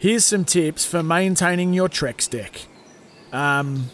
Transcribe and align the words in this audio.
Here's 0.00 0.24
some 0.24 0.44
tips 0.44 0.84
for 0.84 1.02
maintaining 1.02 1.74
your 1.74 1.88
Trex 1.88 2.30
deck. 2.30 2.66
Um, 3.32 3.90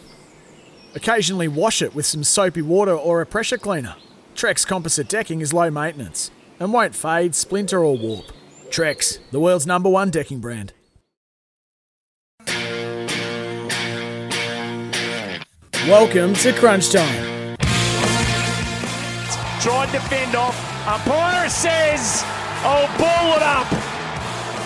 occasionally 0.93 1.47
wash 1.47 1.81
it 1.81 1.95
with 1.95 2.05
some 2.05 2.23
soapy 2.23 2.61
water 2.61 2.93
or 2.93 3.21
a 3.21 3.25
pressure 3.25 3.57
cleaner. 3.57 3.95
Trex 4.35 4.67
composite 4.67 5.09
decking 5.09 5.41
is 5.41 5.51
low 5.51 5.71
maintenance 5.71 6.29
and 6.59 6.71
won't 6.71 6.93
fade, 6.93 7.33
splinter, 7.33 7.83
or 7.83 7.97
warp. 7.97 8.25
Trex, 8.69 9.17
the 9.31 9.39
world's 9.39 9.65
number 9.65 9.89
one 9.89 10.11
decking 10.11 10.39
brand. 10.39 10.73
Welcome 15.87 16.35
to 16.35 16.53
Crunch 16.53 16.91
Time. 16.91 17.57
Tried 19.59 19.91
to 19.91 19.99
fend 20.01 20.35
off. 20.35 20.87
Umpire 20.87 21.49
says, 21.49 22.21
"Oh, 22.63 22.85
ball 22.99 23.37
it 23.37 23.41
up." 23.41 23.94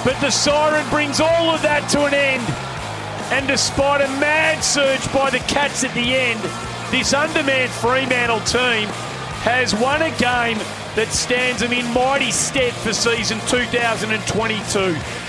But 0.05 0.19
the 0.21 0.31
siren 0.31 0.87
brings 0.89 1.19
all 1.19 1.49
of 1.51 1.61
that 1.61 1.89
to 1.91 2.05
an 2.05 2.13
end. 2.13 2.43
And 3.31 3.47
despite 3.47 4.01
a 4.01 4.07
mad 4.19 4.63
surge 4.63 5.05
by 5.13 5.29
the 5.29 5.39
Cats 5.39 5.83
at 5.83 5.93
the 5.93 6.15
end, 6.15 6.39
this 6.89 7.13
undermanned 7.13 7.69
Fremantle 7.69 8.39
team 8.41 8.87
has 9.45 9.75
won 9.75 10.01
a 10.01 10.11
game 10.17 10.57
that 10.95 11.13
stands 11.13 11.61
them 11.61 11.71
in 11.71 11.85
mighty 11.93 12.31
stead 12.31 12.73
for 12.81 12.91
season 12.91 13.39
2022. 13.45 14.17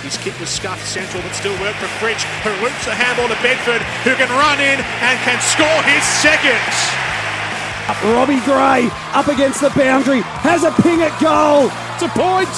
His 0.03 0.17
kick 0.19 0.39
was 0.41 0.49
scuffed 0.49 0.87
central, 0.87 1.23
but 1.23 1.35
still 1.37 1.55
worked 1.61 1.79
for 1.79 1.91
Fritsch, 2.01 2.25
who 2.41 2.51
loops 2.65 2.87
the 2.87 2.95
handball 2.97 3.29
to 3.29 3.39
Bedford, 3.45 3.83
who 4.07 4.17
can 4.17 4.31
run 4.33 4.59
in 4.59 4.81
and 4.83 5.15
can 5.27 5.39
score 5.45 5.81
his 5.85 6.03
second. 6.25 6.63
Robbie 8.15 8.41
Gray 8.47 8.89
up 9.13 9.29
against 9.29 9.61
the 9.61 9.71
boundary, 9.77 10.23
has 10.41 10.65
a 10.65 10.73
ping 10.81 11.03
at 11.03 11.13
goal. 11.21 11.69
It's 11.95 12.07
a 12.07 12.13
point. 12.17 12.49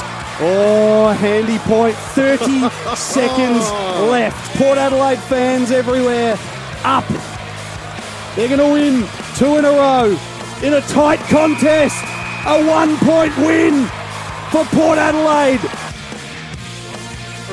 Oh, 0.41 1.15
handy 1.19 1.59
point. 1.59 1.95
30 1.95 2.69
seconds 2.97 3.71
left. 4.09 4.57
Port 4.59 4.79
Adelaide 4.79 5.19
fans 5.19 5.71
everywhere 5.71 6.39
up. 6.85 7.07
They're 8.35 8.49
going 8.49 8.61
to 8.61 8.73
win 8.73 9.07
two 9.37 9.59
in 9.59 9.65
a 9.65 9.71
row 9.71 10.19
in 10.63 10.75
a 10.75 10.81
tight 10.83 11.21
contest. 11.29 12.03
A 12.47 12.67
one 12.67 12.97
point 12.99 13.37
win 13.39 13.87
for 14.51 14.65
Port 14.77 14.99
Adelaide. 14.99 15.61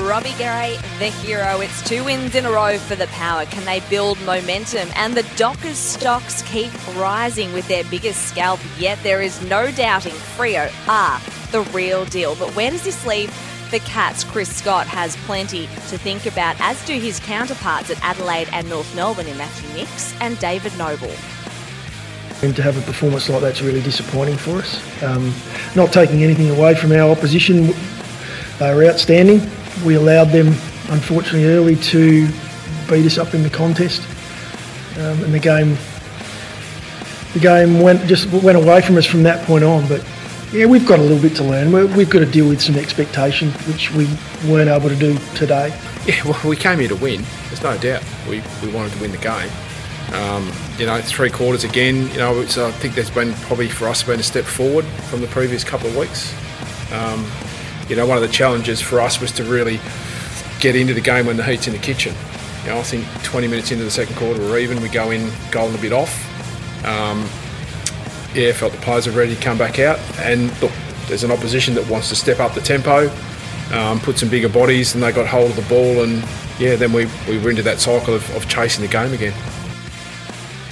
Robbie 0.08 0.34
Gray, 0.38 0.78
the 0.98 1.08
hero. 1.08 1.60
It's 1.62 1.88
two 1.88 2.04
wins 2.04 2.34
in 2.34 2.46
a 2.46 2.52
row 2.52 2.78
for 2.78 2.96
the 2.96 3.08
Power. 3.08 3.46
Can 3.46 3.66
they 3.66 3.82
build 3.90 4.20
momentum? 4.22 4.90
And 4.96 5.16
the 5.16 5.24
Dockers 5.36 5.78
stocks 5.78 6.42
keep 6.44 6.72
rising 6.96 7.52
with 7.54 7.68
their 7.68 7.84
biggest 7.86 8.28
scalp 8.28 8.60
yet. 8.78 8.98
There 9.04 9.22
is 9.22 9.42
no 9.50 9.72
doubting 9.72 10.14
Freo 10.14 10.72
are 10.88 11.20
the 11.52 11.62
real 11.72 12.06
deal. 12.06 12.36
But 12.36 12.56
where 12.56 12.72
does 12.72 12.84
this 12.84 13.06
leave 13.06 13.30
the 13.72 13.80
Cats? 13.80 14.24
Chris 14.24 14.56
Scott 14.56 14.88
has 14.88 15.16
plenty 15.26 15.68
to 15.90 15.98
think 15.98 16.26
about, 16.26 16.56
as 16.60 16.84
do 16.86 16.94
his 16.94 17.20
counterparts 17.20 17.90
at 17.90 18.02
Adelaide 18.04 18.50
and 18.52 18.70
North 18.70 18.94
Melbourne 18.96 19.28
in 19.28 19.38
Matthew 19.38 19.74
Nicks 19.76 20.14
and 20.22 20.40
David 20.40 20.78
Noble. 20.78 21.12
To 22.42 22.62
have 22.62 22.78
a 22.78 22.82
performance 22.82 23.28
like 23.28 23.42
that's 23.42 23.62
really 23.62 23.82
disappointing 23.82 24.38
for 24.38 24.60
us. 24.60 25.04
Um, 25.04 25.34
not 25.76 25.92
taking 25.92 26.24
anything 26.24 26.50
away 26.50 26.74
from 26.74 26.94
our 26.94 27.12
opposition, 27.12 27.74
they 28.60 28.74
were 28.74 28.86
outstanding. 28.86 29.42
We 29.86 29.96
allowed 29.96 30.26
them, 30.26 30.48
unfortunately, 30.90 31.46
early 31.46 31.76
to 31.76 32.28
beat 32.90 33.06
us 33.06 33.18
up 33.18 33.34
in 33.34 33.44
the 33.44 33.50
contest, 33.50 34.02
um, 34.98 35.24
and 35.24 35.34
the 35.34 35.40
game, 35.40 35.78
the 37.34 37.40
game 37.40 37.82
went 37.82 38.06
just 38.08 38.32
went 38.32 38.58
away 38.58 38.82
from 38.82 38.98
us 38.98 39.06
from 39.06 39.24
that 39.24 39.46
point 39.46 39.64
on. 39.64 39.88
But 39.88 40.06
yeah, 40.52 40.66
we've 40.66 40.88
got 40.88 41.00
a 41.00 41.02
little 41.02 41.22
bit 41.22 41.36
to 41.38 41.44
learn. 41.44 41.72
we 41.72 41.86
we've 41.86 42.10
got 42.10 42.20
to 42.20 42.26
deal 42.26 42.50
with 42.50 42.62
some 42.62 42.76
expectation, 42.76 43.52
which 43.68 43.92
we 43.92 44.06
weren't 44.48 44.70
able 44.70 44.90
to 44.90 44.96
do 44.96 45.18
today. 45.36 45.78
Yeah, 46.06 46.24
well, 46.24 46.40
we 46.46 46.56
came 46.56 46.80
here 46.80 46.88
to 46.88 46.96
win. 46.96 47.24
There's 47.50 47.62
no 47.62 47.78
doubt. 47.78 48.02
We, 48.28 48.42
we 48.64 48.72
wanted 48.72 48.94
to 48.94 49.02
win 49.02 49.12
the 49.12 49.18
game. 49.18 49.52
Um, 50.14 50.52
you 50.80 50.88
know, 50.88 51.00
three 51.02 51.30
quarters 51.30 51.64
again. 51.64 52.10
You 52.12 52.18
know, 52.18 52.42
I 52.42 52.46
think 52.46 52.96
there's 52.96 53.12
been 53.12 53.34
probably 53.34 53.70
for 53.70 53.88
us 53.88 54.02
been 54.02 54.20
a 54.20 54.24
step 54.24 54.46
forward 54.46 54.86
from 55.10 55.22
the 55.22 55.28
previous 55.28 55.64
couple 55.64 55.88
of 55.88 55.96
weeks. 55.96 56.34
Um, 56.92 57.30
you 57.90 57.96
know, 57.96 58.06
one 58.06 58.18
of 58.18 58.22
the 58.22 58.30
challenges 58.30 58.80
for 58.80 59.02
us 59.02 59.20
was 59.20 59.32
to 59.34 59.44
really 59.44 59.80
get 60.60 60.76
into 60.76 60.94
the 60.94 61.02
game 61.02 61.26
when 61.26 61.38
the 61.38 61.44
heat's 61.44 61.68
in 61.68 61.74
the 61.74 61.80
kitchen. 61.80 62.14
You 62.64 62.70
know, 62.70 62.80
I 62.80 62.84
think 62.84 63.06
20 63.24 63.48
minutes 63.48 63.72
into 63.72 63.84
the 63.84 63.92
second 63.92 64.16
quarter 64.16 64.40
we're 64.40 64.60
even. 64.60 64.82
We 64.82 64.90
go 64.90 65.12
in 65.12 65.32
goal 65.52 65.74
a 65.74 65.78
bit 65.78 65.92
off. 65.92 66.14
Um, 66.86 67.28
yeah, 68.34 68.52
felt 68.54 68.74
the 68.74 68.80
players 68.80 69.08
are 69.08 69.12
ready 69.12 69.36
to 69.36 69.42
come 69.42 69.58
back 69.58 69.80
out. 69.80 70.00
And 70.20 70.50
look, 70.62 70.72
there's 71.08 71.24
an 71.24 71.32
opposition 71.32 71.74
that 71.76 71.90
wants 71.90 72.10
to 72.10 72.16
step 72.16 72.40
up 72.40 72.54
the 72.54 72.62
tempo, 72.62 73.12
um, 73.74 74.00
put 74.00 74.20
some 74.20 74.30
bigger 74.30 74.50
bodies, 74.50 74.94
and 74.94 75.04
they 75.04 75.12
got 75.12 75.26
hold 75.26 75.50
of 75.50 75.56
the 75.56 75.64
ball. 75.64 76.04
And 76.04 76.24
yeah, 76.60 76.76
then 76.76 76.94
we, 76.94 77.08
we 77.28 77.40
were 77.40 77.50
into 77.50 77.64
that 77.64 77.80
cycle 77.80 78.14
of, 78.14 78.36
of 78.36 78.48
chasing 78.48 78.84
the 78.84 78.92
game 78.92 79.14
again. 79.14 79.34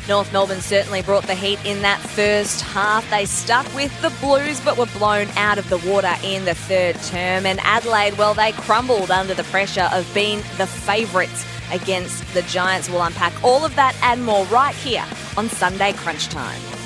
North 0.07 0.31
Melbourne 0.31 0.61
certainly 0.61 1.01
brought 1.01 1.27
the 1.27 1.35
heat 1.35 1.59
in 1.65 1.81
that 1.81 1.99
first 1.99 2.61
half. 2.61 3.09
They 3.09 3.25
stuck 3.25 3.65
with 3.75 3.91
the 4.01 4.09
Blues 4.21 4.61
but 4.61 4.77
were 4.77 4.85
blown 4.97 5.27
out 5.35 5.57
of 5.57 5.67
the 5.69 5.77
water 5.79 6.13
in 6.23 6.45
the 6.45 6.55
third 6.55 6.95
term. 7.03 7.45
And 7.45 7.59
Adelaide, 7.61 8.17
well, 8.17 8.33
they 8.33 8.53
crumbled 8.53 9.11
under 9.11 9.33
the 9.33 9.43
pressure 9.45 9.89
of 9.91 10.09
being 10.13 10.39
the 10.57 10.67
favourites 10.67 11.45
against 11.71 12.23
the 12.33 12.41
Giants. 12.43 12.89
We'll 12.89 13.03
unpack 13.03 13.43
all 13.43 13.65
of 13.65 13.75
that 13.75 13.95
and 14.01 14.23
more 14.23 14.45
right 14.45 14.75
here 14.75 15.05
on 15.35 15.49
Sunday 15.49 15.91
Crunch 15.93 16.29
Time. 16.29 16.76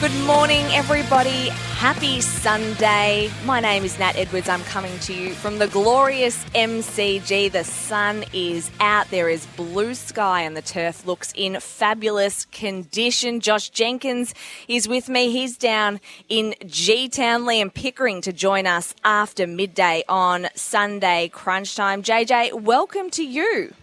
Good 0.00 0.14
morning, 0.26 0.64
everybody. 0.66 1.48
Happy 1.74 2.20
Sunday. 2.20 3.32
My 3.44 3.58
name 3.58 3.82
is 3.82 3.98
Nat 3.98 4.14
Edwards. 4.14 4.48
I'm 4.48 4.62
coming 4.62 4.96
to 5.00 5.12
you 5.12 5.32
from 5.34 5.58
the 5.58 5.66
glorious 5.66 6.44
MCG. 6.54 7.50
The 7.50 7.64
sun 7.64 8.24
is 8.32 8.70
out. 8.78 9.10
There 9.10 9.28
is 9.28 9.44
blue 9.56 9.96
sky, 9.96 10.42
and 10.42 10.56
the 10.56 10.62
turf 10.62 11.04
looks 11.04 11.32
in 11.34 11.58
fabulous 11.58 12.44
condition. 12.44 13.40
Josh 13.40 13.70
Jenkins 13.70 14.34
is 14.68 14.86
with 14.86 15.08
me. 15.08 15.32
He's 15.32 15.56
down 15.56 15.98
in 16.28 16.54
G 16.64 17.08
Town. 17.08 17.42
Liam 17.42 17.74
Pickering 17.74 18.20
to 18.20 18.32
join 18.32 18.68
us 18.68 18.94
after 19.02 19.48
midday 19.48 20.04
on 20.08 20.46
Sunday 20.54 21.26
Crunch 21.26 21.74
Time. 21.74 22.04
JJ, 22.04 22.62
welcome 22.62 23.10
to 23.10 23.24
you. 23.24 23.74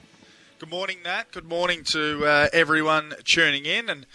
Good 0.59 0.69
morning, 0.69 0.99
Nat. 1.03 1.25
Good 1.33 1.49
morning 1.49 1.83
to 1.83 2.25
uh, 2.25 2.47
everyone 2.53 3.15
tuning 3.25 3.65
in. 3.65 3.89
And 3.89 4.05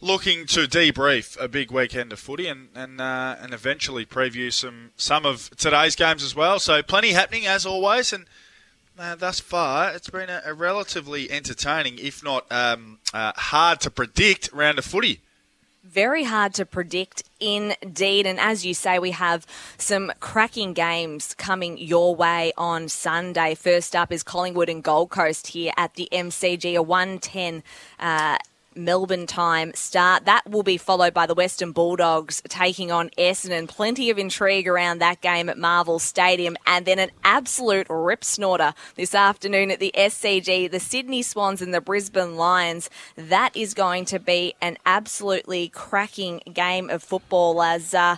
looking 0.00 0.46
to 0.46 0.60
debrief 0.60 1.40
a 1.42 1.48
big 1.48 1.70
weekend 1.70 2.12
of 2.12 2.18
footy 2.18 2.46
and 2.46 2.68
and 2.74 3.00
uh, 3.00 3.36
and 3.40 3.52
eventually 3.52 4.04
preview 4.04 4.52
some 4.52 4.90
some 4.96 5.24
of 5.24 5.50
today's 5.56 5.96
games 5.96 6.22
as 6.22 6.34
well. 6.34 6.58
So 6.58 6.82
plenty 6.82 7.12
happening 7.12 7.46
as 7.46 7.66
always, 7.66 8.12
and 8.12 8.26
uh, 8.98 9.14
thus 9.14 9.40
far 9.40 9.92
it's 9.92 10.10
been 10.10 10.30
a, 10.30 10.42
a 10.44 10.54
relatively 10.54 11.30
entertaining, 11.30 11.98
if 11.98 12.22
not 12.22 12.46
um, 12.50 12.98
uh, 13.12 13.32
hard 13.36 13.80
to 13.80 13.90
predict, 13.90 14.50
round 14.52 14.78
of 14.78 14.84
footy. 14.84 15.20
Very 15.82 16.24
hard 16.24 16.52
to 16.54 16.66
predict 16.66 17.22
indeed. 17.38 18.26
And 18.26 18.40
as 18.40 18.66
you 18.66 18.74
say, 18.74 18.98
we 18.98 19.12
have 19.12 19.46
some 19.78 20.12
cracking 20.18 20.72
games 20.72 21.32
coming 21.34 21.78
your 21.78 22.14
way 22.14 22.52
on 22.58 22.88
Sunday. 22.88 23.54
First 23.54 23.94
up 23.94 24.10
is 24.10 24.24
Collingwood 24.24 24.68
and 24.68 24.82
Gold 24.82 25.10
Coast 25.10 25.48
here 25.48 25.72
at 25.76 25.94
the 25.94 26.08
MCG, 26.10 26.74
a 26.74 26.82
110 26.82 27.62
uh, 28.00 28.38
Melbourne 28.76 29.26
time 29.26 29.72
start. 29.74 30.24
That 30.24 30.48
will 30.48 30.62
be 30.62 30.76
followed 30.76 31.14
by 31.14 31.26
the 31.26 31.34
Western 31.34 31.72
Bulldogs 31.72 32.42
taking 32.48 32.92
on 32.92 33.10
Essendon. 33.18 33.68
Plenty 33.68 34.10
of 34.10 34.18
intrigue 34.18 34.68
around 34.68 34.98
that 34.98 35.20
game 35.20 35.48
at 35.48 35.58
Marvel 35.58 35.98
Stadium. 35.98 36.56
And 36.66 36.86
then 36.86 36.98
an 36.98 37.10
absolute 37.24 37.86
rip 37.88 38.24
snorter 38.24 38.74
this 38.94 39.14
afternoon 39.14 39.70
at 39.70 39.80
the 39.80 39.92
SCG, 39.96 40.70
the 40.70 40.80
Sydney 40.80 41.22
Swans 41.22 41.62
and 41.62 41.72
the 41.72 41.80
Brisbane 41.80 42.36
Lions. 42.36 42.90
That 43.16 43.56
is 43.56 43.74
going 43.74 44.04
to 44.06 44.18
be 44.18 44.54
an 44.60 44.78
absolutely 44.84 45.68
cracking 45.68 46.40
game 46.52 46.90
of 46.90 47.02
football 47.02 47.62
as. 47.62 47.94
Uh, 47.94 48.16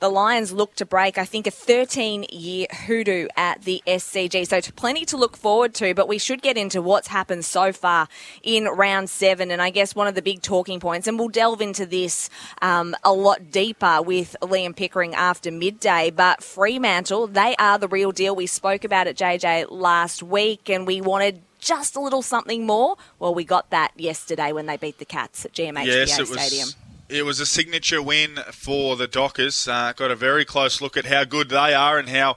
the 0.00 0.08
Lions 0.08 0.52
look 0.52 0.74
to 0.76 0.86
break, 0.86 1.18
I 1.18 1.24
think, 1.24 1.46
a 1.46 1.50
13 1.50 2.26
year 2.30 2.66
hoodoo 2.86 3.28
at 3.36 3.62
the 3.62 3.82
SCG. 3.86 4.46
So, 4.46 4.60
plenty 4.72 5.04
to 5.06 5.16
look 5.16 5.36
forward 5.36 5.74
to, 5.74 5.94
but 5.94 6.08
we 6.08 6.18
should 6.18 6.42
get 6.42 6.56
into 6.56 6.80
what's 6.80 7.08
happened 7.08 7.44
so 7.44 7.72
far 7.72 8.08
in 8.42 8.64
round 8.64 9.10
seven. 9.10 9.50
And 9.50 9.60
I 9.60 9.70
guess 9.70 9.94
one 9.94 10.06
of 10.06 10.14
the 10.14 10.22
big 10.22 10.42
talking 10.42 10.80
points, 10.80 11.06
and 11.06 11.18
we'll 11.18 11.28
delve 11.28 11.60
into 11.60 11.86
this 11.86 12.30
um, 12.62 12.94
a 13.02 13.12
lot 13.12 13.50
deeper 13.50 14.00
with 14.02 14.36
Liam 14.42 14.74
Pickering 14.74 15.14
after 15.14 15.50
midday, 15.50 16.10
but 16.10 16.42
Fremantle, 16.42 17.26
they 17.26 17.56
are 17.58 17.78
the 17.78 17.88
real 17.88 18.12
deal. 18.12 18.36
We 18.36 18.46
spoke 18.46 18.84
about 18.84 19.06
it, 19.06 19.16
JJ, 19.16 19.70
last 19.70 20.22
week, 20.22 20.68
and 20.68 20.86
we 20.86 21.00
wanted 21.00 21.42
just 21.58 21.96
a 21.96 22.00
little 22.00 22.22
something 22.22 22.64
more. 22.64 22.96
Well, 23.18 23.34
we 23.34 23.44
got 23.44 23.70
that 23.70 23.92
yesterday 23.96 24.52
when 24.52 24.66
they 24.66 24.76
beat 24.76 24.98
the 24.98 25.04
Cats 25.04 25.44
at 25.44 25.52
GMHBA 25.52 25.86
yes, 25.86 26.14
Stadium. 26.14 26.66
Was, 26.66 26.76
it 27.08 27.24
was 27.24 27.40
a 27.40 27.46
signature 27.46 28.02
win 28.02 28.36
for 28.52 28.96
the 28.96 29.06
Dockers. 29.06 29.66
Uh, 29.66 29.92
got 29.94 30.10
a 30.10 30.16
very 30.16 30.44
close 30.44 30.80
look 30.80 30.96
at 30.96 31.06
how 31.06 31.24
good 31.24 31.48
they 31.48 31.74
are 31.74 31.98
and 31.98 32.08
how 32.08 32.36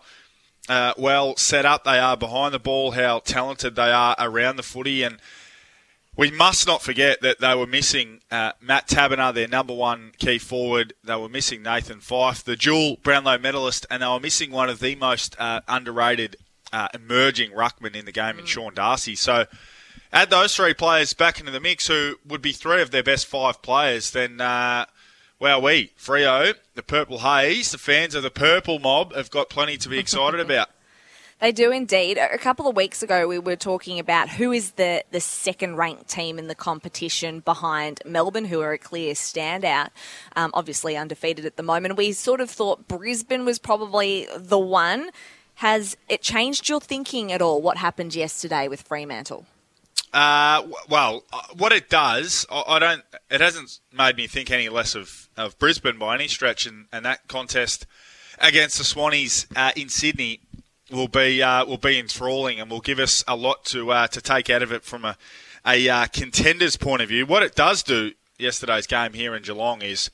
uh, 0.69 0.93
well 0.97 1.35
set 1.35 1.65
up 1.65 1.83
they 1.83 1.99
are 1.99 2.15
behind 2.15 2.53
the 2.53 2.59
ball, 2.59 2.91
how 2.91 3.19
talented 3.19 3.75
they 3.75 3.91
are 3.91 4.15
around 4.17 4.55
the 4.55 4.63
footy, 4.63 5.03
and 5.03 5.17
we 6.15 6.29
must 6.29 6.67
not 6.67 6.81
forget 6.81 7.21
that 7.21 7.39
they 7.39 7.55
were 7.55 7.67
missing 7.67 8.19
uh, 8.29 8.51
Matt 8.61 8.87
Taberner, 8.87 9.33
their 9.33 9.47
number 9.47 9.73
one 9.73 10.11
key 10.17 10.37
forward. 10.37 10.93
They 11.03 11.15
were 11.15 11.29
missing 11.29 11.63
Nathan 11.63 11.99
Fyfe, 11.99 12.43
the 12.43 12.55
dual 12.55 12.97
Brownlow 13.01 13.37
medalist, 13.39 13.85
and 13.89 14.03
they 14.03 14.07
were 14.07 14.19
missing 14.19 14.51
one 14.51 14.69
of 14.69 14.79
the 14.79 14.95
most 14.95 15.35
uh, 15.39 15.61
underrated 15.67 16.35
uh, 16.73 16.89
emerging 16.93 17.51
ruckman 17.51 17.95
in 17.95 18.05
the 18.05 18.11
game 18.11 18.39
in 18.39 18.45
Sean 18.45 18.73
Darcy. 18.73 19.15
So 19.15 19.45
add 20.13 20.29
those 20.29 20.55
three 20.55 20.73
players 20.73 21.13
back 21.13 21.39
into 21.39 21.51
the 21.51 21.59
mix, 21.59 21.87
who 21.87 22.15
would 22.25 22.41
be 22.41 22.51
three 22.51 22.81
of 22.81 22.91
their 22.91 23.03
best 23.03 23.25
five 23.25 23.61
players, 23.61 24.11
then, 24.11 24.41
uh, 24.41 24.85
well, 25.39 25.61
we, 25.61 25.91
Freo, 25.97 26.53
the 26.75 26.83
Purple 26.83 27.19
Haze, 27.19 27.71
the 27.71 27.77
fans 27.77 28.15
of 28.15 28.23
the 28.23 28.31
Purple 28.31 28.79
Mob 28.79 29.13
have 29.13 29.31
got 29.31 29.49
plenty 29.49 29.77
to 29.77 29.89
be 29.89 29.99
excited 29.99 30.39
about. 30.39 30.69
They 31.41 31.51
do 31.51 31.71
indeed. 31.71 32.19
A 32.19 32.37
couple 32.37 32.67
of 32.67 32.75
weeks 32.75 33.01
ago, 33.01 33.27
we 33.27 33.39
were 33.39 33.55
talking 33.55 33.97
about 33.97 34.29
who 34.29 34.51
is 34.51 34.73
the, 34.73 35.03
the 35.09 35.19
second 35.19 35.75
ranked 35.75 36.07
team 36.07 36.37
in 36.37 36.45
the 36.45 36.53
competition 36.53 37.39
behind 37.39 37.99
Melbourne, 38.05 38.45
who 38.45 38.61
are 38.61 38.73
a 38.73 38.77
clear 38.77 39.15
standout, 39.15 39.87
um, 40.35 40.51
obviously 40.53 40.95
undefeated 40.95 41.43
at 41.45 41.57
the 41.57 41.63
moment. 41.63 41.97
We 41.97 42.11
sort 42.11 42.41
of 42.41 42.51
thought 42.51 42.87
Brisbane 42.87 43.43
was 43.43 43.57
probably 43.57 44.27
the 44.37 44.59
one. 44.59 45.09
Has 45.55 45.97
it 46.07 46.21
changed 46.21 46.69
your 46.69 46.79
thinking 46.79 47.31
at 47.31 47.41
all? 47.41 47.59
What 47.59 47.77
happened 47.77 48.13
yesterday 48.13 48.67
with 48.67 48.83
Fremantle? 48.83 49.47
Uh, 50.13 50.63
well, 50.89 51.23
uh, 51.31 51.41
what 51.57 51.71
it 51.71 51.89
does, 51.89 52.45
I, 52.51 52.79
don't. 52.79 53.03
It 53.29 53.39
hasn't 53.39 53.79
made 53.93 54.17
me 54.17 54.27
think 54.27 54.51
any 54.51 54.67
less 54.67 54.93
of, 54.93 55.29
of 55.37 55.57
Brisbane 55.57 55.97
by 55.97 56.15
any 56.15 56.27
stretch, 56.27 56.65
and, 56.65 56.87
and 56.91 57.05
that 57.05 57.27
contest 57.27 57.85
against 58.39 58.77
the 58.77 58.83
Swannies 58.83 59.47
uh, 59.55 59.71
in 59.75 59.87
Sydney 59.87 60.41
will 60.91 61.07
be 61.07 61.41
uh, 61.41 61.65
will 61.65 61.77
be 61.77 61.97
enthralling 61.97 62.59
and 62.59 62.69
will 62.69 62.81
give 62.81 62.99
us 62.99 63.23
a 63.27 63.35
lot 63.35 63.63
to 63.65 63.91
uh, 63.91 64.07
to 64.07 64.21
take 64.21 64.49
out 64.49 64.61
of 64.61 64.73
it 64.73 64.83
from 64.83 65.05
a 65.05 65.17
a 65.65 65.87
uh, 65.87 66.05
contender's 66.07 66.75
point 66.75 67.01
of 67.01 67.07
view. 67.07 67.25
What 67.25 67.43
it 67.43 67.55
does 67.55 67.83
do 67.83 68.11
yesterday's 68.37 68.87
game 68.87 69.13
here 69.13 69.35
in 69.35 69.43
Geelong 69.43 69.81
is 69.81 70.11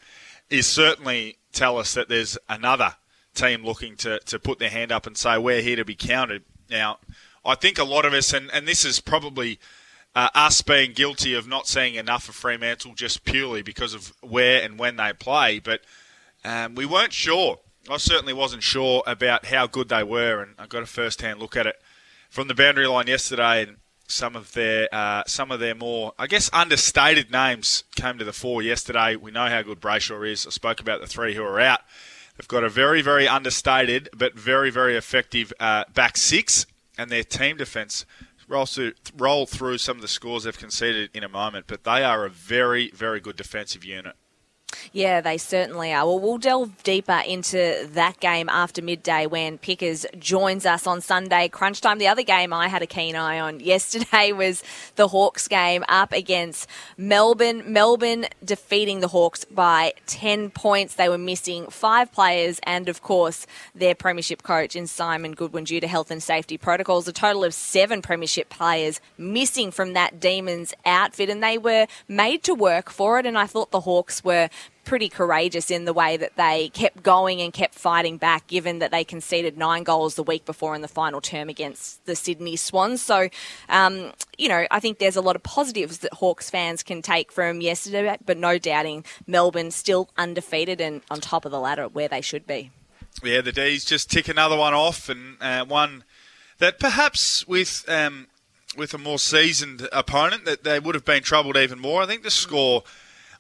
is 0.50 0.68
certainly 0.68 1.38
tell 1.52 1.78
us 1.78 1.94
that 1.96 2.08
there's 2.08 2.38
another 2.48 2.96
team 3.34 3.64
looking 3.64 3.96
to, 3.98 4.20
to 4.20 4.40
put 4.40 4.60
their 4.60 4.70
hand 4.70 4.92
up 4.92 5.08
and 5.08 5.18
say 5.18 5.38
we're 5.38 5.62
here 5.62 5.76
to 5.76 5.86
be 5.86 5.96
counted. 5.96 6.44
Now, 6.70 7.00
I 7.46 7.56
think 7.56 7.78
a 7.78 7.84
lot 7.84 8.06
of 8.06 8.14
us, 8.14 8.34
and, 8.34 8.50
and 8.52 8.68
this 8.68 8.84
is 8.84 9.00
probably 9.00 9.60
uh, 10.18 10.30
us 10.34 10.62
being 10.62 10.94
guilty 10.94 11.34
of 11.36 11.48
not 11.48 11.68
seeing 11.68 11.96
enough 11.96 12.28
of 12.28 12.36
Fremantle 12.36 12.96
just 12.96 13.24
purely 13.24 13.62
because 13.62 13.94
of 13.94 14.14
where 14.22 14.62
and 14.64 14.80
when 14.80 14.96
they 14.96 15.14
play, 15.14 15.60
but 15.60 15.82
um, 16.44 16.76
we 16.76 16.86
weren't 16.86 17.14
sure 17.14 17.60
I 17.90 17.98
certainly 17.98 18.34
wasn't 18.34 18.64
sure 18.64 19.02
about 19.08 19.46
how 19.46 19.68
good 19.68 19.90
they 19.90 20.04
were, 20.04 20.42
and 20.42 20.56
I 20.60 20.66
got 20.66 20.84
a 20.84 20.88
first-hand 20.88 21.40
look 21.40 21.56
at 21.56 21.68
it 21.68 21.82
from 22.30 22.48
the 22.48 22.56
boundary 22.56 22.88
line 22.88 23.08
yesterday, 23.08 23.64
and 23.64 23.78
some 24.08 24.36
of 24.36 24.54
their 24.54 24.88
uh, 24.92 25.24
some 25.26 25.52
of 25.52 25.60
their 25.60 25.76
more, 25.76 26.14
I 26.18 26.28
guess, 26.28 26.50
understated 26.52 27.32
names 27.32 27.84
came 27.96 28.18
to 28.18 28.26
the 28.26 28.34
fore 28.34 28.62
yesterday. 28.62 29.16
We 29.16 29.32
know 29.32 29.48
how 29.48 29.62
good 29.62 29.80
Brayshaw 29.80 30.30
is. 30.30 30.46
I 30.46 30.50
spoke 30.50 30.80
about 30.80 31.00
the 31.00 31.08
three 31.08 31.36
who 31.36 31.44
are 31.44 31.60
out. 31.60 31.82
They've 32.38 32.48
got 32.48 32.64
a 32.64 32.70
very, 32.70 33.02
very 33.02 33.28
understated 33.28 34.10
but 34.16 34.34
very, 34.34 34.70
very 34.70 34.96
effective 34.96 35.54
uh, 35.60 35.86
back 35.94 36.18
six, 36.18 36.66
and 36.98 37.10
their 37.10 37.24
team 37.24 37.58
defence 37.58 38.06
roll 38.48 38.66
through, 38.66 38.94
roll 39.16 39.46
through 39.46 39.78
some 39.78 39.98
of 39.98 40.02
the 40.02 40.08
scores 40.08 40.44
they've 40.44 40.58
conceded 40.58 41.10
in 41.14 41.24
a 41.24 41.30
moment. 41.30 41.66
But 41.68 41.84
they 41.84 42.04
are 42.04 42.26
a 42.26 42.30
very, 42.30 42.92
very 42.92 43.20
good 43.20 43.36
defensive 43.36 43.84
unit. 43.84 44.16
Yeah, 44.92 45.22
they 45.22 45.38
certainly 45.38 45.94
are. 45.94 46.06
Well, 46.06 46.20
we'll 46.20 46.38
delve 46.38 46.84
deeper 46.84 47.22
into 47.26 47.88
that 47.92 48.20
game 48.20 48.50
after 48.50 48.82
midday 48.82 49.26
when 49.26 49.58
Pickers 49.58 50.06
joins 50.18 50.66
us 50.66 50.88
on 50.88 51.02
Sunday, 51.02 51.48
crunch 51.50 51.82
time. 51.82 51.98
The 51.98 52.08
other 52.08 52.24
game 52.24 52.54
I 52.54 52.68
had 52.68 52.82
a 52.82 52.88
keen 52.88 53.16
eye 53.16 53.40
on 53.40 53.60
yesterday 53.60 54.32
was 54.36 54.64
the 54.96 55.08
Hawks 55.08 55.48
game 55.48 55.84
up 55.88 56.12
against 56.12 56.68
Melbourne. 56.98 57.72
Melbourne 57.72 58.26
defeating 58.44 59.00
the 59.00 59.08
Hawks 59.08 59.46
by 59.46 59.94
10 60.08 60.50
points. 60.52 60.96
They 60.96 61.10
were 61.10 61.18
missing 61.18 61.68
five 61.68 62.12
players 62.12 62.60
and, 62.64 62.90
of 62.90 63.02
course, 63.02 63.46
their 63.76 63.96
premiership 63.96 64.44
coach 64.44 64.76
in 64.76 64.88
Simon 64.88 65.34
Goodwin 65.34 65.66
due 65.66 65.80
to 65.80 65.88
health 65.88 66.12
and 66.12 66.22
safety 66.22 66.58
protocols. 66.58 67.08
A 67.08 67.14
total 67.14 67.44
of 67.44 67.54
seven 67.54 68.02
premiership 68.02 68.50
players 68.50 69.00
missing 69.18 69.72
from 69.72 69.94
that 69.94 70.20
Demons 70.20 70.74
outfit, 70.86 71.30
and 71.30 71.44
they 71.44 71.58
were 71.58 71.88
made 72.08 72.44
to 72.44 72.54
work 72.54 72.90
for 72.90 73.20
it. 73.20 73.26
And 73.26 73.38
I 73.38 73.46
thought 73.46 73.72
the 73.72 73.82
Hawks 73.82 74.24
were 74.24 74.50
pretty 74.88 75.10
courageous 75.10 75.70
in 75.70 75.84
the 75.84 75.92
way 75.92 76.16
that 76.16 76.38
they 76.38 76.70
kept 76.70 77.04
going 77.04 77.42
and 77.42 77.52
kept 77.52 77.76
fighting 77.76 78.16
back, 78.16 78.48
given 78.48 78.80
that 78.80 78.90
they 78.90 79.04
conceded 79.04 79.58
nine 79.58 79.84
goals 79.84 80.16
the 80.16 80.24
week 80.24 80.46
before 80.46 80.76
in 80.76 80.82
the 80.82 80.88
final 80.88 81.20
term 81.20 81.50
against 81.50 82.06
the 82.06 82.16
Sydney 82.16 82.56
Swans. 82.56 83.02
So, 83.02 83.28
um, 83.68 84.14
you 84.38 84.48
know, 84.48 84.66
I 84.72 84.80
think 84.80 85.00
there's 85.00 85.18
a 85.18 85.22
lot 85.22 85.36
of 85.36 85.44
positives 85.44 85.98
that 86.00 86.14
Hawks 86.14 86.50
fans 86.50 86.84
can 86.84 87.02
take 87.02 87.34
from 87.34 87.60
yesterday, 87.60 88.18
but 88.26 88.38
no 88.38 88.58
doubting 88.58 89.04
Melbourne 89.28 89.72
still 89.72 90.10
undefeated 90.18 90.80
and 90.80 91.02
on 91.12 91.20
top 91.20 91.44
of 91.44 91.52
the 91.52 91.60
ladder 91.60 91.90
where 91.90 92.08
they 92.08 92.22
should 92.22 92.48
be. 92.48 92.72
Yeah, 93.22 93.42
the 93.42 93.52
D's 93.52 93.84
just 93.84 94.10
tick 94.10 94.30
another 94.30 94.56
one 94.56 94.74
off, 94.74 95.10
and 95.10 95.36
uh, 95.42 95.66
one 95.66 96.06
that 96.60 96.80
perhaps 96.80 97.46
with. 97.46 97.84
Um, 97.90 98.28
with 98.76 98.94
a 98.94 98.98
more 98.98 99.18
seasoned 99.18 99.88
opponent, 99.92 100.46
that 100.46 100.64
they 100.64 100.80
would 100.80 100.94
have 100.94 101.06
been 101.06 101.24
troubled 101.24 101.58
even 101.58 101.80
more. 101.80 102.04
I 102.04 102.06
think 102.06 102.22
the 102.22 102.30
score 102.30 102.84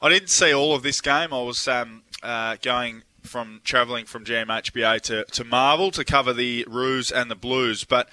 I 0.01 0.09
didn't 0.09 0.29
see 0.29 0.53
all 0.53 0.75
of 0.75 0.83
this 0.83 1.01
game. 1.01 1.33
I 1.33 1.41
was 1.41 1.67
um, 1.67 2.03
uh, 2.21 2.57
going 2.61 3.03
from 3.23 3.61
travelling 3.63 4.05
from 4.05 4.23
GMHBA 4.23 5.01
to, 5.01 5.25
to 5.25 5.43
Marvel 5.43 5.91
to 5.91 6.05
cover 6.05 6.33
the 6.33 6.65
Roos 6.67 7.11
and 7.11 7.29
the 7.29 7.35
Blues, 7.35 7.83
but 7.83 8.09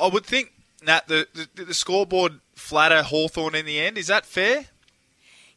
I 0.00 0.08
would 0.08 0.24
think 0.24 0.52
that 0.84 1.08
the, 1.08 1.26
the, 1.34 1.64
the 1.64 1.74
scoreboard 1.74 2.40
flatter 2.54 3.02
Hawthorn 3.02 3.54
in 3.54 3.66
the 3.66 3.78
end. 3.80 3.98
Is 3.98 4.06
that 4.06 4.24
fair? 4.24 4.66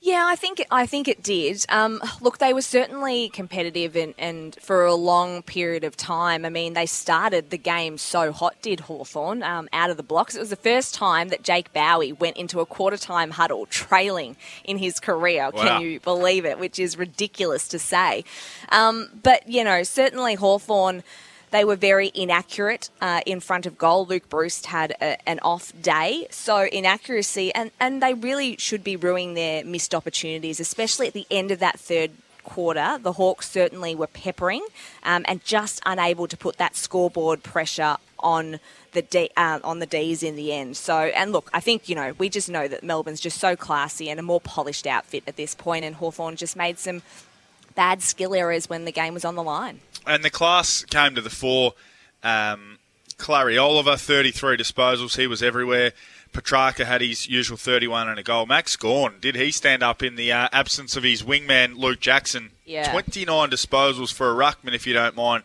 Yeah, 0.02 0.24
I 0.26 0.38
think 0.38 0.64
I 0.72 0.86
think 0.86 1.10
it 1.10 1.22
did. 1.22 1.66
Um, 1.68 2.02
look, 2.22 2.38
they 2.38 2.54
were 2.54 2.62
certainly 2.62 3.28
competitive 3.28 3.98
and, 3.98 4.14
and 4.18 4.56
for 4.62 4.86
a 4.86 4.96
long 4.96 5.42
period 5.42 5.84
of 5.84 5.98
time. 5.98 6.46
I 6.46 6.50
mean, 6.50 6.74
they 6.74 6.86
started 6.86 7.50
the 7.50 7.58
game 7.58 7.98
so 7.98 8.32
hot, 8.32 8.56
did 8.62 8.80
Hawthorn 8.82 9.44
um, 9.44 9.68
out 9.74 9.90
of 9.90 9.98
the 9.98 10.04
blocks. 10.04 10.36
It 10.36 10.40
was 10.40 10.52
the 10.52 10.56
first 10.56 10.96
time 10.96 11.28
that 11.30 11.44
Jake 11.44 11.74
Bowey 11.74 12.14
went 12.14 12.38
into 12.38 12.62
a 12.62 12.66
quarter 12.66 12.96
time 12.96 13.32
huddle 13.32 13.66
trailing 13.66 14.38
in 14.64 14.78
his 14.78 15.02
career. 15.02 15.52
Wow. 15.54 15.64
Can 15.64 15.82
you 15.82 16.00
believe 16.00 16.46
it? 16.46 16.60
Which 16.60 16.80
is 16.80 16.98
ridiculous 16.98 17.68
to 17.68 17.78
say. 17.78 18.24
Um, 18.70 19.10
but, 19.22 19.50
you 19.50 19.66
know, 19.66 19.84
certainly 19.84 20.36
Hawthorn 20.36 21.04
they 21.52 21.66
were 21.66 21.76
very 21.76 22.12
inaccurate 22.14 22.90
uh, 23.02 23.22
in 23.26 23.40
front 23.40 23.66
of 23.66 23.78
goal. 23.78 24.06
Luke 24.06 24.30
Breust 24.30 24.68
had 24.68 24.92
a, 25.02 25.18
an 25.28 25.40
off 25.42 25.74
day, 25.82 26.28
so 26.30 26.68
inaccuracy, 26.72 27.54
and, 27.54 27.72
and 27.80 28.02
they 28.02 28.14
really 28.14 28.58
should 28.58 28.84
be 28.84 28.96
ruining 28.96 29.34
their 29.34 29.64
missed 29.64 29.96
opportunities, 29.96 30.60
especially 30.60 31.08
at 31.08 31.14
the 31.14 31.26
end 31.32 31.52
of 31.52 31.60
that 31.60 31.80
third 31.80 32.12
quarter. 32.44 32.98
The 33.02 33.14
Hawks 33.14 33.50
certainly 33.50 33.96
were 33.96 34.08
peppering 34.08 34.66
um, 35.04 35.26
and 35.28 35.44
just 35.44 35.82
unable 35.86 36.28
to 36.28 36.38
put 36.38 36.58
that 36.58 36.76
scoreboard 36.76 37.44
pressure 37.44 37.98
on 38.20 38.60
the 38.92 39.02
D, 39.02 39.30
uh, 39.38 39.60
on 39.64 39.80
the 39.80 39.86
D's 39.86 40.24
in 40.24 40.36
the 40.36 40.52
end. 40.52 40.76
So, 40.76 40.98
and 40.98 41.32
look, 41.32 41.50
I 41.54 41.60
think 41.60 41.88
you 41.88 41.96
know 41.96 42.14
we 42.18 42.30
just 42.30 42.50
know 42.50 42.68
that 42.68 42.84
Melbourne's 42.84 43.22
just 43.22 43.40
so 43.40 43.56
classy 43.56 44.10
and 44.10 44.20
a 44.20 44.24
more 44.24 44.42
polished 44.42 44.88
outfit 44.88 45.24
at 45.28 45.36
this 45.36 45.56
point, 45.56 45.86
and 45.86 45.96
Hawthorn 45.96 46.36
just 46.36 46.56
made 46.56 46.80
some 46.80 47.02
bad 47.76 48.02
skill 48.02 48.34
errors 48.34 48.68
when 48.68 48.86
the 48.86 48.92
game 48.92 49.14
was 49.14 49.24
on 49.24 49.36
the 49.36 49.44
line 49.44 49.80
and 50.06 50.24
the 50.24 50.30
class 50.30 50.84
came 50.86 51.16
to 51.16 51.22
the 51.22 51.30
fore. 51.30 51.74
Um, 52.24 52.80
Clary 53.18 53.58
Oliver, 53.58 53.98
33 53.98 54.58
disposals. 54.58 55.18
He 55.18 55.28
was 55.28 55.44
everywhere. 55.44 55.92
Petracca 56.34 56.86
had 56.86 57.02
his 57.02 57.28
usual 57.28 57.58
31 57.58 58.08
and 58.08 58.20
a 58.20 58.24
goal. 58.24 58.46
Max 58.46 58.76
Gawn, 58.76 59.16
did 59.20 59.36
he 59.36 59.52
stand 59.52 59.84
up 59.84 60.04
in 60.04 60.16
the 60.16 60.32
uh, 60.32 60.48
absence 60.52 60.96
of 60.96 61.04
his 61.04 61.24
wingman, 61.24 61.76
Luke 61.76 62.00
Jackson? 62.00 62.52
Yeah. 62.66 62.92
29 62.92 63.50
disposals 63.50 64.14
for 64.14 64.30
a 64.30 64.36
ruckman, 64.36 64.74
if 64.74 64.86
you 64.86 64.94
don't 64.94 65.16
mind. 65.16 65.44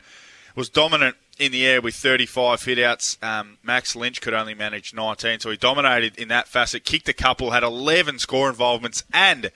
Was 0.54 0.68
dominant 0.68 1.16
in 1.38 1.52
the 1.52 1.66
air 1.66 1.80
with 1.80 1.94
35 1.94 2.61
hitouts. 2.61 3.23
Um, 3.23 3.58
Max 3.62 3.96
Lynch 3.96 4.20
could 4.20 4.34
only 4.34 4.54
manage 4.54 4.94
19, 4.94 5.40
so 5.40 5.50
he 5.50 5.56
dominated 5.56 6.16
in 6.16 6.28
that 6.28 6.49
facet. 6.49 6.84
Kicked 6.84 7.08
a 7.08 7.12
couple, 7.12 7.50
had 7.50 7.62
11 7.62 8.18
score 8.18 8.49
involvements, 8.49 9.02
and 9.12 9.50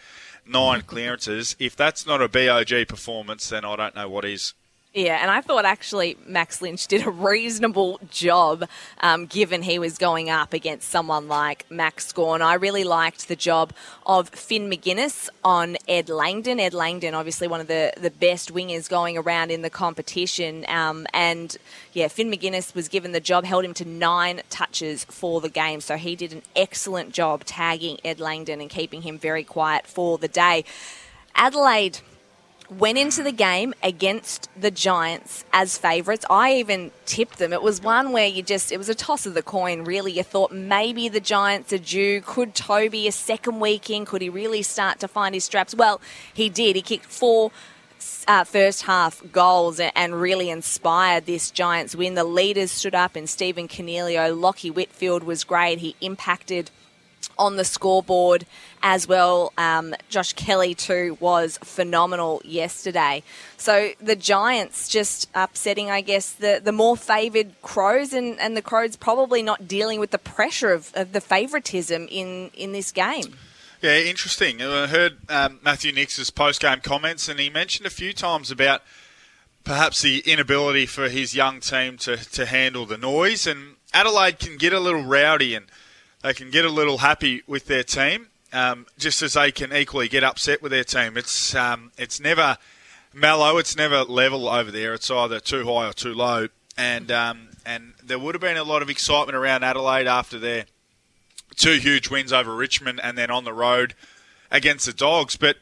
nine 0.46 0.82
clearances. 0.82 1.54
If 1.58 1.76
that's 1.76 2.06
not 2.06 2.22
a 2.22 2.28
BOG 2.28 2.88
performance, 2.88 3.48
then 3.48 3.64
I 3.64 3.76
don't 3.76 3.94
know 3.94 4.08
what 4.08 4.24
is. 4.24 4.54
Yeah, 4.98 5.20
and 5.22 5.30
I 5.30 5.42
thought 5.42 5.64
actually 5.64 6.16
Max 6.26 6.60
Lynch 6.60 6.88
did 6.88 7.06
a 7.06 7.10
reasonable 7.12 8.00
job 8.10 8.64
um, 9.00 9.26
given 9.26 9.62
he 9.62 9.78
was 9.78 9.96
going 9.96 10.28
up 10.28 10.52
against 10.52 10.88
someone 10.88 11.28
like 11.28 11.70
Max 11.70 12.10
Gawn. 12.10 12.42
I 12.42 12.54
really 12.54 12.82
liked 12.82 13.28
the 13.28 13.36
job 13.36 13.72
of 14.04 14.28
Finn 14.30 14.68
Maginness 14.68 15.28
on 15.44 15.76
Ed 15.86 16.08
Langdon. 16.08 16.58
Ed 16.58 16.74
Langdon, 16.74 17.14
obviously 17.14 17.46
one 17.46 17.60
of 17.60 17.68
the, 17.68 17.92
the 17.96 18.10
best 18.10 18.52
wingers 18.52 18.88
going 18.88 19.16
around 19.16 19.52
in 19.52 19.62
the 19.62 19.70
competition. 19.70 20.64
Um, 20.66 21.06
and 21.14 21.56
yeah, 21.92 22.08
Finn 22.08 22.28
Maginness 22.28 22.74
was 22.74 22.88
given 22.88 23.12
the 23.12 23.20
job, 23.20 23.44
held 23.44 23.64
him 23.64 23.74
to 23.74 23.84
nine 23.84 24.40
touches 24.50 25.04
for 25.04 25.40
the 25.40 25.48
game. 25.48 25.80
So 25.80 25.96
he 25.96 26.16
did 26.16 26.32
an 26.32 26.42
excellent 26.56 27.12
job 27.12 27.44
tagging 27.44 27.98
Ed 28.04 28.18
Langdon 28.18 28.60
and 28.60 28.68
keeping 28.68 29.02
him 29.02 29.16
very 29.16 29.44
quiet 29.44 29.86
for 29.86 30.18
the 30.18 30.26
day. 30.26 30.64
Adelaide 31.36 32.00
went 32.70 32.98
into 32.98 33.22
the 33.22 33.32
game 33.32 33.72
against 33.82 34.48
the 34.58 34.70
Giants 34.70 35.44
as 35.52 35.78
favourites. 35.78 36.26
I 36.28 36.54
even 36.54 36.90
tipped 37.06 37.38
them. 37.38 37.52
It 37.52 37.62
was 37.62 37.80
one 37.80 38.12
where 38.12 38.26
you 38.26 38.42
just, 38.42 38.70
it 38.72 38.76
was 38.76 38.88
a 38.88 38.94
toss 38.94 39.24
of 39.26 39.34
the 39.34 39.42
coin, 39.42 39.84
really. 39.84 40.12
You 40.12 40.22
thought 40.22 40.52
maybe 40.52 41.08
the 41.08 41.20
Giants 41.20 41.72
are 41.72 41.78
due. 41.78 42.20
Could 42.20 42.54
Toby, 42.54 43.08
a 43.08 43.12
second 43.12 43.60
week 43.60 43.88
in, 43.88 44.04
could 44.04 44.20
he 44.20 44.28
really 44.28 44.62
start 44.62 45.00
to 45.00 45.08
find 45.08 45.34
his 45.34 45.44
straps? 45.44 45.74
Well, 45.74 46.00
he 46.32 46.48
did. 46.48 46.76
He 46.76 46.82
kicked 46.82 47.06
four. 47.06 47.50
Uh, 48.28 48.44
first 48.44 48.82
half 48.82 49.22
goals 49.32 49.80
and 49.80 50.20
really 50.20 50.50
inspired 50.50 51.26
this 51.26 51.50
Giants 51.50 51.96
win. 51.96 52.14
The 52.14 52.22
leaders 52.22 52.70
stood 52.70 52.94
up 52.94 53.16
and 53.16 53.28
Stephen 53.28 53.66
Coniglio, 53.66 54.38
Lachie 54.38 54.72
Whitfield 54.72 55.24
was 55.24 55.42
great. 55.42 55.80
He 55.80 55.96
impacted 56.00 56.70
on 57.38 57.56
the 57.56 57.64
scoreboard 57.64 58.46
as 58.82 59.06
well. 59.06 59.52
Um, 59.56 59.94
Josh 60.08 60.32
Kelly, 60.32 60.74
too, 60.74 61.16
was 61.20 61.58
phenomenal 61.62 62.42
yesterday. 62.44 63.22
So 63.56 63.90
the 64.00 64.16
Giants 64.16 64.88
just 64.88 65.28
upsetting, 65.34 65.90
I 65.90 66.00
guess, 66.00 66.32
the, 66.32 66.60
the 66.62 66.72
more 66.72 66.96
favoured 66.96 67.60
Crows, 67.62 68.12
and, 68.12 68.38
and 68.40 68.56
the 68.56 68.62
Crows 68.62 68.96
probably 68.96 69.42
not 69.42 69.68
dealing 69.68 70.00
with 70.00 70.10
the 70.10 70.18
pressure 70.18 70.72
of, 70.72 70.92
of 70.94 71.12
the 71.12 71.20
favouritism 71.20 72.08
in, 72.10 72.50
in 72.54 72.72
this 72.72 72.92
game. 72.92 73.36
Yeah, 73.80 73.98
interesting. 73.98 74.60
I 74.60 74.88
heard 74.88 75.18
um, 75.28 75.60
Matthew 75.62 75.92
Nicks's 75.92 76.30
post 76.30 76.60
game 76.60 76.80
comments, 76.80 77.28
and 77.28 77.38
he 77.38 77.48
mentioned 77.48 77.86
a 77.86 77.90
few 77.90 78.12
times 78.12 78.50
about 78.50 78.82
perhaps 79.62 80.02
the 80.02 80.20
inability 80.20 80.86
for 80.86 81.08
his 81.08 81.34
young 81.34 81.60
team 81.60 81.96
to, 81.98 82.16
to 82.16 82.46
handle 82.46 82.86
the 82.86 82.98
noise. 82.98 83.46
And 83.46 83.76
Adelaide 83.94 84.40
can 84.40 84.56
get 84.56 84.72
a 84.72 84.80
little 84.80 85.04
rowdy 85.04 85.54
and 85.54 85.66
they 86.22 86.34
can 86.34 86.50
get 86.50 86.64
a 86.64 86.70
little 86.70 86.98
happy 86.98 87.42
with 87.46 87.66
their 87.66 87.84
team, 87.84 88.28
um, 88.52 88.86
just 88.98 89.22
as 89.22 89.34
they 89.34 89.52
can 89.52 89.72
equally 89.72 90.08
get 90.08 90.24
upset 90.24 90.62
with 90.62 90.72
their 90.72 90.84
team. 90.84 91.16
It's 91.16 91.54
um, 91.54 91.92
it's 91.96 92.20
never 92.20 92.58
mellow, 93.12 93.58
it's 93.58 93.76
never 93.76 94.02
level 94.02 94.48
over 94.48 94.70
there. 94.70 94.94
It's 94.94 95.10
either 95.10 95.40
too 95.40 95.64
high 95.64 95.88
or 95.88 95.92
too 95.92 96.14
low, 96.14 96.48
and 96.76 97.10
um, 97.10 97.48
and 97.64 97.94
there 98.02 98.18
would 98.18 98.34
have 98.34 98.42
been 98.42 98.56
a 98.56 98.64
lot 98.64 98.82
of 98.82 98.90
excitement 98.90 99.36
around 99.36 99.62
Adelaide 99.62 100.06
after 100.06 100.38
their 100.38 100.66
two 101.56 101.78
huge 101.78 102.10
wins 102.10 102.32
over 102.32 102.54
Richmond 102.54 103.00
and 103.02 103.16
then 103.16 103.30
on 103.30 103.44
the 103.44 103.52
road 103.52 103.94
against 104.50 104.86
the 104.86 104.92
Dogs, 104.92 105.36
but. 105.36 105.56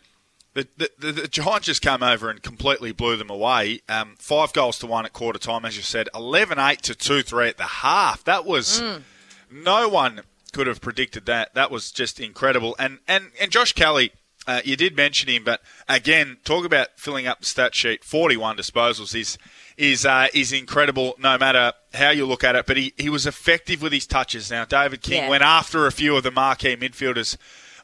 The, 0.55 0.67
the, 0.99 1.13
the, 1.13 1.29
Giants 1.29 1.67
just 1.67 1.83
came 1.83 2.03
over 2.03 2.31
and 2.31 2.43
completely 2.43 2.91
blew 2.91 3.19
them 3.19 3.29
away. 3.29 3.83
Um, 3.91 4.15
five 4.19 4.55
goals 4.55 4.79
to 4.79 4.87
one 4.87 5.05
at 5.05 5.13
quarter 5.13 5.39
time, 5.39 5.67
as 5.67 5.77
you 5.77 5.83
said. 5.83 6.09
11 6.15 6.59
8 6.59 6.81
to 6.85 6.95
2 6.95 7.21
3 7.21 7.49
at 7.49 7.59
the 7.59 7.65
half. 7.65 8.25
That 8.25 8.47
was. 8.47 8.81
Mm. 8.81 9.03
No 9.51 9.87
one 9.91 10.23
could 10.57 10.67
have 10.67 10.81
predicted 10.81 11.27
that. 11.27 11.55
That 11.55 11.71
was 11.71 11.93
just 11.93 12.19
incredible. 12.19 12.75
And 12.79 13.01
and 13.07 13.31
and 13.39 13.51
Josh 13.51 13.75
Kelly, 13.75 14.13
uh, 14.47 14.63
you 14.65 14.75
did 14.75 14.97
mention 14.97 15.29
him, 15.29 15.45
but 15.45 15.61
again, 15.87 16.39
talk 16.45 16.65
about 16.65 16.89
filling 16.97 17.27
up 17.27 17.41
the 17.41 17.45
stat 17.45 17.75
sheet. 17.75 18.03
Forty-one 18.03 18.57
disposals 18.57 19.15
is 19.15 19.37
is 19.77 20.07
uh, 20.07 20.29
is 20.33 20.53
incredible, 20.53 21.15
no 21.19 21.37
matter 21.37 21.75
how 21.93 22.09
you 22.09 22.25
look 22.25 22.43
at 22.43 22.57
it. 22.57 22.65
But 22.65 22.79
he, 22.79 22.95
he 22.97 23.11
was 23.11 23.27
effective 23.27 23.83
with 23.83 23.93
his 23.93 24.07
touches. 24.07 24.51
Now, 24.51 24.65
David 24.65 25.03
King 25.03 25.25
yeah. 25.25 25.29
went 25.29 25.43
after 25.43 25.87
a 25.87 25.93
few 25.93 26.17
of 26.17 26.23
the 26.23 26.31
marquee 26.31 26.75
midfielders 26.75 27.37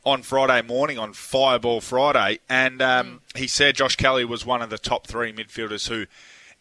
on 0.02 0.23
Friday 0.23 0.67
morning 0.67 0.99
on 0.99 1.12
Fireball 1.12 1.83
Friday, 1.83 2.38
and 2.49 2.81
um, 2.81 3.21
mm. 3.35 3.38
he 3.38 3.47
said 3.47 3.76
Josh 3.76 3.97
Kelly 3.97 4.25
was 4.25 4.47
one 4.47 4.62
of 4.62 4.71
the 4.71 4.79
top 4.79 5.07
three 5.07 5.31
midfielders 5.31 5.88
who 5.88 6.07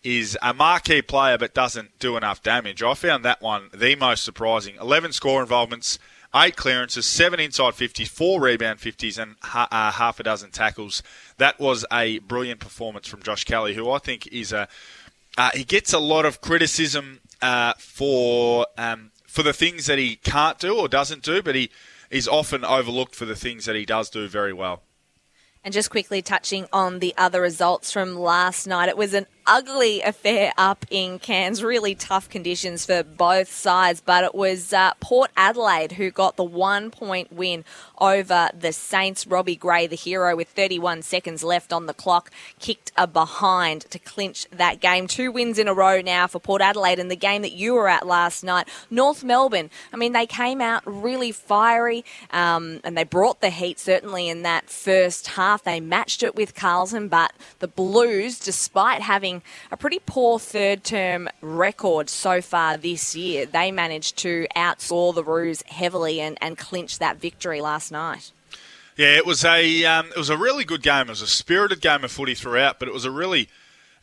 is 0.04 0.38
a 0.42 0.54
marquee 0.54 1.02
player 1.02 1.38
but 1.38 1.54
doesn't 1.54 2.00
do 2.00 2.18
enough 2.18 2.42
damage. 2.42 2.82
I 2.82 2.94
found 2.94 3.24
that 3.26 3.42
one 3.42 3.70
the 3.74 3.96
most 3.96 4.24
surprising. 4.24 4.76
11 4.80 5.14
score 5.14 5.42
involvements, 5.42 6.00
8 6.34 6.56
clearances, 6.56 7.06
7 7.06 7.40
inside 7.40 7.74
50s, 7.74 8.08
4 8.08 8.42
rebound 8.42 8.80
50s, 8.80 9.22
and 9.22 9.36
ha- 9.42 9.68
uh, 9.72 9.92
half 9.92 10.20
a 10.20 10.24
dozen 10.24 10.52
tackles. 10.52 11.04
That 11.38 11.60
was 11.60 11.86
a 11.92 12.20
brilliant 12.20 12.60
performance 12.60 13.08
from 13.08 13.22
Josh 13.22 13.44
Kelly, 13.44 13.74
who 13.76 13.90
I 13.90 14.00
think 14.00 14.28
is 14.28 14.52
a. 14.52 14.68
Uh, 15.38 15.52
he 15.54 15.64
gets 15.64 15.94
a 15.94 16.00
lot 16.00 16.26
of 16.26 16.42
criticism 16.42 17.22
uh, 17.42 17.74
for 17.78 18.68
um, 18.78 19.12
for 19.28 19.44
the 19.44 19.54
things 19.54 19.86
that 19.86 19.98
he 19.98 20.18
can't 20.18 20.60
do 20.60 20.78
or 20.78 20.88
doesn't 20.90 21.24
do, 21.24 21.42
but 21.42 21.56
he 21.56 21.70
is 22.10 22.28
often 22.28 22.66
overlooked 22.66 23.16
for 23.16 23.26
the 23.26 23.36
things 23.36 23.66
that 23.66 23.76
he 23.76 23.86
does 23.86 24.10
do 24.10 24.28
very 24.28 24.52
well. 24.52 24.84
And 25.64 25.74
just 25.74 25.92
quickly 25.92 26.22
touching 26.22 26.68
on 26.74 27.00
the 27.00 27.14
other 27.18 27.40
results 27.40 27.92
from 27.92 28.16
last 28.16 28.66
night, 28.66 28.90
it 28.90 28.98
was 28.98 29.14
an 29.14 29.28
ugly 29.46 30.02
affair 30.02 30.54
up 30.58 30.86
in 30.90 31.20
Cairns. 31.20 31.64
Really 31.64 31.96
tough 31.96 32.30
conditions 32.30 32.86
for 32.86 33.04
both 33.04 33.52
sides, 33.52 34.02
but 34.02 34.24
it 34.24 34.36
was 34.36 34.74
uh, 34.74 34.94
Port 35.00 35.32
Adelaide 35.36 35.94
who 35.94 36.12
got 36.12 36.36
the 36.36 36.44
one 36.44 36.92
point 36.92 37.32
win 37.32 37.64
over 38.00 38.50
the 38.58 38.74
Saints. 38.74 39.26
Robbie 39.28 39.56
Gray, 39.56 39.88
the 39.88 39.96
hero, 39.96 40.36
with 40.36 40.50
31 40.50 41.02
seconds 41.04 41.44
left 41.44 41.72
on 41.72 41.86
the 41.86 41.94
clock, 41.94 42.32
kicked 42.60 42.92
a 42.98 43.08
behind 43.08 43.82
to 43.92 44.00
clinch 44.00 44.48
that 44.52 44.80
game. 44.80 45.08
Two 45.08 45.32
wins 45.32 45.58
in 45.60 45.68
a 45.68 45.74
row 45.74 46.02
now 46.02 46.28
for 46.28 46.40
Port 46.40 46.62
Adelaide, 46.62 47.00
and 47.00 47.12
the 47.12 47.16
game 47.16 47.42
that 47.44 47.54
you 47.54 47.74
were 47.74 47.88
at 47.88 48.06
last 48.06 48.44
night, 48.44 48.68
North 48.90 49.24
Melbourne. 49.24 49.70
I 49.94 49.98
mean, 49.98 50.14
they 50.14 50.26
came 50.26 50.62
out 50.62 50.84
really 50.86 51.32
fiery, 51.32 52.04
um, 52.32 52.80
and 52.84 52.98
they 52.98 53.04
brought 53.04 53.42
the 53.42 53.50
heat 53.50 53.80
certainly 53.80 54.28
in 54.28 54.42
that 54.44 54.70
first 54.70 55.28
half. 55.30 55.64
They 55.64 55.80
matched 55.80 56.24
it 56.24 56.36
with 56.36 56.56
Carlton, 56.56 57.08
but 57.08 57.34
the 57.60 57.68
Blues, 57.68 58.40
despite 58.40 59.02
having 59.02 59.31
having 59.32 59.42
a 59.72 59.78
pretty 59.78 60.00
poor 60.06 60.40
third 60.40 60.84
term 60.84 61.30
record 61.42 62.10
so 62.10 62.42
far 62.42 62.78
this 62.78 63.16
year, 63.16 63.46
they 63.46 63.72
managed 63.72 64.18
to 64.18 64.48
outscore 64.56 65.14
the 65.14 65.24
Roos 65.24 65.64
heavily 65.68 66.20
and, 66.20 66.38
and 66.42 66.58
clinch 66.58 67.00
that 67.00 67.18
victory 67.18 67.62
last 67.62 67.92
night. 67.92 68.32
Yeah, 68.98 69.16
it 69.16 69.26
was 69.26 69.46
a 69.46 69.86
um, 69.86 70.08
it 70.08 70.18
was 70.18 70.30
a 70.30 70.38
really 70.38 70.66
good 70.66 70.84
game. 70.84 71.08
It 71.08 71.10
was 71.10 71.22
a 71.22 71.28
spirited 71.28 71.82
game 71.82 72.04
of 72.04 72.12
footy 72.12 72.36
throughout, 72.36 72.78
but 72.78 72.88
it 72.88 72.94
was 72.94 73.06
a 73.06 73.12
really 73.12 73.48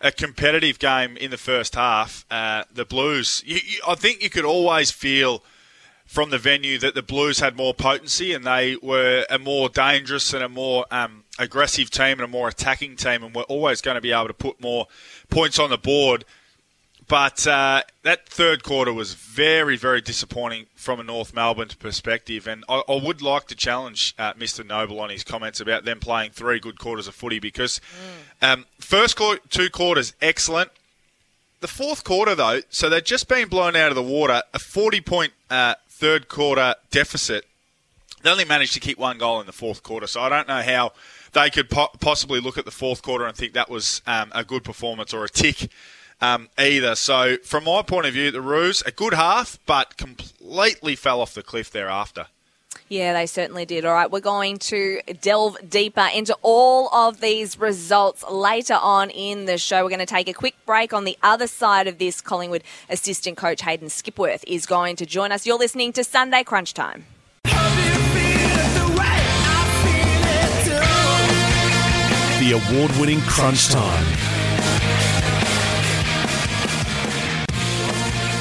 a 0.00 0.10
competitive 0.10 0.78
game 0.78 1.16
in 1.16 1.30
the 1.30 1.36
first 1.36 1.74
half. 1.74 2.24
Uh, 2.30 2.64
the 2.72 2.84
Blues, 2.84 3.42
you, 3.44 3.58
you, 3.64 3.80
I 3.86 3.94
think 3.96 4.22
you 4.22 4.30
could 4.30 4.44
always 4.44 4.90
feel 4.90 5.42
from 6.06 6.30
the 6.30 6.38
venue 6.38 6.78
that 6.78 6.94
the 6.94 7.02
Blues 7.02 7.40
had 7.40 7.56
more 7.56 7.74
potency 7.74 8.32
and 8.32 8.44
they 8.44 8.76
were 8.76 9.26
a 9.28 9.38
more 9.38 9.68
dangerous 9.68 10.32
and 10.32 10.42
a 10.42 10.48
more 10.48 10.86
um, 10.90 11.24
aggressive 11.38 11.90
team 11.90 12.12
and 12.12 12.22
a 12.22 12.28
more 12.28 12.48
attacking 12.48 12.96
team, 12.96 13.22
and 13.22 13.34
we're 13.34 13.42
always 13.42 13.80
going 13.80 13.94
to 13.94 14.00
be 14.00 14.12
able 14.12 14.28
to 14.28 14.34
put 14.34 14.60
more 14.60 14.86
points 15.30 15.58
on 15.58 15.70
the 15.70 15.78
board. 15.78 16.24
But 17.08 17.46
uh, 17.46 17.84
that 18.02 18.28
third 18.28 18.62
quarter 18.62 18.92
was 18.92 19.14
very, 19.14 19.78
very 19.78 20.02
disappointing 20.02 20.66
from 20.74 21.00
a 21.00 21.02
North 21.02 21.32
Melbourne 21.32 21.70
perspective. 21.78 22.46
And 22.46 22.64
I, 22.68 22.82
I 22.86 23.02
would 23.02 23.22
like 23.22 23.46
to 23.46 23.54
challenge 23.54 24.14
uh, 24.18 24.34
Mr. 24.34 24.64
Noble 24.64 25.00
on 25.00 25.08
his 25.08 25.24
comments 25.24 25.58
about 25.58 25.86
them 25.86 26.00
playing 26.00 26.32
three 26.32 26.60
good 26.60 26.78
quarters 26.78 27.08
of 27.08 27.14
footy 27.14 27.38
because 27.38 27.80
mm. 28.42 28.52
um, 28.52 28.66
first 28.78 29.18
two 29.48 29.70
quarters, 29.70 30.12
excellent. 30.20 30.70
The 31.60 31.66
fourth 31.68 32.04
quarter, 32.04 32.34
though, 32.34 32.60
so 32.68 32.90
they've 32.90 33.02
just 33.02 33.26
been 33.26 33.48
blown 33.48 33.74
out 33.74 33.88
of 33.88 33.96
the 33.96 34.02
water, 34.02 34.42
a 34.52 34.58
40 34.58 35.00
point 35.00 35.32
uh, 35.50 35.74
third 35.88 36.28
quarter 36.28 36.74
deficit. 36.90 37.46
They 38.22 38.30
only 38.30 38.44
managed 38.44 38.74
to 38.74 38.80
keep 38.80 38.98
one 38.98 39.18
goal 39.18 39.40
in 39.40 39.46
the 39.46 39.52
fourth 39.52 39.82
quarter, 39.82 40.06
so 40.06 40.20
I 40.20 40.28
don't 40.28 40.46
know 40.46 40.62
how 40.62 40.92
they 41.32 41.50
could 41.50 41.70
po- 41.70 41.90
possibly 42.00 42.40
look 42.40 42.58
at 42.58 42.64
the 42.64 42.70
fourth 42.70 43.02
quarter 43.02 43.26
and 43.26 43.36
think 43.36 43.52
that 43.54 43.70
was 43.70 44.02
um, 44.06 44.32
a 44.34 44.44
good 44.44 44.64
performance 44.64 45.12
or 45.12 45.24
a 45.24 45.28
tick 45.28 45.70
um, 46.20 46.48
either. 46.58 46.94
So, 46.94 47.36
from 47.44 47.64
my 47.64 47.82
point 47.82 48.06
of 48.06 48.12
view, 48.12 48.30
the 48.30 48.40
Roos, 48.40 48.82
a 48.82 48.90
good 48.90 49.14
half, 49.14 49.58
but 49.66 49.96
completely 49.96 50.96
fell 50.96 51.20
off 51.20 51.34
the 51.34 51.42
cliff 51.42 51.70
thereafter. 51.70 52.26
Yeah, 52.90 53.12
they 53.12 53.26
certainly 53.26 53.66
did. 53.66 53.84
All 53.84 53.92
right, 53.92 54.10
we're 54.10 54.20
going 54.20 54.58
to 54.58 55.00
delve 55.20 55.58
deeper 55.68 56.08
into 56.14 56.34
all 56.40 56.88
of 56.94 57.20
these 57.20 57.58
results 57.58 58.24
later 58.30 58.78
on 58.80 59.10
in 59.10 59.44
the 59.44 59.58
show. 59.58 59.82
We're 59.82 59.90
going 59.90 59.98
to 59.98 60.06
take 60.06 60.28
a 60.28 60.32
quick 60.32 60.54
break. 60.64 60.94
On 60.94 61.04
the 61.04 61.18
other 61.22 61.46
side 61.46 61.86
of 61.86 61.98
this, 61.98 62.22
Collingwood 62.22 62.62
assistant 62.88 63.36
coach 63.36 63.62
Hayden 63.62 63.88
Skipworth 63.88 64.42
is 64.46 64.64
going 64.64 64.96
to 64.96 65.06
join 65.06 65.32
us. 65.32 65.46
You're 65.46 65.58
listening 65.58 65.92
to 65.94 66.04
Sunday 66.04 66.42
Crunch 66.44 66.72
Time. 66.72 67.04
Award 72.52 72.92
winning 72.98 73.20
Crunch 73.22 73.68
Time. 73.68 74.37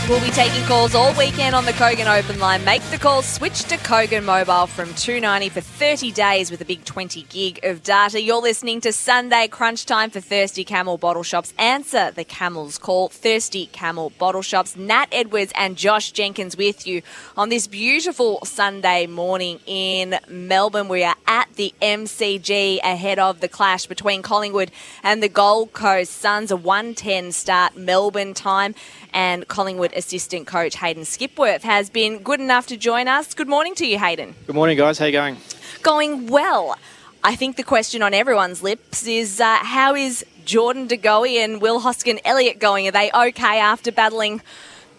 We'll 0.07 0.21
be 0.21 0.29
taking 0.29 0.63
calls 0.63 0.95
all 0.95 1.13
weekend 1.17 1.53
on 1.53 1.65
the 1.65 1.73
Kogan 1.73 2.07
Open 2.07 2.39
Line. 2.39 2.63
Make 2.63 2.81
the 2.91 2.97
call, 2.97 3.21
switch 3.21 3.65
to 3.65 3.75
Kogan 3.75 4.23
Mobile 4.23 4.65
from 4.65 4.93
290 4.93 5.49
for 5.49 5.59
30 5.59 6.13
days 6.13 6.49
with 6.49 6.61
a 6.61 6.65
big 6.65 6.85
20 6.85 7.23
gig 7.23 7.59
of 7.63 7.83
data. 7.83 8.21
You're 8.21 8.41
listening 8.41 8.79
to 8.81 8.93
Sunday 8.93 9.49
Crunch 9.49 9.85
Time 9.85 10.09
for 10.09 10.21
Thirsty 10.21 10.63
Camel 10.63 10.97
Bottle 10.97 11.23
Shops. 11.23 11.53
Answer 11.57 12.11
the 12.11 12.23
Camel's 12.23 12.77
call. 12.77 13.09
Thirsty 13.09 13.65
Camel 13.65 14.13
Bottle 14.17 14.41
Shops. 14.41 14.77
Nat 14.77 15.07
Edwards 15.11 15.51
and 15.55 15.75
Josh 15.75 16.13
Jenkins 16.13 16.55
with 16.55 16.87
you 16.87 17.01
on 17.35 17.49
this 17.49 17.67
beautiful 17.67 18.39
Sunday 18.45 19.07
morning 19.07 19.59
in 19.65 20.17
Melbourne. 20.29 20.87
We 20.87 21.03
are 21.03 21.17
at 21.27 21.53
the 21.55 21.73
MCG 21.81 22.79
ahead 22.79 23.19
of 23.19 23.41
the 23.41 23.49
clash 23.49 23.87
between 23.87 24.21
Collingwood 24.21 24.71
and 25.03 25.21
the 25.21 25.27
Gold 25.27 25.73
Coast 25.73 26.13
Suns. 26.13 26.49
A 26.49 26.55
110 26.55 27.33
start 27.33 27.75
Melbourne 27.75 28.33
time 28.33 28.73
and 29.13 29.45
Collingwood 29.49 29.96
assistant 29.97 30.47
coach 30.47 30.75
Hayden 30.75 31.03
Skipworth 31.03 31.63
has 31.63 31.89
been 31.89 32.19
good 32.19 32.39
enough 32.39 32.67
to 32.67 32.77
join 32.77 33.07
us. 33.07 33.33
Good 33.33 33.49
morning 33.49 33.75
to 33.75 33.85
you, 33.85 33.97
Hayden. 33.97 34.35
Good 34.45 34.55
morning, 34.55 34.77
guys. 34.77 34.99
How 34.99 35.05
you 35.05 35.11
going? 35.11 35.37
Going 35.81 36.27
well. 36.27 36.77
I 37.23 37.35
think 37.35 37.57
the 37.57 37.63
question 37.63 38.01
on 38.01 38.13
everyone's 38.13 38.61
lips 38.61 39.07
is 39.07 39.41
uh, 39.41 39.57
how 39.57 39.95
is 39.95 40.23
Jordan 40.45 40.87
De 40.87 40.95
Goey 40.95 41.43
and 41.43 41.61
Will 41.61 41.81
Hoskin 41.81 42.19
Elliott 42.23 42.59
going? 42.59 42.87
Are 42.87 42.91
they 42.91 43.11
okay 43.11 43.59
after 43.59 43.91
battling 43.91 44.41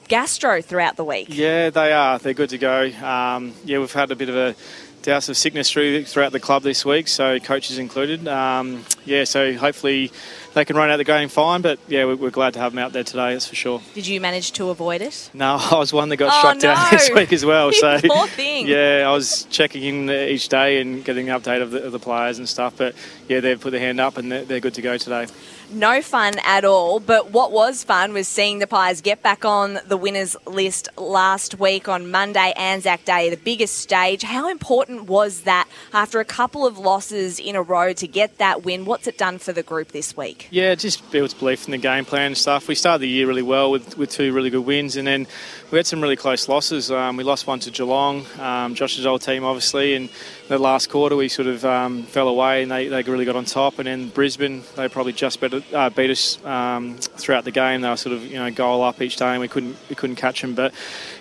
gastro 0.09 0.61
throughout 0.61 0.97
the 0.97 1.05
week? 1.05 1.29
Yeah, 1.31 1.71
they 1.71 1.93
are. 1.93 2.19
They're 2.19 2.35
good 2.35 2.51
to 2.51 2.59
go. 2.59 2.91
Um, 3.03 3.55
yeah, 3.65 3.79
we've 3.79 3.93
had 3.93 4.11
a 4.11 4.17
bit 4.17 4.29
of 4.29 4.37
a 4.37 4.55
douse 5.03 5.29
of 5.29 5.37
sickness 5.37 5.71
through, 5.71 6.05
throughout 6.05 6.33
the 6.33 6.41
club 6.41 6.63
this 6.63 6.85
week, 6.85 7.09
so 7.09 7.39
coaches 7.39 7.79
included. 7.79 8.27
Um, 8.27 8.85
yeah, 9.05 9.25
so 9.25 9.55
hopefully 9.55 10.11
they 10.59 10.65
can 10.65 10.77
run 10.77 10.91
out 10.91 10.97
the 10.97 11.05
game 11.05 11.29
fine. 11.29 11.63
But 11.63 11.79
yeah, 11.87 12.05
we're, 12.05 12.17
we're, 12.17 12.31
glad 12.31 12.55
to 12.55 12.61
have 12.61 12.73
them 12.73 12.79
out 12.81 12.93
there 12.93 13.05
today. 13.05 13.33
That's 13.33 13.47
for 13.47 13.55
sure. 13.55 13.81
Did 13.95 14.07
you 14.07 14.21
manage 14.21 14.53
to 14.53 14.71
avoid 14.71 15.01
it? 15.01 15.31
No, 15.33 15.57
I 15.71 15.77
was 15.77 15.93
one 15.93 16.09
that 16.09 16.17
got 16.17 16.33
oh, 16.33 16.39
struck 16.39 16.57
no. 16.57 16.61
down 16.61 16.91
this 16.91 17.11
week 17.11 17.33
as 17.33 17.45
well. 17.45 17.73
so 17.73 18.01
poor 18.05 18.27
thing. 18.27 18.49
Yeah, 18.69 19.05
I 19.07 19.13
was 19.13 19.45
checking 19.51 19.83
in 19.83 20.11
each 20.11 20.49
day 20.49 20.81
and 20.81 21.05
getting 21.05 21.31
an 21.31 21.41
update 21.41 21.63
of 21.63 21.71
the, 21.71 21.85
of 21.85 21.93
the 21.93 21.99
players 21.99 22.39
and 22.39 22.49
stuff. 22.49 22.75
But 22.77 22.95
yeah, 23.29 23.41
they've 23.41 23.61
put 23.61 23.71
their 23.71 23.81
hand 23.81 24.01
up 24.01 24.19
and 24.19 24.31
they're, 24.31 24.45
they're 24.45 24.61
good 24.61 24.75
to 24.75 24.83
go 24.83 24.99
today 24.99 25.27
no 25.71 26.03
fun 26.03 26.35
at 26.45 26.65
all. 26.65 27.01
But 27.01 27.31
what 27.31 27.53
was 27.53 27.85
fun 27.85 28.13
was 28.13 28.29
seeing 28.29 28.59
the 28.59 28.67
Pies 28.67 29.01
get 29.01 29.23
back 29.23 29.45
on 29.45 29.79
the 29.87 29.97
winners 29.97 30.37
list 30.47 30.89
last 30.97 31.59
week 31.59 31.89
on 31.89 32.11
Monday, 32.11 32.53
Anzac 32.57 33.05
Day, 33.05 33.31
the 33.31 33.37
biggest 33.37 33.77
stage. 33.77 34.23
How 34.23 34.49
important 34.49 35.05
was 35.05 35.43
that 35.43 35.69
after 35.93 36.21
a 36.21 36.25
couple 36.25 36.67
of 36.67 36.79
losses 36.79 37.39
in 37.39 37.57
a 37.57 37.63
row 37.63 37.93
to 37.93 38.07
get 38.07 38.39
that 38.39 38.65
win? 38.65 38.85
What's 38.85 39.07
it 39.07 39.19
done 39.19 39.39
for 39.39 39.53
the 39.53 39.63
group 39.63 39.89
this 39.89 40.17
week? 40.17 40.48
Yeah, 40.51 40.73
it 40.73 40.79
just 40.79 41.11
builds 41.11 41.35
belief 41.35 41.67
in 41.67 41.73
the 41.73 41.79
game 41.79 42.07
plan 42.07 42.29
and 42.29 42.37
stuff. 42.37 42.69
We 42.69 42.75
started 42.75 43.03
the 43.03 43.09
year 43.09 43.27
really 43.27 43.43
well 43.43 43.71
with, 43.71 43.99
with 43.99 44.11
two 44.11 44.33
really 44.33 44.49
good 44.49 44.65
wins, 44.65 44.97
and 44.97 45.07
then 45.07 45.27
we 45.71 45.77
had 45.77 45.87
some 45.87 46.01
really 46.01 46.17
close 46.17 46.49
losses. 46.49 46.91
Um, 46.91 47.19
we 47.19 47.25
lost 47.25 47.47
one 47.47 47.61
to 47.61 47.71
Geelong, 47.71 48.25
um, 48.39 48.75
Josh's 48.75 49.05
old 49.05 49.21
team, 49.21 49.45
obviously, 49.45 49.95
and 49.95 50.09
the 50.49 50.59
last 50.59 50.89
quarter 50.89 51.17
we 51.17 51.29
sort 51.29 51.49
of 51.49 51.67
um, 51.67 52.05
fell 52.05 52.29
away 52.29 52.63
and 52.63 52.71
they, 52.71 52.89
they 52.89 53.03
really 53.03 53.27
got 53.27 53.37
on 53.37 53.45
top. 53.45 53.79
And 53.79 53.87
then 53.87 54.09
Brisbane, 54.09 54.63
they 54.75 54.89
probably 54.89 55.13
just 55.13 55.39
better, 55.39 55.63
uh, 55.75 55.91
beat 55.91 56.09
us 56.09 56.43
um, 56.47 56.97
throughout 56.97 57.45
the 57.45 57.51
game. 57.51 57.83
They 57.83 57.91
were 57.91 57.97
sort 57.97 58.17
of 58.17 58.25
you 58.25 58.39
know 58.39 58.51
goal 58.51 58.83
up 58.83 59.03
each 59.03 59.17
day 59.17 59.33
and 59.33 59.41
we 59.43 59.49
couldn't 59.49 59.77
we 59.91 59.97
couldn't 59.97 60.17
catch 60.17 60.41
them. 60.41 60.55
But 60.55 60.73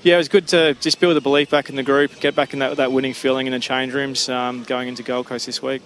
yeah, 0.04 0.16
it 0.16 0.20
was 0.20 0.30
good 0.30 0.48
to 0.50 0.74
just 0.76 1.02
build 1.02 1.18
the 1.18 1.22
belief 1.22 1.50
back 1.50 1.70
in 1.70 1.76
the 1.76 1.84
group, 1.84 2.18
get 2.22 2.34
back 2.34 2.54
in 2.54 2.60
that, 2.60 2.78
that 2.78 2.94
winning 2.94 3.14
feeling 3.14 3.46
in 3.46 3.52
the 3.52 3.60
change 3.60 3.94
rooms 3.94 4.30
um, 4.30 4.64
going 4.64 4.88
into 4.88 5.04
Gold 5.04 5.26
Coast 5.26 5.48
this 5.48 5.62
week. 5.62 5.82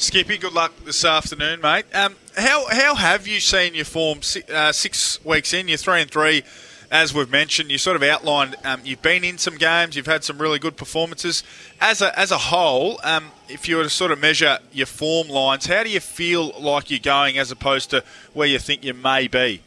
Skippy, 0.00 0.38
good 0.38 0.54
luck 0.54 0.72
this 0.86 1.04
afternoon, 1.04 1.60
mate. 1.60 1.84
Um, 1.92 2.16
how 2.40 2.66
how 2.70 2.94
have 2.94 3.26
you 3.26 3.40
seen 3.40 3.74
your 3.74 3.84
form 3.84 4.20
uh, 4.52 4.72
six 4.72 5.24
weeks 5.24 5.52
in? 5.52 5.68
You're 5.68 5.78
three 5.78 6.00
and 6.00 6.10
three 6.10 6.42
as 6.90 7.14
we've 7.14 7.30
mentioned, 7.30 7.70
you 7.70 7.78
sort 7.78 7.94
of 7.94 8.02
outlined 8.02 8.56
um, 8.64 8.80
you've 8.84 9.02
been 9.02 9.22
in 9.22 9.38
some 9.38 9.56
games, 9.56 9.94
you've 9.94 10.06
had 10.06 10.24
some 10.24 10.38
really 10.38 10.58
good 10.58 10.76
performances. 10.76 11.44
As 11.80 12.02
a, 12.02 12.18
as 12.18 12.32
a 12.32 12.38
whole, 12.38 12.98
um, 13.04 13.30
if 13.48 13.68
you 13.68 13.76
were 13.76 13.84
to 13.84 13.90
sort 13.90 14.10
of 14.10 14.18
measure 14.18 14.58
your 14.72 14.86
form 14.86 15.28
lines, 15.28 15.66
how 15.66 15.84
do 15.84 15.90
you 15.90 16.00
feel 16.00 16.50
like 16.58 16.90
you're 16.90 16.98
going 16.98 17.38
as 17.38 17.52
opposed 17.52 17.90
to 17.90 18.02
where 18.32 18.48
you 18.48 18.58
think 18.58 18.84
you 18.84 18.92
may 18.92 19.28
be? 19.28 19.62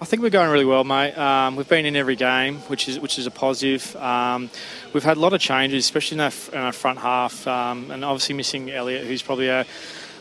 I 0.00 0.04
think 0.04 0.22
we're 0.22 0.30
going 0.30 0.50
really 0.50 0.64
well, 0.64 0.84
mate. 0.84 1.16
Um, 1.16 1.56
we've 1.56 1.68
been 1.68 1.86
in 1.86 1.96
every 1.96 2.16
game, 2.16 2.56
which 2.68 2.86
is 2.86 3.00
which 3.00 3.18
is 3.18 3.26
a 3.26 3.30
positive. 3.30 3.96
Um, 3.96 4.50
we've 4.92 5.02
had 5.02 5.16
a 5.16 5.20
lot 5.20 5.32
of 5.32 5.40
changes, 5.40 5.84
especially 5.86 6.16
in 6.16 6.20
our, 6.20 6.32
in 6.52 6.58
our 6.58 6.72
front 6.72 6.98
half, 6.98 7.46
um, 7.46 7.90
and 7.90 8.04
obviously 8.04 8.34
missing 8.34 8.70
Elliott, 8.70 9.06
who's 9.06 9.22
probably 9.22 9.48
a 9.48 9.64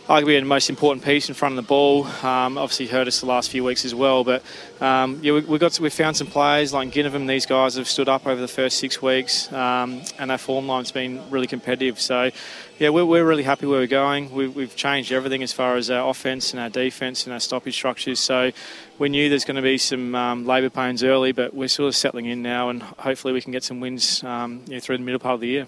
arguably 0.07 0.39
the 0.39 0.45
most 0.45 0.69
important 0.69 1.03
piece 1.03 1.29
in 1.29 1.35
front 1.35 1.53
of 1.53 1.55
the 1.57 1.67
ball. 1.67 2.05
Um, 2.23 2.57
obviously 2.59 2.85
hurt 2.85 3.07
us 3.07 3.21
the 3.21 3.25
last 3.25 3.49
few 3.49 3.63
weeks 3.63 3.85
as 3.85 3.95
well, 3.95 4.23
but 4.23 4.43
um, 4.79 5.19
yeah, 5.23 5.33
we, 5.33 5.41
we 5.41 5.57
got 5.57 5.71
to, 5.73 5.81
we 5.81 5.89
found 5.89 6.15
some 6.15 6.27
players 6.27 6.73
like 6.73 6.91
Ginnivan. 6.91 7.27
These 7.27 7.47
guys 7.47 7.75
have 7.75 7.87
stood 7.87 8.07
up 8.07 8.27
over 8.27 8.39
the 8.39 8.47
first 8.47 8.77
six 8.77 9.01
weeks, 9.01 9.51
um, 9.51 10.03
and 10.19 10.31
our 10.31 10.37
form 10.37 10.67
line's 10.67 10.91
been 10.91 11.27
really 11.31 11.47
competitive. 11.47 11.99
So 11.99 12.29
yeah, 12.77 12.89
we're, 12.89 13.05
we're 13.05 13.25
really 13.25 13.43
happy 13.43 13.65
where 13.65 13.79
we're 13.79 13.87
going. 13.87 14.31
We, 14.31 14.47
we've 14.47 14.75
changed 14.75 15.11
everything 15.11 15.41
as 15.41 15.51
far 15.51 15.75
as 15.75 15.89
our 15.89 16.07
offense 16.07 16.53
and 16.53 16.59
our 16.59 16.69
defense 16.69 17.25
and 17.25 17.33
our 17.33 17.39
stoppage 17.39 17.73
structures. 17.73 18.19
So 18.19 18.51
we 18.99 19.09
knew 19.09 19.27
there's 19.29 19.45
going 19.45 19.55
to 19.55 19.63
be 19.63 19.79
some 19.79 20.13
um, 20.13 20.45
labour 20.45 20.69
pains 20.69 21.03
early, 21.03 21.31
but 21.31 21.55
we're 21.55 21.67
sort 21.67 21.87
of 21.87 21.95
settling 21.95 22.27
in 22.27 22.43
now, 22.43 22.69
and 22.69 22.83
hopefully 22.83 23.33
we 23.33 23.41
can 23.41 23.51
get 23.51 23.63
some 23.63 23.79
wins 23.79 24.23
um, 24.23 24.61
you 24.67 24.75
know, 24.75 24.79
through 24.79 24.97
the 24.97 25.03
middle 25.03 25.19
part 25.19 25.33
of 25.33 25.39
the 25.39 25.47
year. 25.47 25.67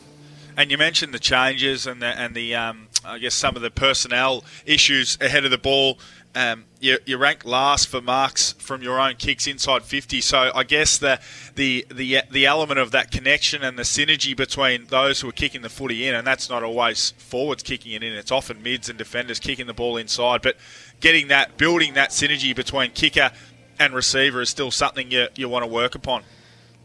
And 0.58 0.72
you 0.72 0.78
mentioned 0.80 1.14
the 1.14 1.20
changes 1.20 1.86
and 1.86 2.02
the, 2.02 2.08
and 2.08 2.34
the 2.34 2.56
um, 2.56 2.87
I 3.06 3.20
guess 3.20 3.36
some 3.36 3.56
of 3.56 3.62
the 3.62 3.72
personnel 3.72 4.44
issues 4.66 5.18
ahead 5.22 5.46
of 5.46 5.52
the 5.52 5.58
ball. 5.58 6.00
Um, 6.36 6.66
you, 6.80 7.00
you 7.06 7.18
ranked 7.18 7.46
last 7.46 7.88
for 7.88 8.00
marks 8.00 8.52
from 8.54 8.84
your 8.84 9.00
own 9.00 9.16
kicks 9.16 9.48
inside 9.48 9.84
50. 9.84 10.22
So 10.22 10.52
I 10.54 10.64
guess 10.64 10.98
the, 10.98 11.20
the 11.56 11.88
the 11.90 12.22
the 12.30 12.46
element 12.46 12.80
of 12.80 12.92
that 12.92 13.10
connection 13.10 13.64
and 13.64 13.78
the 13.80 13.84
synergy 13.84 14.38
between 14.38 14.86
those 14.86 15.22
who 15.22 15.30
are 15.30 15.34
kicking 15.34 15.62
the 15.62 15.70
footy 15.70 16.08
in, 16.08 16.14
and 16.14 16.28
that's 16.28 16.50
not 16.50 16.62
always 16.64 17.12
forwards 17.18 17.64
kicking 17.64 17.94
it 17.94 18.04
in. 18.04 18.14
It's 18.14 18.32
often 18.32 18.62
mids 18.62 18.88
and 18.90 18.98
defenders 18.98 19.40
kicking 19.40 19.66
the 19.66 19.74
ball 19.74 19.98
inside. 19.98 20.42
But 20.42 20.58
getting 21.00 21.30
that, 21.30 21.58
building 21.58 21.96
that 21.96 22.12
synergy 22.12 22.56
between 22.56 22.92
kicker 22.92 23.32
and 23.80 23.94
receiver 23.94 24.42
is 24.42 24.50
still 24.50 24.70
something 24.70 25.10
you, 25.10 25.28
you 25.36 25.50
want 25.50 25.64
to 25.64 25.72
work 25.72 25.96
upon. 25.96 26.24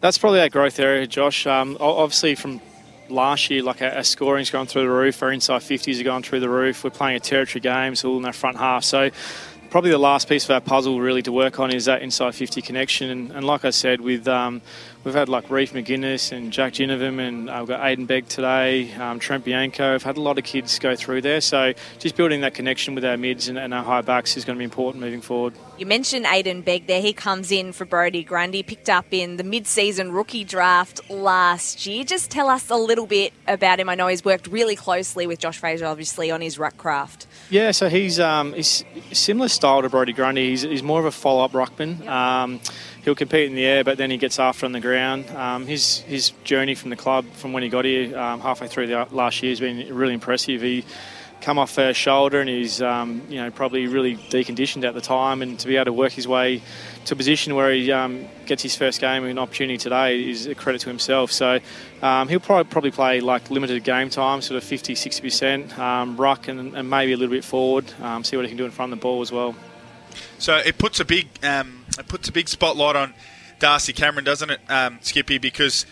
That's 0.00 0.18
probably 0.18 0.40
our 0.40 0.48
growth 0.48 0.80
area, 0.80 1.06
Josh. 1.06 1.46
Um, 1.46 1.76
obviously, 1.78 2.34
from 2.34 2.60
last 3.12 3.50
year, 3.50 3.62
like 3.62 3.82
our, 3.82 4.02
scoring's 4.02 4.50
gone 4.50 4.66
through 4.66 4.82
the 4.82 4.90
roof, 4.90 5.22
our 5.22 5.32
inside 5.32 5.60
50s 5.60 6.00
are 6.00 6.04
going 6.04 6.22
through 6.22 6.40
the 6.40 6.48
roof. 6.48 6.82
We're 6.84 6.90
playing 6.90 7.16
a 7.16 7.20
territory 7.20 7.60
game, 7.60 7.94
so 7.94 8.10
all 8.10 8.18
in 8.18 8.24
our 8.24 8.32
front 8.32 8.56
half. 8.58 8.84
So 8.84 9.10
probably 9.72 9.90
the 9.90 9.96
last 9.96 10.28
piece 10.28 10.44
of 10.44 10.50
our 10.50 10.60
puzzle 10.60 11.00
really 11.00 11.22
to 11.22 11.32
work 11.32 11.58
on 11.58 11.74
is 11.74 11.86
that 11.86 12.02
inside 12.02 12.34
50 12.34 12.60
connection. 12.60 13.08
And, 13.08 13.32
and 13.32 13.46
like 13.46 13.64
I 13.64 13.70
said, 13.70 14.02
with 14.02 14.28
um, 14.28 14.60
we've 15.02 15.14
had 15.14 15.30
like 15.30 15.48
Reef 15.50 15.72
McInnes 15.72 16.30
and 16.30 16.52
Jack 16.52 16.74
Ginnivan, 16.74 17.18
and 17.18 17.48
uh, 17.48 17.56
we've 17.60 17.68
got 17.68 17.80
Aiden 17.80 18.06
Begg 18.06 18.28
today, 18.28 18.92
um, 18.94 19.18
Trent 19.18 19.46
Bianco. 19.46 19.94
I've 19.94 20.02
had 20.02 20.18
a 20.18 20.20
lot 20.20 20.36
of 20.36 20.44
kids 20.44 20.78
go 20.78 20.94
through 20.94 21.22
there. 21.22 21.40
So 21.40 21.72
just 21.98 22.16
building 22.16 22.42
that 22.42 22.52
connection 22.52 22.94
with 22.94 23.02
our 23.02 23.16
mids 23.16 23.48
and, 23.48 23.58
and 23.58 23.72
our 23.72 23.82
high 23.82 24.02
backs 24.02 24.36
is 24.36 24.44
going 24.44 24.56
to 24.56 24.58
be 24.58 24.64
important 24.64 25.02
moving 25.02 25.22
forward. 25.22 25.54
You 25.78 25.86
mentioned 25.86 26.26
Aiden 26.26 26.62
Begg 26.62 26.86
there. 26.86 27.00
He 27.00 27.14
comes 27.14 27.50
in 27.50 27.72
for 27.72 27.86
Brodie 27.86 28.24
Grundy, 28.24 28.62
picked 28.62 28.90
up 28.90 29.06
in 29.10 29.38
the 29.38 29.44
mid-season 29.44 30.12
rookie 30.12 30.44
draft 30.44 31.10
last 31.10 31.86
year. 31.86 32.04
Just 32.04 32.30
tell 32.30 32.48
us 32.48 32.68
a 32.68 32.76
little 32.76 33.06
bit 33.06 33.32
about 33.48 33.80
him. 33.80 33.88
I 33.88 33.94
know 33.94 34.08
he's 34.08 34.24
worked 34.24 34.46
really 34.48 34.76
closely 34.76 35.26
with 35.26 35.38
Josh 35.38 35.58
Fraser, 35.58 35.86
obviously, 35.86 36.30
on 36.30 36.42
his 36.42 36.58
ruck 36.58 36.76
craft. 36.76 37.26
Yeah, 37.50 37.70
so 37.72 37.88
he's 37.88 38.20
um, 38.20 38.52
he's 38.52 38.84
similar 39.12 39.48
style 39.62 39.80
to 39.80 39.88
Brodie 39.88 40.12
Grundy. 40.12 40.50
He's, 40.50 40.62
he's 40.62 40.82
more 40.82 40.98
of 40.98 41.06
a 41.06 41.12
follow-up 41.12 41.52
ruckman. 41.52 42.04
Um, 42.08 42.58
he'll 43.04 43.14
compete 43.14 43.48
in 43.48 43.54
the 43.54 43.64
air, 43.64 43.84
but 43.84 43.96
then 43.96 44.10
he 44.10 44.16
gets 44.16 44.40
after 44.40 44.66
on 44.66 44.72
the 44.72 44.80
ground. 44.80 45.30
Um, 45.30 45.68
his 45.68 46.00
his 46.00 46.30
journey 46.42 46.74
from 46.74 46.90
the 46.90 46.96
club, 46.96 47.24
from 47.34 47.52
when 47.52 47.62
he 47.62 47.68
got 47.68 47.84
here 47.84 48.18
um, 48.18 48.40
halfway 48.40 48.66
through 48.66 48.88
the 48.88 49.06
last 49.12 49.40
year, 49.40 49.52
has 49.52 49.60
been 49.60 49.94
really 49.94 50.14
impressive. 50.14 50.62
He 50.62 50.84
come 51.40 51.60
off 51.60 51.70
first 51.70 52.00
shoulder 52.00 52.40
and 52.40 52.48
he's 52.48 52.82
um, 52.82 53.22
you 53.28 53.36
know 53.40 53.52
probably 53.52 53.86
really 53.86 54.16
deconditioned 54.16 54.82
at 54.84 54.94
the 54.94 55.00
time 55.00 55.42
and 55.42 55.60
to 55.60 55.68
be 55.68 55.76
able 55.76 55.84
to 55.84 55.92
work 55.92 56.12
his 56.12 56.26
way 56.26 56.60
to 57.04 57.14
a 57.14 57.16
position 57.16 57.54
where 57.54 57.72
he 57.72 57.90
um, 57.90 58.26
gets 58.46 58.62
his 58.62 58.76
first 58.76 59.00
game 59.00 59.24
and 59.24 59.38
opportunity 59.38 59.76
today 59.76 60.28
is 60.30 60.46
a 60.46 60.54
credit 60.54 60.80
to 60.82 60.88
himself. 60.88 61.32
So 61.32 61.58
um, 62.02 62.28
he'll 62.28 62.40
probably, 62.40 62.70
probably 62.70 62.90
play 62.90 63.20
like 63.20 63.50
limited 63.50 63.82
game 63.84 64.10
time 64.10 64.40
sort 64.42 64.56
of 64.56 64.64
50 64.64 64.94
60% 64.94 65.78
um, 65.78 66.16
ruck 66.16 66.48
and, 66.48 66.76
and, 66.76 66.88
maybe 66.88 67.12
a 67.12 67.16
little 67.16 67.34
bit 67.34 67.44
forward 67.44 67.92
um, 68.02 68.22
see 68.22 68.36
what 68.36 68.44
he 68.44 68.48
can 68.48 68.58
do 68.58 68.64
in 68.64 68.70
front 68.70 68.92
of 68.92 68.98
the 68.98 69.02
ball 69.02 69.20
as 69.20 69.32
well. 69.32 69.54
So 70.38 70.56
it 70.56 70.78
puts 70.78 71.00
a 71.00 71.04
big 71.04 71.28
um, 71.42 71.84
it 71.98 72.08
puts 72.08 72.28
a 72.28 72.32
big 72.32 72.48
spotlight 72.48 72.96
on 72.96 73.14
Darcy 73.58 73.92
Cameron 73.92 74.24
doesn't 74.24 74.50
it 74.50 74.60
Skippy? 75.00 75.38
Because 75.38 75.86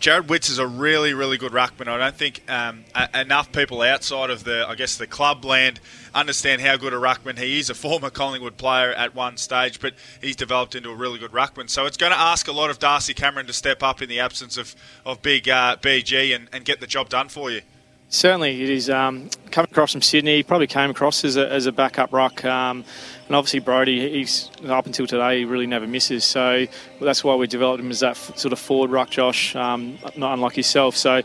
Jarrod 0.00 0.28
Witts 0.28 0.48
is 0.48 0.58
a 0.58 0.66
really, 0.66 1.12
really 1.12 1.38
good 1.38 1.50
ruckman. 1.50 1.88
I 1.88 1.98
don't 1.98 2.14
think 2.14 2.48
um, 2.48 2.84
a- 2.94 3.20
enough 3.20 3.50
people 3.50 3.82
outside 3.82 4.30
of 4.30 4.44
the, 4.44 4.64
I 4.68 4.76
guess, 4.76 4.96
the 4.96 5.08
club 5.08 5.44
land 5.44 5.80
understand 6.14 6.60
how 6.62 6.76
good 6.76 6.92
a 6.92 6.96
ruckman 6.96 7.36
he 7.36 7.58
is. 7.58 7.68
A 7.68 7.74
former 7.74 8.08
Collingwood 8.08 8.56
player 8.56 8.92
at 8.92 9.16
one 9.16 9.36
stage, 9.36 9.80
but 9.80 9.94
he's 10.20 10.36
developed 10.36 10.76
into 10.76 10.90
a 10.90 10.94
really 10.94 11.18
good 11.18 11.32
ruckman. 11.32 11.68
So 11.68 11.84
it's 11.86 11.96
going 11.96 12.12
to 12.12 12.18
ask 12.18 12.46
a 12.46 12.52
lot 12.52 12.70
of 12.70 12.78
Darcy 12.78 13.12
Cameron 13.12 13.46
to 13.46 13.52
step 13.52 13.82
up 13.82 14.00
in 14.00 14.08
the 14.08 14.20
absence 14.20 14.56
of 14.56 14.76
of 15.04 15.20
big 15.20 15.48
uh, 15.48 15.76
BG 15.76 16.34
and, 16.34 16.48
and 16.52 16.64
get 16.64 16.78
the 16.78 16.86
job 16.86 17.08
done 17.08 17.28
for 17.28 17.50
you. 17.50 17.62
Certainly, 18.08 18.62
it 18.62 18.70
is. 18.70 18.88
Um, 18.88 19.28
coming 19.50 19.70
across 19.70 19.92
from 19.92 20.02
Sydney, 20.02 20.36
he 20.36 20.42
probably 20.42 20.66
came 20.66 20.90
across 20.90 21.24
as 21.24 21.36
a, 21.36 21.50
as 21.52 21.66
a 21.66 21.72
backup 21.72 22.12
ruck. 22.12 22.42
Um, 22.44 22.84
and 23.28 23.36
obviously, 23.36 23.60
Brodie, 23.60 24.10
he's 24.10 24.50
up 24.66 24.86
until 24.86 25.06
today, 25.06 25.40
he 25.40 25.44
really 25.44 25.66
never 25.66 25.86
misses. 25.86 26.24
So 26.24 26.66
that's 26.98 27.22
why 27.22 27.34
we 27.34 27.46
developed 27.46 27.82
him 27.82 27.90
as 27.90 28.00
that 28.00 28.16
sort 28.16 28.52
of 28.54 28.58
forward 28.58 28.90
ruck, 28.90 29.10
Josh, 29.10 29.54
um, 29.54 29.98
not 30.16 30.32
unlike 30.32 30.56
yourself. 30.56 30.96
So, 30.96 31.20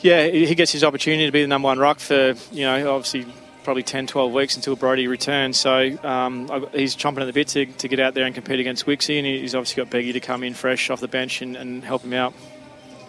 yeah, 0.00 0.28
he 0.28 0.54
gets 0.54 0.70
his 0.70 0.84
opportunity 0.84 1.24
to 1.24 1.32
be 1.32 1.40
the 1.40 1.48
number 1.48 1.66
one 1.66 1.78
ruck 1.78 1.98
for, 1.98 2.34
you 2.52 2.64
know, 2.64 2.94
obviously 2.94 3.26
probably 3.64 3.82
10, 3.82 4.06
12 4.06 4.32
weeks 4.32 4.56
until 4.56 4.76
Brodie 4.76 5.06
returns. 5.06 5.58
So 5.58 5.98
um, 6.02 6.66
he's 6.74 6.94
chomping 6.94 7.22
at 7.22 7.26
the 7.26 7.32
bit 7.32 7.48
to, 7.48 7.66
to 7.66 7.88
get 7.88 8.00
out 8.00 8.12
there 8.12 8.26
and 8.26 8.34
compete 8.34 8.60
against 8.60 8.84
Wixie, 8.84 9.16
and 9.16 9.26
he's 9.26 9.54
obviously 9.54 9.82
got 9.82 9.90
Beggy 9.90 10.12
to 10.12 10.20
come 10.20 10.42
in 10.42 10.52
fresh 10.52 10.90
off 10.90 11.00
the 11.00 11.08
bench 11.08 11.40
and, 11.40 11.56
and 11.56 11.82
help 11.82 12.02
him 12.02 12.12
out. 12.12 12.34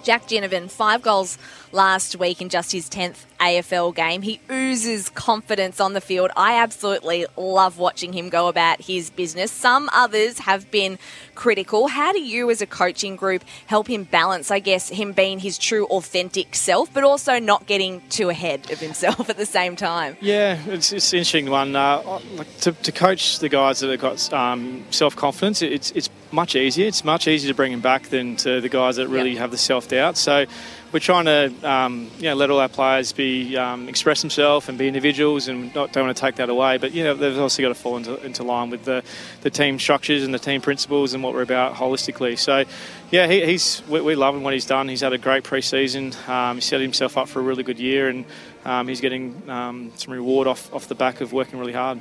Jack 0.03 0.23
Ginnivan, 0.27 0.69
five 0.69 1.01
goals 1.01 1.37
last 1.71 2.15
week 2.17 2.41
in 2.41 2.49
just 2.49 2.71
his 2.71 2.89
10th 2.89 3.25
AFL 3.39 3.93
game. 3.95 4.21
He 4.21 4.39
oozes 4.51 5.10
confidence 5.10 5.79
on 5.79 5.93
the 5.93 6.01
field. 6.01 6.29
I 6.38 6.57
absolutely 6.57 7.25
love 7.36 7.77
watching 7.77 8.13
him 8.13 8.29
go 8.29 8.47
about 8.47 8.81
his 8.81 9.10
business. 9.10 9.51
Some 9.51 9.89
others 9.91 10.39
have 10.39 10.69
been 10.69 10.99
critical. 11.34 11.88
How 11.88 12.13
do 12.13 12.21
you, 12.21 12.51
as 12.51 12.62
a 12.62 12.67
coaching 12.67 13.15
group, 13.15 13.43
help 13.65 13.88
him 13.88 14.03
balance, 14.03 14.51
I 14.51 14.60
guess, 14.60 14.89
him 14.89 15.12
being 15.13 15.39
his 15.39 15.57
true, 15.57 15.88
authentic 15.88 16.53
self, 16.55 16.93
but 16.93 17.03
also 17.03 17.39
not 17.39 17.65
getting 17.65 18.01
too 18.10 18.29
ahead 18.29 18.69
of 18.71 18.79
himself 18.79 19.29
at 19.31 19.38
the 19.38 19.45
same 19.45 19.75
time? 19.75 20.17
Yeah, 20.21 20.60
it's, 20.67 20.93
it's 20.93 21.12
an 21.13 21.19
interesting 21.19 21.49
one. 21.49 21.75
Uh, 21.75 22.19
to, 22.62 22.71
to, 22.73 22.91
coach 22.91 23.39
the 23.39 23.49
guys 23.49 23.79
that 23.79 23.89
have 23.89 23.99
got 23.99 24.31
um, 24.34 24.86
self 24.91 25.15
confidence, 25.15 25.63
it's, 25.63 25.91
it's 25.91 26.10
much 26.31 26.55
easier. 26.55 26.88
It's 26.88 27.03
much 27.03 27.27
easier 27.27 27.51
to 27.51 27.55
bring 27.55 27.71
him 27.71 27.81
back 27.81 28.03
than 28.10 28.36
to 28.38 28.62
the 28.62 28.69
guys 28.69 28.97
that 28.97 29.07
really 29.07 29.31
yep. 29.31 29.39
have 29.39 29.51
the 29.51 29.57
self 29.57 29.88
doubt. 29.88 30.17
So 30.17 30.45
we're 30.91 30.99
trying 30.99 31.25
to 31.25 31.69
um, 31.69 32.12
you 32.17 32.23
know, 32.23 32.36
let 32.36 32.49
all 32.49 32.60
our 32.60 32.67
players 32.67 33.13
be 33.13 33.56
um, 33.56 33.88
express 33.88 34.21
themselves 34.21 34.67
and 34.67 34.77
be 34.77 34.88
individuals, 34.88 35.47
and 35.47 35.73
not, 35.73 35.93
don't 35.93 36.06
want 36.06 36.17
to 36.17 36.21
take 36.21 36.36
that 36.36 36.49
away. 36.49 36.77
But 36.77 36.93
you 36.93 37.04
know, 37.04 37.13
they've 37.13 37.38
also 37.39 37.62
got 37.62 37.69
to 37.69 37.75
fall 37.75 37.97
into, 37.97 38.21
into 38.25 38.43
line 38.43 38.69
with 38.69 38.84
the, 38.84 39.04
the 39.41 39.49
team 39.49 39.80
structures 39.80 40.23
and 40.23 40.34
the 40.34 40.39
team 40.39 40.62
principles 40.62 41.13
and 41.13 41.23
what 41.23 41.34
we're 41.34 41.43
about 41.43 41.75
holistically. 41.75 42.38
So, 42.38 42.65
yeah, 43.10 43.27
he, 43.27 43.45
he's 43.45 43.82
we, 43.88 44.01
we 44.01 44.15
love 44.15 44.36
him 44.36 44.43
what 44.43 44.54
he's 44.54 44.65
done. 44.65 44.89
He's 44.89 45.01
had 45.01 45.13
a 45.13 45.17
great 45.17 45.43
pre-season. 45.43 46.13
Um, 46.27 46.58
he 46.58 46.62
set 46.62 46.82
himself 46.82 47.17
up 47.17 47.30
for 47.30 47.39
a 47.39 47.43
really 47.43 47.63
good 47.63 47.80
year, 47.80 48.10
and 48.10 48.25
um, 48.65 48.88
he's 48.88 49.01
getting 49.01 49.49
um, 49.49 49.91
some 49.95 50.13
reward 50.13 50.47
off 50.47 50.73
off 50.73 50.88
the 50.88 50.95
back 50.95 51.21
of 51.21 51.32
working 51.32 51.60
really 51.60 51.73
hard. 51.73 51.99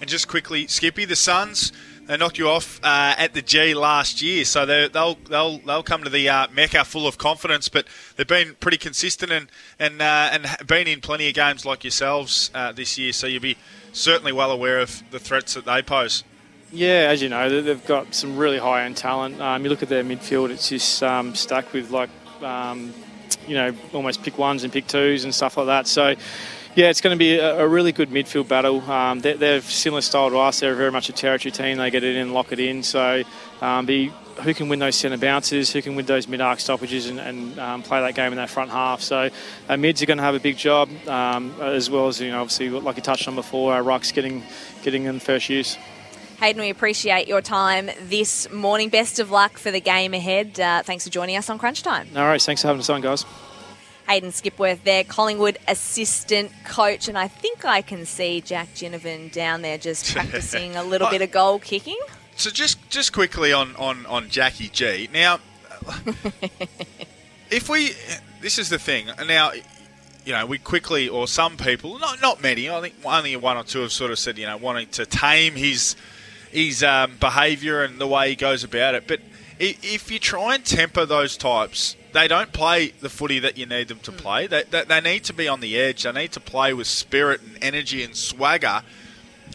And 0.00 0.10
just 0.10 0.28
quickly, 0.28 0.66
Skippy, 0.66 1.04
the 1.04 1.16
Suns 1.16 1.72
they 2.06 2.16
knocked 2.16 2.38
you 2.38 2.48
off 2.48 2.80
uh, 2.82 3.14
at 3.16 3.34
the 3.34 3.42
G 3.42 3.74
last 3.74 4.20
year, 4.20 4.44
so 4.44 4.66
they'll 4.66 5.14
they'll 5.28 5.58
they'll 5.58 5.82
come 5.82 6.04
to 6.04 6.10
the 6.10 6.28
uh, 6.28 6.46
Mecca 6.52 6.84
full 6.84 7.06
of 7.06 7.18
confidence. 7.18 7.68
But 7.68 7.86
they've 8.16 8.26
been 8.26 8.56
pretty 8.60 8.76
consistent 8.76 9.32
and 9.32 9.48
and 9.78 10.02
uh, 10.02 10.30
and 10.32 10.46
been 10.66 10.86
in 10.86 11.00
plenty 11.00 11.28
of 11.28 11.34
games 11.34 11.64
like 11.64 11.84
yourselves 11.84 12.50
uh, 12.54 12.72
this 12.72 12.98
year. 12.98 13.12
So 13.12 13.26
you'll 13.26 13.42
be 13.42 13.56
certainly 13.92 14.32
well 14.32 14.50
aware 14.50 14.80
of 14.80 15.02
the 15.10 15.18
threats 15.18 15.54
that 15.54 15.64
they 15.64 15.82
pose. 15.82 16.24
Yeah, 16.72 17.08
as 17.08 17.22
you 17.22 17.28
know, 17.28 17.62
they've 17.62 17.86
got 17.86 18.14
some 18.14 18.36
really 18.36 18.58
high 18.58 18.82
end 18.82 18.96
talent. 18.96 19.40
Um, 19.40 19.62
you 19.62 19.70
look 19.70 19.82
at 19.82 19.88
their 19.88 20.04
midfield; 20.04 20.50
it's 20.50 20.68
just 20.68 21.02
um, 21.02 21.34
stacked 21.34 21.72
with 21.72 21.90
like 21.90 22.10
um, 22.42 22.92
you 23.46 23.54
know 23.54 23.74
almost 23.92 24.22
pick 24.22 24.38
ones 24.38 24.64
and 24.64 24.72
pick 24.72 24.86
twos 24.86 25.24
and 25.24 25.34
stuff 25.34 25.56
like 25.56 25.66
that. 25.66 25.86
So 25.86 26.14
yeah, 26.74 26.90
it's 26.90 27.00
going 27.00 27.14
to 27.14 27.18
be 27.18 27.36
a, 27.36 27.60
a 27.60 27.68
really 27.68 27.92
good 27.92 28.10
midfield 28.10 28.48
battle. 28.48 28.80
Um, 28.90 29.20
they're, 29.20 29.36
they're, 29.36 29.60
similar 29.60 30.00
style 30.00 30.30
to 30.30 30.38
us. 30.38 30.60
They're 30.60 30.74
very 30.74 30.90
much 30.90 31.08
a 31.08 31.12
territory 31.12 31.52
team. 31.52 31.78
They 31.78 31.90
get 31.90 32.02
it 32.02 32.16
in, 32.16 32.32
lock 32.32 32.52
it 32.52 32.58
in. 32.58 32.82
So, 32.82 33.22
um, 33.60 33.86
be 33.86 34.12
who 34.42 34.52
can 34.52 34.68
win 34.68 34.80
those 34.80 34.96
centre 34.96 35.16
bounces, 35.16 35.72
who 35.72 35.80
can 35.80 35.94
win 35.94 36.06
those 36.06 36.26
mid 36.26 36.40
arc 36.40 36.58
stoppages, 36.58 37.06
and, 37.06 37.20
and 37.20 37.58
um, 37.58 37.82
play 37.82 38.00
that 38.00 38.14
game 38.14 38.32
in 38.32 38.36
that 38.36 38.50
front 38.50 38.70
half. 38.70 39.00
So, 39.00 39.30
our 39.68 39.76
mids 39.76 40.02
are 40.02 40.06
going 40.06 40.18
to 40.18 40.24
have 40.24 40.34
a 40.34 40.40
big 40.40 40.56
job, 40.56 40.88
um, 41.06 41.54
as 41.60 41.88
well 41.88 42.08
as 42.08 42.20
you 42.20 42.30
know, 42.30 42.40
obviously, 42.40 42.70
like 42.70 42.96
you 42.96 43.02
touched 43.02 43.28
on 43.28 43.36
before, 43.36 43.72
our 43.72 43.82
rucks 43.82 44.12
getting 44.12 44.42
getting 44.82 45.04
in 45.04 45.20
first 45.20 45.48
use. 45.48 45.78
Hayden, 46.40 46.60
we 46.60 46.70
appreciate 46.70 47.28
your 47.28 47.40
time 47.40 47.88
this 48.02 48.50
morning. 48.50 48.88
Best 48.88 49.20
of 49.20 49.30
luck 49.30 49.56
for 49.56 49.70
the 49.70 49.80
game 49.80 50.12
ahead. 50.12 50.58
Uh, 50.58 50.82
thanks 50.82 51.04
for 51.04 51.10
joining 51.10 51.36
us 51.36 51.48
on 51.48 51.58
Crunch 51.58 51.82
Time. 51.82 52.08
No 52.12 52.22
worries. 52.22 52.44
Thanks 52.44 52.62
for 52.62 52.68
having 52.68 52.80
us 52.80 52.90
on, 52.90 53.00
guys. 53.00 53.24
Hayden 54.08 54.30
Skipworth 54.30 54.84
there, 54.84 55.04
Collingwood 55.04 55.58
assistant 55.66 56.52
coach, 56.64 57.08
and 57.08 57.16
I 57.16 57.28
think 57.28 57.64
I 57.64 57.82
can 57.82 58.06
see 58.06 58.40
Jack 58.40 58.68
Ginnivan 58.74 59.32
down 59.32 59.62
there 59.62 59.78
just 59.78 60.06
practicing 60.14 60.76
a 60.76 60.84
little 60.84 61.08
bit 61.08 61.22
of 61.22 61.30
goal 61.30 61.58
kicking. 61.58 61.98
So 62.36 62.50
just 62.50 62.90
just 62.90 63.12
quickly 63.12 63.52
on 63.52 63.76
on 63.76 64.06
on 64.06 64.28
Jackie 64.28 64.68
G. 64.68 65.08
Now, 65.12 65.38
if 67.50 67.68
we, 67.68 67.92
this 68.40 68.58
is 68.58 68.68
the 68.68 68.78
thing. 68.78 69.06
Now, 69.26 69.52
you 70.24 70.32
know, 70.32 70.46
we 70.46 70.58
quickly 70.58 71.08
or 71.08 71.28
some 71.28 71.56
people, 71.56 71.98
not 71.98 72.20
not 72.20 72.42
many. 72.42 72.68
I 72.68 72.80
think 72.80 72.94
only 73.04 73.36
one 73.36 73.56
or 73.56 73.64
two 73.64 73.80
have 73.80 73.92
sort 73.92 74.10
of 74.10 74.18
said, 74.18 74.38
you 74.38 74.46
know, 74.46 74.56
wanting 74.56 74.88
to 74.88 75.06
tame 75.06 75.54
his 75.54 75.96
his 76.50 76.82
um, 76.82 77.16
behaviour 77.18 77.82
and 77.82 77.98
the 78.00 78.06
way 78.06 78.30
he 78.30 78.36
goes 78.36 78.64
about 78.64 78.94
it, 78.94 79.06
but 79.06 79.20
if 79.58 80.10
you 80.10 80.18
try 80.18 80.54
and 80.54 80.64
temper 80.64 81.06
those 81.06 81.36
types, 81.36 81.96
they 82.14 82.28
don't 82.28 82.52
play 82.52 82.92
the 83.00 83.08
footy 83.08 83.40
that 83.40 83.58
you 83.58 83.66
need 83.66 83.88
them 83.88 83.98
to 83.98 84.12
play. 84.12 84.46
They, 84.46 84.62
they, 84.62 84.84
they, 84.84 85.00
need 85.00 85.24
to 85.24 85.32
be 85.32 85.48
on 85.48 85.58
the 85.58 85.76
edge. 85.76 86.04
They 86.04 86.12
need 86.12 86.30
to 86.32 86.40
play 86.40 86.72
with 86.72 86.86
spirit 86.86 87.42
and 87.42 87.58
energy 87.60 88.04
and 88.04 88.14
swagger. 88.14 88.82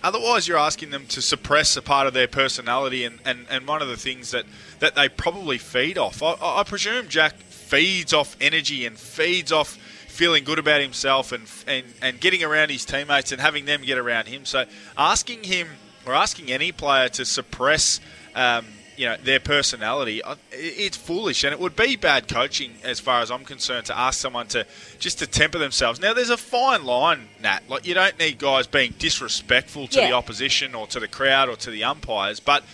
Otherwise, 0.03 0.45
you're 0.45 0.57
asking 0.57 0.89
them 0.91 1.05
to 1.07 1.21
suppress 1.21 1.77
a 1.77 1.81
part 1.81 2.05
of 2.05 2.13
their 2.13 2.27
personality 2.27 3.05
and, 3.05 3.19
and, 3.23 3.45
and 3.49 3.65
one 3.65 3.81
of 3.81 3.87
the 3.87 3.95
things 3.95 4.31
that, 4.31 4.43
that 4.79 4.93
they 4.93 5.07
probably 5.07 5.57
feed 5.57 5.97
off. 5.97 6.21
I, 6.21 6.35
I 6.41 6.63
presume 6.63 7.07
Jack 7.07 7.37
feeds 7.37 8.13
off 8.13 8.35
energy 8.41 8.85
and 8.85 8.99
feeds 8.99 9.53
off 9.53 9.77
feeling 10.09 10.43
good 10.43 10.59
about 10.59 10.81
himself 10.81 11.31
and, 11.31 11.43
and, 11.65 11.85
and 12.01 12.19
getting 12.19 12.43
around 12.43 12.71
his 12.71 12.83
teammates 12.83 13.31
and 13.31 13.39
having 13.39 13.63
them 13.63 13.83
get 13.83 13.97
around 13.97 14.27
him. 14.27 14.43
So 14.43 14.65
asking 14.97 15.45
him 15.45 15.69
or 16.05 16.13
asking 16.13 16.51
any 16.51 16.73
player 16.73 17.07
to 17.07 17.23
suppress 17.23 18.01
um,– 18.35 18.65
you 18.99 19.05
know 19.05 19.15
their 19.15 19.39
personality, 19.39 20.21
it's 20.51 20.97
foolish, 20.97 21.45
and 21.45 21.53
it 21.53 21.59
would 21.59 21.77
be 21.77 21.95
bad 21.95 22.27
coaching 22.27 22.73
as 22.83 22.99
far 22.99 23.21
as 23.21 23.31
I'm 23.31 23.45
concerned 23.45 23.85
to 23.85 23.97
ask 23.97 24.19
someone 24.19 24.47
to 24.47 24.67
just 24.99 25.19
to 25.19 25.27
temper 25.27 25.57
themselves. 25.57 26.01
Now, 26.01 26.13
there's 26.13 26.29
a 26.29 26.35
fine 26.35 26.83
line, 26.83 27.29
Nat. 27.41 27.61
Like 27.69 27.87
you 27.87 27.93
don't 27.93 28.19
need 28.19 28.39
guys 28.39 28.67
being 28.67 28.93
disrespectful 28.99 29.87
to 29.87 30.01
yeah. 30.01 30.09
the 30.09 30.13
opposition 30.13 30.75
or 30.75 30.85
to 30.87 30.99
the 30.99 31.07
crowd 31.07 31.47
or 31.47 31.55
to 31.55 31.71
the 31.71 31.85
umpires, 31.85 32.41
but 32.41 32.65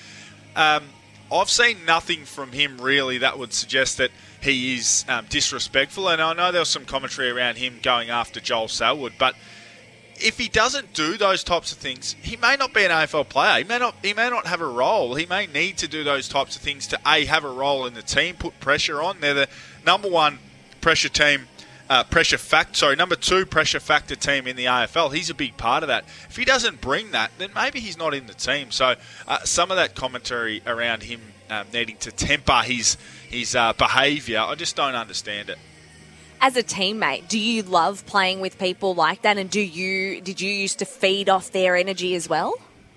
um, 0.55 0.85
I've 1.31 1.49
seen 1.49 1.85
nothing 1.85 2.25
from 2.25 2.53
him 2.53 2.79
really 2.79 3.19
that 3.19 3.37
would 3.37 3.53
suggest 3.53 3.97
that 3.99 4.09
he 4.41 4.73
is 4.73 5.05
um, 5.07 5.27
disrespectful. 5.29 6.09
And 6.09 6.19
I 6.19 6.33
know 6.33 6.51
there 6.51 6.61
was 6.61 6.69
some 6.69 6.85
commentary 6.85 7.29
around 7.29 7.57
him 7.57 7.77
going 7.83 8.09
after 8.09 8.39
Joel 8.39 8.67
Selwood, 8.67 9.13
but 9.19 9.35
if 10.25 10.39
he 10.39 10.49
doesn't 10.49 10.91
do 10.93 11.17
those 11.17 11.43
types 11.43 11.71
of 11.71 11.77
things, 11.77 12.15
he 12.23 12.35
may 12.35 12.55
not 12.55 12.73
be 12.73 12.83
an 12.83 12.89
AFL 12.89 13.29
player. 13.29 13.59
He 13.59 13.63
may 13.63 13.77
not. 13.77 13.93
He 14.01 14.13
may 14.13 14.29
not 14.29 14.47
have 14.47 14.59
a 14.59 14.67
role. 14.67 15.13
He 15.13 15.27
may 15.27 15.45
need 15.45 15.77
to 15.77 15.87
do 15.87 16.03
those 16.03 16.27
types 16.27 16.55
of 16.55 16.63
things 16.63 16.87
to 16.87 16.99
a 17.05 17.25
have 17.25 17.43
a 17.43 17.49
role 17.49 17.85
in 17.85 17.93
the 17.93 18.01
team, 18.01 18.35
put 18.35 18.59
pressure 18.59 19.01
on. 19.01 19.19
They're 19.19 19.35
the 19.35 19.47
number 19.85 20.09
one 20.09 20.39
pressure 20.81 21.09
team, 21.09 21.47
uh, 21.91 22.05
pressure 22.05 22.39
fact. 22.39 22.75
Sorry, 22.75 22.95
number 22.95 23.15
two 23.15 23.45
pressure 23.45 23.79
factor 23.79 24.15
team 24.15 24.47
in 24.47 24.55
the 24.55 24.65
AFL. 24.65 25.13
He's 25.13 25.29
a 25.29 25.35
big 25.35 25.57
part 25.57 25.83
of 25.83 25.87
that. 25.89 26.05
If 26.27 26.37
he 26.37 26.43
doesn't 26.43 26.81
bring 26.81 27.11
that, 27.11 27.29
then 27.37 27.51
maybe 27.53 27.79
he's 27.79 27.97
not 27.97 28.15
in 28.15 28.25
the 28.25 28.33
team. 28.33 28.71
So 28.71 28.95
uh, 29.27 29.39
some 29.43 29.69
of 29.69 29.77
that 29.77 29.93
commentary 29.93 30.63
around 30.65 31.03
him 31.03 31.21
um, 31.51 31.67
needing 31.71 31.97
to 31.97 32.11
temper 32.11 32.61
his 32.63 32.97
his 33.29 33.55
uh, 33.55 33.73
behaviour, 33.73 34.39
I 34.39 34.55
just 34.55 34.75
don't 34.75 34.95
understand 34.95 35.51
it 35.51 35.59
as 36.45 36.55
a 36.55 36.61
teammate, 36.61 37.27
do 37.27 37.39
you 37.39 37.63
love 37.63 38.05
playing 38.05 38.39
with 38.39 38.59
people 38.59 38.93
like 38.93 39.23
that? 39.23 39.39
And 39.39 39.49
do 39.49 39.59
you 39.59 40.21
did 40.21 40.39
you 40.39 40.51
used 40.51 40.77
to 40.77 40.85
feed 40.85 41.27
off 41.27 41.51
their 41.51 41.75
energy 41.75 42.13
as 42.13 42.29
well? 42.29 42.53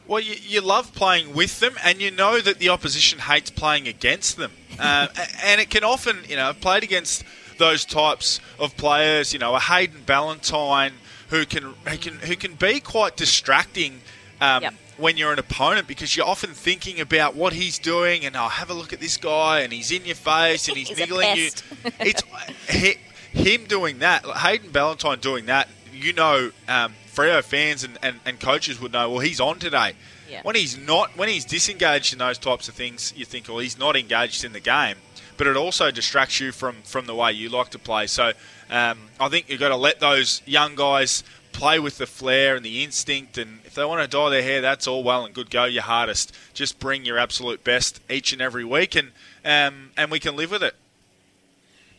Well, 0.06 0.20
you, 0.20 0.36
you 0.42 0.60
love 0.60 0.92
playing 0.94 1.34
with 1.34 1.58
them, 1.60 1.74
and 1.82 2.00
you 2.00 2.10
know 2.10 2.40
that 2.40 2.58
the 2.58 2.68
opposition 2.68 3.18
hates 3.18 3.50
playing 3.50 3.88
against 3.88 4.36
them. 4.36 4.52
Uh, 4.78 5.08
and 5.42 5.60
it 5.60 5.70
can 5.70 5.82
often, 5.82 6.18
you 6.28 6.36
know, 6.36 6.50
I've 6.50 6.60
played 6.60 6.84
against 6.84 7.24
those 7.56 7.84
types 7.84 8.38
of 8.60 8.76
players. 8.76 9.32
You 9.32 9.40
know, 9.40 9.56
a 9.56 9.58
Hayden 9.58 10.04
Ballantyne 10.06 10.92
who 11.30 11.44
can 11.46 11.74
who 11.84 11.98
can 11.98 12.14
who 12.20 12.36
can 12.36 12.54
be 12.54 12.78
quite 12.78 13.16
distracting. 13.16 14.02
Um, 14.40 14.62
yep 14.62 14.74
when 14.98 15.16
you're 15.16 15.32
an 15.32 15.38
opponent 15.38 15.86
because 15.86 16.16
you're 16.16 16.26
often 16.26 16.50
thinking 16.50 17.00
about 17.00 17.36
what 17.36 17.52
he's 17.52 17.78
doing 17.78 18.24
and 18.24 18.34
oh 18.36 18.48
have 18.48 18.68
a 18.68 18.74
look 18.74 18.92
at 18.92 18.98
this 18.98 19.16
guy 19.16 19.60
and 19.60 19.72
he's 19.72 19.92
in 19.92 20.04
your 20.04 20.16
face 20.16 20.66
and 20.68 20.76
he's, 20.76 20.88
he's 20.88 20.98
niggling 20.98 21.36
you. 21.36 21.50
It's 22.00 22.22
he, 22.68 22.96
him 23.32 23.64
doing 23.64 24.00
that, 24.00 24.24
Hayden 24.24 24.70
Ballantyne 24.70 25.20
doing 25.20 25.46
that, 25.46 25.68
you 25.92 26.12
know, 26.12 26.50
um, 26.68 26.94
Freo 27.06 27.42
fans 27.42 27.84
and, 27.84 27.98
and, 28.02 28.20
and, 28.24 28.38
coaches 28.38 28.80
would 28.80 28.92
know, 28.92 29.10
well, 29.10 29.20
he's 29.20 29.40
on 29.40 29.58
today. 29.58 29.94
Yeah. 30.30 30.42
When 30.42 30.54
he's 30.54 30.78
not, 30.78 31.16
when 31.16 31.28
he's 31.28 31.44
disengaged 31.44 32.12
in 32.12 32.18
those 32.18 32.38
types 32.38 32.68
of 32.68 32.74
things, 32.74 33.12
you 33.16 33.24
think, 33.24 33.48
well, 33.48 33.58
he's 33.58 33.78
not 33.78 33.96
engaged 33.96 34.44
in 34.44 34.52
the 34.52 34.60
game. 34.60 34.96
But 35.36 35.46
it 35.46 35.56
also 35.56 35.90
distracts 35.90 36.40
you 36.40 36.52
from, 36.52 36.76
from 36.82 37.06
the 37.06 37.14
way 37.14 37.32
you 37.32 37.48
like 37.48 37.70
to 37.70 37.78
play. 37.78 38.06
So 38.06 38.32
um, 38.70 38.98
I 39.18 39.28
think 39.28 39.48
you've 39.48 39.60
got 39.60 39.68
to 39.68 39.76
let 39.76 40.00
those 40.00 40.42
young 40.46 40.74
guys 40.74 41.22
play 41.52 41.78
with 41.80 41.98
the 41.98 42.06
flair 42.06 42.54
and 42.56 42.64
the 42.64 42.84
instinct. 42.84 43.36
And 43.36 43.60
if 43.64 43.74
they 43.74 43.84
want 43.84 44.00
to 44.02 44.08
dye 44.08 44.30
their 44.30 44.42
hair, 44.42 44.60
that's 44.60 44.86
all 44.86 45.02
well 45.02 45.24
and 45.24 45.34
good. 45.34 45.50
Go 45.50 45.64
your 45.64 45.82
hardest. 45.82 46.34
Just 46.54 46.78
bring 46.78 47.04
your 47.04 47.18
absolute 47.18 47.64
best 47.64 48.00
each 48.08 48.32
and 48.32 48.40
every 48.40 48.64
week, 48.64 48.94
and 48.94 49.12
um, 49.44 49.90
and 49.96 50.10
we 50.10 50.20
can 50.20 50.36
live 50.36 50.50
with 50.50 50.62
it. 50.62 50.74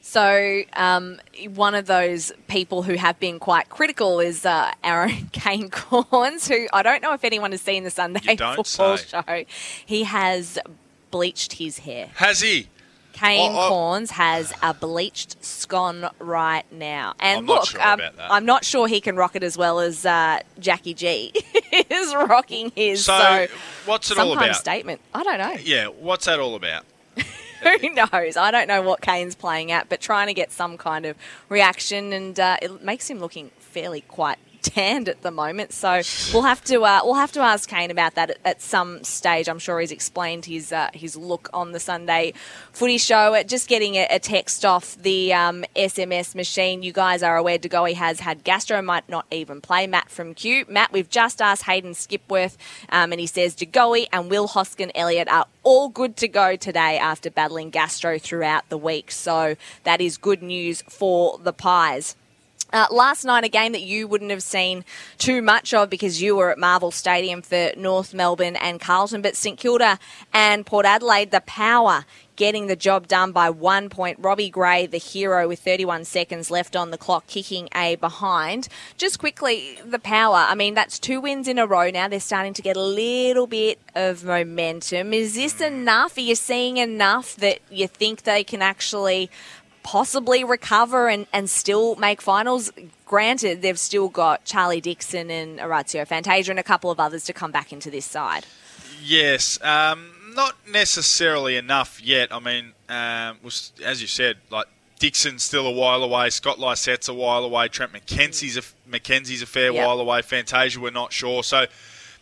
So, 0.02 0.62
um, 0.74 1.20
one 1.54 1.76
of 1.76 1.86
those 1.86 2.32
people 2.48 2.84
who 2.84 2.94
have 2.96 3.20
been 3.20 3.38
quite 3.40 3.70
critical 3.70 4.20
is 4.20 4.46
uh, 4.46 4.72
Aaron 4.84 5.30
Kane 5.32 5.70
Cornes, 5.70 6.48
who 6.48 6.68
I 6.74 6.82
don't 6.84 7.02
know 7.02 7.14
if 7.14 7.24
anyone 7.24 7.52
has 7.52 7.62
seen 7.62 7.84
the 7.84 7.92
Sunday 7.92 8.36
football 8.38 8.64
say. 8.64 8.98
show. 8.98 9.44
He 9.86 10.04
has 10.04 10.58
bleached 11.12 11.54
his 11.54 11.80
hair. 11.80 12.10
Has 12.16 12.42
he? 12.42 12.70
Kane 13.14 13.52
Oh, 13.54 13.68
oh. 13.68 13.72
Cornes 13.72 14.12
has 14.12 14.54
a 14.64 14.74
bleached 14.74 15.44
scone 15.44 16.10
right 16.20 16.64
now. 16.72 17.16
And 17.20 17.40
I'm 17.40 17.46
look, 17.48 17.66
sure 17.68 17.82
um. 17.82 18.00
I'm 18.20 18.46
not 18.46 18.64
sure 18.64 18.88
he 18.88 19.02
can 19.02 19.16
rock 19.18 19.36
it 19.36 19.44
as 19.44 19.58
well 19.58 19.80
as 19.80 20.06
uh, 20.06 20.40
Jackie 20.60 20.94
G 20.94 21.34
is 21.90 22.16
rocking 22.16 22.72
his. 22.76 23.04
So, 23.04 23.18
So, 23.20 23.48
what's 23.86 24.10
it 24.10 24.18
all 24.18 24.32
about? 24.34 24.56
statement. 24.56 25.02
I 25.14 25.24
don't 25.24 25.38
know. 25.38 25.56
Yeah, 25.62 25.88
what's 25.88 26.26
that 26.26 26.40
all 26.40 26.56
about? 26.56 26.86
Who 27.82 27.89
knows? 27.89 28.38
I 28.38 28.52
don't 28.52 28.67
know 28.67 28.82
what 28.82 29.02
Kane's 29.02 29.36
playing 29.36 29.72
at, 29.72 29.89
but 29.89 30.02
trying 30.02 30.28
to 30.28 30.34
get 30.34 30.52
some 30.52 30.78
kind 30.78 31.06
of 31.06 31.17
reaction, 31.50 32.13
and 32.13 32.39
uh, 32.39 32.58
it 32.62 32.84
makes 32.84 33.10
him 33.10 33.19
looking 33.19 33.52
fairly 33.60 34.02
quite 34.02 34.38
tanned 34.62 35.10
at 35.10 35.22
the 35.22 35.32
moment. 35.32 35.74
So 35.74 36.02
we'll 36.34 36.43
have 36.43 36.63
to 36.65 36.84
uh, 36.84 37.02
we'll 37.04 37.15
have 37.15 37.32
to 37.34 37.41
ask 37.41 37.69
Kane 37.69 37.91
about 37.91 38.15
that 38.15 38.32
at, 38.32 38.38
at 38.45 38.62
some 38.62 39.04
stage. 39.04 39.48
I'm 39.48 39.60
sure 39.60 39.80
he's 39.80 39.91
explained 39.91 40.45
his 40.45 40.72
uh, 40.72 40.89
his 40.93 41.15
look 41.15 41.50
on 41.54 41.72
the 41.72 41.80
Sunday 41.80 42.34
Footy 42.72 42.98
Show. 42.98 43.36
Uh, 43.36 43.43
Just 43.43 43.67
getting 43.67 43.95
a, 43.95 44.08
a 44.10 44.19
text 44.19 44.65
off 44.65 44.95
the 44.95 45.34
um, 45.34 45.65
SMS 45.76 46.36
machine. 46.36 46.84
You 46.84 46.93
guys 46.93 47.24
are 47.24 47.38
aware 47.38 47.58
De 47.58 47.69
Goey 47.69 47.93
has 47.93 48.19
had 48.19 48.43
gastro, 48.43 48.82
might 48.82 49.08
not 49.10 49.26
even 49.32 49.62
play. 49.62 49.88
Matt 49.88 50.10
from 50.10 50.34
Q. 50.34 50.65
Matt, 50.67 50.91
we've 50.91 51.10
just 51.10 51.41
asked 51.41 51.63
Hayden 51.63 51.93
Skipworth, 51.93 52.58
um, 52.89 53.12
and 53.12 53.19
he 53.19 53.28
says 53.28 53.56
De 53.56 53.65
Goey 53.65 54.08
and 54.12 54.30
Will 54.30 54.48
Hoskin 54.48 54.91
Elliott 54.95 55.28
are 55.30 55.45
all 55.63 55.89
good 55.89 56.17
to 56.17 56.28
go 56.28 56.56
today 56.56 56.98
after 56.98 57.30
battling 57.30 57.69
gastro 57.69 58.17
throughout 58.17 58.67
the 58.69 58.78
week. 58.78 59.12
So 59.12 59.56
that 59.84 60.02
is 60.02 60.17
good 60.17 60.41
news 60.41 60.82
for 60.84 61.38
the 61.38 61.54
Pies. 61.54 62.15
Uh, 62.72 62.86
last 62.92 63.26
night, 63.26 63.44
a 63.44 63.50
game 63.50 63.72
that 63.72 63.82
you 63.82 64.08
wouldn't 64.08 64.32
have 64.32 64.44
seen 64.44 64.86
too 65.18 65.42
much 65.42 65.74
of 65.74 65.90
because 65.90 66.22
you 66.22 66.36
were 66.36 66.52
at 66.52 66.58
Marvel 66.58 66.92
Stadium 66.92 67.42
for 67.42 67.72
North 67.76 68.14
Melbourne 68.14 68.56
and 68.56 68.80
Carlton, 68.80 69.22
but 69.22 69.36
St 69.36 69.58
Kilda 69.58 69.98
and 70.34 70.66
Port 70.66 70.86
Adelaide, 70.86 71.32
the 71.32 71.42
power 71.42 72.06
getting 72.40 72.68
the 72.68 72.76
job 72.76 73.06
done 73.06 73.34
by 73.34 73.50
one 73.50 73.90
point. 73.90 74.18
Robbie 74.18 74.50
Gray, 74.50 74.88
the 74.88 74.98
hero, 74.98 75.46
with 75.50 75.60
31 75.60 76.06
seconds 76.06 76.50
left 76.50 76.74
on 76.74 76.90
the 76.90 76.98
clock, 76.98 77.28
kicking 77.28 77.68
a 77.76 77.96
behind. 77.98 78.70
Just 78.98 79.20
quickly, 79.20 79.78
the 79.84 80.00
power. 80.00 80.38
I 80.38 80.56
mean, 80.56 80.74
that's 80.74 81.00
two 81.00 81.20
wins 81.20 81.50
in 81.50 81.60
a 81.60 81.68
row 81.68 81.90
now. 81.90 82.08
They're 82.08 82.22
starting 82.22 82.54
to 82.54 82.62
get 82.62 82.78
a 82.78 82.82
little 82.82 83.46
bit 83.46 83.78
of 83.94 84.24
momentum. 84.24 85.14
Is 85.14 85.36
this 85.36 85.60
enough? 85.60 86.16
Are 86.16 86.22
you 86.22 86.36
seeing 86.36 86.78
enough 86.78 87.36
that 87.36 87.60
you 87.70 87.88
think 87.88 88.24
they 88.24 88.46
can 88.46 88.62
actually 88.62 89.30
possibly 89.84 90.44
recover 90.44 91.08
and, 91.10 91.28
and 91.34 91.50
still 91.50 91.96
make 91.96 92.22
finals. 92.22 92.72
Granted, 93.06 93.62
they've 93.62 93.80
still 93.80 94.10
got 94.10 94.46
Charlie 94.46 94.82
Dixon 94.82 95.32
and 95.32 95.60
Orazio 95.60 96.06
Fantasia 96.06 96.52
and 96.52 96.60
a 96.60 96.63
couple 96.63 96.92
of 96.92 97.00
others 97.00 97.24
to 97.26 97.34
come 97.34 97.52
back 97.52 97.72
into 97.74 97.89
this 97.89 98.06
side. 98.06 98.46
Yes, 99.02 99.62
um, 99.63 100.12
not 100.36 100.56
necessarily 100.70 101.56
enough 101.56 102.02
yet. 102.04 102.34
I 102.34 102.39
mean, 102.39 102.74
um, 102.89 103.38
as 103.84 104.02
you 104.02 104.08
said, 104.08 104.38
like 104.50 104.68
Dixon's 105.00 105.44
still 105.44 105.65
a 105.65 105.72
while 105.72 106.04
away, 106.04 106.30
Scott 106.30 106.60
Lycett's 106.60 107.08
a 107.08 107.13
while 107.13 107.44
away, 107.44 107.68
Trent 107.70 107.94
McKenzie's 107.94 108.58
a, 108.58 108.62
McKenzie's 108.89 109.42
a 109.42 109.46
fair 109.46 109.72
Yep. 109.72 109.86
while 109.86 110.00
away, 110.00 110.22
Fantasia 110.22 110.80
we're 110.80 110.92
not 110.92 111.13
sure. 111.13 111.44
So 111.44 111.65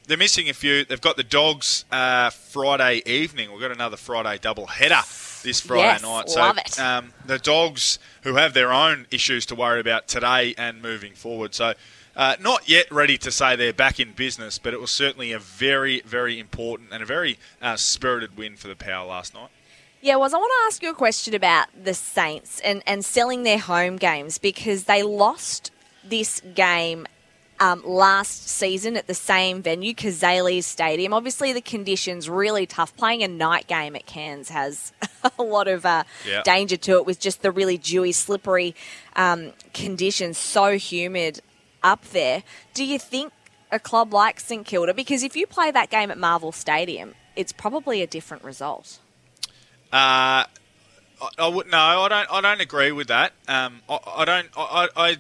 they're 0.08 0.18
missing 0.18 0.48
a 0.50 0.54
few. 0.54 0.86
They've 0.86 1.02
got 1.02 1.18
the 1.18 1.24
Dogs 1.24 1.84
uh, 1.92 2.30
Friday 2.30 3.02
evening. 3.06 3.52
We've 3.52 3.60
got 3.60 3.72
another 3.72 3.98
Friday 3.98 4.38
double 4.40 4.68
header 4.68 5.02
this 5.44 5.62
Friday 5.62 5.84
Yes, 5.84 6.02
night. 6.02 6.30
So 6.30 6.40
love 6.40 6.58
it. 6.58 6.80
Um, 6.80 7.14
the 7.26 7.40
Dogs 7.40 8.00
who 8.24 8.36
have 8.36 8.54
their 8.54 8.72
own 8.72 9.08
issues 9.12 9.46
to 9.48 9.56
worry 9.56 9.80
about 9.80 10.08
today 10.08 10.54
and 10.58 10.82
moving 10.82 11.14
forward. 11.14 11.54
So. 11.54 11.74
Uh, 12.16 12.36
not 12.42 12.68
yet 12.68 12.92
ready 12.92 13.16
to 13.16 13.30
say 13.30 13.56
they're 13.56 13.72
back 13.72 14.00
in 14.00 14.12
business, 14.12 14.58
but 14.58 14.74
it 14.74 14.82
was 14.82 14.90
certainly 14.90 15.32
a 15.32 15.38
very, 15.38 16.02
very 16.02 16.40
important 16.40 16.92
and 16.92 17.04
a 17.04 17.06
very 17.06 17.38
uh, 17.62 17.76
spirited 17.76 18.36
win 18.36 18.56
for 18.56 18.68
the 18.68 18.76
Power 18.76 19.06
last 19.06 19.36
night. 19.36 19.50
Yeah, 20.02 20.16
was 20.16 20.34
I 20.34 20.38
want 20.38 20.52
to 20.52 20.66
ask 20.68 20.82
you 20.82 20.90
a 20.90 20.96
question 20.96 21.36
about 21.36 21.68
the 21.80 21.94
Saints 21.94 22.60
and, 22.62 22.82
and 22.88 23.06
selling 23.06 23.44
their 23.44 23.60
home 23.60 23.98
games 23.98 24.40
because 24.40 24.86
they 24.86 25.04
lost 25.04 25.70
this 26.04 26.42
game 26.56 27.06
um, 27.60 27.82
last 27.86 28.48
season 28.48 28.96
at 28.98 29.08
the 29.08 29.14
same 29.14 29.62
venue, 29.64 29.94
Cazalys 29.94 30.64
Stadium. 30.64 31.14
Obviously, 31.14 31.54
the 31.54 31.62
conditions 31.62 32.30
really 32.30 32.66
tough. 32.66 32.96
Playing 32.96 33.24
a 33.24 33.28
night 33.28 33.68
game 33.68 33.96
at 33.96 34.06
Cairns 34.06 34.50
has 34.50 34.94
a 35.40 35.42
lot 35.44 35.68
of 35.68 35.86
uh, 35.86 36.04
Yeah. 36.28 36.44
danger 36.44 36.78
to 36.78 36.94
it 36.98 37.06
with 37.06 37.20
just 37.20 37.42
the 37.42 37.52
really 37.52 37.78
dewy, 37.78 38.12
slippery 38.12 38.76
um, 39.16 39.54
conditions, 39.74 40.38
so 40.38 40.78
humid 40.78 41.42
up 41.84 42.04
there. 42.10 42.44
Do 42.74 42.84
you 42.84 43.00
think 43.00 43.34
a 43.72 43.80
club 43.80 44.14
like 44.14 44.40
St 44.40 44.66
Kilda, 44.66 44.94
because 44.94 45.24
if 45.24 45.36
you 45.36 45.48
play 45.48 45.72
that 45.72 45.90
game 45.90 46.12
at 46.12 46.18
Marvel 46.18 46.52
Stadium, 46.52 47.16
it's 47.36 47.52
probably 47.52 48.02
a 48.02 48.08
different 48.08 48.44
result? 48.44 49.00
Uh, 49.92 50.46
I, 51.20 51.30
I 51.40 51.48
would 51.48 51.68
no, 51.72 51.78
I 51.78 52.08
don't. 52.10 52.32
I 52.32 52.42
don't 52.42 52.62
agree 52.62 52.92
with 52.92 53.08
that. 53.08 53.34
Um, 53.48 53.82
I, 53.90 54.00
I 54.18 54.26
don't. 54.26 54.48
I, 54.56 54.62
I, 54.96 55.10
I 55.10 55.18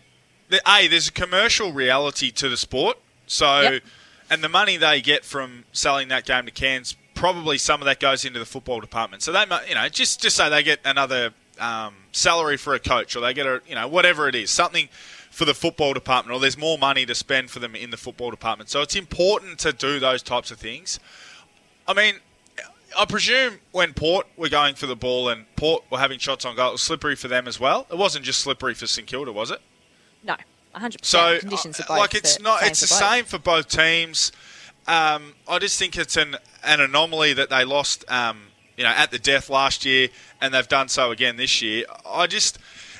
the, 0.49 0.61
a 0.67 0.87
there's 0.87 1.07
a 1.09 1.11
commercial 1.11 1.71
reality 1.73 2.31
to 2.31 2.49
the 2.49 2.57
sport. 2.57 2.97
So, 3.27 3.61
Yep. 3.61 3.83
and 4.29 4.43
the 4.43 4.49
money 4.49 4.77
they 4.77 5.01
get 5.01 5.25
from 5.25 5.65
selling 5.73 6.07
that 6.09 6.25
game 6.25 6.45
to 6.45 6.51
Cairns, 6.51 6.95
probably 7.13 7.57
some 7.57 7.81
of 7.81 7.85
that 7.85 7.99
goes 7.99 8.23
into 8.25 8.39
the 8.39 8.45
football 8.45 8.79
department. 8.79 9.23
So 9.23 9.31
they, 9.31 9.45
you 9.67 9.75
know, 9.75 9.89
just 9.89 10.21
just 10.21 10.35
say 10.37 10.49
they 10.49 10.63
get 10.63 10.79
another 10.85 11.31
um, 11.59 11.93
salary 12.11 12.57
for 12.57 12.73
a 12.73 12.79
coach, 12.79 13.15
or 13.15 13.19
they 13.21 13.33
get 13.33 13.45
a, 13.45 13.61
you 13.67 13.75
know, 13.75 13.87
whatever 13.87 14.27
it 14.29 14.35
is, 14.35 14.49
something 14.51 14.87
for 15.31 15.45
the 15.45 15.53
football 15.53 15.93
department, 15.93 16.35
or 16.35 16.39
there's 16.39 16.57
more 16.57 16.77
money 16.77 17.05
to 17.05 17.13
spend 17.13 17.49
for 17.51 17.59
them 17.59 17.75
in 17.75 17.89
the 17.89 17.97
football 17.97 18.31
department. 18.31 18.69
So 18.69 18.81
it's 18.81 18.95
important 18.95 19.59
to 19.59 19.73
do 19.73 19.99
those 19.99 20.23
types 20.23 20.49
of 20.51 20.57
things. 20.59 20.99
I 21.87 21.93
mean, 21.93 22.15
I 22.97 23.05
presume 23.05 23.59
when 23.71 23.93
Port 23.93 24.27
were 24.37 24.49
going 24.49 24.75
for 24.75 24.87
the 24.87 24.95
ball 24.95 25.29
and 25.29 25.45
Port 25.55 25.83
were 25.91 25.99
having 25.99 26.17
shots 26.19 26.43
on 26.45 26.55
goal, 26.55 26.69
it 26.69 26.71
was 26.73 26.81
slippery 26.83 27.15
for 27.15 27.27
them 27.27 27.47
as 27.47 27.59
well. 27.59 27.85
It 27.91 27.97
wasn't 27.97 28.25
just 28.25 28.39
slippery 28.39 28.73
for 28.73 28.87
St 28.87 29.07
Kilda, 29.07 29.31
was 29.31 29.51
it? 29.51 29.61
No, 30.23 30.35
100%. 30.75 31.03
So, 31.03 31.39
conditions 31.39 31.79
uh, 31.79 31.83
are 31.83 31.87
both 31.87 31.97
like, 31.99 32.15
it's 32.15 32.39
not. 32.39 32.63
It's 32.63 32.81
the 32.81 32.87
same 32.87 33.25
for 33.25 33.37
both 33.37 33.67
teams. 33.67 34.31
Um, 34.87 35.33
I 35.47 35.59
just 35.59 35.77
think 35.77 35.97
it's 35.97 36.15
an 36.15 36.37
an 36.63 36.81
anomaly 36.81 37.33
that 37.33 37.49
they 37.49 37.65
lost, 37.65 38.09
um, 38.09 38.47
you 38.77 38.83
know, 38.83 38.89
at 38.89 39.11
the 39.11 39.19
death 39.19 39.49
last 39.49 39.85
year, 39.85 40.09
and 40.41 40.53
they've 40.53 40.67
done 40.67 40.87
so 40.87 41.11
again 41.11 41.37
this 41.37 41.61
year. 41.61 41.85
I 42.05 42.27
just. 42.27 42.59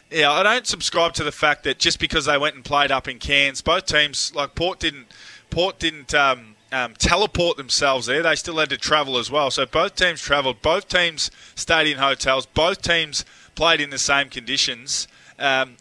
Yeah, 0.10 0.32
I 0.32 0.42
don't 0.42 0.66
subscribe 0.66 1.12
to 1.16 1.26
the 1.26 1.34
fact 1.34 1.66
that 1.66 1.80
just 1.80 2.00
because 2.00 2.28
they 2.28 2.38
went 2.38 2.56
and 2.56 2.64
played 2.64 2.92
up 2.92 3.10
in 3.10 3.20
Cairns, 3.20 3.62
both 3.62 3.88
teams 3.88 4.34
like 4.34 4.56
Port 4.56 4.80
didn't 4.80 5.08
Port 5.50 5.80
didn't 5.80 6.14
um, 6.14 6.56
um, 6.72 6.94
teleport 6.94 7.58
themselves 7.58 8.06
there. 8.06 8.24
They 8.24 8.36
still 8.36 8.58
had 8.58 8.70
to 8.70 8.78
travel 8.78 9.18
as 9.18 9.32
well. 9.32 9.52
So 9.52 9.66
both 9.66 9.96
teams 9.96 10.22
travelled. 10.22 10.62
Both 10.62 10.88
teams 10.88 11.32
stayed 11.56 11.92
in 11.92 11.98
hotels. 11.98 12.46
Both 12.46 12.82
teams 12.82 13.26
played 13.56 13.82
in 13.82 13.90
the 13.90 13.98
same 13.98 14.30
conditions. 14.30 15.08
Um, 15.40 15.78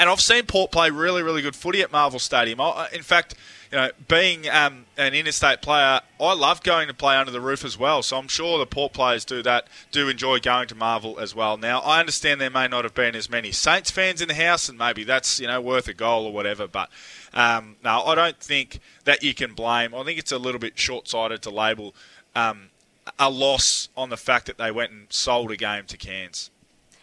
and 0.00 0.08
I've 0.08 0.20
seen 0.22 0.46
Port 0.46 0.70
play 0.70 0.88
really, 0.88 1.22
really 1.22 1.42
good 1.42 1.54
footy 1.54 1.82
at 1.82 1.92
Marvel 1.92 2.18
Stadium. 2.18 2.58
I, 2.58 2.88
in 2.90 3.02
fact, 3.02 3.34
you 3.70 3.76
know, 3.76 3.90
being 4.08 4.48
um, 4.48 4.86
an 4.96 5.12
interstate 5.12 5.60
player, 5.60 6.00
I 6.18 6.32
love 6.32 6.62
going 6.62 6.88
to 6.88 6.94
play 6.94 7.16
under 7.16 7.30
the 7.30 7.40
roof 7.40 7.66
as 7.66 7.78
well. 7.78 8.02
So 8.02 8.16
I'm 8.16 8.26
sure 8.26 8.58
the 8.58 8.64
Port 8.64 8.94
players 8.94 9.26
do 9.26 9.42
that, 9.42 9.68
do 9.92 10.08
enjoy 10.08 10.40
going 10.40 10.68
to 10.68 10.74
Marvel 10.74 11.20
as 11.20 11.34
well. 11.34 11.58
Now, 11.58 11.80
I 11.80 12.00
understand 12.00 12.40
there 12.40 12.48
may 12.48 12.66
not 12.66 12.84
have 12.84 12.94
been 12.94 13.14
as 13.14 13.28
many 13.28 13.52
Saints 13.52 13.90
fans 13.90 14.22
in 14.22 14.28
the 14.28 14.34
house, 14.34 14.70
and 14.70 14.78
maybe 14.78 15.04
that's 15.04 15.38
you 15.38 15.46
know 15.46 15.60
worth 15.60 15.86
a 15.86 15.92
goal 15.92 16.24
or 16.24 16.32
whatever. 16.32 16.66
But 16.66 16.88
um, 17.34 17.76
no, 17.84 18.02
I 18.02 18.14
don't 18.14 18.40
think 18.40 18.80
that 19.04 19.22
you 19.22 19.34
can 19.34 19.52
blame. 19.52 19.94
I 19.94 20.02
think 20.02 20.18
it's 20.18 20.32
a 20.32 20.38
little 20.38 20.60
bit 20.60 20.78
short-sighted 20.78 21.42
to 21.42 21.50
label 21.50 21.94
um, 22.34 22.70
a 23.18 23.28
loss 23.28 23.90
on 23.98 24.08
the 24.08 24.16
fact 24.16 24.46
that 24.46 24.56
they 24.56 24.70
went 24.70 24.92
and 24.92 25.12
sold 25.12 25.50
a 25.50 25.56
game 25.58 25.84
to 25.88 25.98
Cairns. 25.98 26.50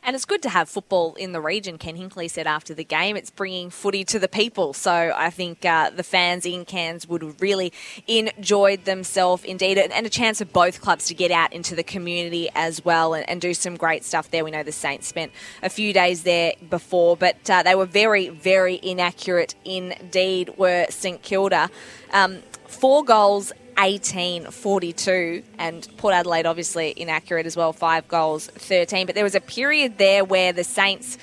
And 0.07 0.15
it's 0.15 0.23
good 0.23 0.41
to 0.43 0.49
have 0.49 0.69
football 0.69 1.15
in 1.15 1.33
the 1.33 1.41
region, 1.41 1.77
Ken 1.77 1.97
Hinkley 1.97 2.29
said 2.29 2.47
after 2.47 2.73
the 2.73 2.85
game. 2.85 3.17
It's 3.17 3.29
bringing 3.29 3.69
footy 3.69 4.05
to 4.05 4.19
the 4.19 4.29
people. 4.29 4.71
So 4.71 5.11
I 5.13 5.29
think 5.29 5.65
uh, 5.65 5.89
the 5.89 6.01
fans 6.01 6.45
in 6.45 6.63
Cairns 6.63 7.09
would 7.09 7.41
really 7.41 7.73
enjoyed 8.07 8.85
themselves 8.85 9.43
indeed, 9.43 9.77
and 9.77 10.05
a 10.05 10.09
chance 10.09 10.37
for 10.37 10.45
both 10.45 10.79
clubs 10.79 11.07
to 11.07 11.13
get 11.13 11.29
out 11.29 11.51
into 11.51 11.75
the 11.75 11.83
community 11.83 12.47
as 12.55 12.85
well 12.85 13.13
and, 13.15 13.29
and 13.29 13.41
do 13.41 13.53
some 13.53 13.75
great 13.75 14.05
stuff 14.05 14.31
there. 14.31 14.45
We 14.45 14.51
know 14.51 14.63
the 14.63 14.71
Saints 14.71 15.07
spent 15.07 15.33
a 15.61 15.69
few 15.69 15.91
days 15.91 16.23
there 16.23 16.53
before, 16.69 17.17
but 17.17 17.49
uh, 17.49 17.63
they 17.63 17.75
were 17.75 17.85
very, 17.85 18.29
very 18.29 18.79
inaccurate 18.81 19.55
indeed, 19.65 20.53
were 20.57 20.85
St 20.89 21.21
Kilda. 21.21 21.69
Um, 22.13 22.43
four 22.65 23.03
goals 23.03 23.51
18 23.79 24.51
42 24.51 25.43
and 25.57 25.87
Port 25.97 26.13
Adelaide 26.13 26.45
obviously 26.45 26.93
inaccurate 26.97 27.45
as 27.45 27.55
well 27.55 27.73
5 27.73 28.07
goals 28.07 28.47
13 28.47 29.05
but 29.05 29.15
there 29.15 29.23
was 29.23 29.35
a 29.35 29.41
period 29.41 29.97
there 29.97 30.23
where 30.25 30.53
the 30.53 30.63
Saints 30.63 31.17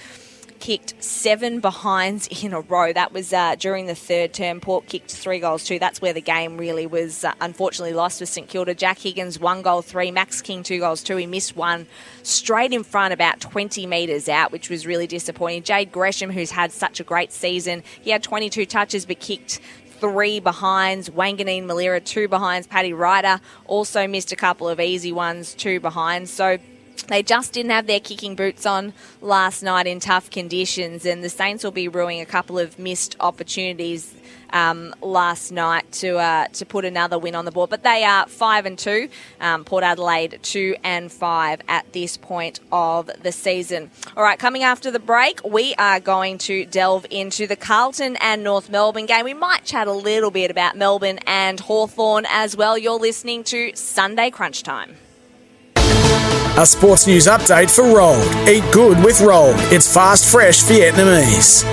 kicked 0.65 0.95
seven 1.05 1.61
behinds 1.61 2.27
in 2.43 2.55
a 2.55 2.61
row. 2.61 2.91
That 2.91 3.13
was 3.13 3.35
uh, 3.35 3.55
during 3.57 3.85
the 3.85 3.95
third 3.95 4.33
term. 4.33 4.61
Port 4.61 4.87
kicked 4.87 5.11
three 5.11 5.39
goals 5.39 5.63
too. 5.65 5.79
That's 5.79 6.01
where 6.01 6.15
the 6.15 6.23
game 6.23 6.57
really 6.57 6.87
was 6.87 7.23
uh, 7.23 7.35
unfortunately 7.43 7.93
lost 7.93 8.21
with 8.21 8.31
St 8.31 8.49
Kilda. 8.49 8.75
Jack 8.75 8.99
Higgins 8.99 9.39
one 9.39 9.61
goal 9.61 9.83
three. 9.83 10.11
Max 10.11 10.41
King 10.41 10.63
two 10.63 10.79
goals 10.79 11.03
two. 11.03 11.17
He 11.17 11.27
missed 11.27 11.55
one 11.55 11.87
straight 12.23 12.73
in 12.73 12.83
front, 12.83 13.13
about 13.13 13.41
20 13.41 13.87
metres 13.87 14.27
out, 14.27 14.53
which 14.53 14.71
was 14.71 14.87
really 14.87 15.07
disappointing. 15.07 15.65
Jade 15.65 15.93
Gresham, 15.93 16.31
who's 16.31 16.51
had 16.51 16.73
such 16.73 16.99
a 16.99 17.05
great 17.05 17.31
season, 17.31 17.83
he 18.01 18.11
had 18.11 18.23
22 18.23 18.65
touches 18.65 19.05
but 19.05 19.21
kicked 19.21 19.61
three 20.01 20.41
behinds. 20.41 21.11
Wanganeen 21.11 21.65
Milera, 21.65 22.05
two 22.05 22.29
behinds. 22.29 22.67
Paddy 22.67 22.93
Ryder 22.93 23.41
also 23.67 24.07
missed 24.07 24.33
a 24.33 24.37
couple 24.37 24.69
of 24.69 24.81
easy 24.81 25.13
ones, 25.13 25.55
two 25.55 25.81
behinds. 25.81 26.31
So 26.31 26.59
they 27.09 27.23
just 27.23 27.53
didn't 27.53 27.73
have 27.73 27.87
their 27.87 28.01
kicking 28.01 28.35
boots 28.35 28.65
on 28.67 28.93
last 29.21 29.63
night 29.63 29.87
in 29.87 30.01
tough 30.01 30.31
conditions, 30.31 31.05
and 31.05 31.23
the 31.23 31.29
Saints 31.29 31.65
will 31.65 31.71
be 31.71 31.89
ruining 31.89 32.21
a 32.21 32.27
couple 32.27 32.59
of 32.59 32.79
missed 32.79 33.17
opportunities 33.21 34.15
um, 34.55 34.95
last 35.03 35.51
night 35.51 35.93
to 35.93 36.17
uh, 36.17 36.47
to 36.49 36.65
put 36.65 36.87
another 36.87 37.19
win 37.19 37.35
on 37.35 37.45
the 37.45 37.51
board. 37.51 37.69
But 37.69 37.83
they 37.83 38.05
are 38.05 38.27
five 38.27 38.65
and 38.65 38.79
two. 38.79 39.11
Um, 39.41 39.65
Port 39.65 39.85
Adelaide 39.85 40.39
two 40.43 40.77
and 40.83 41.13
five 41.13 41.61
at 41.69 41.93
this 41.93 42.17
point 42.17 42.61
of 42.73 43.11
the 43.23 43.33
season. 43.33 43.91
All 44.17 44.23
right, 44.23 44.39
coming 44.39 44.63
after 44.63 44.91
the 44.91 44.99
break, 44.99 45.45
we 45.45 45.75
are 45.75 46.01
going 46.01 46.39
to 46.39 46.65
delve 46.65 47.05
into 47.11 47.47
the 47.47 47.57
Carlton 47.57 48.17
and 48.21 48.43
North 48.43 48.71
Melbourne 48.71 49.07
game. 49.07 49.25
We 49.25 49.35
might 49.35 49.65
chat 49.65 49.89
a 49.89 49.93
little 49.93 50.31
bit 50.31 50.51
about 50.51 50.77
Melbourne 50.77 51.19
and 51.27 51.61
Hawthorn 51.61 52.25
as 52.31 52.57
well. 52.57 52.79
You're 52.79 52.99
listening 52.99 53.45
to 53.45 53.75
Sunday 53.75 54.31
Crunch 54.31 54.63
Time. 54.63 54.97
A 56.57 56.65
sports 56.65 57.09
news 57.09 57.27
update 57.27 57.75
for 57.75 57.83
Rolled. 57.83 58.49
Eat 58.49 58.63
good 58.73 59.05
with 59.05 59.21
Rolled. 59.21 59.57
It's 59.73 59.93
fast, 59.93 60.31
fresh 60.31 60.63
Vietnamese. 60.63 61.65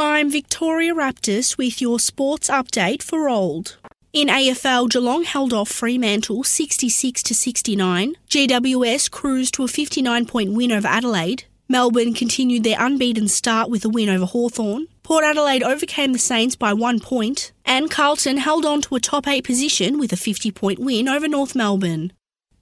I'm 0.00 0.30
Victoria 0.30 0.94
Raptis 0.94 1.58
with 1.58 1.82
your 1.82 1.98
sports 1.98 2.48
update 2.48 3.02
for 3.02 3.28
old. 3.28 3.78
In 4.12 4.28
AFL, 4.28 4.88
Geelong 4.88 5.24
held 5.24 5.52
off 5.52 5.68
Fremantle 5.68 6.44
66 6.44 7.20
to 7.24 7.34
69. 7.34 8.14
GWS 8.28 9.10
cruised 9.10 9.54
to 9.54 9.64
a 9.64 9.68
59 9.68 10.24
point 10.26 10.52
win 10.52 10.70
over 10.70 10.86
Adelaide. 10.86 11.46
Melbourne 11.68 12.14
continued 12.14 12.62
their 12.62 12.76
unbeaten 12.78 13.26
start 13.26 13.70
with 13.70 13.84
a 13.84 13.88
win 13.88 14.08
over 14.08 14.24
Hawthorn. 14.24 14.86
Port 15.02 15.24
Adelaide 15.24 15.64
overcame 15.64 16.12
the 16.12 16.20
Saints 16.20 16.54
by 16.54 16.72
one 16.72 17.00
point, 17.00 17.50
and 17.64 17.90
Carlton 17.90 18.36
held 18.36 18.64
on 18.64 18.80
to 18.82 18.94
a 18.94 19.00
top 19.00 19.26
eight 19.26 19.42
position 19.42 19.98
with 19.98 20.12
a 20.12 20.16
50 20.16 20.52
point 20.52 20.78
win 20.78 21.08
over 21.08 21.26
North 21.26 21.56
Melbourne. 21.56 22.12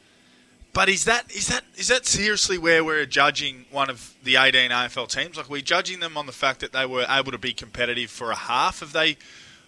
but 0.79 0.89
is 0.89 1.07
that 1.07 1.29
is 1.35 1.49
that 1.49 1.65
is 1.75 1.89
that 1.89 2.07
seriously 2.07 2.57
where 2.57 2.85
we're 2.85 3.05
judging 3.05 3.65
one 3.73 3.91
of 3.91 4.15
the 4.23 4.37
18 4.37 4.71
AFL 4.71 5.09
teams? 5.09 5.37
Like 5.37 5.51
we're 5.51 5.61
judging 5.61 5.99
them 5.99 6.17
on 6.17 6.27
the 6.27 6.33
fact 6.33 6.61
that 6.61 6.71
they 6.71 6.87
were 6.87 7.05
able 7.11 7.33
to 7.33 7.39
be 7.39 7.53
competitive 7.53 8.13
for 8.13 8.31
a 8.31 8.37
half. 8.37 8.79
Have 8.79 8.93
they 8.93 9.17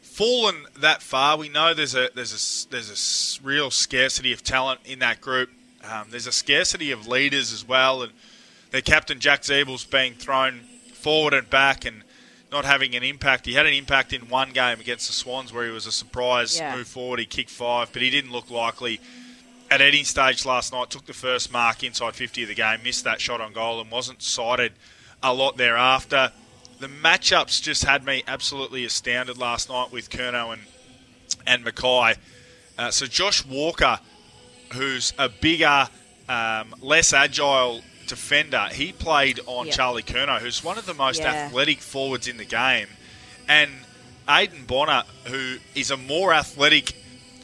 fallen 0.02 0.66
that 0.78 1.02
far? 1.02 1.36
We 1.36 1.48
know 1.48 1.74
there's 1.74 1.96
a 1.96 2.10
there's 2.14 2.30
a 2.32 2.70
there's 2.70 3.40
a 3.40 3.44
real 3.44 3.72
scarcity 3.72 4.32
of 4.32 4.44
talent 4.44 4.82
in 4.84 5.00
that 5.00 5.20
group. 5.20 5.50
Um, 5.82 6.06
there's 6.10 6.28
a 6.28 6.32
scarcity 6.32 6.92
of 6.92 7.08
leaders 7.08 7.52
as 7.52 7.66
well, 7.66 8.04
and 8.04 8.12
their 8.70 8.80
captain 8.80 9.18
Jack 9.18 9.42
Ziebell's 9.42 9.84
being 9.84 10.14
thrown 10.14 10.60
forward 10.92 11.34
and 11.34 11.50
back 11.50 11.84
and 11.84 12.04
not 12.52 12.64
having 12.64 12.94
an 12.94 13.02
impact. 13.02 13.46
He 13.46 13.54
had 13.54 13.66
an 13.66 13.74
impact 13.74 14.12
in 14.12 14.28
one 14.28 14.52
game 14.52 14.78
against 14.78 15.08
the 15.08 15.12
Swans 15.12 15.52
where 15.52 15.66
he 15.66 15.72
was 15.72 15.86
a 15.86 15.92
surprise 15.92 16.56
Yeah. 16.56 16.76
move 16.76 16.86
forward. 16.86 17.18
He 17.18 17.26
kicked 17.26 17.50
five, 17.50 17.92
but 17.92 18.00
he 18.00 18.10
didn't 18.10 18.30
look 18.30 18.48
likely 18.48 19.00
at 19.70 19.80
any 19.80 20.02
stage 20.04 20.44
last 20.44 20.72
night. 20.72 20.90
Took 20.90 21.06
the 21.06 21.12
first 21.12 21.52
mark 21.52 21.82
inside 21.84 22.14
50 22.14 22.42
of 22.42 22.48
the 22.48 22.54
game, 22.54 22.80
missed 22.82 23.04
that 23.04 23.20
shot 23.20 23.40
on 23.40 23.52
goal, 23.52 23.80
and 23.80 23.90
wasn't 23.90 24.22
cited 24.22 24.72
a 25.22 25.32
lot 25.32 25.56
thereafter. 25.56 26.32
The 26.80 26.88
matchups 26.88 27.62
just 27.62 27.84
had 27.84 28.04
me 28.04 28.24
absolutely 28.26 28.84
astounded 28.84 29.36
last 29.38 29.68
night 29.68 29.92
with 29.92 30.10
Curnow 30.10 30.52
and 30.52 30.62
and 31.46 31.64
Mackay. 31.64 32.14
Uh, 32.76 32.90
so 32.90 33.06
Josh 33.06 33.44
Walker, 33.46 34.00
who's 34.72 35.12
a 35.18 35.28
bigger, 35.28 35.88
um, 36.28 36.74
less 36.80 37.12
agile 37.12 37.82
defender, 38.08 38.68
he 38.72 38.92
played 38.92 39.40
on 39.46 39.66
Yep. 39.66 39.74
Charlie 39.76 40.02
Curnow, 40.02 40.38
who's 40.40 40.64
one 40.64 40.76
of 40.76 40.86
the 40.86 40.94
most 40.94 41.20
Yeah. 41.20 41.46
athletic 41.46 41.80
forwards 41.80 42.26
in 42.28 42.36
the 42.36 42.44
game, 42.44 42.88
and 43.48 43.70
Aidan 44.28 44.64
Bonar, 44.64 45.04
who 45.26 45.58
is 45.74 45.90
a 45.90 45.96
more 45.96 46.32
athletic, 46.34 46.94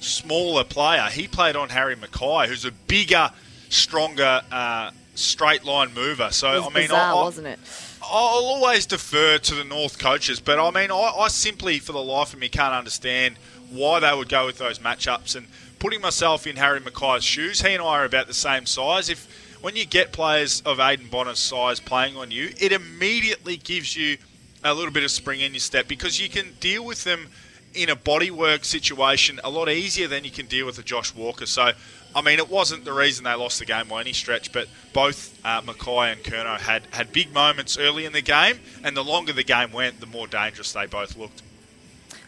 smaller 0.01 0.65
player, 0.65 1.05
he 1.11 1.27
played 1.29 1.57
on 1.57 1.69
Harry 1.71 1.97
Mackay, 1.97 2.49
who's 2.49 2.65
a 2.65 2.73
bigger, 2.73 3.31
stronger, 3.69 4.43
uh, 4.51 4.91
straight 5.15 5.65
line 5.65 5.93
mover. 5.95 6.31
So 6.31 6.49
I 6.49 6.61
mean, 6.65 6.73
bizarre, 6.73 7.15
I, 7.15 7.19
I- 7.19 7.23
wasn't 7.23 7.47
it? 7.49 7.59
I'll 8.03 8.45
always 8.45 8.87
defer 8.87 9.39
to 9.39 9.55
the 9.57 9.65
North 9.65 9.99
coaches, 9.99 10.39
but 10.39 10.61
I 10.61 10.71
mean, 10.71 10.93
I, 10.93 11.13
I 11.19 11.29
simply, 11.29 11.81
for 11.81 11.91
the 11.93 12.03
life 12.03 12.33
of 12.35 12.39
me, 12.39 12.49
can't 12.49 12.73
understand 12.73 13.37
why 13.71 13.99
they 13.99 14.15
would 14.15 14.29
go 14.29 14.47
with 14.47 14.59
those 14.59 14.79
matchups. 14.79 15.35
And 15.35 15.49
putting 15.81 16.01
myself 16.01 16.47
in 16.47 16.55
Harry 16.57 16.79
Mackay's 16.79 17.25
shoes, 17.25 17.63
he 17.63 17.73
and 17.75 17.83
I 17.83 17.87
are 17.87 18.05
about 18.05 18.29
the 18.29 18.35
same 18.35 18.65
size. 18.65 19.09
If 19.09 19.27
when 19.61 19.75
you 19.75 19.85
get 19.87 20.13
players 20.13 20.61
of 20.65 20.79
Aidan 20.79 21.09
Bonar's 21.09 21.41
size 21.41 21.81
playing 21.81 22.17
on 22.17 22.31
you, 22.31 22.51
it 22.61 22.71
immediately 22.71 23.57
gives 23.57 23.97
you 23.97 24.19
a 24.63 24.73
little 24.73 24.93
bit 24.93 25.03
of 25.03 25.11
spring 25.11 25.41
in 25.41 25.53
your 25.53 25.61
step 25.61 25.89
because 25.89 26.21
you 26.21 26.29
can 26.29 26.53
deal 26.61 26.85
with 26.85 27.03
them 27.03 27.29
in 27.77 27.91
a 27.91 27.97
bodywork 27.97 28.65
situation 28.65 29.39
a 29.45 29.51
lot 29.51 29.69
easier 29.69 30.09
than 30.09 30.25
you 30.25 30.31
can 30.31 30.47
deal 30.47 30.67
with 30.67 30.79
a 30.79 30.83
Josh 30.83 31.15
Walker. 31.15 31.47
So, 31.47 31.73
I 32.15 32.23
mean, 32.23 32.39
it 32.39 32.51
wasn't 32.51 32.85
the 32.85 32.93
reason 32.93 33.25
they 33.25 33.35
lost 33.35 33.59
the 33.59 33.67
game 33.67 33.89
by 33.89 34.01
any 34.01 34.13
stretch, 34.13 34.51
but 34.53 34.69
both 34.93 35.39
uh, 35.45 35.61
Mackay 35.65 36.13
and 36.13 36.23
Curnow 36.23 36.59
had, 36.59 36.83
had 36.91 37.13
big 37.13 37.33
moments 37.35 37.79
early 37.79 38.07
in 38.07 38.13
the 38.13 38.23
game, 38.23 38.59
and 38.83 38.97
the 38.97 39.05
longer 39.05 39.33
the 39.33 39.45
game 39.45 39.73
went, 39.73 40.01
the 40.01 40.07
more 40.07 40.27
dangerous 40.27 40.73
they 40.73 40.87
both 40.87 41.17
looked. 41.17 41.43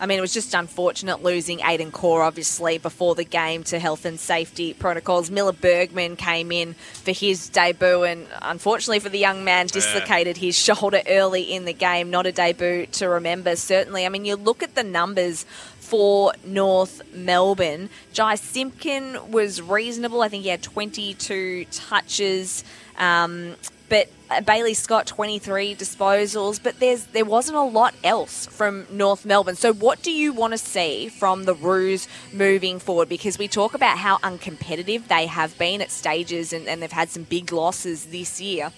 I 0.00 0.06
mean, 0.06 0.18
it 0.18 0.20
was 0.20 0.32
just 0.32 0.54
unfortunate 0.54 1.22
losing 1.22 1.60
Aidan 1.60 1.90
Corr, 1.90 2.24
obviously, 2.24 2.78
before 2.78 3.14
the 3.14 3.24
game 3.24 3.64
to 3.64 3.78
health 3.78 4.04
and 4.04 4.18
safety 4.18 4.74
protocols. 4.74 5.30
Miller 5.30 5.52
Bergman 5.52 6.16
came 6.16 6.52
in 6.52 6.74
for 6.74 7.12
his 7.12 7.48
debut, 7.48 8.04
and 8.04 8.26
unfortunately 8.42 9.00
for 9.00 9.08
the 9.08 9.18
young 9.18 9.44
man, 9.44 9.66
dislocated 9.66 10.36
his 10.36 10.56
shoulder 10.56 11.02
early 11.08 11.42
in 11.42 11.64
the 11.64 11.72
game. 11.72 12.10
Not 12.10 12.26
a 12.26 12.32
debut 12.32 12.86
to 12.86 13.08
remember, 13.08 13.56
certainly. 13.56 14.06
I 14.06 14.08
mean, 14.08 14.24
you 14.24 14.36
look 14.36 14.62
at 14.62 14.74
the 14.74 14.84
numbers 14.84 15.44
for 15.80 16.32
North 16.44 17.00
Melbourne. 17.14 17.88
Jai 18.12 18.34
Simpkin 18.34 19.30
was 19.30 19.62
reasonable. 19.62 20.20
I 20.20 20.28
think 20.28 20.42
he 20.44 20.50
had 20.50 20.62
22 20.62 21.64
touches. 21.70 22.62
Um, 22.98 23.56
but 23.88 24.10
uh, 24.30 24.40
Bailey 24.40 24.74
Scott 24.74 25.06
23 25.06 25.74
disposals, 25.74 26.62
but 26.62 26.78
there's 26.80 27.04
there 27.06 27.24
wasn't 27.24 27.56
a 27.56 27.62
lot 27.62 27.94
else 28.04 28.46
from 28.46 28.86
North 28.90 29.24
Melbourne. 29.24 29.56
So 29.56 29.72
what 29.72 30.02
do 30.02 30.10
you 30.10 30.32
want 30.32 30.52
to 30.52 30.58
see 30.58 31.08
from 31.08 31.44
the 31.44 31.54
Roos 31.54 32.08
moving 32.32 32.78
forward? 32.78 33.08
Because 33.08 33.38
we 33.38 33.48
talk 33.48 33.74
about 33.74 33.98
how 33.98 34.18
uncompetitive 34.18 35.08
they 35.08 35.26
have 35.26 35.56
been 35.58 35.80
at 35.80 35.90
stages 35.90 36.52
and, 36.52 36.68
and 36.68 36.82
they've 36.82 36.92
had 36.92 37.10
some 37.10 37.24
big 37.24 37.52
losses 37.52 38.06
this 38.06 38.40
year. 38.40 38.72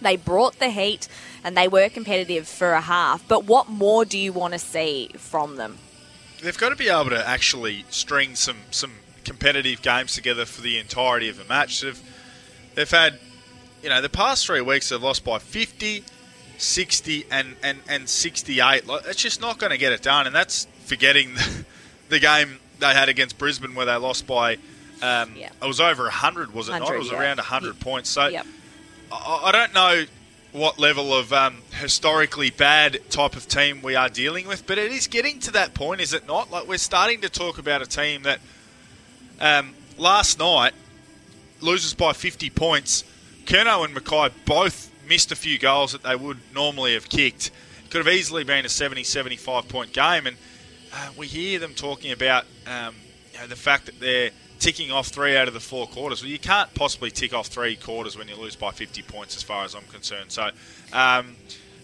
They 0.00 0.16
brought 0.16 0.58
the 0.58 0.70
heat 0.70 1.08
and 1.44 1.56
they 1.56 1.68
were 1.68 1.88
competitive 1.88 2.48
for 2.48 2.72
a 2.72 2.80
half, 2.80 3.26
but 3.28 3.44
what 3.44 3.68
more 3.68 4.04
do 4.04 4.18
you 4.18 4.32
want 4.32 4.52
to 4.54 4.58
see 4.58 5.10
from 5.16 5.56
them? 5.56 5.78
They've 6.42 6.56
got 6.56 6.70
to 6.70 6.76
be 6.76 6.88
able 6.88 7.10
to 7.10 7.28
actually 7.28 7.84
string 7.90 8.34
some 8.34 8.56
some 8.70 8.92
competitive 9.24 9.82
games 9.82 10.14
together 10.14 10.44
for 10.44 10.60
the 10.62 10.78
entirety 10.78 11.28
of 11.28 11.38
a 11.38 11.44
match. 11.44 11.82
They've, 11.82 12.02
they've 12.74 12.90
had 12.90 13.20
you 13.82 13.88
know, 13.88 14.00
the 14.00 14.08
past 14.08 14.46
three 14.46 14.60
weeks 14.60 14.88
they've 14.88 15.02
lost 15.02 15.24
by 15.24 15.38
50, 15.38 16.04
60, 16.58 17.26
and, 17.30 17.56
and, 17.62 17.78
and 17.88 18.08
68. 18.08 18.86
Like, 18.86 19.02
It's 19.06 19.22
just 19.22 19.40
not 19.40 19.58
going 19.58 19.70
to 19.70 19.78
get 19.78 19.92
it 19.92 20.02
done, 20.02 20.26
and 20.26 20.34
that's 20.34 20.66
forgetting 20.84 21.34
the, 21.34 21.64
the, 22.10 22.18
game 22.18 22.58
they 22.78 22.92
had 22.92 23.08
against 23.08 23.38
Brisbane 23.38 23.74
where 23.74 23.86
they 23.86 23.96
lost 23.96 24.26
by. 24.26 24.54
Um, 25.02 25.34
yeah. 25.34 25.50
It 25.62 25.66
was 25.66 25.80
over 25.80 26.04
100, 26.04 26.52
was 26.52 26.68
it 26.68 26.72
not? 26.72 26.94
It 26.94 26.98
was 26.98 27.10
yeah. 27.10 27.20
around 27.20 27.38
100 27.38 27.66
yeah. 27.66 27.82
points. 27.82 28.10
So 28.10 28.26
yep. 28.26 28.46
I, 29.10 29.42
I, 29.46 29.52
don't 29.52 29.72
know 29.72 30.04
what 30.52 30.78
level 30.78 31.14
of 31.14 31.32
um, 31.32 31.58
historically 31.72 32.50
bad 32.50 33.00
type 33.08 33.34
of 33.34 33.48
team 33.48 33.80
we 33.80 33.94
are 33.94 34.10
dealing 34.10 34.46
with, 34.46 34.66
but 34.66 34.76
it 34.76 34.92
is 34.92 35.06
getting 35.06 35.40
to 35.40 35.52
that 35.52 35.72
point, 35.72 36.02
is 36.02 36.12
it 36.12 36.26
not? 36.26 36.50
Like 36.50 36.68
we're 36.68 36.76
starting 36.76 37.22
to 37.22 37.30
talk 37.30 37.58
about 37.58 37.80
a 37.80 37.86
team 37.86 38.24
that 38.24 38.40
um, 39.40 39.74
last 39.96 40.38
night 40.38 40.74
loses 41.62 41.94
by 41.94 42.12
50 42.12 42.50
points 42.50 43.04
Curnow 43.50 43.84
and 43.84 43.92
Mackay 43.92 44.32
both 44.44 44.92
missed 45.08 45.32
a 45.32 45.34
few 45.34 45.58
goals 45.58 45.90
that 45.90 46.04
they 46.04 46.14
would 46.14 46.38
normally 46.54 46.94
have 46.94 47.08
kicked. 47.08 47.50
It 47.84 47.90
could 47.90 48.06
have 48.06 48.14
easily 48.14 48.44
been 48.44 48.64
a 48.64 48.68
70 48.68 49.02
75 49.02 49.66
point 49.66 49.92
game. 49.92 50.28
And 50.28 50.36
uh, 50.94 51.08
we 51.16 51.26
hear 51.26 51.58
them 51.58 51.74
talking 51.74 52.12
about 52.12 52.44
um, 52.68 52.94
you 53.32 53.40
know, 53.40 53.48
the 53.48 53.56
fact 53.56 53.86
that 53.86 53.98
they're 53.98 54.30
ticking 54.60 54.92
off 54.92 55.08
three 55.08 55.36
out 55.36 55.48
of 55.48 55.54
the 55.54 55.58
four 55.58 55.88
quarters. 55.88 56.22
Well, 56.22 56.30
you 56.30 56.38
can't 56.38 56.72
possibly 56.74 57.10
tick 57.10 57.34
off 57.34 57.48
three 57.48 57.74
quarters 57.74 58.16
when 58.16 58.28
you 58.28 58.36
lose 58.36 58.54
by 58.54 58.70
50 58.70 59.02
points, 59.02 59.34
as 59.34 59.42
far 59.42 59.64
as 59.64 59.74
I'm 59.74 59.82
concerned. 59.90 60.30
So, 60.30 60.50
um, 60.92 61.34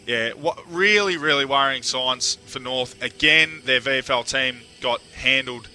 yeah, 0.07 0.35
what 0.35 0.61
really, 0.71 1.17
really 1.17 1.47
worrying 1.47 1.83
signs 1.83 2.37
for 2.47 2.61
North. 2.61 3.03
Again, 3.03 3.63
their 3.65 3.81
VFL 3.81 4.25
team 4.25 4.61
got 4.81 5.01
handled 5.17 5.67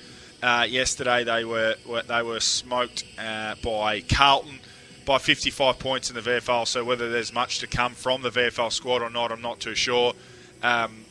uh, 0.41 0.65
yesterday. 0.69 1.25
They 1.25 1.43
were, 1.43 1.75
were, 1.85 2.03
they 2.03 2.23
were 2.23 2.39
smoked 2.39 3.03
uh, 3.19 3.55
by 3.61 3.99
Carlton 3.99 4.61
by 5.05 5.17
55 5.17 5.79
points 5.79 6.09
in 6.09 6.15
the 6.15 6.21
VFL. 6.21 6.67
So 6.67 6.83
whether 6.83 7.11
there's 7.11 7.33
much 7.33 7.59
to 7.59 7.67
come 7.67 7.93
from 7.93 8.21
the 8.21 8.29
VFL 8.29 8.71
squad 8.71 9.01
or 9.01 9.09
not, 9.09 9.31
I'm 9.31 9.41
not 9.41 9.59
too 9.59 9.75
sure. 9.75 10.13
Um, 10.63 11.05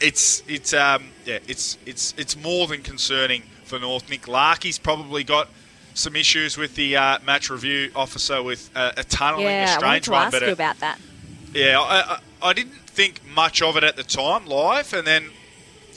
it's 0.00 0.42
it's 0.48 0.74
um, 0.74 1.04
yeah, 1.24 1.38
it's 1.48 1.78
it's 1.86 2.14
it's 2.16 2.36
more 2.36 2.66
than 2.66 2.82
concerning 2.82 3.42
for 3.64 3.78
North. 3.78 4.10
Nick 4.10 4.22
Larkey's 4.28 4.78
probably 4.78 5.24
got 5.24 5.48
some 5.94 6.16
issues 6.16 6.58
with 6.58 6.74
the 6.74 6.96
uh, 6.96 7.18
match 7.24 7.50
review 7.50 7.90
officer 7.94 8.42
with 8.42 8.70
uh, 8.74 8.92
a 8.96 9.04
tunnelling, 9.04 9.44
yeah, 9.44 9.74
a 9.74 9.78
strange 9.78 10.08
I 10.08 10.12
one. 10.12 10.22
Ask 10.22 10.32
but 10.32 10.42
you 10.46 10.52
about 10.52 10.80
that. 10.80 10.98
Yeah, 11.52 11.80
I, 11.80 12.14
I, 12.14 12.18
I 12.42 12.52
didn't 12.52 12.72
think 12.72 13.24
much 13.26 13.62
of 13.62 13.76
it 13.76 13.84
at 13.84 13.96
the 13.96 14.02
time 14.02 14.46
live, 14.46 14.92
and 14.92 15.06
then 15.06 15.30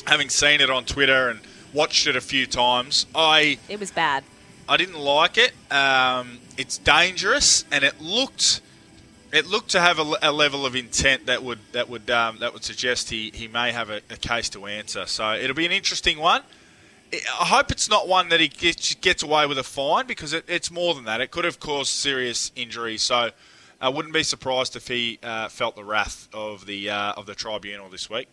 having 0.05 0.29
seen 0.29 0.61
it 0.61 0.69
on 0.69 0.85
Twitter 0.85 1.29
and 1.29 1.39
watched 1.73 2.07
it 2.07 2.15
a 2.15 2.21
few 2.21 2.45
times, 2.45 3.07
I 3.13 3.57
it 3.67 3.79
was 3.79 3.91
bad. 3.91 4.23
I 4.69 4.77
didn't 4.77 4.99
like 4.99 5.37
it. 5.37 5.53
Um, 5.71 6.39
it's 6.57 6.77
dangerous, 6.77 7.65
and 7.71 7.83
it 7.83 8.01
looked 8.01 8.61
it 9.31 9.45
looked 9.45 9.69
to 9.71 9.79
have 9.79 9.99
a, 9.99 10.13
a 10.21 10.31
level 10.31 10.65
of 10.65 10.75
intent 10.75 11.25
that 11.25 11.43
would 11.43 11.59
that 11.71 11.89
would 11.89 12.09
um, 12.09 12.39
that 12.39 12.53
would 12.53 12.63
suggest 12.63 13.09
he, 13.09 13.31
he 13.33 13.47
may 13.47 13.71
have 13.71 13.89
a, 13.89 14.01
a, 14.09 14.17
case 14.17 14.49
to 14.49 14.65
answer. 14.65 15.05
So 15.05 15.33
it'll 15.33 15.55
be 15.55 15.65
an 15.65 15.71
interesting 15.71 16.17
one. 16.17 16.41
I 17.13 17.45
hope 17.45 17.71
it's 17.71 17.89
not 17.89 18.07
one 18.07 18.29
that 18.29 18.41
he 18.41 18.49
gets, 18.49 18.93
gets 18.95 19.23
away 19.23 19.45
with 19.45 19.57
a 19.57 19.63
fine 19.63 20.07
because 20.07 20.33
it, 20.33 20.43
it's 20.49 20.69
more 20.69 20.93
than 20.93 21.05
that. 21.05 21.21
It 21.21 21.31
could 21.31 21.45
have 21.45 21.57
caused 21.57 21.89
serious 21.89 22.51
injury. 22.53 22.97
So 22.97 23.29
I 23.79 23.87
wouldn't 23.87 24.13
be 24.13 24.23
surprised 24.23 24.75
if 24.75 24.89
he 24.89 25.17
uh, 25.23 25.47
felt 25.47 25.77
the 25.77 25.85
wrath 25.85 26.27
of 26.33 26.65
the 26.65 26.89
uh, 26.89 27.13
of 27.13 27.25
the 27.25 27.35
tribunal 27.35 27.89
this 27.89 28.09
week. 28.09 28.27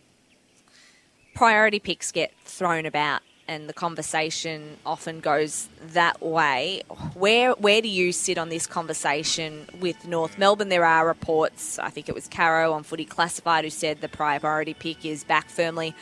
Priority 1.33 1.79
picks 1.79 2.11
get 2.11 2.33
thrown 2.45 2.85
about 2.85 3.21
and 3.47 3.69
the 3.69 3.73
conversation 3.73 4.77
often 4.85 5.19
goes 5.19 5.69
that 5.81 6.21
way. 6.21 6.81
Where 7.13 7.51
where 7.53 7.81
do 7.81 7.87
you 7.87 8.11
sit 8.11 8.37
on 8.37 8.49
this 8.49 8.65
conversation 8.65 9.67
with 9.79 10.07
North 10.07 10.37
Melbourne? 10.37 10.69
There 10.69 10.85
are 10.85 11.07
reports. 11.07 11.77
I 11.79 11.89
think 11.89 12.09
it 12.09 12.15
was 12.15 12.27
Caro 12.27 12.73
on 12.73 12.83
Footy 12.83 13.05
Classified 13.05 13.63
who 13.63 13.69
said 13.69 14.01
the 14.01 14.09
priority 14.09 14.73
pick 14.73 15.05
is 15.05 15.23
back 15.23 15.49
firmly 15.49 15.93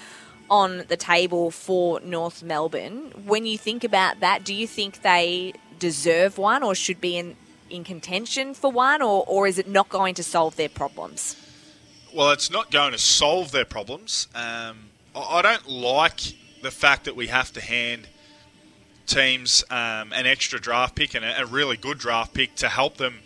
on 0.50 0.84
the 0.88 0.98
table 0.98 1.52
for 1.52 2.00
North 2.02 2.44
Melbourne. 2.44 3.12
When 3.26 3.46
you 3.46 3.58
think 3.58 3.84
about 3.84 4.20
that, 4.20 4.44
do 4.44 4.54
you 4.54 4.68
think 4.68 5.02
they 5.02 5.54
deserve 5.80 6.38
one 6.38 6.64
or 6.64 6.76
should 6.76 7.02
be 7.02 7.18
in 7.18 7.36
in 7.70 7.84
contention 7.84 8.54
for 8.54 8.72
one, 8.72 9.02
or, 9.02 9.26
or 9.28 9.48
is 9.48 9.58
it 9.58 9.68
not 9.68 9.90
going 9.90 10.14
to 10.14 10.24
solve 10.24 10.56
their 10.56 10.70
problems? 10.70 11.36
Well, 12.14 12.30
it's 12.30 12.52
not 12.52 12.70
going 12.70 12.92
to 12.92 13.00
solve 13.00 13.52
their 13.52 13.66
problems. 13.66 14.28
Um, 14.36 14.90
I 15.16 15.42
don't 15.42 15.68
like 15.68 16.36
the 16.64 16.72
fact 16.72 17.06
that 17.06 17.16
we 17.16 17.28
have 17.28 17.54
to 17.54 17.62
hand 17.62 18.08
teams 19.06 19.64
um, 19.70 20.14
an 20.14 20.26
extra 20.26 20.60
draft 20.60 20.96
pick 20.96 21.14
and 21.14 21.26
a, 21.26 21.42
a, 21.42 21.46
really 21.46 21.76
good 21.76 21.98
draft 21.98 22.34
pick 22.34 22.56
to 22.56 22.70
help 22.70 22.96
them 22.98 23.20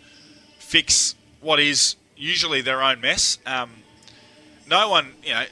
fix 0.58 1.14
what 1.40 1.60
is 1.60 1.94
usually 2.16 2.60
their 2.60 2.82
own 2.82 3.00
mess. 3.00 3.38
Um, 3.46 3.70
no 4.68 4.88
one, 4.88 5.12
you 5.22 5.32
know, 5.32 5.44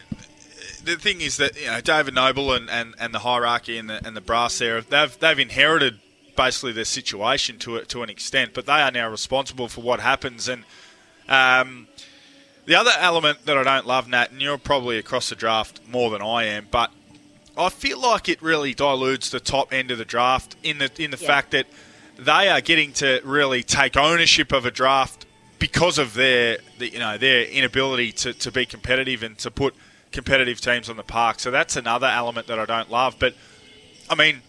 the 0.84 0.96
thing 0.96 1.20
is 1.20 1.36
that 1.36 1.58
you 1.58 1.66
know 1.66 1.80
David 1.80 2.14
Noble 2.14 2.52
and, 2.52 2.68
and, 2.68 2.94
and 2.98 3.14
the 3.14 3.20
hierarchy 3.20 3.78
and 3.78 3.88
the, 3.88 4.04
and 4.06 4.16
the 4.16 4.20
brass 4.20 4.58
there, 4.58 4.80
they've 4.80 5.18
they've 5.18 5.38
inherited 5.38 6.00
basically 6.36 6.72
their 6.72 6.84
situation 6.84 7.58
to 7.60 7.80
to 7.82 8.02
an 8.02 8.10
extent, 8.10 8.52
but 8.52 8.66
they 8.66 8.80
are 8.80 8.90
now 8.90 9.08
responsible 9.08 9.68
for 9.68 9.80
what 9.80 10.00
happens. 10.00 10.48
And 10.48 10.64
um, 11.28 11.88
the 12.66 12.74
other 12.74 12.92
element 12.98 13.46
that 13.46 13.56
I 13.56 13.62
don't 13.62 13.86
love, 13.86 14.08
Nat, 14.08 14.32
and 14.32 14.42
you're 14.42 14.58
probably 14.58 14.98
across 14.98 15.28
the 15.28 15.36
draft 15.36 15.80
more 15.88 16.10
than 16.10 16.20
I 16.20 16.44
am, 16.44 16.68
but 16.70 16.90
I 17.56 17.70
feel 17.70 18.00
like 18.00 18.28
it 18.28 18.42
really 18.42 18.74
dilutes 18.74 19.30
the 19.30 19.40
top 19.40 19.72
end 19.72 19.90
of 19.90 19.98
the 19.98 20.04
draft 20.04 20.56
in 20.62 20.78
the 20.78 20.90
in 20.98 21.10
the 21.10 21.18
yeah. 21.18 21.26
fact 21.26 21.52
that 21.52 21.66
they 22.18 22.48
are 22.48 22.60
getting 22.60 22.92
to 22.94 23.20
really 23.24 23.62
take 23.62 23.96
ownership 23.96 24.52
of 24.52 24.66
a 24.66 24.70
draft 24.70 25.26
because 25.58 25.98
of 25.98 26.14
their 26.14 26.58
the, 26.78 26.92
you 26.92 26.98
know 26.98 27.16
their 27.16 27.44
inability 27.44 28.12
to, 28.12 28.32
to 28.34 28.52
be 28.52 28.66
competitive 28.66 29.22
and 29.22 29.38
to 29.38 29.50
put 29.50 29.74
competitive 30.12 30.60
teams 30.60 30.88
on 30.88 30.96
the 30.96 31.02
park. 31.02 31.40
So 31.40 31.50
that's 31.50 31.76
another 31.76 32.06
element 32.06 32.46
that 32.46 32.58
I 32.58 32.64
don't 32.64 32.90
love. 32.90 33.16
But 33.18 33.34
I 34.08 34.14
mean, 34.14 34.42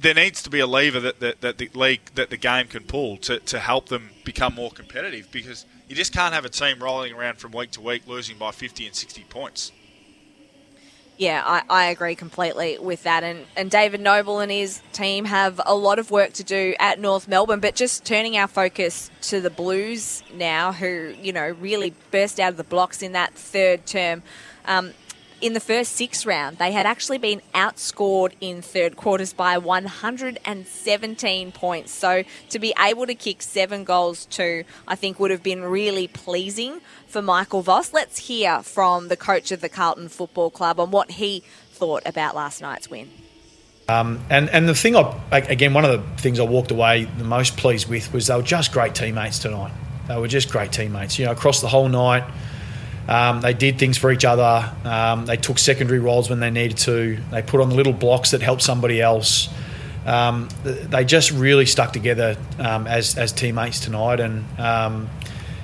there 0.00 0.14
needs 0.14 0.42
to 0.42 0.50
be 0.50 0.60
a 0.60 0.66
lever 0.66 1.00
that, 1.00 1.20
that, 1.20 1.40
that 1.40 1.58
the 1.58 1.70
league 1.74 2.10
that 2.14 2.30
the 2.30 2.36
game 2.36 2.66
can 2.66 2.84
pull 2.84 3.16
to, 3.18 3.38
to 3.40 3.58
help 3.58 3.88
them 3.88 4.10
become 4.24 4.54
more 4.54 4.70
competitive 4.70 5.30
because 5.30 5.66
you 5.88 5.94
just 5.94 6.12
can't 6.12 6.34
have 6.34 6.44
a 6.44 6.48
team 6.48 6.82
rolling 6.82 7.12
around 7.12 7.38
from 7.38 7.52
week 7.52 7.72
to 7.72 7.80
week 7.80 8.06
losing 8.06 8.38
by 8.38 8.50
50 8.50 8.86
and 8.86 8.94
60 8.94 9.24
points. 9.24 9.72
Yeah, 11.16 11.42
I, 11.44 11.62
I 11.70 11.84
agree 11.86 12.16
completely 12.16 12.76
with 12.78 13.04
that. 13.04 13.22
And, 13.22 13.46
and 13.56 13.70
David 13.70 14.00
Noble 14.00 14.40
and 14.40 14.50
his 14.50 14.82
team 14.92 15.26
have 15.26 15.60
a 15.64 15.74
lot 15.74 16.00
of 16.00 16.10
work 16.10 16.32
to 16.34 16.44
do 16.44 16.74
at 16.80 16.98
North 16.98 17.28
Melbourne. 17.28 17.60
But 17.60 17.76
just 17.76 18.04
turning 18.04 18.36
our 18.36 18.48
focus 18.48 19.10
to 19.22 19.40
the 19.40 19.50
Blues 19.50 20.24
now, 20.34 20.72
who, 20.72 21.14
you 21.22 21.32
know, 21.32 21.50
really 21.60 21.94
burst 22.10 22.40
out 22.40 22.50
of 22.50 22.56
the 22.56 22.64
blocks 22.64 23.00
in 23.00 23.12
that 23.12 23.34
third 23.34 23.86
term. 23.86 24.24
Um, 24.66 24.92
in 25.44 25.52
the 25.52 25.60
first 25.60 25.92
six 25.92 26.24
round, 26.24 26.56
they 26.56 26.72
had 26.72 26.86
actually 26.86 27.18
been 27.18 27.42
outscored 27.54 28.32
in 28.40 28.62
third 28.62 28.96
quarters 28.96 29.34
by 29.34 29.58
117 29.58 31.52
points. 31.52 31.92
So 31.92 32.24
to 32.48 32.58
be 32.58 32.72
able 32.78 33.06
to 33.06 33.14
kick 33.14 33.42
seven 33.42 33.84
goals 33.84 34.24
too, 34.24 34.64
I 34.88 34.94
think 34.94 35.20
would 35.20 35.30
have 35.30 35.42
been 35.42 35.62
really 35.62 36.08
pleasing 36.08 36.80
for 37.06 37.20
Michael 37.20 37.60
Voss. 37.60 37.92
Let's 37.92 38.20
hear 38.20 38.62
from 38.62 39.08
the 39.08 39.18
coach 39.18 39.52
of 39.52 39.60
the 39.60 39.68
Carlton 39.68 40.08
Football 40.08 40.48
Club 40.48 40.80
on 40.80 40.90
what 40.90 41.10
he 41.10 41.42
thought 41.72 42.04
about 42.06 42.34
last 42.34 42.62
night's 42.62 42.88
win. 42.88 43.10
Um, 43.86 44.20
and 44.30 44.48
and 44.48 44.66
the 44.66 44.74
thing 44.74 44.96
I 44.96 45.14
again 45.30 45.74
one 45.74 45.84
of 45.84 45.90
the 45.90 46.22
things 46.22 46.40
I 46.40 46.44
walked 46.44 46.70
away 46.70 47.04
the 47.04 47.22
most 47.22 47.58
pleased 47.58 47.86
with 47.86 48.14
was 48.14 48.28
they 48.28 48.36
were 48.36 48.40
just 48.40 48.72
great 48.72 48.94
teammates 48.94 49.40
tonight. 49.40 49.74
They 50.08 50.18
were 50.18 50.26
just 50.26 50.50
great 50.50 50.72
teammates. 50.72 51.18
You 51.18 51.26
know, 51.26 51.32
across 51.32 51.60
the 51.60 51.68
whole 51.68 51.90
night, 51.90 52.24
um, 53.08 53.40
they 53.40 53.52
did 53.52 53.78
things 53.78 53.98
for 53.98 54.10
each 54.10 54.24
other. 54.24 54.72
Um, 54.84 55.26
they 55.26 55.36
took 55.36 55.58
secondary 55.58 55.98
roles 55.98 56.30
when 56.30 56.40
they 56.40 56.50
needed 56.50 56.78
to. 56.78 57.18
They 57.30 57.42
put 57.42 57.60
on 57.60 57.68
the 57.68 57.74
little 57.74 57.92
blocks 57.92 58.30
that 58.30 58.42
helped 58.42 58.62
somebody 58.62 59.00
else. 59.00 59.48
Um, 60.06 60.48
they 60.64 61.04
just 61.04 61.30
really 61.30 61.66
stuck 61.66 61.92
together 61.92 62.36
um, 62.58 62.86
as 62.86 63.16
as 63.16 63.32
teammates 63.32 63.80
tonight, 63.80 64.20
and 64.20 64.44
um, 64.58 65.08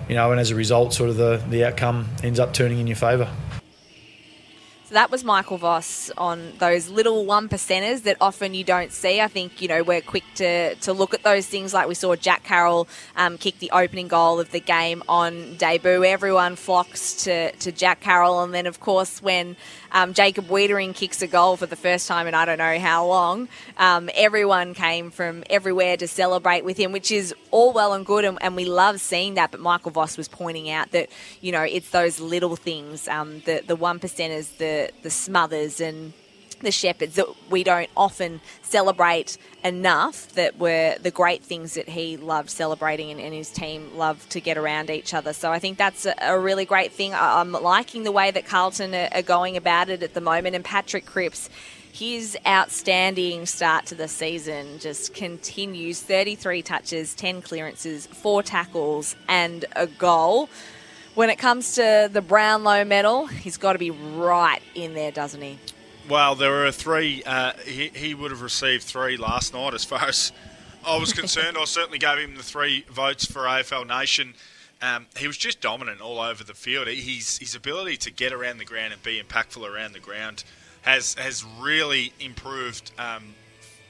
you 0.08 0.14
know, 0.14 0.30
and 0.32 0.40
as 0.40 0.50
a 0.50 0.54
result, 0.54 0.94
sort 0.94 1.10
of 1.10 1.16
the 1.16 1.42
the 1.48 1.64
outcome 1.64 2.08
ends 2.22 2.40
up 2.40 2.52
turning 2.52 2.78
in 2.78 2.86
your 2.86 2.96
favour. 2.96 3.30
So 4.90 4.94
that 4.94 5.12
was 5.12 5.22
Michael 5.22 5.56
Voss 5.56 6.10
on 6.18 6.54
those 6.58 6.88
little 6.88 7.24
one 7.24 7.48
percenters 7.48 8.02
that 8.02 8.16
often 8.20 8.54
you 8.54 8.64
don't 8.64 8.90
see. 8.90 9.20
I 9.20 9.28
think, 9.28 9.62
you 9.62 9.68
know, 9.68 9.84
we're 9.84 10.00
quick 10.00 10.24
to, 10.34 10.74
to 10.74 10.92
look 10.92 11.14
at 11.14 11.22
those 11.22 11.46
things 11.46 11.72
like 11.72 11.86
we 11.86 11.94
saw 11.94 12.16
Jack 12.16 12.42
Carroll 12.42 12.88
um, 13.14 13.38
kick 13.38 13.60
the 13.60 13.70
opening 13.70 14.08
goal 14.08 14.40
of 14.40 14.50
the 14.50 14.58
game 14.58 15.04
on 15.08 15.54
debut. 15.58 16.02
Everyone 16.02 16.56
flocks 16.56 17.22
to, 17.22 17.52
to 17.52 17.70
Jack 17.70 18.00
Carroll. 18.00 18.42
And 18.42 18.52
then, 18.52 18.66
of 18.66 18.80
course, 18.80 19.22
when 19.22 19.54
um, 19.92 20.14
Jacob 20.14 20.46
Weitering 20.48 20.94
kicks 20.94 21.22
a 21.22 21.26
goal 21.26 21.56
for 21.56 21.66
the 21.66 21.76
first 21.76 22.08
time 22.08 22.26
in 22.26 22.34
I 22.34 22.44
don't 22.44 22.58
know 22.58 22.78
how 22.78 23.06
long. 23.06 23.48
Um, 23.76 24.10
everyone 24.14 24.74
came 24.74 25.10
from 25.10 25.44
everywhere 25.50 25.96
to 25.96 26.06
celebrate 26.06 26.64
with 26.64 26.76
him, 26.76 26.92
which 26.92 27.10
is 27.10 27.34
all 27.50 27.72
well 27.72 27.92
and 27.92 28.06
good, 28.06 28.24
and, 28.24 28.38
and, 28.40 28.56
we 28.56 28.64
love 28.64 29.00
seeing 29.00 29.34
that. 29.34 29.50
But 29.50 29.60
Michael 29.60 29.90
Voss 29.90 30.16
was 30.16 30.28
pointing 30.28 30.70
out 30.70 30.90
that 30.92 31.08
you 31.40 31.52
know 31.52 31.62
it's 31.62 31.90
those 31.90 32.20
little 32.20 32.56
things, 32.56 33.08
um, 33.08 33.40
the 33.46 33.62
the 33.66 33.76
one 33.76 33.98
percenters, 33.98 34.56
the 34.58 34.90
the 35.02 35.10
smothers, 35.10 35.80
and 35.80 36.12
the 36.60 36.70
shepherds 36.70 37.16
that 37.16 37.26
we 37.50 37.64
don't 37.64 37.90
often 37.96 38.40
celebrate 38.62 39.36
enough 39.64 40.28
that 40.34 40.58
were 40.58 40.96
the 41.02 41.10
great 41.10 41.42
things 41.42 41.74
that 41.74 41.88
he 41.88 42.16
loved 42.16 42.50
celebrating 42.50 43.10
and, 43.10 43.20
and 43.20 43.34
his 43.34 43.50
team 43.50 43.96
loved 43.96 44.30
to 44.30 44.40
get 44.40 44.56
around 44.56 44.90
each 44.90 45.12
other. 45.12 45.32
So 45.32 45.50
I 45.50 45.58
think 45.58 45.78
that's 45.78 46.06
a, 46.06 46.14
a 46.20 46.38
really 46.38 46.64
great 46.64 46.92
thing. 46.92 47.14
I, 47.14 47.40
am 47.40 47.52
liking 47.52 48.04
the 48.04 48.12
way 48.12 48.30
that 48.30 48.46
Carlton 48.46 48.94
are, 48.94 49.08
are 49.12 49.22
going 49.22 49.56
about 49.56 49.88
it 49.88 50.02
at 50.02 50.14
the 50.14 50.20
moment. 50.20 50.54
And 50.54 50.64
Patrick 50.64 51.06
Cripps, 51.06 51.48
his 51.92 52.36
outstanding 52.46 53.46
start 53.46 53.86
to 53.86 53.94
the 53.94 54.08
season 54.08 54.78
just 54.78 55.14
continues 55.14 56.00
33 56.00 56.62
touches, 56.62 57.14
10 57.14 57.42
clearances, 57.42 58.06
four 58.06 58.42
tackles, 58.42 59.16
and 59.28 59.64
a 59.74 59.86
goal. 59.86 60.48
When 61.14 61.28
it 61.28 61.38
comes 61.38 61.74
to 61.74 62.08
the 62.10 62.22
Brownlow 62.22 62.84
medal, 62.84 63.26
he's 63.26 63.56
got 63.56 63.72
to 63.72 63.78
be 63.78 63.90
right 63.90 64.62
in 64.74 64.94
there, 64.94 65.10
doesn't 65.10 65.42
he? 65.42 65.58
Well, 66.10 66.34
there 66.34 66.50
were 66.50 66.72
three. 66.72 67.22
Uh, 67.24 67.52
he, 67.64 67.92
he 67.94 68.14
would 68.14 68.32
have 68.32 68.42
received 68.42 68.82
three 68.82 69.16
last 69.16 69.54
night, 69.54 69.74
as 69.74 69.84
far 69.84 70.08
as 70.08 70.32
I 70.84 70.98
was 70.98 71.12
concerned. 71.12 71.56
I 71.56 71.64
certainly 71.66 72.00
gave 72.00 72.18
him 72.18 72.34
the 72.34 72.42
three 72.42 72.84
votes 72.90 73.24
for 73.24 73.42
AFL 73.42 73.86
Nation. 73.86 74.34
Um, 74.82 75.06
he 75.16 75.28
was 75.28 75.36
just 75.36 75.60
dominant 75.60 76.00
all 76.00 76.18
over 76.18 76.42
the 76.42 76.52
field. 76.52 76.88
His 76.88 77.38
his 77.38 77.54
ability 77.54 77.96
to 77.98 78.10
get 78.10 78.32
around 78.32 78.58
the 78.58 78.64
ground 78.64 78.92
and 78.92 79.00
be 79.04 79.22
impactful 79.22 79.64
around 79.64 79.92
the 79.92 80.00
ground 80.00 80.42
has 80.82 81.14
has 81.14 81.44
really 81.60 82.12
improved 82.18 82.90
um, 82.98 83.34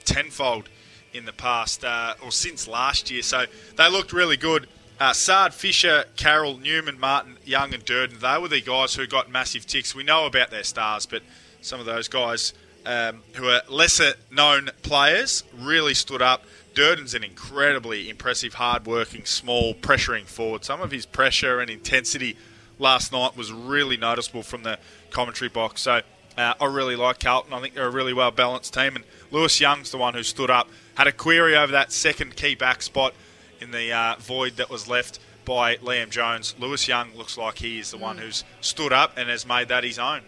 tenfold 0.04 0.68
in 1.14 1.24
the 1.24 1.32
past 1.32 1.86
uh, 1.86 2.16
or 2.22 2.32
since 2.32 2.68
last 2.68 3.10
year. 3.10 3.22
So 3.22 3.46
they 3.76 3.90
looked 3.90 4.12
really 4.12 4.36
good. 4.36 4.68
Uh, 5.00 5.14
Saad, 5.14 5.54
Fisher, 5.54 6.04
Carroll, 6.16 6.58
Newman, 6.58 7.00
Martin, 7.00 7.38
Young, 7.46 7.72
and 7.72 7.82
Durdin. 7.82 8.20
They 8.20 8.36
were 8.36 8.48
the 8.48 8.60
guys 8.60 8.94
who 8.94 9.06
got 9.06 9.30
massive 9.30 9.64
ticks. 9.64 9.94
We 9.94 10.02
know 10.02 10.26
about 10.26 10.50
their 10.50 10.64
stars, 10.64 11.06
but 11.06 11.22
some 11.60 11.80
of 11.80 11.86
those 11.86 12.08
guys 12.08 12.52
um, 12.86 13.22
who 13.34 13.48
are 13.48 13.60
lesser 13.68 14.12
known 14.30 14.70
players 14.82 15.44
really 15.58 15.94
stood 15.94 16.22
up. 16.22 16.44
Durdin's 16.74 17.14
an 17.14 17.24
incredibly 17.24 18.08
impressive, 18.08 18.54
hard-working, 18.54 19.24
small, 19.24 19.74
pressuring 19.74 20.24
forward. 20.24 20.64
Some 20.64 20.80
of 20.80 20.90
his 20.90 21.04
pressure 21.04 21.60
and 21.60 21.68
intensity 21.68 22.36
last 22.78 23.12
night 23.12 23.36
was 23.36 23.52
really 23.52 23.96
noticeable 23.96 24.42
from 24.42 24.62
the 24.62 24.78
commentary 25.10 25.48
box. 25.48 25.82
So 25.82 26.00
uh, 26.38 26.54
I 26.60 26.64
really 26.66 26.96
like 26.96 27.20
Carlton. 27.20 27.52
I 27.52 27.60
think 27.60 27.74
they're 27.74 27.86
a 27.86 27.90
really 27.90 28.14
well 28.14 28.30
balanced 28.30 28.72
team. 28.72 28.96
And 28.96 29.04
Lewis 29.30 29.60
Young's 29.60 29.90
the 29.90 29.98
one 29.98 30.14
who 30.14 30.22
stood 30.22 30.50
up, 30.50 30.68
had 30.94 31.06
a 31.06 31.12
query 31.12 31.56
over 31.56 31.72
that 31.72 31.92
second 31.92 32.36
key 32.36 32.54
back 32.54 32.82
spot 32.82 33.14
in 33.60 33.72
the 33.72 33.92
uh, 33.92 34.14
void 34.18 34.56
that 34.56 34.70
was 34.70 34.88
left 34.88 35.18
by 35.44 35.76
Liam 35.76 36.10
Jones. 36.10 36.54
Lewis 36.58 36.86
Young 36.88 37.14
looks 37.14 37.36
like 37.36 37.58
he 37.58 37.78
is 37.78 37.90
the 37.90 37.98
mm. 37.98 38.02
one 38.02 38.18
who's 38.18 38.44
stood 38.60 38.92
up 38.92 39.18
and 39.18 39.28
has 39.28 39.46
made 39.46 39.68
that 39.68 39.84
his 39.84 39.98
own. 39.98 40.22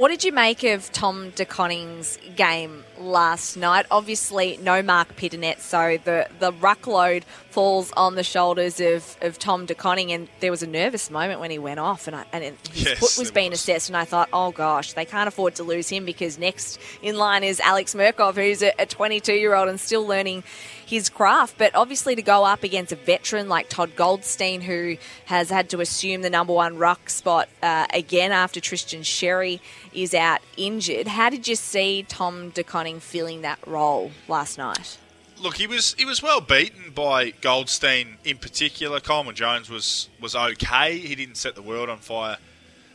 What 0.00 0.08
did 0.08 0.24
you 0.24 0.32
make 0.32 0.64
of 0.64 0.90
Tom 0.92 1.28
De 1.28 1.44
Koning's 1.44 2.16
game 2.34 2.84
last 2.98 3.54
night? 3.54 3.84
Obviously, 3.90 4.58
no 4.62 4.80
Marc 4.80 5.14
Pittonet, 5.14 5.60
so 5.60 5.98
the, 6.02 6.26
the 6.38 6.52
ruck 6.54 6.86
load 6.86 7.26
falls 7.50 7.92
on 7.92 8.14
the 8.14 8.22
shoulders 8.22 8.80
of, 8.80 9.16
of 9.20 9.38
Tom 9.38 9.66
De 9.66 9.74
Koning, 9.74 10.12
and 10.12 10.28
there 10.40 10.50
was 10.50 10.62
a 10.62 10.66
nervous 10.66 11.10
moment 11.10 11.40
when 11.40 11.50
he 11.50 11.58
went 11.58 11.80
off, 11.80 12.06
and, 12.06 12.16
I, 12.16 12.24
and 12.32 12.44
his 12.72 12.84
yes, 12.84 12.98
foot 12.98 13.20
was 13.20 13.30
being 13.30 13.50
was. 13.50 13.60
assessed, 13.60 13.88
and 13.88 13.96
I 13.96 14.04
thought, 14.04 14.28
oh 14.32 14.52
gosh, 14.52 14.92
they 14.92 15.04
can't 15.04 15.28
afford 15.28 15.56
to 15.56 15.62
lose 15.62 15.88
him 15.88 16.04
because 16.04 16.38
next 16.38 16.78
in 17.02 17.16
line 17.16 17.42
is 17.44 17.60
Alex 17.60 17.94
Mirkov, 17.94 18.36
who's 18.36 18.62
a 18.62 18.86
22 18.86 19.34
year 19.34 19.54
old 19.54 19.68
and 19.68 19.80
still 19.80 20.06
learning 20.06 20.44
his 20.84 21.08
craft. 21.08 21.56
But 21.58 21.74
obviously, 21.74 22.14
to 22.16 22.22
go 22.22 22.44
up 22.44 22.62
against 22.62 22.92
a 22.92 22.96
veteran 22.96 23.48
like 23.48 23.68
Todd 23.68 23.96
Goldstein, 23.96 24.60
who 24.60 24.96
has 25.26 25.50
had 25.50 25.70
to 25.70 25.80
assume 25.80 26.22
the 26.22 26.30
number 26.30 26.52
one 26.52 26.76
ruck 26.78 27.10
spot 27.10 27.48
uh, 27.62 27.86
again 27.92 28.32
after 28.32 28.60
Tristan 28.60 29.00
Xerri 29.00 29.60
is 29.92 30.14
out 30.14 30.40
injured, 30.56 31.08
how 31.08 31.30
did 31.30 31.48
you 31.48 31.56
see 31.56 32.04
Tom 32.08 32.50
De 32.50 32.62
Koning 32.62 33.00
filling 33.00 33.42
that 33.42 33.58
role 33.66 34.12
last 34.28 34.58
night? 34.58 34.98
Look, 35.40 35.56
he 35.56 35.66
was 35.66 35.94
he 35.94 36.04
was 36.04 36.22
well 36.22 36.42
beaten 36.42 36.90
by 36.90 37.30
Goldstein 37.30 38.18
in 38.24 38.36
particular. 38.36 39.00
Coleman 39.00 39.34
Jones 39.34 39.70
was 39.70 40.10
was 40.20 40.36
okay. 40.36 40.98
He 40.98 41.14
didn't 41.14 41.36
set 41.36 41.54
the 41.54 41.62
world 41.62 41.88
on 41.88 41.98
fire 41.98 42.36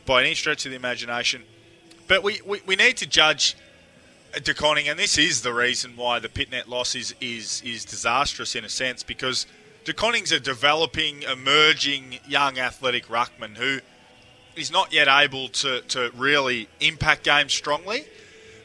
by 0.06 0.22
any 0.22 0.34
stretch 0.34 0.64
of 0.64 0.70
the 0.70 0.76
imagination. 0.76 1.42
But 2.06 2.22
we, 2.22 2.40
we, 2.46 2.60
we 2.64 2.76
need 2.76 2.96
to 2.98 3.06
judge 3.06 3.56
De 4.42 4.54
Koning, 4.54 4.88
and 4.88 4.98
this 4.98 5.18
is 5.18 5.42
the 5.42 5.52
reason 5.52 5.96
why 5.96 6.20
the 6.20 6.28
Pittonet 6.28 6.68
loss 6.68 6.94
is, 6.94 7.14
is, 7.20 7.62
is 7.64 7.84
disastrous 7.84 8.54
in 8.54 8.64
a 8.64 8.68
sense, 8.68 9.02
because 9.02 9.46
De 9.84 9.92
Koning's 9.92 10.30
a 10.30 10.38
developing, 10.38 11.22
emerging 11.22 12.18
young 12.28 12.58
athletic 12.58 13.06
ruckman 13.06 13.56
who 13.56 13.80
is 14.54 14.70
not 14.70 14.92
yet 14.92 15.08
able 15.08 15.48
to, 15.48 15.80
to 15.82 16.10
really 16.14 16.68
impact 16.80 17.24
games 17.24 17.52
strongly. 17.52 18.04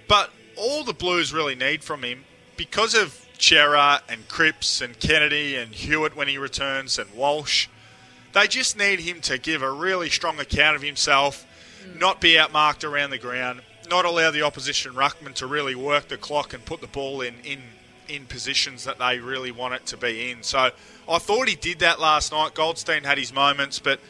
But 0.07 0.29
all 0.55 0.83
the 0.83 0.93
Blues 0.93 1.33
really 1.33 1.55
need 1.55 1.83
from 1.83 2.03
him, 2.03 2.25
because 2.57 2.93
of 2.93 3.25
Cerra 3.41 4.01
and 4.07 4.27
Cripps 4.27 4.81
and 4.81 4.99
Kennedy 4.99 5.55
and 5.55 5.73
Hewett 5.73 6.15
when 6.15 6.27
he 6.27 6.37
returns 6.37 6.99
and 6.99 7.11
Walsh, 7.13 7.67
they 8.33 8.47
just 8.47 8.77
need 8.77 9.01
him 9.01 9.19
to 9.21 9.37
give 9.37 9.61
a 9.61 9.71
really 9.71 10.09
strong 10.09 10.39
account 10.39 10.75
of 10.75 10.81
himself, 10.81 11.45
not 11.97 12.21
be 12.21 12.35
outmarked 12.35 12.87
around 12.87 13.09
the 13.09 13.17
ground, 13.17 13.61
not 13.89 14.05
allow 14.05 14.31
the 14.31 14.43
opposition 14.43 14.93
ruckman 14.93 15.33
to 15.33 15.47
really 15.47 15.75
work 15.75 16.07
the 16.07 16.17
clock 16.17 16.53
and 16.53 16.63
put 16.63 16.81
the 16.81 16.87
ball 16.87 17.21
in, 17.21 17.35
in 17.43 17.61
in 18.07 18.25
positions 18.25 18.83
that 18.83 18.99
they 18.99 19.19
really 19.19 19.51
want 19.51 19.73
it 19.73 19.85
to 19.85 19.95
be 19.95 20.31
in. 20.31 20.43
So 20.43 20.71
I 21.09 21.17
thought 21.17 21.47
he 21.47 21.55
did 21.55 21.79
that 21.79 21.99
last 21.99 22.33
night. 22.33 22.53
Goldstein 22.53 23.03
had 23.05 23.17
his 23.17 23.33
moments, 23.33 23.79
but 23.79 24.01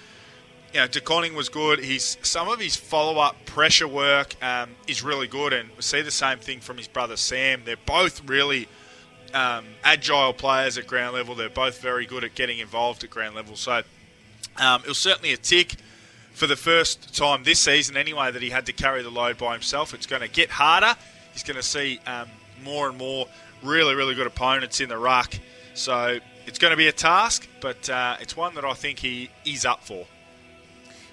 you 0.73 0.79
know, 0.79 0.88
De 0.88 0.99
Koning 0.99 1.36
was 1.36 1.49
good. 1.49 1.79
He's 1.79 2.17
some 2.23 2.47
of 2.47 2.59
his 2.59 2.75
follow-up 2.75 3.45
pressure 3.45 3.88
work 3.88 4.36
um, 4.43 4.71
is 4.88 5.03
really 5.03 5.27
good, 5.27 5.53
and 5.53 5.69
we 5.75 5.82
see 5.82 6.01
the 6.01 6.11
same 6.11 6.39
thing 6.39 6.61
from 6.61 6.77
his 6.77 6.88
brother 6.88 7.15
Sam. 7.15 7.61
They're 7.63 7.75
both 7.86 8.27
really 8.27 8.67
um, 9.34 9.65
agile 9.84 10.34
players 10.34 10.77
at 10.77 10.88
ground 10.88 11.15
level. 11.15 11.36
They're 11.36 11.49
both 11.49 11.82
very 11.82 12.05
good 12.05 12.23
at 12.23 12.36
getting 12.36 12.59
involved 12.59 13.03
at 13.03 13.09
ground 13.09 13.36
level. 13.36 13.55
So 13.55 13.82
um, 14.57 14.82
it 14.84 14.88
was 14.88 14.97
certainly 14.97 15.34
a 15.34 15.38
tick 15.38 15.75
for 16.34 16.47
the 16.47 16.55
first 16.55 17.15
time 17.15 17.43
this 17.43 17.59
season, 17.59 17.97
anyway, 17.97 18.32
that 18.32 18.41
he 18.41 18.49
had 18.49 18.65
to 18.65 18.73
carry 18.73 19.03
the 19.03 19.09
load 19.09 19.38
by 19.38 19.53
himself. 19.53 19.93
It's 19.93 20.05
going 20.05 20.21
to 20.21 20.29
get 20.29 20.49
harder. 20.49 20.95
He's 21.34 21.43
going 21.43 21.57
to 21.57 21.63
see 21.63 21.99
um, 22.07 22.27
more 22.63 22.89
and 22.89 22.97
more 22.97 23.27
really, 23.63 23.95
really 23.95 24.15
good 24.15 24.27
opponents 24.27 24.79
in 24.79 24.89
the 24.89 24.97
ruck. 24.97 25.34
So 25.73 26.19
it's 26.45 26.59
going 26.59 26.71
to 26.71 26.77
be 26.77 26.88
a 26.88 26.91
task, 26.91 27.47
but 27.59 27.89
uh, 27.89 28.17
it's 28.19 28.36
one 28.36 28.55
that 28.55 28.65
I 28.65 28.73
think 28.73 28.99
he 28.99 29.29
is 29.45 29.65
up 29.65 29.84
for. 29.84 30.05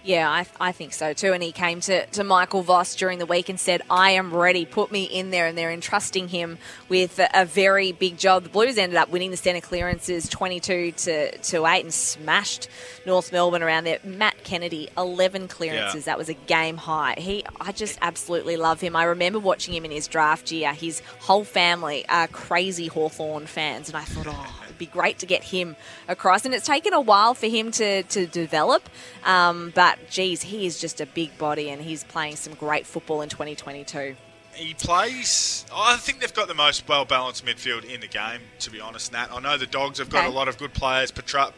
Yeah, 0.09 0.31
I, 0.31 0.47
I 0.59 0.73
think 0.73 0.95
so 0.95 1.13
too. 1.13 1.35
And 1.35 1.43
he 1.43 1.53
came 1.53 1.81
to, 1.83 2.07
to 2.07 2.25
Michael 2.25 2.63
Voss 2.63 2.95
during 2.95 3.19
the 3.19 3.27
week 3.27 3.51
and 3.51 3.61
said, 3.61 3.83
I 3.91 4.13
am 4.13 4.35
ready, 4.35 4.65
put 4.65 4.91
me 4.91 5.05
in 5.05 5.31
there. 5.31 5.47
And 5.47 5.59
they're 5.59 5.71
entrusting 5.71 6.29
him 6.29 6.57
with 6.89 7.19
a, 7.19 7.29
a 7.35 7.45
very 7.45 7.93
big 7.93 8.17
job. 8.17 8.45
The 8.45 8.49
Blues 8.49 8.79
ended 8.79 8.97
up 8.97 9.11
winning 9.11 9.31
the 9.31 9.37
centre 9.37 9.61
clearances 9.61 10.27
22 10.31 10.93
to, 10.93 11.37
to 11.37 11.67
8 11.67 11.85
and 11.85 11.93
smashed 11.93 12.69
North 13.05 13.33
Melbourne 13.33 13.63
around 13.63 13.85
there. 13.85 13.99
Matt 14.03 14.45
Kennedy, 14.45 14.89
11 14.97 15.47
clearances. 15.47 16.07
Yeah. 16.07 16.13
That 16.13 16.17
was 16.17 16.31
a 16.31 16.35
game 16.35 16.79
high. 16.79 17.17
He, 17.19 17.45
I 17.61 17.73
just 17.73 17.99
absolutely 18.01 18.57
love 18.57 18.81
him. 18.81 18.97
I 18.97 19.05
remember 19.05 19.39
watching 19.39 19.75
him 19.75 19.85
in 19.85 19.91
his 19.91 20.09
draft 20.09 20.51
year. 20.51 20.73
His 20.73 21.03
whole 21.21 21.45
family 21.45 22.09
are 22.09 22.29
crazy 22.29 22.87
Hawthorn 22.87 23.45
fans. 23.45 23.91
And 23.91 23.97
I 23.99 24.05
thought, 24.05 24.27
oh, 24.27 24.63
it'd 24.65 24.79
be 24.79 24.87
great 24.87 25.19
to 25.19 25.27
get 25.27 25.45
him 25.45 25.77
across. 26.09 26.47
And 26.47 26.55
it's 26.55 26.65
taken 26.65 26.95
a 26.95 27.01
while 27.03 27.35
for 27.35 27.47
him 27.47 27.73
to, 27.73 28.05
to 28.05 28.27
develop, 28.27 28.89
um, 29.27 29.71
but 29.75 29.98
But 29.99 30.11
geez, 30.11 30.43
he 30.43 30.67
is 30.67 30.81
just 30.81 31.01
a 31.01 31.07
big 31.07 31.37
body 31.39 31.71
and 31.71 31.83
he's 31.83 32.05
playing 32.05 32.37
some 32.37 32.55
great 32.55 32.87
football 32.87 33.21
in 33.23 33.29
2022. 33.29 34.17
He 34.55 34.75
plays. 34.75 35.65
I 35.73 35.97
think 35.97 36.21
they've 36.21 36.35
got 36.35 36.49
the 36.49 36.55
most 36.55 36.89
well 36.89 37.05
balanced 37.05 37.45
midfield 37.45 37.85
in 37.85 38.01
the 38.01 38.09
game, 38.09 38.41
to 38.61 38.71
be 38.71 38.81
honest, 38.81 39.13
Nat. 39.13 39.29
I 39.33 39.41
know 39.41 39.57
the 39.57 39.67
Dogs 39.67 39.99
have 39.99 40.09
got 40.11 40.25
Okay. 40.25 40.33
a 40.33 40.37
lot 40.37 40.49
of 40.49 40.59
good 40.59 40.73
players. 40.75 41.11
Petra- 41.11 41.53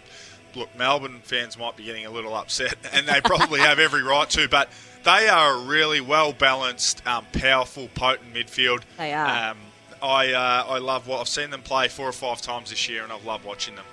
Look, 0.57 0.77
Melbourne 0.77 1.21
fans 1.23 1.57
might 1.57 1.77
be 1.77 1.85
getting 1.85 2.05
a 2.07 2.11
little 2.11 2.35
upset, 2.35 2.75
and 2.93 3.07
they 3.07 3.21
probably 3.21 3.61
have 3.61 3.79
every 3.79 4.03
right 4.03 4.29
to, 4.31 4.49
but 4.49 4.69
they 5.05 5.29
are 5.29 5.55
a 5.55 5.59
really 5.61 6.01
well 6.01 6.33
balanced, 6.33 7.07
um, 7.07 7.25
powerful, 7.33 7.89
potent 7.95 8.35
midfield. 8.35 8.83
They 8.99 9.13
are. 9.15 9.51
Um, 9.53 9.59
I, 10.03 10.33
uh, 10.33 10.65
I 10.69 10.79
love 10.79 11.07
what 11.07 11.21
I've 11.21 11.29
seen 11.29 11.51
them 11.51 11.63
play 11.63 11.87
four 11.87 12.09
or 12.09 12.13
five 12.13 12.43
times 12.43 12.71
this 12.71 12.89
year, 12.89 13.05
and 13.05 13.13
I've 13.13 13.25
loved 13.25 13.45
watching 13.45 13.77
them. 13.77 13.85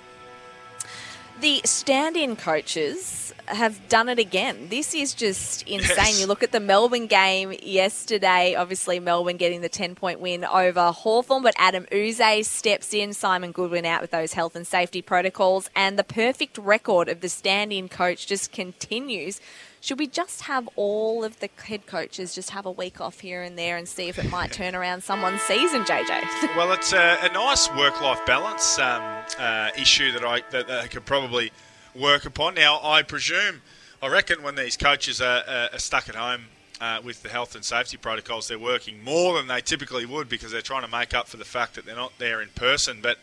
The 1.40 1.60
stand 1.64 2.16
in 2.16 2.34
coaches 2.34 3.32
have 3.46 3.88
done 3.88 4.08
it 4.08 4.18
again. 4.18 4.66
This 4.70 4.92
is 4.92 5.14
just 5.14 5.62
insane. 5.68 5.96
Yes. 5.96 6.20
You 6.20 6.26
look 6.26 6.42
at 6.42 6.50
the 6.50 6.58
Melbourne 6.58 7.06
game 7.06 7.54
yesterday, 7.62 8.56
obviously, 8.56 8.98
Melbourne 8.98 9.36
getting 9.36 9.60
the 9.60 9.68
10 9.68 9.94
point 9.94 10.18
win 10.18 10.44
over 10.44 10.90
Hawthorn, 10.90 11.44
but 11.44 11.54
Adam 11.56 11.86
Yze 11.92 12.46
steps 12.48 12.92
in, 12.92 13.12
Simon 13.12 13.52
Goodwin 13.52 13.86
out 13.86 14.00
with 14.00 14.10
those 14.10 14.32
health 14.32 14.56
and 14.56 14.66
safety 14.66 15.00
protocols, 15.00 15.70
and 15.76 15.96
the 15.98 16.04
perfect 16.04 16.58
record 16.58 17.08
of 17.08 17.20
the 17.20 17.28
stand 17.28 17.72
in 17.72 17.88
coach 17.88 18.26
just 18.26 18.50
continues. 18.50 19.40
Should 19.80 19.98
we 19.98 20.08
just 20.08 20.42
have 20.42 20.68
all 20.74 21.22
of 21.22 21.38
the 21.38 21.48
head 21.64 21.86
coaches 21.86 22.34
just 22.34 22.50
have 22.50 22.66
a 22.66 22.70
week 22.70 23.00
off 23.00 23.20
here 23.20 23.42
and 23.42 23.56
there 23.56 23.76
and 23.76 23.88
see 23.88 24.08
if 24.08 24.18
it 24.18 24.28
might 24.30 24.52
turn 24.52 24.74
around 24.74 25.04
someone's 25.04 25.42
season, 25.42 25.82
JJ? 25.84 26.24
Well, 26.56 26.72
it's 26.72 26.92
a, 26.92 27.18
a 27.22 27.32
nice 27.32 27.70
work-life 27.74 28.26
balance 28.26 28.78
um, 28.78 29.02
uh, 29.38 29.70
issue 29.78 30.10
that 30.12 30.24
I 30.24 30.42
that 30.50 30.68
I 30.70 30.86
could 30.88 31.04
probably 31.04 31.52
work 31.94 32.24
upon. 32.24 32.54
Now, 32.54 32.80
I 32.82 33.02
presume, 33.02 33.62
I 34.02 34.08
reckon, 34.08 34.42
when 34.42 34.56
these 34.56 34.76
coaches 34.76 35.20
are, 35.20 35.42
are, 35.46 35.68
are 35.72 35.78
stuck 35.78 36.08
at 36.08 36.16
home 36.16 36.46
uh, 36.80 37.00
with 37.04 37.22
the 37.22 37.28
health 37.28 37.54
and 37.54 37.64
safety 37.64 37.96
protocols, 37.96 38.48
they're 38.48 38.58
working 38.58 39.04
more 39.04 39.36
than 39.36 39.46
they 39.46 39.60
typically 39.60 40.06
would 40.06 40.28
because 40.28 40.50
they're 40.50 40.62
trying 40.62 40.82
to 40.82 40.90
make 40.90 41.14
up 41.14 41.28
for 41.28 41.36
the 41.36 41.44
fact 41.44 41.74
that 41.74 41.86
they're 41.86 41.94
not 41.94 42.12
there 42.18 42.42
in 42.42 42.48
person. 42.50 42.98
But 43.00 43.18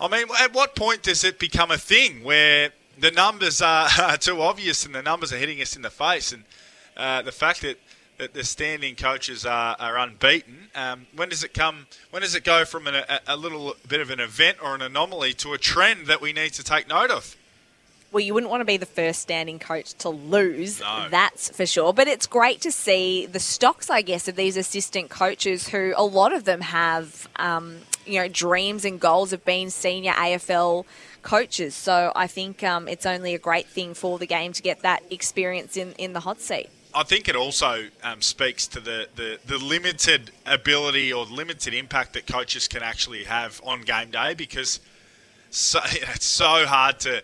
I 0.00 0.08
mean, 0.08 0.26
at 0.40 0.54
what 0.54 0.74
point 0.74 1.02
does 1.02 1.24
it 1.24 1.38
become 1.38 1.70
a 1.70 1.78
thing 1.78 2.22
where 2.22 2.70
the 3.00 3.10
numbers 3.10 3.60
are, 3.62 3.88
are 4.00 4.16
too 4.16 4.40
obvious 4.42 4.84
and 4.86 4.94
the 4.94 5.02
numbers 5.02 5.32
are 5.32 5.38
hitting 5.38 5.60
us 5.60 5.76
in 5.76 5.82
the 5.82 5.90
face, 5.90 6.32
and 6.32 6.44
uh, 6.96 7.22
the 7.22 7.32
fact 7.32 7.62
that 7.62 7.78
that 8.18 8.34
the 8.34 8.42
standing 8.42 8.96
coaches 8.96 9.46
are, 9.46 9.76
are 9.78 9.96
unbeaten. 9.96 10.70
Um, 10.74 11.06
when 11.14 11.28
does 11.28 11.44
it 11.44 11.54
come? 11.54 11.86
When 12.10 12.22
does 12.22 12.34
it 12.34 12.42
go 12.42 12.64
from 12.64 12.88
an, 12.88 12.96
a, 12.96 13.20
a 13.28 13.36
little 13.36 13.76
bit 13.86 14.00
of 14.00 14.10
an 14.10 14.18
event 14.18 14.58
or 14.60 14.74
an 14.74 14.82
anomaly 14.82 15.34
to 15.34 15.52
a 15.52 15.58
trend 15.58 16.06
that 16.08 16.20
we 16.20 16.32
need 16.32 16.52
to 16.54 16.64
take 16.64 16.88
note 16.88 17.12
of? 17.12 17.36
Well, 18.10 18.20
you 18.24 18.34
wouldn't 18.34 18.50
want 18.50 18.62
to 18.62 18.64
be 18.64 18.76
the 18.76 18.86
first 18.86 19.20
standing 19.20 19.58
coach 19.60 19.92
to 19.98 20.08
lose, 20.08 20.80
No. 20.80 21.06
that's 21.10 21.50
for 21.50 21.64
sure. 21.66 21.92
But 21.92 22.08
it's 22.08 22.26
great 22.26 22.60
to 22.62 22.72
see 22.72 23.24
the 23.26 23.38
stocks, 23.38 23.88
I 23.88 24.00
guess, 24.02 24.26
of 24.26 24.34
these 24.34 24.56
assistant 24.56 25.10
coaches 25.10 25.68
who 25.68 25.92
a 25.96 26.02
lot 26.04 26.32
of 26.32 26.42
them 26.44 26.62
have, 26.62 27.28
um, 27.36 27.76
you 28.06 28.18
know, 28.18 28.26
dreams 28.26 28.84
and 28.84 28.98
goals 28.98 29.32
of 29.32 29.44
being 29.44 29.68
senior 29.70 30.12
AFL 30.12 30.86
coaches. 31.28 31.74
So 31.74 32.10
I 32.16 32.26
think 32.26 32.64
um, 32.64 32.88
it's 32.88 33.04
only 33.04 33.34
a 33.34 33.38
great 33.38 33.66
thing 33.66 33.92
for 33.92 34.18
the 34.18 34.26
game 34.26 34.54
to 34.54 34.62
get 34.62 34.80
that 34.80 35.02
experience 35.10 35.76
in, 35.76 35.92
in 35.98 36.14
the 36.14 36.20
hot 36.20 36.40
seat. 36.40 36.70
I 36.94 37.02
think 37.02 37.28
it 37.28 37.36
also 37.36 37.88
um, 38.02 38.22
speaks 38.22 38.66
to 38.68 38.80
the, 38.80 39.08
the, 39.14 39.38
the 39.46 39.58
limited 39.58 40.30
ability 40.46 41.12
or 41.12 41.26
limited 41.26 41.74
impact 41.74 42.14
that 42.14 42.26
coaches 42.26 42.66
can 42.66 42.82
actually 42.82 43.24
have 43.24 43.60
on 43.62 43.82
game 43.82 44.10
day 44.10 44.32
because 44.32 44.80
so, 45.50 45.80
it's 45.84 46.24
so 46.24 46.64
hard 46.64 46.98
to 47.00 47.22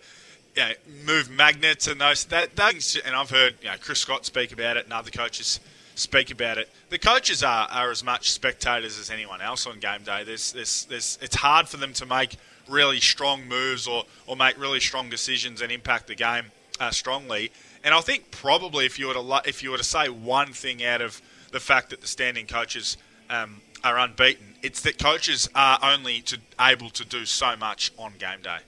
you 0.54 0.62
know, 0.62 0.72
move 1.06 1.30
magnets 1.30 1.86
and 1.88 1.98
those 1.98 2.26
that 2.26 2.50
things. 2.52 2.96
And 3.06 3.16
I've 3.16 3.30
heard 3.30 3.54
you 3.62 3.68
know, 3.68 3.76
Chris 3.80 4.00
Scott 4.00 4.26
speak 4.26 4.52
about 4.52 4.76
it 4.76 4.84
and 4.84 4.92
other 4.92 5.10
coaches 5.10 5.60
speak 5.94 6.30
about 6.30 6.58
it. 6.58 6.68
The 6.90 6.98
coaches 6.98 7.42
are, 7.42 7.66
are 7.70 7.90
as 7.90 8.04
much 8.04 8.32
spectators 8.32 8.98
as 8.98 9.10
anyone 9.10 9.40
else 9.40 9.66
on 9.66 9.78
game 9.78 10.02
day. 10.02 10.24
There's, 10.24 10.52
there's, 10.52 10.84
there's, 10.84 11.18
it's 11.22 11.36
hard 11.36 11.68
for 11.68 11.78
them 11.78 11.94
to 11.94 12.04
make 12.04 12.36
really 12.68 13.00
strong 13.00 13.46
moves 13.46 13.86
or, 13.86 14.04
or 14.26 14.36
make 14.36 14.58
really 14.58 14.80
strong 14.80 15.08
decisions 15.08 15.60
and 15.60 15.70
impact 15.70 16.06
the 16.06 16.14
game 16.14 16.46
uh, 16.80 16.90
strongly. 16.90 17.50
And 17.82 17.94
I 17.94 18.00
think 18.00 18.30
probably 18.30 18.86
if 18.86 18.98
you 18.98 19.08
were 19.08 19.14
to 19.14 19.42
if 19.46 19.62
you 19.62 19.70
were 19.70 19.78
to 19.78 19.84
say 19.84 20.08
one 20.08 20.52
thing 20.52 20.84
out 20.84 21.00
of 21.00 21.20
the 21.52 21.60
fact 21.60 21.90
that 21.90 22.00
the 22.00 22.06
standing 22.06 22.46
coaches 22.46 22.96
um, 23.30 23.60
are 23.82 23.98
unbeaten, 23.98 24.54
it's 24.62 24.80
that 24.80 24.98
coaches 24.98 25.48
are 25.54 25.78
only 25.82 26.20
to, 26.22 26.38
able 26.58 26.90
to 26.90 27.04
do 27.04 27.26
so 27.26 27.54
much 27.56 27.92
on 27.98 28.14
game 28.18 28.40
day. 28.42 28.58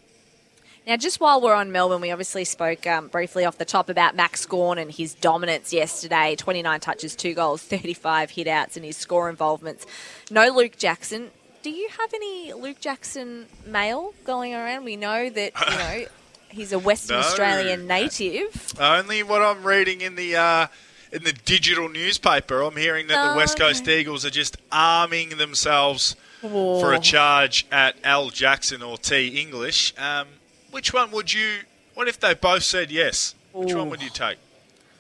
Now, 0.87 0.97
just 0.97 1.19
while 1.19 1.41
we're 1.41 1.55
on 1.55 1.73
Melbourne, 1.73 2.01
we 2.01 2.13
obviously 2.13 2.45
spoke 2.45 2.87
um, 2.87 3.09
briefly 3.09 3.45
off 3.45 3.59
the 3.59 3.65
top 3.65 3.89
about 3.89 4.15
Max 4.15 4.47
Gawn 4.47 4.79
and 4.79 4.89
his 4.93 5.15
dominance 5.15 5.73
yesterday 5.73 6.37
29 6.37 6.79
touches, 6.79 7.17
2 7.17 7.35
goals, 7.35 7.61
35 7.63 8.31
hitouts, 8.31 8.77
and 8.77 8.85
his 8.85 8.97
score 8.97 9.29
involvements. 9.29 9.85
No 10.31 10.49
Luke 10.51 10.77
Jackson. 10.77 11.33
Do 11.67 11.73
you 11.73 11.89
have 11.99 12.15
any 12.15 12.53
Luke 12.53 12.79
Jackson 12.79 13.47
mail 13.67 14.15
going 14.23 14.55
around? 14.55 14.85
We 14.85 14.95
know 14.95 15.29
that, 15.29 15.53
you 15.69 15.77
know, 15.79 16.05
he's 16.49 16.73
a 16.73 16.79
Western 16.79 17.17
No. 17.17 17.27
Australian 17.27 17.89
native. 17.89 18.73
Only 18.79 19.25
what 19.25 19.43
I'm 19.43 19.65
reading 19.65 20.01
in 20.01 20.15
the 20.15 20.37
uh, 20.37 20.67
in 21.11 21.25
the 21.25 21.33
digital 21.33 21.89
newspaper. 21.89 22.61
I'm 22.63 22.77
hearing 22.77 23.09
that 23.09 23.19
Oh, 23.19 23.31
the 23.33 23.37
West 23.37 23.59
Coast 23.59 23.89
Eagles 23.89 24.25
are 24.25 24.31
just 24.31 24.59
arming 24.71 25.31
themselves 25.39 26.15
for 26.41 26.95
Oh. 26.95 26.97
a 26.97 27.01
charge 27.01 27.67
at 27.73 27.97
L 28.05 28.31
Jackson 28.31 28.81
or 28.81 28.97
T 28.97 29.27
English. 29.41 29.93
Um, 29.99 30.29
which 30.71 30.95
one 30.95 31.11
would 31.11 31.33
you? 31.33 31.63
What 31.95 32.07
if 32.07 32.21
they 32.21 32.35
both 32.35 32.63
said 32.63 32.93
yes? 32.93 33.35
Which 33.53 33.75
one 33.75 33.91
would 33.91 34.05
you 34.05 34.11
take? 34.11 34.39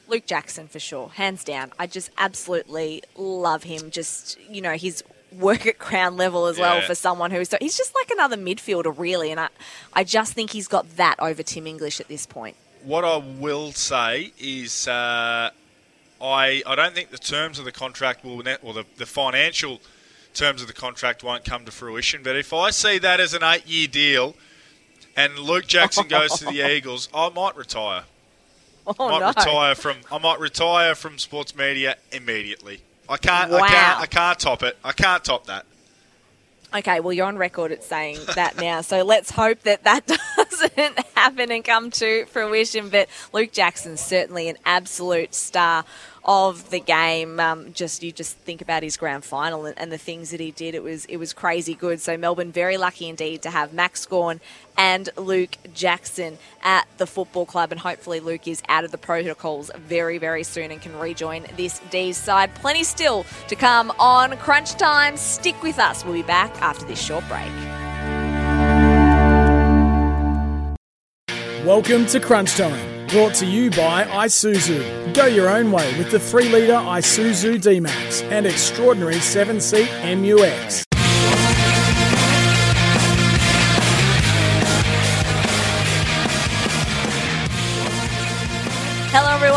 Luke 0.09 0.27
Jackson 0.27 0.67
for 0.67 0.81
sure, 0.81 1.11
hands 1.11 1.45
down. 1.45 1.71
I 1.79 1.87
just 1.87 2.11
absolutely 2.19 3.05
love 3.15 3.63
him. 3.63 3.93
Just 3.93 4.37
you 4.51 4.61
know, 4.61 4.73
his 4.73 5.05
work 5.39 5.67
at 5.67 5.79
crown 5.79 6.17
level 6.17 6.47
as 6.47 6.59
well 6.59 6.81
for 6.83 6.95
someone 6.95 7.31
who's 7.31 7.49
so 7.49 7.59
he's 7.61 7.77
just 7.77 7.95
like 7.95 8.11
another 8.11 8.37
midfielder 8.37 8.95
really, 8.97 9.31
and 9.31 9.41
I 9.41 9.49
I 9.93 10.05
just 10.05 10.33
think 10.33 10.51
he's 10.51 10.69
got 10.69 10.97
that 10.97 11.17
over 11.19 11.43
Tim 11.43 11.67
English 11.67 12.01
at 12.01 12.09
this 12.09 12.27
point. 12.27 12.57
What 12.83 13.05
I 13.05 13.17
will 13.17 13.73
say 13.73 14.33
is, 14.39 14.87
uh, 14.87 15.51
I 16.21 16.63
I 16.67 16.75
don't 16.75 16.95
think 16.95 17.11
the 17.11 17.19
terms 17.19 17.59
of 17.59 17.65
the 17.65 17.73
contract 17.73 18.25
will 18.25 18.39
net, 18.43 18.61
or 18.63 18.73
the, 18.75 18.85
the 18.97 19.07
financial 19.07 19.81
terms 20.35 20.61
of 20.61 20.69
the 20.69 20.75
contract 20.75 21.25
won't 21.25 21.45
come 21.45 21.65
to 21.65 21.73
fruition. 21.73 22.23
But 22.23 22.37
if 22.37 22.53
I 22.53 22.71
see 22.71 22.99
that 22.99 23.21
as 23.21 23.33
an 23.35 23.43
eight-year 23.43 23.89
deal, 23.89 24.37
and 25.17 25.39
Luke 25.39 25.67
Jackson 25.67 26.09
goes 26.09 26.39
to 26.39 26.45
the 26.45 26.71
Eagles, 26.77 27.09
I 27.15 27.31
might 27.31 27.57
retire. 27.57 28.05
Oh 28.87 28.95
I 28.99 29.11
might 29.11 29.21
no! 29.21 29.29
retire 29.29 29.75
from 29.75 29.97
I 30.13 30.19
might 30.19 30.39
retire 30.39 30.95
from 30.95 31.19
sports 31.19 31.57
media 31.57 31.97
immediately. 32.13 32.81
I 33.09 33.17
can't 33.17 33.53
I 33.53 33.69
can't 33.69 34.01
I 34.01 34.07
can't 34.07 34.39
top 34.39 34.63
it. 34.63 34.77
I 34.85 34.93
can't 34.93 35.25
top 35.25 35.47
that. 35.47 35.67
Okay, 36.75 37.01
well 37.01 37.13
you're 37.13 37.27
on 37.27 37.39
record 37.39 37.73
at 37.73 37.85
saying 37.85 38.19
that 38.35 38.57
now, 38.59 38.81
so 38.81 39.03
let's 39.03 39.31
hope 39.31 39.63
that 39.63 39.85
that 39.85 40.07
doesn't 40.37 40.99
happen 41.15 41.51
and 41.51 41.65
come 41.65 41.91
to 41.93 42.27
fruition. 42.27 42.89
But 42.89 43.09
Luke 43.33 43.53
Jackson's 43.53 44.01
certainly 44.01 44.49
an 44.49 44.57
absolute 44.65 45.35
star 45.35 45.85
of 46.27 46.71
the 46.71 46.81
game. 46.81 47.39
Um, 47.41 47.73
just 47.73 48.03
you 48.03 48.13
just 48.13 48.37
think 48.39 48.61
about 48.61 48.83
his 48.83 48.97
grand 48.97 49.25
final 49.25 49.65
and, 49.65 49.79
and 49.79 49.91
the 49.91 49.99
things 49.99 50.31
that 50.31 50.41
he 50.41 50.51
did. 50.51 50.75
It 50.75 50.83
was 50.83 51.05
it 51.07 51.17
was 51.17 51.33
crazy 51.33 51.75
good. 51.75 52.01
So 52.01 52.17
Melbourne 52.17 52.53
very 52.53 52.77
lucky 52.77 53.09
indeed 53.09 53.43
to 53.43 53.51
have 53.51 53.73
Max 53.73 54.05
Gawn 54.05 54.41
and 54.77 55.09
Luke 55.17 55.57
Jackson 55.73 56.37
at 56.63 56.87
the 56.99 57.07
football 57.07 57.47
club, 57.47 57.73
and 57.73 57.81
hopefully 57.81 58.21
Luke 58.21 58.47
is 58.47 58.63
out 58.69 58.85
of 58.85 58.91
the 58.91 58.99
protocols 58.99 59.71
very 59.77 60.19
very 60.19 60.43
soon 60.43 60.71
and 60.71 60.83
can 60.83 60.99
rejoin 60.99 61.47
this 61.57 61.81
D's 61.91 62.17
side. 62.17 62.55
Plenty 62.57 62.83
still 62.83 63.25
to 63.49 63.55
come 63.55 63.93
on 63.99 64.37
Crunch 64.39 64.73
Time. 64.73 65.17
Stick 65.17 65.63
with 65.63 65.79
us. 65.79 66.05
We'll 66.05 66.15
be 66.15 66.23
back 66.23 66.51
after 66.61 66.85
this 66.85 67.01
short 67.01 67.25
break. 67.29 67.51
Welcome 71.65 72.07
to 72.07 72.21
Crunch 72.21 72.55
Time, 72.55 72.96
brought 73.09 73.35
to 73.35 73.47
you 73.47 73.71
by 73.71 74.05
Isuzu. 74.05 75.15
Go 75.15 75.27
your 75.27 75.49
own 75.49 75.71
way 75.73 75.97
with 75.99 76.11
the 76.11 76.19
3 76.19 76.49
litre 76.49 76.73
Isuzu 76.73 77.61
D-Max 77.63 78.23
and 78.23 78.47
extraordinary 78.47 79.17
7-seat 79.17 79.89
MUX. 80.17 80.86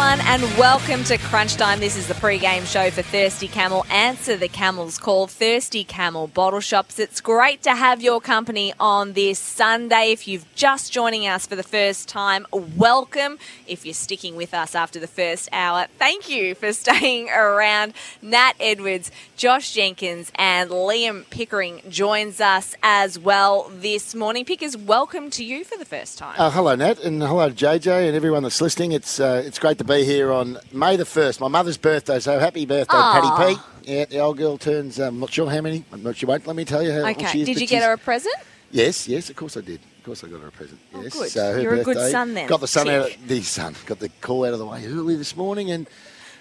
Everyone. 0.09 0.29
and 0.41 0.57
welcome 0.59 1.03
to 1.03 1.17
Crunch 1.17 1.55
Time. 1.55 1.79
This 1.79 1.97
is 1.97 2.07
the 2.07 2.13
pre-game 2.13 2.63
show 2.65 2.91
for 2.91 3.01
Thirsty 3.01 3.47
Camel. 3.47 3.83
Answer 3.89 4.37
the 4.37 4.47
Camel's 4.47 4.99
call. 4.99 5.25
Thirsty 5.25 5.83
Camel 5.83 6.27
Bottle 6.27 6.59
Shops. 6.59 6.99
It's 6.99 7.19
great 7.19 7.63
to 7.63 7.73
have 7.73 8.01
your 8.01 8.21
company 8.21 8.73
on 8.79 9.13
this 9.13 9.39
Sunday. 9.39 10.11
If 10.11 10.27
you've 10.27 10.45
just 10.53 10.91
joining 10.91 11.27
us 11.27 11.47
for 11.47 11.55
the 11.55 11.63
first 11.63 12.07
time, 12.07 12.45
welcome. 12.51 13.39
If 13.65 13.85
you're 13.85 13.95
sticking 13.95 14.35
with 14.35 14.53
us 14.53 14.75
after 14.75 14.99
the 14.99 15.07
first 15.07 15.49
hour, 15.51 15.87
thank 15.97 16.29
you 16.29 16.53
for 16.53 16.73
staying 16.83 17.29
around. 17.29 17.93
Nat 18.21 18.53
Edwards, 18.59 19.09
Josh 19.35 19.73
Jenkins, 19.73 20.31
and 20.35 20.69
Liam 20.69 21.27
Pickering 21.31 21.81
joins 21.89 22.39
us 22.39 22.75
as 22.83 23.17
well 23.17 23.71
this 23.73 24.13
morning. 24.13 24.45
Pickers, 24.45 24.77
welcome 24.77 25.31
to 25.31 25.43
you 25.43 25.63
for 25.63 25.77
the 25.77 25.85
first 25.85 26.19
time. 26.19 26.35
Uh, 26.37 26.51
hello, 26.51 26.75
Nat, 26.75 26.99
and 26.99 27.21
hello, 27.23 27.49
JJ, 27.49 28.07
and 28.07 28.15
everyone 28.15 28.43
that's 28.43 28.61
listening. 28.61 28.91
It's 28.91 29.19
uh, 29.19 29.41
it's 29.43 29.57
great 29.57 29.79
to 29.79 29.83
be 29.83 29.98
here 30.03 30.31
on 30.31 30.57
May 30.71 30.95
the 30.95 31.05
first, 31.05 31.39
my 31.39 31.47
mother's 31.47 31.77
birthday. 31.77 32.19
So 32.19 32.39
happy 32.39 32.65
birthday, 32.65 32.95
Aw. 32.97 33.37
Patty 33.37 33.55
P. 33.55 33.61
Yeah, 33.91 34.05
the 34.05 34.19
old 34.19 34.37
girl 34.37 34.57
turns. 34.57 34.99
Um, 34.99 35.15
I'm 35.15 35.19
not 35.19 35.31
sure 35.31 35.49
how 35.49 35.61
many. 35.61 35.83
I'm 35.91 36.03
not 36.03 36.15
sure. 36.17 36.27
Won't 36.27 36.45
let 36.45 36.55
me 36.55 36.65
tell 36.65 36.83
you 36.83 36.91
how 36.91 36.99
old 36.99 37.17
Okay, 37.17 37.27
she 37.27 37.41
is. 37.41 37.47
did 37.47 37.61
you 37.61 37.67
get 37.67 37.83
her 37.83 37.93
a 37.93 37.97
present? 37.97 38.35
Yes, 38.71 39.07
yes, 39.07 39.29
of 39.29 39.35
course 39.35 39.57
I 39.57 39.61
did. 39.61 39.79
Of 39.97 40.03
course 40.03 40.23
I 40.23 40.27
got 40.27 40.41
her 40.41 40.47
a 40.47 40.51
present. 40.51 40.79
Yes, 40.93 41.13
good. 41.13 41.29
So 41.29 41.53
her 41.53 41.61
You're 41.61 41.75
a 41.75 41.83
good 41.83 42.11
son 42.11 42.33
then. 42.33 42.47
Got 42.47 42.61
the 42.61 42.67
sun 42.67 42.87
out. 42.89 43.09
Of, 43.09 43.27
the 43.27 43.41
sun 43.41 43.75
got 43.85 43.99
the 43.99 44.09
call 44.21 44.45
out 44.45 44.53
of 44.53 44.59
the 44.59 44.65
way 44.65 44.85
early 44.85 45.15
this 45.15 45.35
morning, 45.35 45.71
and 45.71 45.89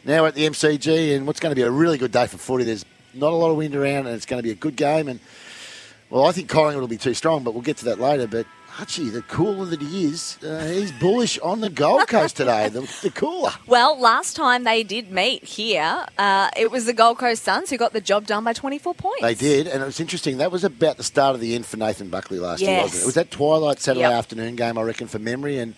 now 0.05 0.27
at 0.27 0.35
the 0.35 0.47
MCG, 0.47 1.17
and 1.17 1.27
what's 1.27 1.41
going 1.41 1.51
to 1.51 1.57
be 1.57 1.63
a 1.63 1.71
really 1.71 1.99
good 1.99 2.13
day 2.13 2.27
for 2.27 2.37
footy. 2.39 2.65
There's 2.65 2.85
not 3.15 3.33
a 3.33 3.37
lot 3.37 3.51
of 3.51 3.57
wind 3.57 3.75
around, 3.75 4.07
and 4.07 4.15
it's 4.15 4.27
going 4.27 4.39
to 4.39 4.43
be 4.43 4.51
a 4.51 4.55
good 4.55 4.77
game. 4.77 5.09
And 5.09 5.21
well, 6.11 6.27
I 6.27 6.33
think 6.33 6.49
Collingwood 6.49 6.83
will 6.83 6.89
be 6.89 6.99
too 6.99 7.15
strong, 7.15 7.43
but 7.45 7.53
we'll 7.55 7.63
get 7.63 7.79
to 7.79 7.87
that 7.87 7.99
later. 7.99 8.27
But 8.27 8.47
Hutchie, 8.79 9.11
the 9.12 9.22
cooler 9.22 9.64
that 9.64 9.83
he 9.83 10.05
is, 10.05 10.39
uh, 10.45 10.64
he's 10.72 10.93
bullish 10.93 11.37
on 11.41 11.61
the 11.61 11.68
Gold 11.68 12.07
Coast 12.07 12.37
today. 12.37 12.68
The, 12.68 12.83
the 13.03 13.11
cooler. 13.11 13.51
Well, 13.66 13.99
last 13.99 14.37
time 14.37 14.62
they 14.62 14.85
did 14.85 15.11
meet 15.11 15.43
here, 15.43 16.07
uh, 16.16 16.51
it 16.57 16.70
was 16.70 16.85
the 16.85 16.93
Gold 16.93 17.18
Coast 17.18 17.43
Suns 17.43 17.70
who 17.70 17.76
got 17.76 17.93
the 17.93 18.01
job 18.01 18.26
done 18.29 18.45
by 18.45 18.53
24 18.53 18.95
points. 18.95 19.20
They 19.22 19.35
did, 19.35 19.66
and 19.66 19.83
it 19.83 19.87
was 19.87 19.99
interesting. 19.99 20.39
That 20.39 20.53
was 20.53 20.62
about 20.62 20.97
the 20.97 21.03
start 21.03 21.35
of 21.35 21.41
the 21.41 21.57
end 21.57 21.66
for 21.66 21.76
Nathan 21.76 22.09
Buckley 22.09 22.39
last 22.39 22.61
year, 22.62 22.83
wasn't 22.83 23.01
it? 23.01 23.03
It 23.03 23.07
was 23.07 23.14
that 23.16 23.31
twilight 23.33 23.81
Saturday 23.81 24.03
Yep. 24.03 24.12
afternoon 24.12 24.55
game, 24.55 24.79
I 24.79 24.83
reckon, 24.83 25.09
for 25.09 25.18
memory. 25.18 25.59
And 25.59 25.74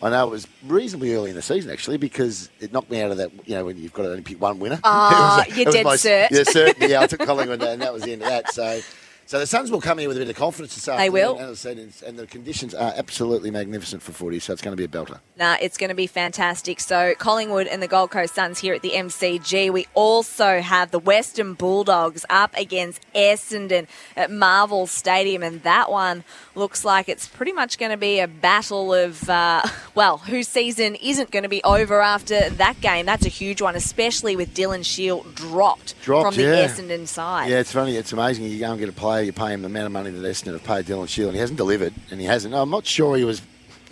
I 0.00 0.10
know 0.10 0.28
it 0.28 0.30
was 0.30 0.46
reasonably 0.64 1.12
early 1.16 1.30
in 1.30 1.36
the 1.36 1.42
season, 1.42 1.72
actually, 1.72 1.96
because 1.96 2.50
it 2.60 2.72
knocked 2.72 2.88
me 2.88 3.00
out 3.02 3.10
of 3.10 3.16
that, 3.16 3.32
you 3.46 3.56
know, 3.56 3.64
when 3.64 3.76
you've 3.78 3.92
got 3.92 4.04
to 4.04 4.10
only 4.10 4.22
pick 4.22 4.40
one 4.40 4.60
winner. 4.60 4.78
Ah, 4.84 5.44
you're 5.56 5.72
dead 5.72 5.84
my- 5.84 5.96
cert. 5.96 6.30
Yeah, 6.30 6.44
certainly. 6.44 6.92
Yeah, 6.92 7.00
I 7.00 7.08
took 7.08 7.18
Collingwood, 7.26 7.60
and 7.64 7.82
that 7.82 7.92
was 7.92 8.04
the 8.04 8.12
end 8.12 8.22
of 8.22 8.28
that. 8.28 8.52
So. 8.52 8.80
So 9.28 9.38
the 9.38 9.46
Suns 9.46 9.70
will 9.70 9.82
come 9.82 9.98
here 9.98 10.08
with 10.08 10.16
a 10.16 10.20
bit 10.20 10.30
of 10.30 10.36
confidence 10.36 10.74
this 10.74 10.88
afternoon. 10.88 11.12
will. 11.12 11.38
As 11.38 11.50
I 11.50 11.54
said, 11.54 11.76
and- 11.76 11.92
and 12.06 12.18
the 12.18 12.26
conditions 12.26 12.74
are 12.74 12.94
absolutely 12.96 13.50
magnificent 13.50 14.02
for 14.02 14.12
footy, 14.12 14.38
so 14.38 14.54
it's 14.54 14.62
going 14.62 14.74
to 14.74 14.76
be 14.76 14.84
a 14.84 14.88
belter. 14.88 15.20
Nah, 15.38 15.58
it's 15.60 15.76
going 15.76 15.90
to 15.90 15.94
be 15.94 16.06
fantastic. 16.06 16.80
So, 16.80 17.14
Collingwood 17.18 17.66
and 17.66 17.82
the 17.82 17.88
Gold 17.88 18.10
Coast 18.10 18.34
Suns 18.34 18.60
here 18.60 18.72
at 18.72 18.80
the 18.80 18.92
MCG. 18.92 19.68
We 19.68 19.86
also 19.92 20.62
have 20.62 20.92
the 20.92 20.98
Western 20.98 21.52
Bulldogs 21.52 22.24
up 22.30 22.54
against 22.56 23.02
Essendon 23.14 23.86
at 24.16 24.30
Marvel 24.30 24.86
Stadium, 24.86 25.42
and 25.42 25.62
that 25.62 25.90
one 25.90 26.24
looks 26.58 26.84
like 26.84 27.08
it's 27.08 27.26
pretty 27.26 27.52
much 27.52 27.78
going 27.78 27.90
to 27.90 27.96
be 27.96 28.20
a 28.20 28.28
battle 28.28 28.92
of, 28.92 29.28
uh, 29.30 29.62
well, 29.94 30.18
whose 30.18 30.48
season 30.48 30.96
isn't 30.96 31.30
going 31.30 31.44
to 31.44 31.48
be 31.48 31.62
over 31.64 32.00
after 32.02 32.50
that 32.50 32.80
game. 32.80 33.06
That's 33.06 33.24
a 33.24 33.30
huge 33.30 33.62
one, 33.62 33.76
especially 33.76 34.36
with 34.36 34.54
Dylan 34.54 34.84
Shiel 34.84 35.24
dropped, 35.34 35.94
Dropped, 36.02 36.34
from 36.34 36.36
the 36.36 36.50
yeah. 36.50 36.66
Essendon 36.66 37.06
side. 37.06 37.50
Yeah, 37.50 37.60
it's 37.60 37.72
funny. 37.72 37.96
It's 37.96 38.12
amazing. 38.12 38.44
You 38.44 38.58
go 38.58 38.70
and 38.70 38.78
get 38.78 38.88
a 38.88 38.92
player, 38.92 39.22
you 39.22 39.32
pay 39.32 39.52
him 39.52 39.62
the 39.62 39.66
amount 39.66 39.86
of 39.86 39.92
money 39.92 40.10
that 40.10 40.22
Essendon 40.22 40.52
have 40.52 40.64
paid 40.64 40.86
Dylan 40.86 41.08
Shiel, 41.08 41.28
and 41.28 41.34
he 41.34 41.40
hasn't 41.40 41.56
delivered, 41.56 41.94
and 42.10 42.20
he 42.20 42.26
hasn't. 42.26 42.54
I'm 42.54 42.70
not 42.70 42.84
sure 42.84 43.16
he 43.16 43.24
was. 43.24 43.40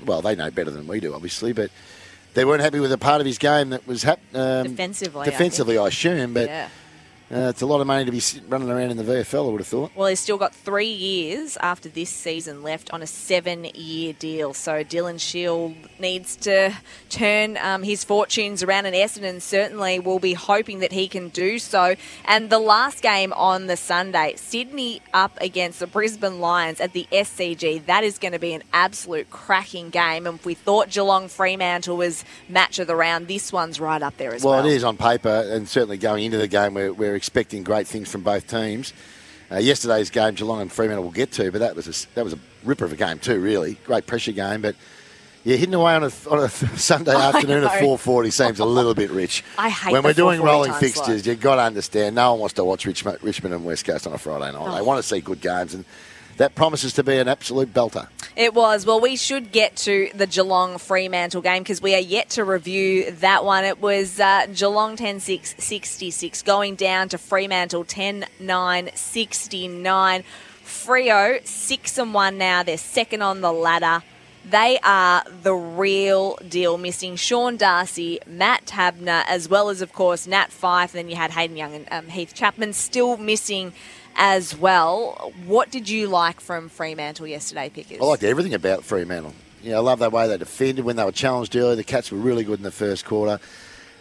Well, 0.05 0.21
they 0.21 0.37
know 0.37 0.51
better 0.51 0.71
than 0.71 0.87
we 0.87 1.01
do, 1.01 1.15
obviously, 1.15 1.53
but 1.55 1.71
they 2.35 2.45
weren't 2.45 2.61
happy 2.61 2.81
with 2.81 2.93
a 2.93 2.99
part 2.99 3.21
of 3.21 3.27
his 3.27 3.39
game 3.39 3.71
that 3.71 3.87
was 3.87 4.03
hap- 4.03 4.21
um, 4.35 4.65
Defensively, 4.65 5.23
I 5.23 5.25
Defensively, 5.25 5.79
I, 5.79 5.89
assume, 5.89 6.35
but 6.35 6.49
Yeah. 6.49 6.69
Uh, 7.29 7.49
it's 7.49 7.61
a 7.61 7.67
lot 7.67 7.81
of 7.81 7.89
money 7.89 8.05
to 8.05 8.13
be 8.13 8.23
running 8.49 8.71
around 8.71 8.93
in 8.93 8.97
the 8.97 9.03
VFL. 9.03 9.49
I 9.49 9.51
would 9.51 9.61
have 9.61 9.67
thought. 9.67 9.91
Well, 9.97 10.07
he's 10.07 10.21
still 10.21 10.39
got 10.39 10.55
three 10.55 10.93
years 10.93 11.57
after 11.57 11.89
this 11.89 12.09
season 12.09 12.63
left 12.63 12.93
on 12.93 13.03
a 13.03 13.07
seven 13.07 13.65
year 13.75 14.13
deal. 14.13 14.55
So 14.55 14.85
Dylan 14.85 15.19
Shiel 15.21 15.75
needs 15.99 16.37
to 16.37 16.73
turn 17.09 17.57
um, 17.57 17.83
his 17.83 18.05
fortunes 18.05 18.63
around, 18.63 18.87
and 18.87 18.95
Essendon 18.95 19.43
certainly 19.43 19.99
will 19.99 20.21
be 20.21 20.35
hoping 20.35 20.79
that 20.79 20.93
he 20.93 21.09
can 21.09 21.29
do 21.31 21.59
so. 21.59 21.97
And 22.27 22.49
the 22.49 22.61
last 22.61 23.03
game 23.03 23.33
on 23.33 23.67
the 23.67 23.77
Sunday, 23.77 24.35
Sydney 24.37 25.03
up 25.13 25.37
against 25.41 25.81
the 25.81 25.89
Brisbane 25.89 26.41
Lions 26.41 26.81
at 26.81 26.93
the 26.93 27.09
SCG. 27.11 27.87
That 27.87 28.05
is 28.05 28.19
going 28.19 28.33
to 28.33 28.39
be 28.39 28.55
an 28.55 28.63
absolute 28.73 29.31
cracking 29.31 29.91
game. 29.91 30.29
And 30.29 30.39
if 30.39 30.47
we 30.47 30.55
thought 30.55 30.91
Geelong 30.91 31.27
Fremantle 31.27 31.97
was 31.97 32.25
match 32.49 32.79
of 32.79 32.87
the 32.87 32.95
round, 32.95 33.27
this 33.27 33.53
one's 33.53 33.81
right 33.81 34.01
up 34.01 34.17
there 34.17 34.33
as 34.33 34.45
well. 34.45 34.59
Well, 34.59 34.67
it 34.67 34.73
is 34.73 34.85
on 34.85 34.97
paper, 34.97 35.45
and 35.51 35.69
certainly 35.69 35.99
going 35.99 36.23
into 36.25 36.39
the 36.39 36.47
game, 36.47 36.75
we're, 36.75 36.93
we're 36.93 37.16
expecting 37.17 37.63
great 37.65 37.87
things 37.87 38.11
from 38.11 38.23
both 38.23 38.47
teams. 38.47 38.93
Uh, 39.51 39.57
yesterday's 39.59 40.11
game, 40.11 40.35
Geelong 40.35 40.61
and 40.61 40.73
Fremantle 40.73 41.05
will 41.05 41.11
get 41.13 41.31
to, 41.33 41.51
but 41.53 41.59
that 41.61 41.77
was 41.77 41.87
a, 41.87 42.15
that 42.15 42.25
was 42.25 42.33
a 42.33 42.39
ripper 42.65 42.85
of 42.85 42.93
a 42.93 42.97
game 42.97 43.19
too. 43.19 43.39
Really 43.41 43.75
great 43.85 44.07
pressure 44.07 44.33
game, 44.33 44.61
but 44.61 44.75
yeah, 45.45 45.55
hitting 45.55 45.75
away 45.75 45.95
on 45.95 46.03
a, 46.03 46.11
on 46.29 46.41
a 46.41 46.49
Sunday 46.77 47.15
afternoon 47.15 47.63
at 47.63 47.71
4:40 47.81 48.33
seems 48.33 48.59
a 48.59 48.65
little 48.65 48.95
bit 48.95 49.11
rich. 49.11 49.45
I 49.59 49.69
hate 49.69 49.93
when 49.93 50.03
we're 50.03 50.13
doing 50.15 50.43
rolling 50.43 50.73
fixtures. 50.73 51.25
You've 51.27 51.41
got 51.41 51.57
to 51.57 51.63
understand, 51.63 52.17
no 52.17 52.33
one 52.33 52.41
wants 52.41 52.55
to 52.55 52.65
watch 52.65 52.85
Richmond, 52.87 53.19
Richmond 53.23 53.55
and 53.55 53.65
West 53.65 53.85
Coast 53.85 54.09
on 54.09 54.13
a 54.13 54.19
Friday 54.19 54.51
night. 54.53 54.75
They 54.75 54.81
Oh. 54.81 54.85
want 54.85 54.99
to 55.01 55.09
see 55.09 55.21
good 55.21 55.41
games, 55.41 55.75
and 55.75 55.85
that 56.37 56.55
promises 56.55 56.93
to 56.95 57.03
be 57.03 57.17
an 57.17 57.29
absolute 57.29 57.73
belter. 57.73 58.09
It 58.37 58.53
was. 58.55 58.85
Well, 58.85 59.01
we 59.01 59.17
should 59.17 59.53
get 59.53 59.77
to 59.77 60.11
the 60.15 60.27
Geelong 60.27 60.79
Fremantle 60.79 61.41
game 61.41 61.63
because 61.63 61.81
we 61.81 61.95
are 61.95 62.01
yet 62.01 62.31
to 62.31 62.45
review 62.45 63.11
that 63.13 63.45
one. 63.45 63.65
It 63.65 63.81
was 63.81 64.21
uh, 64.21 64.47
Geelong 64.53 64.97
10 64.97 65.21
6 65.21 65.55
66 65.59 66.43
going 66.43 66.75
down 66.75 67.09
to 67.09 67.19
Fremantle 67.19 67.85
10 67.85 68.27
9 68.39 68.91
69. 68.95 70.25
Freo 70.65 71.47
6 71.47 71.99
and 71.99 72.13
1 72.13 72.39
now. 72.39 72.63
They're 72.63 72.77
second 72.77 73.23
on 73.23 73.41
the 73.41 73.53
ladder. 73.53 74.05
They 74.49 74.79
are 74.85 75.25
the 75.43 75.55
real 75.55 76.37
deal, 76.49 76.79
missing 76.79 77.17
Sean 77.17 77.57
Darcy, 77.57 78.21
Matt 78.29 78.65
Taberner, 78.65 79.25
as 79.27 79.49
well 79.49 79.71
as, 79.71 79.81
of 79.81 79.93
course, 79.93 80.27
Nat 80.29 80.53
Fyfe. 80.53 80.95
And 80.95 80.99
then 81.01 81.09
you 81.09 81.17
had 81.17 81.33
Hayden 81.33 81.57
Young 81.57 81.75
and 81.75 81.89
um, 81.91 82.07
Heath 82.09 82.33
Chapman 82.33 82.73
still 82.73 83.17
missing 83.17 83.73
as 84.17 84.57
well. 84.57 85.33
What 85.45 85.71
did 85.71 85.89
you 85.89 86.09
like 86.09 86.41
from 86.41 86.69
Fremantle 86.69 87.27
yesterday, 87.27 87.69
Pickers? 87.69 87.99
I 88.01 88.05
liked 88.05 88.25
everything 88.25 88.55
about 88.55 88.85
Fremantle. 88.85 89.35
You 89.63 89.73
know, 89.73 89.79
I 89.79 89.81
love 89.81 89.99
the 89.99 90.11
way 90.11 90.29
they 90.29 90.39
defended 90.39 90.85
when 90.85 90.97
they 90.97 91.05
were 91.05 91.13
challenged 91.13 91.57
early. 91.57 91.77
The 91.77 91.85
Cats 91.85 92.13
were 92.13 92.19
really 92.19 92.45
good 92.45 92.59
in 92.59 92.63
the 92.63 92.71
first 92.71 93.05
quarter. 93.05 93.41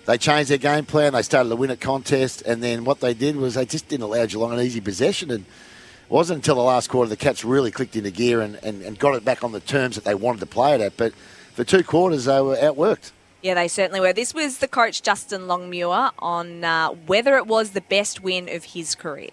They 0.06 0.18
changed 0.18 0.52
their 0.52 0.60
game 0.60 0.86
plan. 0.86 1.14
They 1.14 1.24
started 1.24 1.50
to 1.50 1.56
win 1.56 1.72
a 1.72 1.78
contest, 1.78 2.44
and 2.44 2.62
then 2.62 2.86
what 2.86 3.00
they 3.00 3.14
did 3.14 3.36
was 3.36 3.56
they 3.56 3.66
just 3.66 3.88
didn't 3.88 4.04
allow 4.04 4.26
Geelong 4.26 4.54
an 4.54 4.60
easy 4.60 4.82
possession. 4.82 5.32
And 5.32 5.42
it 5.44 6.12
wasn't 6.12 6.38
until 6.38 6.56
the 6.56 6.62
last 6.62 6.90
quarter 6.90 7.10
the 7.10 7.18
Cats 7.18 7.44
really 7.44 7.72
clicked 7.72 7.96
into 7.96 8.12
gear 8.12 8.42
and, 8.42 8.56
and, 8.64 8.84
and 8.84 9.00
got 9.00 9.16
it 9.16 9.26
back 9.26 9.44
on 9.44 9.52
the 9.52 9.60
terms 9.60 9.96
that 9.96 10.04
they 10.04 10.14
wanted 10.14 10.40
to 10.42 10.46
play 10.46 10.76
it 10.76 10.82
at. 10.82 10.98
But 10.98 11.14
for 11.54 11.64
two 11.64 11.84
quarters, 11.84 12.26
they 12.26 12.40
were 12.42 12.56
outworked. 12.56 13.12
Yeah, 13.42 13.56
they 13.56 13.68
certainly 13.68 14.00
were. 14.00 14.14
This 14.14 14.34
was 14.34 14.60
the 14.60 14.68
coach 14.68 15.02
Justin 15.02 15.48
Longmuir 15.48 16.12
on 16.20 16.64
uh, 16.64 16.90
whether 16.90 17.38
it 17.38 17.48
was 17.48 17.72
the 17.72 17.82
best 17.82 18.22
win 18.22 18.50
of 18.50 18.64
his 18.64 18.94
career. 18.94 19.30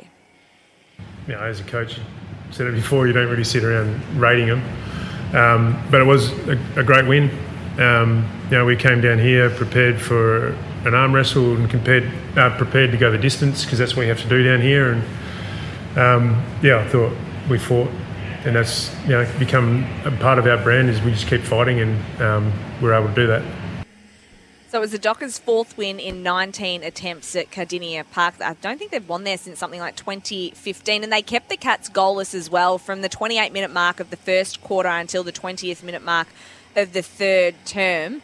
You 1.27 1.35
know, 1.35 1.41
as 1.41 1.61
a 1.61 1.65
coach, 1.65 1.99
said 2.51 2.67
it 2.67 2.75
before, 2.75 3.07
you 3.07 3.13
don't 3.13 3.29
really 3.29 3.45
sit 3.45 3.65
around 3.65 4.01
rating 4.19 4.49
them. 4.49 4.63
Um, 5.35 5.83
but 5.91 6.01
it 6.01 6.05
was 6.05 6.31
a, 6.49 6.59
a 6.77 6.85
great 6.85 7.07
win. 7.07 7.31
Um, 7.79 8.29
you 8.51 8.59
know, 8.59 8.67
we 8.67 8.77
came 8.77 9.01
down 9.01 9.19
here 9.19 9.49
prepared 9.49 10.01
for 10.01 10.49
an 10.85 10.95
arm 10.95 11.15
wrestle 11.15 11.57
and 11.57 11.71
compared, 11.71 12.11
uh, 12.37 12.57
prepared 12.59 12.91
to 12.91 12.99
go 12.99 13.11
the 13.11 13.19
distance 13.19 13.65
because 13.65 13.79
that's 13.79 13.97
what 13.97 14.03
you 14.03 14.09
have 14.09 14.21
to 14.21 14.29
do 14.29 14.43
down 14.43 14.61
here. 14.61 14.93
And 14.93 15.03
um, 15.99 16.45
yeah, 16.63 16.79
I 16.79 16.89
thought 16.89 17.13
we 17.49 17.59
fought, 17.59 17.89
and 18.45 18.57
that's 18.57 18.95
you 19.05 19.11
know 19.11 19.31
become 19.39 19.87
a 20.05 20.11
part 20.11 20.39
of 20.39 20.47
our 20.47 20.63
brand 20.63 20.91
is 20.91 21.01
we 21.03 21.13
just 21.13 21.29
keep 21.29 21.43
fighting, 21.43 21.81
and 21.81 22.23
um, 22.23 22.53
we're 22.81 22.95
able 22.95 23.09
to 23.09 23.15
do 23.15 23.27
that. 23.29 23.43
So 24.73 24.79
it 24.79 24.81
was 24.81 24.93
the 24.93 24.99
Dockers' 24.99 25.39
fourth 25.39 25.77
win 25.77 26.01
in 26.01 26.23
19 26.23 26.83
attempts 26.83 27.37
at 27.37 27.51
Kardinia 27.51 28.11
Park. 28.11 28.41
I 28.41 28.55
don't 28.55 28.79
think 28.79 28.91
they've 28.91 29.07
won 29.07 29.25
there 29.25 29.37
since 29.37 29.59
something 29.59 29.81
like 29.81 29.97
2015, 29.97 31.05
and 31.05 31.13
they 31.13 31.21
kept 31.21 31.51
the 31.51 31.59
Cats 31.59 31.91
goalless 31.91 32.35
as 32.35 32.49
well 32.49 32.79
from 32.79 33.03
the 33.03 33.09
28 33.11 33.53
minute 33.53 33.71
mark 33.71 34.01
of 34.01 34.09
the 34.09 34.17
first 34.17 34.63
quarter 34.63 34.89
until 34.89 35.23
the 35.25 35.31
20th 35.31 35.83
minute 35.83 36.03
mark 36.03 36.29
of 36.75 36.95
the 36.95 37.03
third 37.03 37.55
term. 37.67 38.23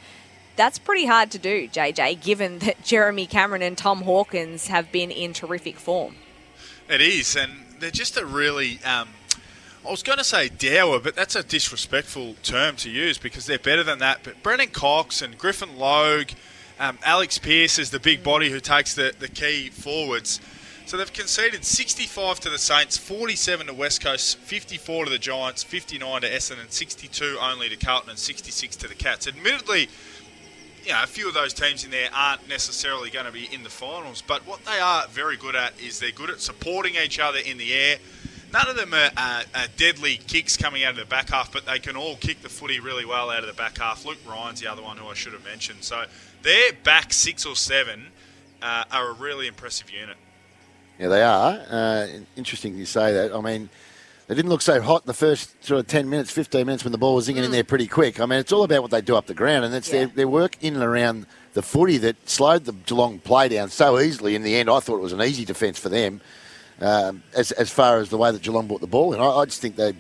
That's 0.57 0.79
pretty 0.79 1.05
hard 1.05 1.31
to 1.33 1.39
do, 1.39 1.69
JJ, 1.69 2.23
given 2.23 2.61
that 2.61 2.83
Jeremy 2.83 3.27
Cameron 3.27 3.61
and 3.61 3.77
Tom 3.77 4.05
Hawkins 4.05 4.69
have 4.69 4.91
been 4.91 5.11
in 5.11 5.35
terrific 5.35 5.77
form. 5.77 6.15
It 6.89 7.03
is, 7.03 7.37
and 7.37 7.53
they're 7.79 7.91
just 7.91 8.17
a 8.17 8.25
really. 8.25 8.83
Um, 8.85 9.11
I 9.87 9.91
was 9.91 10.03
going 10.03 10.19
to 10.19 10.25
say 10.25 10.49
dour, 10.49 11.01
but 11.01 11.15
that's 11.15 11.37
a 11.37 11.43
disrespectful 11.43 12.35
term 12.43 12.77
to 12.77 12.91
use 12.91 13.17
because 13.17 13.47
they're 13.47 13.59
better 13.59 13.85
than 13.85 14.01
that. 14.01 14.21
But 14.23 14.43
Brennan 14.43 14.69
Cox 14.69 15.23
and 15.23 15.39
Griffin 15.39 15.79
Logue, 15.79 16.31
um, 16.81 16.99
Alex 17.05 17.39
Pearce 17.39 17.79
is 17.79 17.91
the 17.91 18.01
big 18.01 18.23
body 18.23 18.51
who 18.51 18.61
takes 18.61 18.95
the, 18.95 19.15
the 19.19 19.29
key 19.29 19.71
forwards. 19.71 20.41
So 20.87 20.97
they've 20.97 21.13
conceded 21.13 21.65
65 21.65 22.41
to 22.41 22.51
the 22.51 22.59
Saints, 22.59 22.97
47 22.97 23.67
to 23.67 23.75
West 23.75 24.03
Coast, 24.03 24.39
54 24.39 25.05
to 25.05 25.11
the 25.11 25.19
Giants, 25.19 25.63
59 25.63 26.23
to 26.23 26.29
Essendon, 26.31 26.71
62 26.71 27.39
only 27.41 27.69
to 27.69 27.77
Carlton, 27.77 28.11
and 28.11 28.19
66 28.19 28.77
to 28.77 28.89
the 28.89 28.95
Cats. 28.95 29.29
Admittedly, 29.29 29.89
you 30.85 30.93
know, 30.93 31.03
a 31.03 31.07
few 31.07 31.29
of 31.29 31.35
those 31.35 31.53
teams 31.53 31.85
in 31.85 31.91
there 31.91 32.09
aren't 32.15 32.49
necessarily 32.49 33.11
going 33.11 33.27
to 33.27 33.33
be 33.33 33.49
in 33.53 33.63
the 33.63 33.69
finals, 33.69 34.23
but 34.27 34.47
what 34.47 34.65
they 34.65 34.81
are 34.81 35.07
very 35.09 35.37
good 35.37 35.55
at 35.55 35.79
is 35.79 36.01
they're 36.01 36.11
good 36.11 36.31
at 36.31 36.41
supporting 36.41 36.95
each 36.95 37.19
other 37.19 37.39
in 37.39 37.59
the 37.59 37.75
air. 37.75 37.97
None 38.53 38.69
of 38.69 38.77
them 38.77 38.95
are, 38.95 39.11
are, 39.17 39.43
are 39.55 39.67
deadly 39.77 40.17
kicks 40.17 40.57
coming 40.57 40.83
out 40.83 40.93
of 40.93 40.97
the 40.97 41.05
back 41.05 41.31
half, 41.31 41.53
but 41.53 41.67
they 41.67 41.79
can 41.79 41.97
all 41.97 42.17
kick 42.17 42.41
the 42.41 42.49
footy 42.49 42.81
really 42.81 43.05
well 43.05 43.31
out 43.31 43.41
of 43.41 43.47
the 43.47 43.53
back 43.53 43.79
half. 43.79 44.07
Luke 44.07 44.19
Ryan's 44.27 44.61
the 44.61 44.69
other 44.69 44.83
one 44.83 44.97
who 44.97 45.07
I 45.07 45.15
should 45.15 45.35
have 45.35 45.45
mentioned. 45.45 45.85
So 45.85 46.05
their 46.43 46.73
back 46.73 47.13
six 47.13 47.45
or 47.45 47.55
seven 47.55 48.07
uh, 48.63 48.85
are 48.91 49.11
a 49.11 49.13
really 49.13 49.49
impressive 49.49 49.91
unit. 49.91 50.17
Yeah, 50.99 51.09
they 51.09 51.23
are. 51.23 51.61
Uh, 51.71 52.07
interesting 52.37 52.77
you 52.77 52.87
say 52.87 53.13
that. 53.13 53.35
I 53.35 53.41
mean, 53.43 53.69
they 54.29 54.35
didn't 54.35 54.51
look 54.51 54.63
so 54.63 54.81
hot 54.81 55.03
in 55.03 55.07
the 55.07 55.15
first 55.15 55.63
sort 55.63 55.81
of 55.81 55.87
10 55.87 56.09
minutes, 56.09 56.31
15 56.31 56.65
minutes 56.65 56.85
when 56.85 56.93
the 56.93 56.99
ball 56.99 57.17
was 57.17 57.29
zinging 57.29 57.45
in 57.45 57.51
there 57.51 57.65
pretty 57.65 57.87
quick. 57.87 58.19
I 58.19 58.27
mean, 58.27 58.39
it's 58.39 58.53
all 58.53 58.65
about 58.65 58.81
what 58.81 58.91
they 58.91 59.03
do 59.03 59.15
up 59.15 59.27
the 59.27 59.35
ground, 59.35 59.67
and 59.67 59.75
it's 59.75 59.91
their, 59.91 60.07
their 60.07 60.29
work 60.29 60.57
in 60.63 60.75
and 60.75 60.83
around 60.83 61.27
the 61.53 61.63
footy 61.63 61.99
that 61.99 62.29
slowed 62.29 62.65
the 62.65 62.73
Geelong 62.73 63.19
play 63.19 63.49
down 63.49 63.69
so 63.69 63.99
easily 63.99 64.35
in 64.35 64.43
the 64.43 64.57
end. 64.57 64.71
I 64.71 64.81
thought 64.81 64.97
it 64.97 65.03
was 65.03 65.13
an 65.13 65.23
easy 65.23 65.45
defence 65.45 65.79
for 65.79 65.91
them 65.91 66.21
um, 66.81 67.23
as, 67.35 67.53
as 67.53 67.71
far 67.71 67.99
as 67.99 68.11
the 68.11 68.19
way 68.19 68.31
that 68.31 68.43
Geelong 68.43 68.67
brought 68.67 68.81
the 68.81 68.87
ball 68.87 69.13
in. 69.15 69.21
I, 69.21 69.27
I 69.27 69.45
just 69.45 69.61
think 69.61 69.77
they 69.77 69.95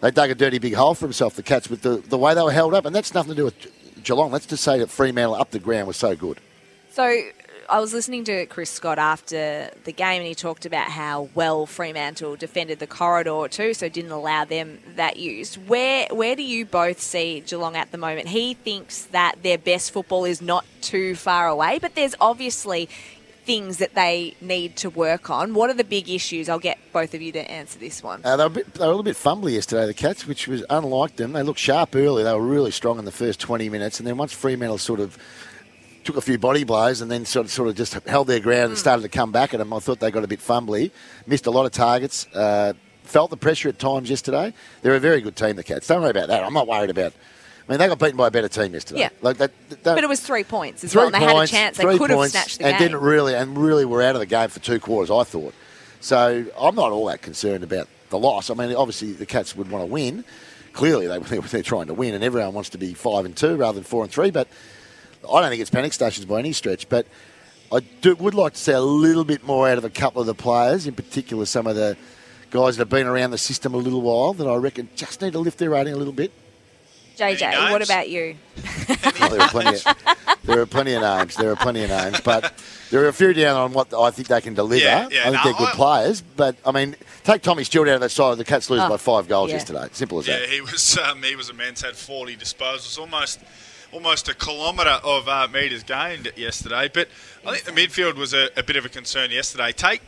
they 0.00 0.10
dug 0.10 0.30
a 0.30 0.34
dirty 0.34 0.58
big 0.58 0.74
hole 0.74 0.94
for 0.94 1.06
themselves, 1.06 1.36
the 1.36 1.42
Cats, 1.42 1.70
with 1.70 1.82
the, 1.82 1.96
the 1.96 2.18
way 2.18 2.34
they 2.34 2.42
were 2.42 2.52
held 2.52 2.74
up, 2.74 2.84
and 2.84 2.94
that's 2.94 3.14
nothing 3.14 3.30
to 3.30 3.36
do 3.36 3.44
with 3.44 4.02
Geelong. 4.04 4.30
Let's 4.30 4.46
just 4.46 4.62
say 4.62 4.78
that 4.78 4.90
Fremantle 4.90 5.34
up 5.34 5.50
the 5.50 5.58
ground 5.58 5.88
was 5.88 5.96
so 5.96 6.14
good. 6.14 6.38
So 6.90 7.22
I 7.68 7.80
was 7.80 7.92
listening 7.92 8.24
to 8.24 8.46
Chris 8.46 8.70
Scott 8.70 8.98
after 8.98 9.70
the 9.84 9.92
game, 9.92 10.20
and 10.20 10.26
he 10.26 10.34
talked 10.34 10.66
about 10.66 10.88
how 10.90 11.28
well 11.34 11.66
Fremantle 11.66 12.36
defended 12.36 12.78
the 12.78 12.86
corridor 12.86 13.48
too, 13.48 13.74
so 13.74 13.88
didn't 13.88 14.12
allow 14.12 14.44
them 14.44 14.78
that 14.94 15.16
use. 15.16 15.56
Where 15.56 16.06
where 16.10 16.36
do 16.36 16.42
you 16.42 16.64
both 16.64 17.00
see 17.00 17.40
Geelong 17.40 17.74
at 17.74 17.90
the 17.90 17.98
moment? 17.98 18.28
He 18.28 18.54
thinks 18.54 19.06
that 19.06 19.42
their 19.42 19.58
best 19.58 19.90
football 19.90 20.24
is 20.24 20.40
not 20.40 20.64
too 20.80 21.16
far 21.16 21.48
away, 21.48 21.78
but 21.80 21.94
there's 21.94 22.14
obviously 22.20 22.88
things 23.46 23.78
that 23.78 23.94
they 23.94 24.34
need 24.40 24.76
to 24.76 24.90
work 24.90 25.30
on. 25.30 25.54
What 25.54 25.70
are 25.70 25.74
the 25.74 25.84
big 25.84 26.10
issues? 26.10 26.48
I'll 26.48 26.58
get 26.58 26.78
both 26.92 27.14
of 27.14 27.22
you 27.22 27.32
to 27.32 27.50
answer 27.50 27.78
this 27.78 28.02
one. 28.02 28.20
Uh, 28.24 28.36
they, 28.36 28.42
were 28.42 28.46
a 28.46 28.50
bit, 28.50 28.74
they 28.74 28.80
were 28.80 28.86
a 28.86 28.88
little 28.88 29.02
bit 29.04 29.16
fumbly 29.16 29.52
yesterday, 29.52 29.86
the 29.86 29.94
Cats, 29.94 30.26
which 30.26 30.48
was 30.48 30.64
unlike 30.68 31.16
them. 31.16 31.32
They 31.32 31.44
looked 31.44 31.60
sharp 31.60 31.94
early. 31.94 32.24
They 32.24 32.32
were 32.32 32.46
really 32.46 32.72
strong 32.72 32.98
in 32.98 33.04
the 33.04 33.12
first 33.12 33.38
20 33.40 33.68
minutes, 33.68 34.00
and 34.00 34.06
then 34.06 34.16
once 34.16 34.32
Fremantle 34.32 34.78
sort 34.78 35.00
of 35.00 35.16
took 36.02 36.16
a 36.16 36.20
few 36.20 36.38
body 36.38 36.64
blows 36.64 37.00
and 37.00 37.10
then 37.10 37.24
sort 37.24 37.46
of, 37.46 37.52
sort 37.52 37.68
of 37.68 37.76
just 37.76 37.94
held 38.06 38.26
their 38.26 38.40
ground 38.40 38.70
and 38.70 38.78
started 38.78 39.02
to 39.02 39.08
come 39.08 39.32
back 39.32 39.54
at 39.54 39.58
them, 39.58 39.72
I 39.72 39.78
thought 39.78 40.00
they 40.00 40.10
got 40.10 40.24
a 40.24 40.28
bit 40.28 40.40
fumbly. 40.40 40.90
Missed 41.26 41.46
a 41.46 41.50
lot 41.50 41.66
of 41.66 41.72
targets. 41.72 42.26
Uh, 42.34 42.74
felt 43.04 43.30
the 43.30 43.36
pressure 43.36 43.68
at 43.68 43.78
times 43.78 44.10
yesterday. 44.10 44.52
They're 44.82 44.94
a 44.96 45.00
very 45.00 45.20
good 45.20 45.36
team, 45.36 45.56
the 45.56 45.62
Cats. 45.62 45.86
Don't 45.86 46.02
worry 46.02 46.10
about 46.10 46.28
that. 46.28 46.42
I'm 46.42 46.52
not 46.52 46.66
worried 46.66 46.90
about. 46.90 47.12
I 47.68 47.72
mean, 47.72 47.78
they 47.80 47.88
got 47.88 47.98
beaten 47.98 48.16
by 48.16 48.28
a 48.28 48.30
better 48.30 48.48
team 48.48 48.74
yesterday. 48.74 49.00
Yeah. 49.00 49.08
like 49.22 49.38
that. 49.38 49.50
that 49.70 49.82
But 49.82 50.04
it 50.04 50.08
was 50.08 50.20
three 50.20 50.44
points 50.44 50.84
as 50.84 50.92
three 50.92 51.00
well, 51.00 51.06
and 51.06 51.14
they 51.14 51.18
points, 51.18 51.50
had 51.50 51.58
a 51.58 51.64
chance. 51.64 51.76
They 51.76 51.82
three 51.82 51.98
could 51.98 52.10
have 52.10 52.18
points, 52.18 52.32
snatched 52.32 52.58
the 52.58 52.66
and 52.66 52.78
game. 52.78 52.88
didn't 52.88 53.02
really 53.02 53.34
and 53.34 53.58
really 53.58 53.84
were 53.84 54.02
out 54.02 54.14
of 54.14 54.20
the 54.20 54.26
game 54.26 54.48
for 54.48 54.60
two 54.60 54.78
quarters. 54.78 55.10
I 55.10 55.24
thought. 55.24 55.54
So 56.00 56.44
I'm 56.58 56.74
not 56.76 56.92
all 56.92 57.06
that 57.06 57.22
concerned 57.22 57.64
about 57.64 57.88
the 58.10 58.18
loss. 58.18 58.50
I 58.50 58.54
mean, 58.54 58.74
obviously 58.74 59.12
the 59.12 59.26
Cats 59.26 59.56
would 59.56 59.70
want 59.70 59.82
to 59.82 59.92
win. 59.92 60.24
Clearly, 60.72 61.06
they, 61.18 61.18
they're 61.18 61.62
trying 61.62 61.88
to 61.88 61.94
win, 61.94 62.14
and 62.14 62.22
everyone 62.22 62.54
wants 62.54 62.70
to 62.70 62.78
be 62.78 62.94
five 62.94 63.24
and 63.24 63.36
two 63.36 63.56
rather 63.56 63.76
than 63.76 63.84
four 63.84 64.04
and 64.04 64.12
three. 64.12 64.30
But 64.30 64.46
I 65.28 65.40
don't 65.40 65.50
think 65.50 65.60
it's 65.60 65.70
panic 65.70 65.92
stations 65.92 66.24
by 66.24 66.38
any 66.38 66.52
stretch. 66.52 66.88
But 66.88 67.06
I 67.72 67.80
do, 67.80 68.14
would 68.14 68.34
like 68.34 68.52
to 68.52 68.60
see 68.60 68.72
a 68.72 68.80
little 68.80 69.24
bit 69.24 69.44
more 69.44 69.68
out 69.68 69.78
of 69.78 69.84
a 69.84 69.90
couple 69.90 70.20
of 70.20 70.26
the 70.26 70.34
players, 70.34 70.86
in 70.86 70.94
particular 70.94 71.46
some 71.46 71.66
of 71.66 71.74
the 71.74 71.96
guys 72.50 72.76
that 72.76 72.82
have 72.82 72.88
been 72.90 73.08
around 73.08 73.32
the 73.32 73.38
system 73.38 73.74
a 73.74 73.76
little 73.76 74.02
while 74.02 74.32
that 74.34 74.46
I 74.46 74.54
reckon 74.54 74.88
just 74.94 75.20
need 75.20 75.32
to 75.32 75.40
lift 75.40 75.58
their 75.58 75.70
rating 75.70 75.94
a 75.94 75.96
little 75.96 76.12
bit. 76.12 76.30
JJ, 77.16 77.70
what 77.72 77.82
about 77.82 78.08
you? 78.08 78.36
Well, 79.18 79.30
there 79.30 79.40
are 79.40 79.48
plenty. 79.48 79.76
Of, 79.78 79.96
there 80.44 80.60
are 80.60 80.66
plenty 80.66 80.92
of 80.94 81.02
names. 81.02 81.34
There 81.34 81.50
are 81.50 81.56
plenty 81.56 81.82
of 81.82 81.90
names, 81.90 82.20
but 82.20 82.54
there 82.90 83.02
are 83.04 83.08
a 83.08 83.12
few 83.12 83.32
down 83.32 83.56
on 83.56 83.72
what 83.72 83.92
I 83.92 84.10
think 84.10 84.28
they 84.28 84.40
can 84.40 84.54
deliver. 84.54 84.84
Yeah, 84.84 85.08
yeah, 85.10 85.20
I 85.22 85.30
think 85.30 85.34
no, 85.36 85.40
they're 85.44 85.52
good 85.54 85.68
I- 85.68 85.72
players, 85.72 86.20
but 86.20 86.54
I 86.64 86.70
mean, 86.70 86.94
take 87.24 87.42
Tommy 87.42 87.64
Stewart 87.64 87.88
out 87.88 87.96
of 87.96 88.00
that 88.02 88.10
side. 88.10 88.38
The 88.38 88.44
Cats 88.44 88.70
lose 88.70 88.80
Oh, 88.82 88.88
by 88.88 88.96
five 88.98 89.26
goals 89.26 89.50
yeah. 89.50 89.56
yesterday. 89.56 89.88
Simple 89.92 90.20
as 90.20 90.26
that. 90.26 90.32
Yeah, 90.32 90.46
that. 90.46 90.48
he 90.50 90.60
was 90.60 90.98
um, 90.98 91.22
he 91.22 91.34
was 91.34 91.50
immense. 91.50 91.82
Had 91.82 91.96
40 91.96 92.36
disposals, 92.36 92.96
almost 92.98 93.40
almost 93.92 94.28
a 94.28 94.34
kilometre 94.34 95.00
of 95.02 95.26
uh, 95.28 95.48
metres 95.52 95.82
gained 95.82 96.30
yesterday. 96.36 96.88
But 96.92 97.08
I 97.44 97.56
think 97.58 97.64
the 97.64 97.72
midfield 97.82 98.14
was 98.16 98.32
a, 98.34 98.48
a 98.56 98.62
bit 98.62 98.76
of 98.76 98.84
a 98.84 98.88
concern 98.88 99.30
yesterday. 99.32 99.72
Take 99.72 100.02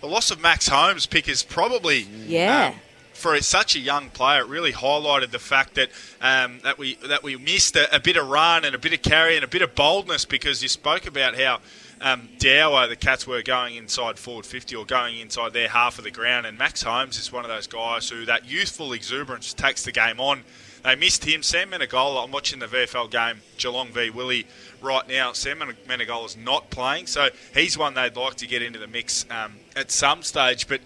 the 0.00 0.06
loss 0.06 0.30
of 0.30 0.40
Max 0.40 0.68
Holmes, 0.68 1.04
pick 1.06 1.28
is 1.28 1.42
probably 1.42 2.06
Yeah. 2.26 2.68
um, 2.68 2.80
for 3.14 3.40
such 3.40 3.76
a 3.76 3.78
young 3.78 4.10
player, 4.10 4.42
it 4.42 4.48
really 4.48 4.72
highlighted 4.72 5.30
the 5.30 5.38
fact 5.38 5.74
that 5.74 5.90
um, 6.20 6.60
that 6.64 6.78
we 6.78 6.94
that 7.08 7.22
we 7.22 7.36
missed 7.36 7.76
a, 7.76 7.94
a 7.94 8.00
bit 8.00 8.16
of 8.16 8.28
run 8.28 8.64
and 8.64 8.74
a 8.74 8.78
bit 8.78 8.92
of 8.92 9.02
carry 9.02 9.36
and 9.36 9.44
a 9.44 9.48
bit 9.48 9.62
of 9.62 9.74
boldness 9.74 10.24
because 10.24 10.62
you 10.62 10.68
spoke 10.68 11.06
about 11.06 11.36
how 11.36 11.60
um, 12.02 12.28
the 12.40 12.96
Cats 12.98 13.26
were 13.26 13.42
going 13.42 13.76
inside 13.76 14.18
forward 14.18 14.44
50 14.44 14.74
or 14.74 14.84
going 14.84 15.20
inside 15.20 15.52
their 15.52 15.68
half 15.68 15.98
of 15.98 16.04
the 16.04 16.10
ground, 16.10 16.46
and 16.46 16.58
Max 16.58 16.82
Holmes 16.82 17.18
is 17.18 17.32
one 17.32 17.44
of 17.44 17.50
those 17.50 17.66
guys 17.66 18.08
who 18.08 18.24
that 18.26 18.44
youthful 18.48 18.92
exuberance 18.92 19.54
takes 19.54 19.84
the 19.84 19.92
game 19.92 20.18
on. 20.18 20.42
They 20.82 20.96
missed 20.96 21.24
him. 21.24 21.44
Sam 21.44 21.70
Menegola, 21.70 22.24
I'm 22.24 22.32
watching 22.32 22.58
the 22.58 22.66
VFL 22.66 23.08
game, 23.08 23.40
Geelong 23.56 23.92
v 23.92 24.10
Willie 24.10 24.46
right 24.80 25.08
now. 25.08 25.32
Sam 25.32 25.60
Menegola's 25.60 26.36
not 26.36 26.70
playing, 26.70 27.06
so 27.06 27.28
he's 27.54 27.78
one 27.78 27.94
they'd 27.94 28.16
like 28.16 28.34
to 28.36 28.48
get 28.48 28.62
into 28.62 28.80
the 28.80 28.88
mix 28.88 29.24
um, 29.30 29.54
at 29.76 29.92
some 29.92 30.24
stage, 30.24 30.66
but 30.66 30.80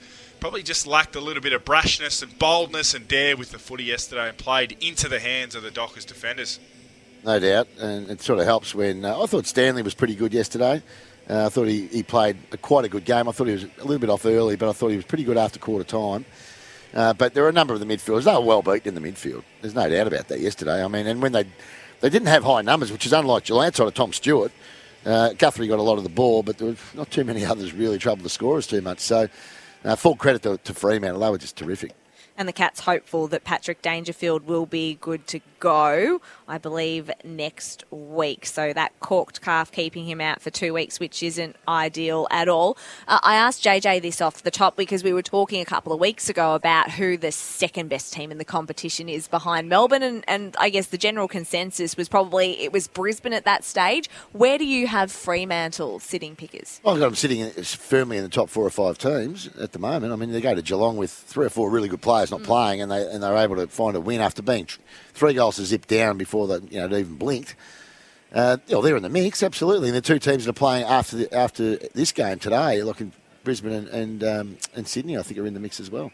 probably 0.47 0.62
just 0.62 0.86
lacked 0.86 1.16
a 1.16 1.20
little 1.20 1.42
bit 1.42 1.53
of 1.53 1.64
brashness 1.64 2.22
and 2.22 2.38
boldness 2.38 2.94
and 2.94 3.09
dare 3.09 3.36
with 3.36 3.51
the 3.51 3.59
footy 3.59 3.82
yesterday 3.82 4.28
and 4.28 4.38
played 4.38 4.76
into 4.80 5.09
the 5.09 5.18
hands 5.18 5.57
of 5.57 5.62
the 5.64 5.72
Dockers 5.72 6.05
defenders. 6.05 6.61
No 7.24 7.40
doubt, 7.40 7.66
and 7.80 8.09
it 8.09 8.22
sort 8.22 8.38
of 8.38 8.44
helps 8.44 8.72
when 8.72 9.05
uh, 9.05 9.20
I 9.20 9.26
thought 9.26 9.44
Stanley 9.47 9.82
was 9.82 9.94
pretty 9.94 10.14
good 10.14 10.32
yesterday. 10.32 10.84
Uh, 11.28 11.47
I 11.47 11.49
thought 11.49 11.66
he, 11.66 11.88
he 11.88 12.05
played 12.05 12.36
a, 12.53 12.57
quite 12.59 12.84
a 12.84 12.88
good 12.88 13.05
game. 13.05 13.28
I 13.28 13.32
thought 13.32 13.49
he 13.49 13.55
was 13.55 13.64
a 13.64 13.84
little 13.84 13.99
bit 13.99 14.09
off 14.09 14.24
early, 14.24 14.55
but 14.55 14.68
I 14.68 14.72
thought 14.72 14.90
he 14.90 14.97
was 14.97 15.05
pretty 15.05 15.24
good 15.24 15.36
after 15.36 15.59
quarter 15.59 15.82
time. 15.82 16.24
Uh, 16.94 17.12
but 17.12 17.34
there 17.34 17.44
are 17.44 17.49
a 17.49 17.53
number 17.53 17.74
of 17.74 17.80
the 17.80 17.86
midfielders. 17.86 18.22
They 18.22 18.32
were 18.32 18.40
well 18.40 18.62
beaten 18.62 18.94
in 18.97 19.03
the 19.03 19.12
midfield. 19.12 19.42
There's 19.62 19.74
no 19.74 19.90
doubt 19.90 20.07
about 20.07 20.28
that 20.28 20.38
yesterday. 20.38 20.84
I 20.84 20.86
mean, 20.86 21.09
and 21.09 21.20
when 21.20 21.32
they 21.32 21.47
they 22.03 22.09
didn't 22.09 22.28
have 22.28 22.44
high 22.44 22.62
numbers, 22.62 22.92
which 22.92 23.05
is 23.05 23.12
unlike 23.12 23.47
Geelong 23.47 23.66
outside 23.66 23.88
of 23.88 23.94
Tom 23.94 24.12
Stewart. 24.12 24.53
Uh, 25.05 25.32
Guthrie 25.34 25.68
got 25.68 25.78
a 25.78 25.82
lot 25.82 25.99
of 25.99 26.03
the 26.03 26.11
ball, 26.11 26.42
but 26.42 26.59
there 26.59 26.68
were 26.68 26.76
not 26.94 27.11
too 27.11 27.24
many 27.24 27.44
others 27.53 27.72
really 27.72 27.99
troubled 27.99 28.24
the 28.24 28.30
scorers 28.30 28.66
too 28.68 28.80
much. 28.80 29.01
So, 29.01 29.28
uh, 29.87 29.97
full 29.97 30.16
credit 30.16 30.43
to, 30.43 30.59
to 30.59 30.74
Fremantle. 30.74 31.20
They 31.20 31.30
were 31.30 31.39
just 31.39 31.57
terrific. 31.57 31.93
And 32.37 32.47
the 32.47 32.53
Cats 32.53 32.80
hopeful 32.80 33.28
that 33.28 33.45
Patrick 33.45 33.80
Dangerfield 33.80 34.47
will 34.47 34.66
be 34.66 34.99
good 35.01 35.26
to 35.28 35.41
go, 35.59 36.20
I 36.49 36.59
believe, 36.59 37.11
next 37.24 37.84
week. 37.90 38.47
So 38.47 38.72
that 38.72 38.99
corked 39.01 39.40
calf 39.40 39.72
keeping 39.72 40.07
him 40.07 40.20
out 40.20 40.40
for 40.40 40.51
two 40.51 40.72
weeks, 40.74 41.01
which 41.01 41.22
isn't 41.22 41.57
ideal 41.66 42.26
at 42.30 42.49
all. 42.49 42.76
Uh, 43.09 43.18
I 43.22 43.34
asked 43.34 43.64
JJ 43.64 44.03
this 44.03 44.20
off 44.20 44.42
the 44.42 44.51
top 44.51 44.76
because 44.76 45.03
we 45.03 45.12
were 45.12 45.22
talking 45.22 45.61
a 45.61 45.64
couple 45.64 45.92
of 45.92 46.01
weeks 46.01 46.28
ago 46.28 46.55
about 46.55 46.92
who 46.92 47.16
the 47.16 47.32
second 47.32 47.88
best 47.88 48.12
team 48.12 48.30
in 48.30 48.38
the 48.38 48.44
competition 48.44 49.09
is 49.09 49.28
behind 49.28 49.68
Melbourne, 49.68 50.03
and, 50.03 50.24
and 50.28 50.57
I 50.59 50.70
guess 50.70 50.86
the 50.86 50.99
general 50.99 51.28
consensus 51.28 51.97
was 51.97 52.09
probably 52.09 52.62
it 52.62 52.72
was 52.72 52.88
Brisbane 52.88 53.32
at 53.32 53.44
that 53.44 53.64
stage. 53.64 54.09
Where 54.32 54.59
do 54.59 54.64
you 54.64 54.86
have 54.86 55.11
Fremantle 55.11 55.99
sitting 56.01 56.36
pickers? 56.36 56.80
Well, 56.82 56.94
I've 56.94 57.01
got 57.01 57.07
them 57.07 57.16
sitting 57.16 57.40
in- 57.40 57.51
firmly 57.51 58.16
in 58.18 58.22
the 58.22 58.28
top 58.28 58.49
four 58.49 58.64
or 58.64 58.70
five 58.70 58.99
teams 58.99 59.49
at 59.59 59.72
the 59.72 59.78
moment. 59.78 60.12
I 60.12 60.16
mean, 60.16 60.32
they 60.32 60.40
go 60.40 60.55
to 60.55 60.62
Geelong 60.62 60.97
with 60.97 61.11
three 61.11 61.47
or 61.47 61.51
four 61.51 61.70
really 61.70 61.88
good 61.88 62.03
players 62.03 62.30
not 62.30 62.42
playing, 62.42 62.80
and 62.80 62.90
they 62.90 63.07
and 63.11 63.22
they're 63.22 63.36
able 63.36 63.57
to 63.57 63.66
find 63.66 63.97
a 63.97 64.01
win 64.01 64.20
after 64.20 64.42
being 64.42 64.66
tr- 64.66 64.80
three 65.17 65.35
goals 65.35 65.57
to 65.57 65.64
zip 65.64 65.87
down 65.87 66.19
before 66.19 66.47
they 66.47 66.67
you 66.69 66.87
know 66.87 66.97
even 66.97 67.17
blinked. 67.17 67.57
Uh, 68.33 68.59
they're 68.67 68.97
in 68.97 69.03
the 69.03 69.09
mix, 69.09 69.43
absolutely. 69.43 69.89
And 69.89 69.97
the 69.97 70.03
two 70.03 70.19
teams 70.19 70.45
that 70.45 70.51
are 70.51 70.53
playing 70.53 70.85
after 70.85 71.17
the, 71.17 71.35
after 71.35 71.77
this 71.95 72.12
game 72.12 72.39
today, 72.39 72.83
like 72.83 73.01
in 73.01 73.12
Brisbane 73.45 73.73
and 73.73 73.89
and, 73.89 74.25
um, 74.25 74.59
and 74.75 74.87
Sydney, 74.87 75.17
I 75.17 75.23
think 75.23 75.41
are 75.41 75.47
in 75.47 75.55
the 75.55 75.61
mix 75.61 75.81
as 75.81 75.91
well. 75.91 76.12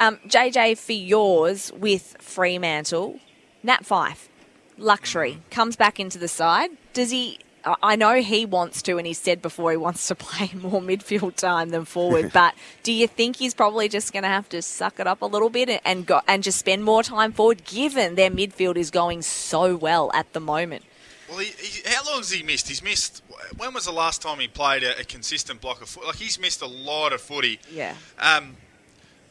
Um, 0.00 0.18
JJ, 0.26 0.78
for 0.78 0.92
yours 0.92 1.72
with 1.72 2.16
Fremantle, 2.20 3.18
Nat 3.62 3.84
Fyfe, 3.84 4.28
luxury, 4.76 5.40
comes 5.50 5.76
back 5.76 5.98
into 5.98 6.18
the 6.18 6.28
side. 6.28 6.70
Does 6.92 7.10
he? 7.10 7.38
I- 7.64 7.76
I 7.82 7.96
know 7.96 8.14
he 8.20 8.44
wants 8.46 8.82
to, 8.82 8.98
and 8.98 9.06
he 9.06 9.12
said 9.14 9.40
before 9.42 9.70
he 9.70 9.76
wants 9.76 10.06
to 10.08 10.14
play 10.26 10.50
more 10.54 10.80
midfield 10.80 11.36
time 11.36 11.70
than 11.70 11.84
forward. 11.84 12.32
but 12.34 12.54
do 12.82 12.92
you 12.92 13.06
think 13.06 13.36
he's 13.36 13.54
probably 13.54 13.88
just 13.88 14.12
going 14.12 14.22
to 14.22 14.28
have 14.28 14.48
to 14.50 14.62
suck 14.62 14.98
it 15.00 15.06
up 15.06 15.22
a 15.22 15.26
little 15.26 15.50
bit 15.50 15.68
and- 15.68 15.80
and 15.84 16.06
go 16.06 16.20
and 16.28 16.42
just 16.42 16.58
spend 16.58 16.84
more 16.84 17.02
time 17.02 17.32
forward, 17.32 17.64
given 17.64 18.14
their 18.14 18.30
midfield 18.30 18.76
is 18.76 18.90
going 18.90 19.22
so 19.22 19.76
well 19.76 20.10
at 20.14 20.32
the 20.32 20.40
moment? 20.40 20.84
Well, 21.28 21.38
he, 21.38 21.46
he, 21.46 21.82
how 21.86 22.04
long 22.06 22.18
has 22.18 22.30
he 22.30 22.42
missed? 22.42 22.68
He's 22.68 22.82
missed. 22.82 23.22
When 23.58 23.74
was 23.74 23.84
the 23.84 23.92
last 23.92 24.22
time 24.22 24.38
he 24.38 24.48
played 24.48 24.82
a, 24.82 24.98
a 25.00 25.04
consistent 25.04 25.60
block 25.60 25.82
of 25.82 25.88
foot? 25.88 26.06
Like 26.06 26.16
he's 26.16 26.38
missed 26.40 26.62
a 26.62 26.66
lot 26.66 27.12
of 27.12 27.20
footy. 27.20 27.60
Yeah. 27.70 27.94
Um, 28.18 28.56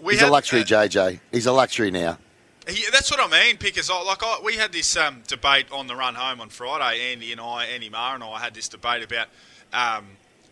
we 0.02 0.14
He's 0.14 0.22
had, 0.22 0.30
a 0.30 0.32
luxury, 0.32 0.62
uh, 0.62 0.66
JJ. 0.66 1.20
He's 1.32 1.48
a 1.48 1.52
luxury 1.52 1.90
now. 1.90 2.20
He, 2.68 2.84
that's 2.92 3.10
what 3.10 3.20
I 3.20 3.28
mean, 3.46 3.58
Pickers. 3.58 3.90
I- 3.90 4.02
Like 4.04 4.24
I, 4.24 4.40
we 4.44 4.56
had 4.56 4.72
this 4.74 4.96
um, 4.98 5.24
debate 5.28 5.68
on 5.72 5.88
the 5.88 5.96
run 5.96 6.16
home 6.16 6.42
on 6.42 6.50
Friday. 6.50 7.12
Andy 7.14 7.32
and 7.32 7.40
I, 7.42 7.66
Andy 7.66 7.90
Maher 7.90 8.16
and 8.16 8.24
I, 8.24 8.40
had 8.40 8.54
this 8.54 8.68
debate 8.68 9.04
about. 9.04 9.28
Um, 9.74 10.06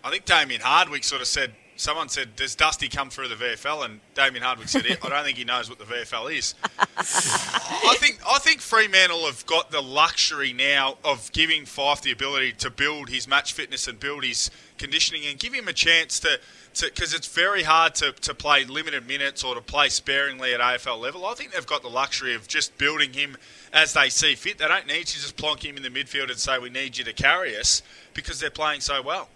I 0.04 0.12
think 0.12 0.26
Damien 0.26 0.62
Hardwick 0.62 1.04
sort 1.04 1.22
of 1.22 1.28
said 1.28 1.52
someone 1.78 2.08
said, 2.10 2.36
"Does 2.36 2.56
Dusty 2.56 2.88
come 2.88 3.10
through 3.10 3.28
the 3.30 3.36
VFL?" 3.36 3.86
And 3.86 4.00
Damien 4.14 4.44
Hardwick 4.44 4.70
said, 4.70 4.86
"I 4.86 5.10
don't 5.10 5.24
think 5.26 5.38
he 5.38 5.44
knows 5.44 5.70
what 5.70 5.80
the 5.80 5.86
VFL 5.86 6.34
is." 6.38 6.56
I 6.98 7.96
think 8.00 8.20
I 8.28 8.40
think 8.40 8.62
Fremantle 8.62 9.26
have 9.26 9.46
got 9.46 9.72
the 9.72 9.82
luxury 9.82 10.54
now 10.54 10.98
of 11.04 11.32
giving 11.34 11.66
Fyfe 11.66 12.02
the 12.02 12.12
ability 12.12 12.54
to 12.54 12.70
build 12.70 13.10
his 13.10 13.28
match 13.28 13.54
fitness 13.54 13.88
and 13.88 14.00
build 14.00 14.24
his 14.24 14.50
conditioning 14.78 15.26
and 15.26 15.40
give 15.40 15.54
him 15.54 15.68
a 15.68 15.74
chance 15.74 16.20
to 16.22 16.40
because 16.82 17.14
it's 17.14 17.28
very 17.28 17.64
hard 17.64 17.96
to, 17.96 18.12
to 18.12 18.34
play 18.34 18.66
limited 18.66 19.08
minutes 19.08 19.46
or 19.46 19.56
to 19.56 19.62
play 19.62 19.88
sparingly 19.88 20.54
at 20.54 20.60
AFL 20.60 21.00
level. 21.00 21.26
I 21.26 21.34
think 21.34 21.54
they've 21.54 21.66
got 21.66 21.82
the 21.82 21.88
luxury 21.88 22.36
of 22.36 22.50
just 22.50 22.78
building 22.78 23.14
him 23.14 23.38
as 23.72 23.94
they 23.94 24.10
see 24.10 24.36
fit. 24.36 24.58
They 24.58 24.68
don't 24.68 24.86
need 24.86 25.08
to 25.08 25.14
just 25.14 25.38
plonk 25.38 25.64
him 25.64 25.78
in 25.78 25.84
the 25.84 25.90
midfield 25.90 26.30
and 26.30 26.38
say, 26.38 26.60
we 26.60 26.70
need 26.70 26.98
you 26.98 27.06
to 27.06 27.14
carry 27.14 27.56
us 27.56 27.82
because 28.14 28.42
they're 28.42 28.50
playing 28.50 28.82
so 28.82 29.02
well. 29.02 29.30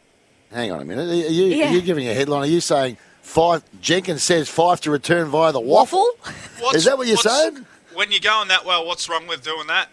Hang 0.51 0.71
on 0.71 0.81
a 0.81 0.85
minute. 0.85 1.09
Are 1.09 1.13
you, 1.31 1.45
Yeah. 1.45 1.69
are 1.69 1.73
you 1.73 1.81
giving 1.81 2.09
a 2.09 2.13
headline? 2.13 2.43
Are 2.43 2.51
you 2.51 2.59
saying 2.59 2.97
Fyfe, 3.23 3.63
Jenkins 3.79 4.23
says 4.23 4.49
five 4.49 4.81
to 4.81 4.91
return 4.91 5.29
via 5.29 5.53
the 5.53 5.59
waffle? 5.61 6.05
Is 6.73 6.83
that 6.85 6.97
what 6.97 7.07
you're 7.07 7.17
saying? 7.17 7.65
When 7.93 8.11
you're 8.11 8.19
going 8.19 8.49
that 8.49 8.65
well, 8.65 8.85
what's 8.85 9.07
wrong 9.07 9.27
with 9.27 9.43
doing 9.43 9.67
that? 9.67 9.87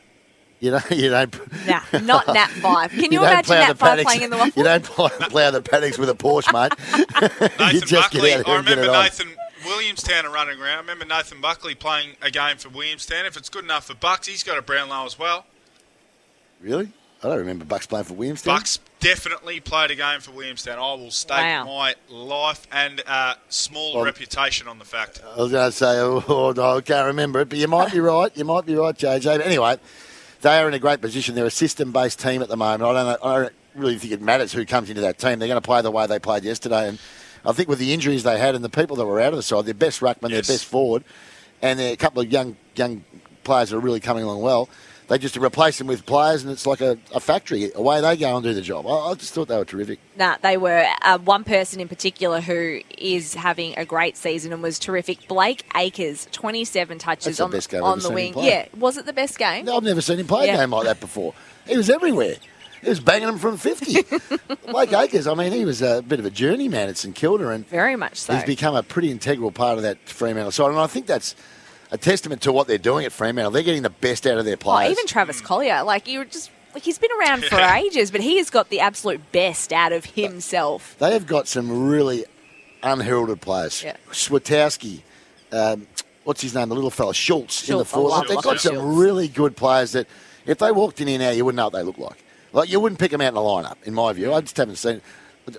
You 0.61 0.71
don't, 0.71 0.91
you 0.91 1.11
don't, 1.11 1.35
Nah, 1.67 1.81
not 2.03 2.27
Nat 2.29 2.49
Fyfe. 2.49 2.91
Can 2.91 3.01
you, 3.13 3.21
don't 3.21 3.25
imagine 3.25 3.45
plough 3.45 3.67
Nat 3.67 3.75
Fyfe 3.75 3.79
paddocks- 3.79 4.05
playing 4.05 4.23
in 4.23 4.31
the 4.31 4.37
waffle? 4.39 4.53
You 4.57 4.65
don't 4.65 4.85
plow, 4.85 5.09
plough 5.09 5.51
the 5.51 5.61
paddocks 5.63 5.99
with 5.99 6.09
a 6.09 6.15
Porsche, 6.15 6.53
mate. 6.53 6.73
you 7.61 7.73
Nathan 7.73 7.89
just 7.89 8.13
Buckley. 8.13 8.31
get 8.31 8.41
out 8.41 8.47
there 8.47 8.55
I 8.55 8.59
and 8.59 8.67
get 8.67 8.71
remember 8.79 8.83
it 8.93 8.97
on. 8.97 9.05
Nathan 9.05 9.29
Williamstown 9.67 10.25
are 10.27 10.33
running 10.33 10.59
around. 10.61 10.77
I 10.77 10.81
remember 10.81 11.05
Nathan 11.05 11.41
Buckley 11.41 11.75
playing 11.75 12.11
a 12.23 12.31
game 12.31 12.57
for 12.57 12.69
Williamstown. 12.71 13.27
If 13.27 13.37
it's 13.37 13.49
good 13.51 13.65
enough 13.65 13.87
for 13.87 13.95
Bucks, 13.95 14.27
he's 14.29 14.43
got 14.43 14.57
a 14.57 14.63
Brownlow 14.63 15.05
as 15.05 15.19
well. 15.19 15.45
Really? 16.61 16.89
I 17.23 17.29
don't 17.29 17.39
remember 17.39 17.65
Bucks 17.65 17.87
playing 17.87 18.05
for 18.05 18.15
Williamstown. 18.15 18.55
Bucks 18.57 18.79
definitely 19.01 19.59
played 19.61 19.91
a 19.91 19.95
game 19.95 20.21
for 20.21 20.31
Williamstown. 20.33 20.79
I 20.79 20.95
will 20.95 21.11
stake 21.11 21.39
Wow. 21.39 21.65
my 21.65 21.95
life 22.09 22.67
and 22.71 23.03
uh, 23.07 23.35
small 23.49 23.95
Well- 23.97 24.05
reputation 24.05 24.69
on 24.69 24.79
the 24.79 24.85
fact. 24.85 25.21
I 25.37 25.41
was 25.43 25.51
going 25.51 25.71
to 25.71 25.77
say, 25.77 25.99
oh, 25.99 26.23
oh, 26.29 26.77
I 26.77 26.81
can't 26.83 27.07
remember 27.07 27.41
it, 27.41 27.49
but 27.49 27.59
you 27.59 27.69
might 27.69 27.93
be 27.93 28.01
right. 28.01 28.35
You 28.37 28.45
might 28.45 28.67
be 28.67 28.75
right, 28.77 28.97
JJ. 28.97 29.39
But 29.39 29.47
anyway, 29.47 29.79
they 30.41 30.59
are 30.59 30.69
in 30.69 30.75
a 30.75 30.79
great 30.79 31.01
position. 31.01 31.35
They're 31.35 31.47
a 31.47 31.51
system-based 31.51 32.19
team 32.19 32.43
at 32.43 32.49
the 32.49 32.57
moment. 32.57 32.83
I 32.83 32.93
don't, 32.93 33.25
I 33.25 33.43
don't 33.43 33.53
really 33.75 33.99
think 33.99 34.13
it 34.13 34.21
matters 34.21 34.53
who 34.53 34.65
comes 34.65 34.89
into 34.89 35.03
that 35.03 35.19
team. 35.19 35.39
They're 35.39 35.49
going 35.49 35.61
to 35.61 35.67
play 35.67 35.83
the 35.83 35.91
way 35.91 36.07
they 36.07 36.19
played 36.19 36.45
yesterday, 36.45 36.89
and 36.89 36.99
I 37.45 37.53
think 37.53 37.69
with 37.69 37.79
the 37.79 37.93
injuries 37.93 38.23
they 38.23 38.39
had 38.39 38.55
and 38.55 38.65
the 38.65 38.69
people 38.69 38.97
that 38.97 39.07
were 39.07 39.21
out 39.21 39.33
of 39.33 39.37
the 39.37 39.43
side, 39.43 39.67
their 39.67 39.75
best 39.75 40.01
ruckman, 40.01 40.31
their 40.31 40.43
best 40.43 40.65
forward, 40.65 41.05
and 41.63 41.81
a 41.81 41.97
couple 41.97 42.21
of 42.21 42.31
young 42.31 42.57
young 42.75 43.05
players 43.45 43.71
that 43.71 43.77
are 43.77 43.81
really 43.81 44.01
coming 44.01 44.25
along 44.25 44.43
well. 44.43 44.69
They 45.09 45.19
just 45.19 45.37
replace 45.37 45.79
them 45.79 45.87
with 45.87 46.05
players, 46.05 46.43
and 46.43 46.51
it's 46.51 46.67
like 46.67 46.81
a, 46.81 46.99
a 47.15 47.21
factory. 47.21 47.71
Away 47.75 48.01
they 48.01 48.17
go 48.17 48.35
and 48.37 48.43
do 48.43 48.53
the 48.53 48.61
job. 48.61 48.87
I, 48.89 48.91
I 48.91 49.15
just 49.15 49.33
thought 49.35 49.47
they 49.47 49.57
were 49.57 49.65
terrific. 49.65 50.01
Nah, 50.17 50.37
they 50.43 50.57
were 50.57 50.85
uh, 51.03 51.19
one 51.19 51.45
person 51.45 51.81
in 51.81 51.87
particular 51.87 52.41
who 52.41 52.81
is 52.99 53.35
having 53.35 53.79
a 53.79 53.85
great 53.85 54.17
season 54.17 54.53
and 54.53 54.63
was 54.63 54.81
terrific. 54.81 55.29
Blake 55.29 55.65
Acres, 55.77 56.27
27 56.33 56.99
touches 56.99 57.25
That's 57.25 57.39
the 57.39 57.45
on, 57.45 57.51
best 57.53 57.71
game 57.71 57.83
on 57.85 58.01
the 58.01 58.11
wing. 58.11 58.35
Yeah, 58.37 58.67
was 58.77 58.97
it 58.97 59.07
the 59.07 59.13
best 59.13 59.39
game? 59.39 59.65
No, 59.65 59.77
I've 59.77 59.85
never 59.85 60.01
seen 60.01 60.19
him 60.19 60.27
play 60.27 60.47
Yeah. 60.47 60.55
a 60.55 60.59
game 60.59 60.71
like 60.71 60.87
that 60.87 60.99
before. 60.99 61.35
He 61.69 61.77
was 61.77 61.89
everywhere. 61.89 62.35
He 62.83 62.89
was 62.89 63.01
banging 63.01 63.27
them 63.27 63.39
from 63.39 63.57
50. 63.59 64.03
Blake 64.71 64.93
Acres, 64.93 65.27
I 65.27 65.35
mean, 65.35 65.53
he 65.53 65.65
was 65.65 65.83
a 65.83 66.03
bit 66.03 66.19
of 66.19 66.27
a 66.27 66.31
journeyman 66.31 66.89
at 66.89 66.97
St 66.97 67.15
Kilda, 67.15 67.49
and 67.51 67.67
very 67.69 67.97
much 67.97 68.17
so. 68.17 68.35
he's 68.35 68.45
become 68.45 68.75
a 68.75 68.83
pretty 68.83 69.11
integral 69.11 69.51
part 69.53 69.77
of 69.77 69.83
that 69.83 69.99
Fremantle 70.09 70.51
side. 70.51 70.71
And 70.71 70.79
I 70.79 70.87
think 70.89 71.07
that's 71.07 71.35
a 71.91 71.99
testament 71.99 72.43
to 72.43 72.53
what 72.53 72.67
they're 72.67 72.79
doing 72.79 73.05
at 73.05 73.13
Fremantle. 73.13 73.53
They're 73.53 73.63
getting 73.63 73.83
the 73.83 73.91
best 73.91 74.27
out 74.27 74.39
of 74.39 74.45
their 74.45 74.57
players. 74.57 74.77
Oh, 74.77 74.79
players. 74.79 74.99
even 74.99 75.07
Travis 75.07 75.41
Colyer, 75.41 75.83
like 75.85 76.09
you 76.09 76.19
were 76.21 76.25
just 76.25 76.51
like 76.75 76.83
he's 76.83 76.99
been 76.99 77.11
around 77.21 77.45
for 77.45 77.59
ages, 77.59 78.11
but 78.11 78.21
he 78.21 78.39
has 78.39 78.51
got 78.51 78.69
the 78.69 78.81
absolute 78.81 79.33
best 79.33 79.73
out 79.73 79.93
of 79.93 80.05
himself. 80.05 80.97
They 80.99 81.13
have 81.13 81.27
got 81.27 81.49
some 81.49 81.89
really 81.89 82.25
unheralded 82.83 83.41
players. 83.41 83.83
Yeah. 83.83 83.97
Switkowski, 84.11 85.03
um, 85.53 85.87
what's 86.25 86.43
his 86.43 86.55
name, 86.55 86.69
the 86.69 86.75
little 86.75 86.91
fella, 86.91 87.15
Schultz, 87.15 87.69
in 87.69 87.79
the 87.79 87.85
Schultz, 87.85 87.93
I 87.93 87.95
forward. 87.95 88.11
Like, 88.11 88.29
they've 88.29 88.43
got 88.43 88.61
some 88.61 88.75
Schultz. 88.75 88.99
really 88.99 89.29
good 89.29 89.57
players 89.57 89.93
that 89.93 90.07
if 90.45 90.59
they 90.59 90.71
walked 90.73 91.01
in 91.01 91.09
here 91.09 91.19
now, 91.19 91.31
you 91.31 91.45
wouldn't 91.45 91.57
know 91.57 91.65
what 91.65 91.73
they 91.73 91.83
look 91.83 91.99
like. 91.99 92.23
Like 92.53 92.71
you 92.71 92.81
wouldn't 92.81 92.99
pick 92.99 93.11
them 93.11 93.21
out 93.21 93.29
in 93.29 93.35
the 93.35 93.41
lineup, 93.41 93.77
in 93.85 93.95
my 93.95 94.13
view. 94.13 94.33
I 94.33 94.41
just 94.41 94.57
haven't 94.57 94.77
seen. 94.77 95.03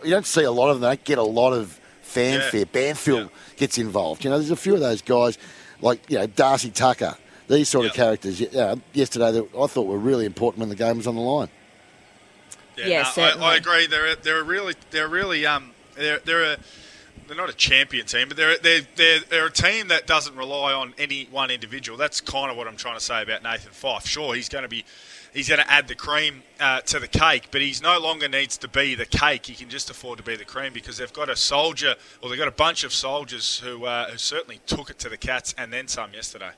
You 0.03 0.09
don't 0.09 0.25
see 0.25 0.43
a 0.43 0.51
lot 0.51 0.69
of 0.69 0.80
them. 0.80 0.89
They 0.89 0.95
don't 0.95 1.03
get 1.03 1.17
a 1.17 1.23
lot 1.23 1.53
of 1.53 1.80
fanfare. 2.01 2.65
Banfield 2.65 3.30
gets 3.55 3.78
involved. 3.78 4.23
You 4.23 4.30
know, 4.30 4.38
there's 4.38 4.51
a 4.51 4.55
few 4.55 4.73
of 4.73 4.80
those 4.80 5.01
guys, 5.01 5.38
like 5.82 6.09
you 6.09 6.17
know 6.17 6.28
Darcy 6.28 6.71
Tucker. 6.71 7.15
These 7.47 7.69
sort 7.69 7.86
of 7.86 7.93
characters. 7.93 8.41
You 8.41 8.51
know, 8.51 8.82
yesterday 8.93 9.32
that 9.32 9.47
I 9.57 9.67
thought 9.67 9.88
were 9.88 9.97
really 9.97 10.25
important 10.25 10.59
when 10.59 10.69
the 10.69 10.75
game 10.75 10.97
was 10.97 11.07
on 11.07 11.15
the 11.15 11.21
line. 11.21 11.47
Yeah, 12.78 13.09
no. 13.15 13.23
I, 13.23 13.53
I 13.53 13.55
agree. 13.55 13.88
They're 13.88 14.15
they're 14.15 14.43
really 14.43 14.75
they're 14.91 15.07
really 15.07 15.45
um 15.45 15.71
they're 15.95 16.19
they're 16.19 16.53
a 16.53 16.57
they're 17.28 17.38
not 17.38 17.49
a 17.49 17.53
champion 17.53 18.05
team, 18.05 18.28
but 18.28 18.38
they're 18.38 18.57
they're 18.57 18.82
they're, 18.95 19.19
they're 19.21 19.45
a 19.47 19.51
team 19.51 19.88
that 19.88 20.07
doesn't 20.07 20.36
rely 20.36 20.73
on 20.73 20.93
any 20.97 21.28
one 21.32 21.49
individual. 21.49 21.97
That's 21.97 22.21
kind 22.21 22.51
of 22.51 22.57
what 22.57 22.67
I'm 22.67 22.78
trying 22.78 22.97
to 22.97 23.03
say 23.03 23.21
about 23.21 23.43
Nathan 23.43 23.71
Fyfe. 23.71 24.05
Sure, 24.05 24.36
he's 24.36 24.49
going 24.49 24.63
to 24.63 24.69
be 24.69 24.86
he's 25.38 25.47
going 25.47 25.61
to 25.61 25.71
add 25.71 25.88
the 25.88 25.95
cream 25.95 26.41
uh, 26.59 26.81
to 26.81 26.99
the 26.99 27.07
cake, 27.07 27.49
but 27.51 27.61
he's 27.61 27.81
no 27.81 27.99
longer 27.99 28.27
needs 28.27 28.57
to 28.57 28.67
be 28.67 28.95
the 28.95 29.05
cake. 29.05 29.45
He 29.45 29.53
can 29.53 29.69
just 29.69 29.89
afford 29.89 30.17
to 30.17 30.23
be 30.23 30.35
the 30.35 30.45
cream 30.45 30.73
because 30.73 30.97
they've 30.97 31.13
got 31.13 31.29
a 31.29 31.35
soldier, 31.35 31.95
or 32.21 32.29
they've 32.29 32.38
got 32.39 32.47
a 32.47 32.51
bunch 32.51 32.83
of 32.83 32.91
soldiers 32.93 33.59
who 33.59 33.85
uh, 33.85 34.09
who 34.09 34.17
certainly 34.17 34.59
took 34.65 34.89
it 34.89 34.99
to 34.99 35.09
the 35.09 35.17
Cats 35.17 35.53
and 35.57 35.71
then 35.71 35.88
some 35.88 36.13
yesterday. 36.13 36.51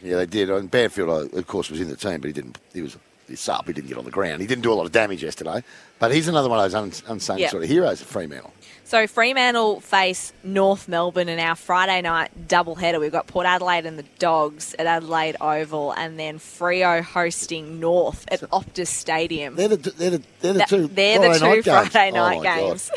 Yeah, 0.00 0.16
they 0.16 0.26
did. 0.26 0.50
And 0.50 0.70
Banfield, 0.70 1.08
uh, 1.08 1.38
of 1.38 1.46
course, 1.46 1.70
was 1.70 1.80
in 1.80 1.88
the 1.88 1.96
team, 1.96 2.20
but 2.20 2.28
he 2.28 2.32
didn't. 2.32 2.58
He 2.72 2.82
was 2.82 2.96
he's 3.28 3.40
sub. 3.40 3.66
He 3.66 3.72
didn't 3.72 3.88
get 3.88 3.98
on 3.98 4.04
the 4.04 4.10
ground. 4.10 4.40
He 4.40 4.46
didn't 4.46 4.62
do 4.62 4.72
a 4.72 4.74
lot 4.74 4.86
of 4.86 4.92
damage 4.92 5.22
yesterday. 5.22 5.62
But 5.98 6.12
he's 6.12 6.28
another 6.28 6.48
one 6.48 6.58
of 6.58 6.64
those 6.64 6.74
uns- 6.74 7.02
unsung 7.08 7.38
Yeah. 7.38 7.50
sort 7.50 7.62
of 7.62 7.68
heroes 7.68 8.00
at 8.02 8.08
Fremantle. 8.08 8.52
So 8.92 9.06
Fremantle 9.06 9.80
face 9.80 10.34
North 10.44 10.86
Melbourne 10.86 11.30
in 11.30 11.38
our 11.38 11.54
Friday 11.54 12.02
night 12.02 12.30
doubleheader. 12.46 13.00
We've 13.00 13.10
got 13.10 13.26
Port 13.26 13.46
Adelaide 13.46 13.86
and 13.86 13.98
the 13.98 14.04
Dogs 14.18 14.74
at 14.78 14.84
Adelaide 14.86 15.34
Oval, 15.40 15.92
and 15.92 16.18
then 16.20 16.38
Freo 16.38 17.02
hosting 17.02 17.80
North 17.80 18.26
at 18.30 18.40
Optus 18.50 18.88
Stadium. 18.88 19.56
They're 19.56 19.68
the 19.68 19.76
they're 19.76 20.10
the, 20.10 20.22
they're 20.42 20.52
the 20.52 20.58
That- 20.58 20.68
two. 20.68 20.88
they're 20.88 21.18
the 21.18 21.38
Friday 21.38 21.38
two 21.38 21.46
night 21.46 21.64
games. 21.64 21.88
Friday 21.88 22.10
Oh, 22.18 22.22
night 22.22 22.36
my 22.36 22.44
God. 22.44 22.56
games. 22.68 22.90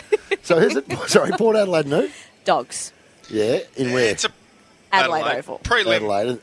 so 0.43 0.59
who's 0.59 0.75
it? 0.75 0.91
Sorry, 1.07 1.31
Port 1.31 1.55
Adelaide. 1.55 1.87
No. 1.87 2.09
Dogs. 2.43 2.91
Yeah, 3.29 3.59
in 3.77 3.93
where? 3.93 4.11
It's 4.11 4.25
a 4.25 4.29
Adelaide, 4.91 5.21
Adelaide. 5.21 5.37
Oval. 5.37 5.59
Prelim. 5.63 5.95
Adelaide. 5.95 6.41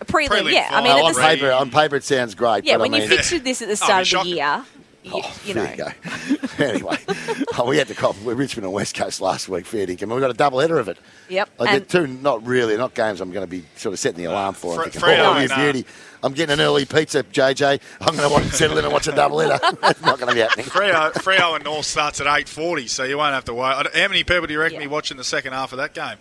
A 0.00 0.04
prelim, 0.06 0.28
Prelim 0.28 0.52
yeah. 0.54 0.68
I 0.70 0.82
mean, 0.82 0.92
Oh, 0.92 1.04
on 1.08 1.14
paper, 1.14 1.52
on 1.52 1.70
paper, 1.70 1.96
it 1.96 2.04
sounds 2.04 2.34
great. 2.34 2.64
yeah, 2.64 2.74
but 2.78 2.80
when 2.82 2.94
I 2.94 3.02
you 3.04 3.08
mean, 3.10 3.18
pictured 3.18 3.44
this 3.44 3.60
at 3.60 3.68
the 3.68 3.72
Oh, 3.72 3.74
start 3.74 4.10
of 4.12 4.22
the 4.24 4.28
year, 4.30 4.64
you, 5.06 5.22
you 5.44 5.54
know. 5.54 5.64
There 5.64 5.76
you 5.76 6.38
go. 6.38 6.48
anyway, 6.64 6.98
oh, 7.58 7.66
we 7.66 7.78
had 7.78 7.88
the 7.88 7.94
cop 7.94 8.20
with 8.22 8.38
Richmond 8.38 8.64
and 8.64 8.72
West 8.72 8.94
Coast 8.94 9.20
last 9.20 9.48
week, 9.48 9.66
fair 9.66 9.86
dinkum. 9.86 10.12
We've 10.12 10.20
got 10.20 10.30
a 10.30 10.34
double 10.34 10.60
header 10.60 10.78
of 10.78 10.88
it. 10.88 10.98
Yep. 11.28 11.50
I 11.60 11.64
And 11.64 11.80
get 11.80 11.88
two, 11.88 12.06
not 12.06 12.46
really, 12.46 12.76
not 12.76 12.94
games 12.94 13.20
I'm 13.20 13.30
going 13.30 13.44
to 13.44 13.50
be 13.50 13.64
sort 13.76 13.92
of 13.92 13.98
setting 13.98 14.18
the 14.18 14.24
alarm 14.24 14.54
for. 14.54 14.74
Fre- 14.74 14.82
I'm 14.82 14.90
thinking, 14.90 15.08
Freo 15.08 15.18
oh, 15.18 15.30
and, 15.30 15.38
here's 15.38 15.52
uh, 15.52 15.56
beauty. 15.56 15.86
I'm 16.22 16.32
getting 16.32 16.54
an 16.54 16.60
early 16.60 16.84
pizza, 16.84 17.22
JJ. 17.22 17.80
I'm 18.00 18.16
going 18.16 18.28
to 18.28 18.34
watch, 18.34 18.44
settle 18.46 18.78
in 18.78 18.84
and 18.84 18.92
watch 18.92 19.06
a 19.06 19.12
double 19.12 19.38
header. 19.38 19.58
That's 19.80 20.02
not 20.02 20.18
going 20.18 20.28
to 20.28 20.34
be 20.34 20.40
happening. 20.40 20.66
Freo, 20.66 21.12
Freo 21.12 21.54
and 21.54 21.64
North 21.64 21.86
starts 21.86 22.20
at 22.20 22.26
8.40, 22.26 22.88
so 22.88 23.04
you 23.04 23.18
won't 23.18 23.34
have 23.34 23.44
to 23.44 23.54
worry. 23.54 23.74
How 23.74 24.08
many 24.08 24.24
people 24.24 24.46
do 24.46 24.52
you 24.52 24.60
reckon 24.60 24.80
be 24.80 24.86
watching 24.86 25.16
the 25.16 25.24
second 25.24 25.52
half 25.52 25.72
of 25.72 25.78
that 25.78 25.94
game? 25.94 26.16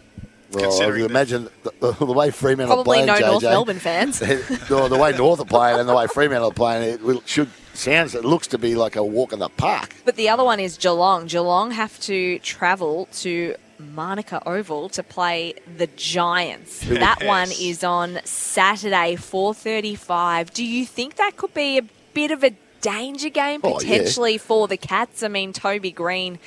Well, 0.51 0.63
Considering 0.63 0.99
you 0.99 1.05
imagine 1.05 1.49
the, 1.63 1.73
the, 1.79 2.05
the 2.05 2.13
way 2.13 2.29
Fremantle 2.29 2.81
are 2.81 2.83
Probably 2.83 2.97
playing, 2.97 3.07
no 3.07 3.15
JJ, 3.15 3.31
North 3.31 3.43
Melbourne 3.43 3.79
fans. 3.79 4.19
the, 4.19 4.87
the 4.89 4.97
way 4.97 5.11
North 5.13 5.39
are 5.39 5.45
playing 5.45 5.79
and 5.79 5.89
the 5.89 5.95
way 5.95 6.05
Fremantle 6.07 6.51
are 6.51 6.53
playing, 6.53 6.93
it 6.93 7.01
will, 7.01 7.23
should 7.25 7.49
sounds 7.77 8.15
it 8.15 8.25
looks 8.25 8.47
to 8.47 8.57
be 8.57 8.75
like 8.75 8.95
a 8.95 9.03
walk 9.03 9.33
in 9.33 9.39
the 9.39 9.49
park. 9.49 9.95
But 10.05 10.15
the 10.15 10.29
other 10.29 10.43
one 10.43 10.59
is 10.59 10.77
Geelong. 10.77 11.27
Geelong 11.27 11.71
have 11.71 11.99
to 12.01 12.39
travel 12.39 13.07
to 13.13 13.55
Manuka 13.79 14.41
Oval 14.47 14.89
to 14.89 15.03
play 15.03 15.53
the 15.77 15.87
Giants. 15.95 16.85
That 16.87 17.23
one 17.23 17.49
is 17.51 17.83
on 17.83 18.19
Saturday, 18.23 19.15
4:35. 19.15 20.53
Do 20.53 20.63
you 20.65 20.85
think 20.85 21.15
that 21.15 21.37
could 21.37 21.53
be 21.53 21.77
a 21.77 21.83
bit 22.13 22.31
of 22.31 22.43
a 22.43 22.51
danger 22.81 23.29
game 23.29 23.59
Oh, 23.63 23.69
yeah. 23.69 23.77
potentially 23.77 24.37
for 24.37 24.67
the 24.67 24.77
Cats? 24.77 25.23
I 25.23 25.27
mean, 25.27 25.53
Toby 25.53 25.91
Greene 25.91 26.39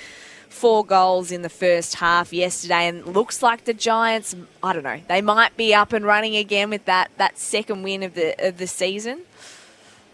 four 0.49 0.85
goals 0.85 1.31
in 1.31 1.43
the 1.43 1.49
first 1.51 1.97
half 1.97 2.33
yesterday 2.33 2.89
and 2.89 3.07
looks 3.07 3.43
like 3.43 3.65
the 3.65 3.75
Giants, 3.75 4.35
I 4.63 4.73
don't 4.73 4.83
know, 4.83 5.01
they 5.07 5.21
might 5.21 5.57
be 5.57 5.73
up 5.75 5.93
and 5.93 6.05
running 6.05 6.35
again 6.37 6.71
with 6.71 6.85
that 6.87 7.11
that 7.19 7.39
second 7.39 7.83
win 7.83 8.03
of 8.03 8.15
the 8.15 8.35
of 8.45 8.57
the 8.57 8.67
season. 8.67 9.21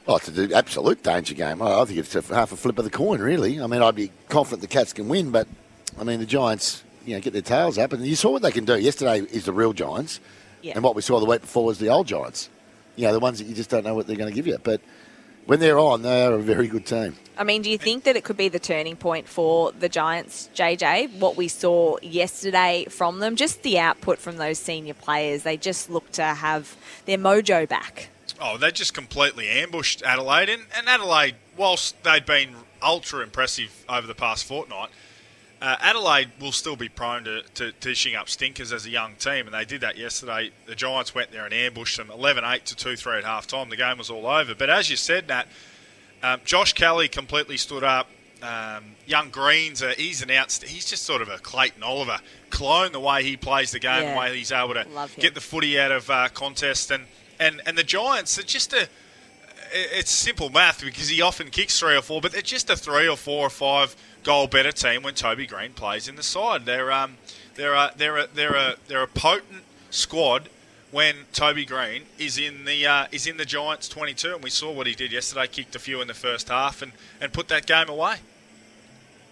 Oh, 0.06 0.16
it's 0.16 0.28
an 0.28 0.52
absolute 0.52 1.02
danger 1.02 1.34
game. 1.34 1.62
I 1.62 1.80
I 1.80 1.84
think 1.86 1.98
it's 1.98 2.14
a, 2.14 2.22
half 2.34 2.52
a 2.52 2.56
flip 2.56 2.78
of 2.78 2.84
the 2.84 2.90
coin, 2.90 3.20
really. 3.20 3.60
I 3.60 3.66
mean, 3.66 3.80
I'd 3.82 3.94
be 3.94 4.10
confident 4.28 4.60
the 4.60 4.66
Cats 4.68 4.92
can 4.92 5.08
win, 5.08 5.30
but 5.30 5.48
I 5.98 6.04
mean, 6.04 6.20
the 6.20 6.26
Giants, 6.26 6.82
you 7.06 7.14
know, 7.14 7.20
get 7.20 7.32
their 7.32 7.42
tails 7.42 7.78
up, 7.78 7.92
and 7.92 8.04
you 8.06 8.16
saw 8.16 8.30
what 8.30 8.42
they 8.42 8.52
can 8.52 8.64
do. 8.66 8.76
Yesterday 8.78 9.20
is 9.32 9.46
the 9.46 9.52
real 9.52 9.72
Giants, 9.72 10.20
Yeah. 10.60 10.72
and 10.74 10.84
what 10.84 10.94
we 10.94 11.00
saw 11.02 11.20
the 11.20 11.26
week 11.26 11.40
before 11.40 11.64
was 11.64 11.78
the 11.78 11.88
old 11.88 12.06
Giants. 12.06 12.50
You 12.96 13.06
know, 13.06 13.12
the 13.12 13.18
ones 13.20 13.38
that 13.38 13.44
you 13.46 13.54
just 13.54 13.70
don't 13.70 13.82
know 13.84 13.94
what 13.94 14.06
they're 14.06 14.16
going 14.16 14.28
to 14.30 14.34
give 14.34 14.46
you. 14.46 14.58
But 14.62 14.80
when 15.46 15.58
they're 15.58 15.78
on, 15.78 16.02
they 16.02 16.24
are 16.26 16.34
a 16.34 16.38
very 16.38 16.68
good 16.68 16.86
team. 16.86 17.16
I 17.36 17.42
mean, 17.44 17.62
do 17.62 17.70
you 17.70 17.78
think 17.78 18.04
that 18.04 18.14
it 18.14 18.24
could 18.24 18.36
be 18.36 18.48
the 18.48 18.60
turning 18.60 18.94
point 18.96 19.26
for 19.26 19.72
the 19.72 19.88
Giants, 19.88 20.48
JJ? 20.54 21.18
What 21.18 21.36
we 21.36 21.48
saw 21.48 21.96
yesterday 22.02 22.86
from 22.90 23.18
them, 23.20 23.36
just 23.36 23.62
the 23.62 23.78
output 23.80 24.18
from 24.18 24.36
those 24.36 24.58
senior 24.58 24.94
players, 24.94 25.42
they 25.42 25.56
just 25.56 25.88
look 25.90 26.12
to 26.12 26.22
have 26.22 26.76
their 27.06 27.18
mojo 27.18 27.68
back. 27.68 28.10
Oh, 28.40 28.56
they 28.58 28.70
just 28.70 28.94
completely 28.94 29.48
ambushed 29.48 30.02
Adelaide, 30.02 30.48
and, 30.48 30.64
and 30.76 30.88
Adelaide, 30.88 31.36
whilst 31.56 32.02
they'd 32.02 32.26
been 32.26 32.54
ultra 32.82 33.22
impressive 33.22 33.84
over 33.88 34.06
the 34.06 34.14
past 34.14 34.44
fortnight, 34.44 34.90
Uh, 35.62 35.76
Adelaide 35.80 36.30
will 36.40 36.52
still 36.52 36.76
be 36.76 36.88
prone 36.90 37.24
to, 37.24 37.42
to 37.54 37.72
dishing 37.80 38.14
up 38.14 38.28
stinkers 38.28 38.70
as 38.70 38.84
a 38.84 38.90
young 38.90 39.14
team, 39.14 39.46
and 39.46 39.54
they 39.54 39.64
did 39.64 39.80
that 39.80 39.96
yesterday. 39.96 40.50
The 40.66 40.74
Giants 40.74 41.14
went 41.14 41.30
there 41.32 41.44
and 41.46 41.54
ambushed 41.54 41.96
them 41.96 42.10
11 42.10 42.44
8 42.44 42.66
to 42.66 42.74
2 42.76 42.96
3 42.96 43.18
at 43.18 43.24
half 43.24 43.46
time. 43.46 43.70
The 43.70 43.76
game 43.76 43.96
was 43.96 44.10
all 44.10 44.26
over. 44.26 44.54
But 44.54 44.68
as 44.68 44.90
you 44.90 44.96
said, 44.96 45.26
Nat, 45.28 45.46
um, 46.22 46.40
Josh 46.44 46.74
Kelly 46.74 47.08
completely 47.08 47.56
stood 47.56 47.82
up. 47.84 48.08
Um, 48.42 48.96
young 49.06 49.30
Greens, 49.30 49.82
uh, 49.82 49.94
he's 49.96 50.20
an 50.20 50.30
outst- 50.30 50.64
He's 50.64 50.84
just 50.84 51.04
sort 51.04 51.22
of 51.22 51.30
a 51.30 51.38
Clayton 51.38 51.82
Oliver 51.82 52.18
clone. 52.50 52.92
The 52.92 53.00
way 53.00 53.22
he 53.22 53.36
plays 53.38 53.70
the 53.70 53.78
game, 53.78 54.02
Yeah. 54.02 54.12
the 54.12 54.18
way 54.18 54.36
he's 54.36 54.52
able 54.52 54.74
to 54.74 54.84
get 55.18 55.34
the 55.34 55.40
footy 55.40 55.80
out 55.80 55.92
of 55.92 56.10
uh, 56.10 56.28
contest, 56.28 56.90
and, 56.90 57.06
and 57.44 57.60
and 57.66 57.76
the 57.76 57.84
Giants 57.84 58.38
are 58.38 58.42
just 58.42 58.72
a. 58.72 58.88
It's 59.76 60.10
simple 60.10 60.50
math 60.50 60.84
because 60.84 61.08
he 61.08 61.20
often 61.20 61.50
kicks 61.50 61.78
three 61.80 61.96
or 61.96 62.02
four, 62.02 62.20
but 62.20 62.30
they're 62.30 62.42
just 62.42 62.70
a 62.70 62.76
three 62.76 63.08
or 63.08 63.16
four 63.16 63.46
or 63.46 63.50
five 63.50 63.96
goal 64.22 64.46
better 64.46 64.70
team 64.70 65.02
when 65.02 65.14
Toby 65.14 65.46
Greene 65.46 65.72
plays 65.72 66.06
in 66.06 66.14
the 66.14 66.22
side. 66.22 66.64
They're 66.64 66.92
um 66.92 67.16
they're 67.54 67.74
a, 67.74 67.92
they're 67.96 68.16
a, 68.16 68.26
they're 68.32 68.54
a, 68.54 68.76
they're 68.88 69.02
a 69.02 69.08
potent 69.08 69.64
squad 69.90 70.48
when 70.90 71.14
Toby 71.32 71.64
Greene 71.64 72.02
is 72.18 72.38
in 72.38 72.64
the 72.64 72.86
uh, 72.86 73.06
is 73.10 73.26
in 73.26 73.36
the 73.36 73.44
Giants 73.44 73.88
22, 73.88 74.34
and 74.34 74.44
we 74.44 74.50
saw 74.50 74.72
what 74.72 74.86
he 74.86 74.94
did 74.94 75.12
yesterday. 75.12 75.46
Kicked 75.46 75.74
a 75.74 75.78
few 75.78 76.00
in 76.00 76.08
the 76.08 76.14
first 76.14 76.48
half 76.48 76.82
and, 76.82 76.92
and 77.20 77.32
put 77.32 77.48
that 77.48 77.66
game 77.66 77.88
away. 77.88 78.16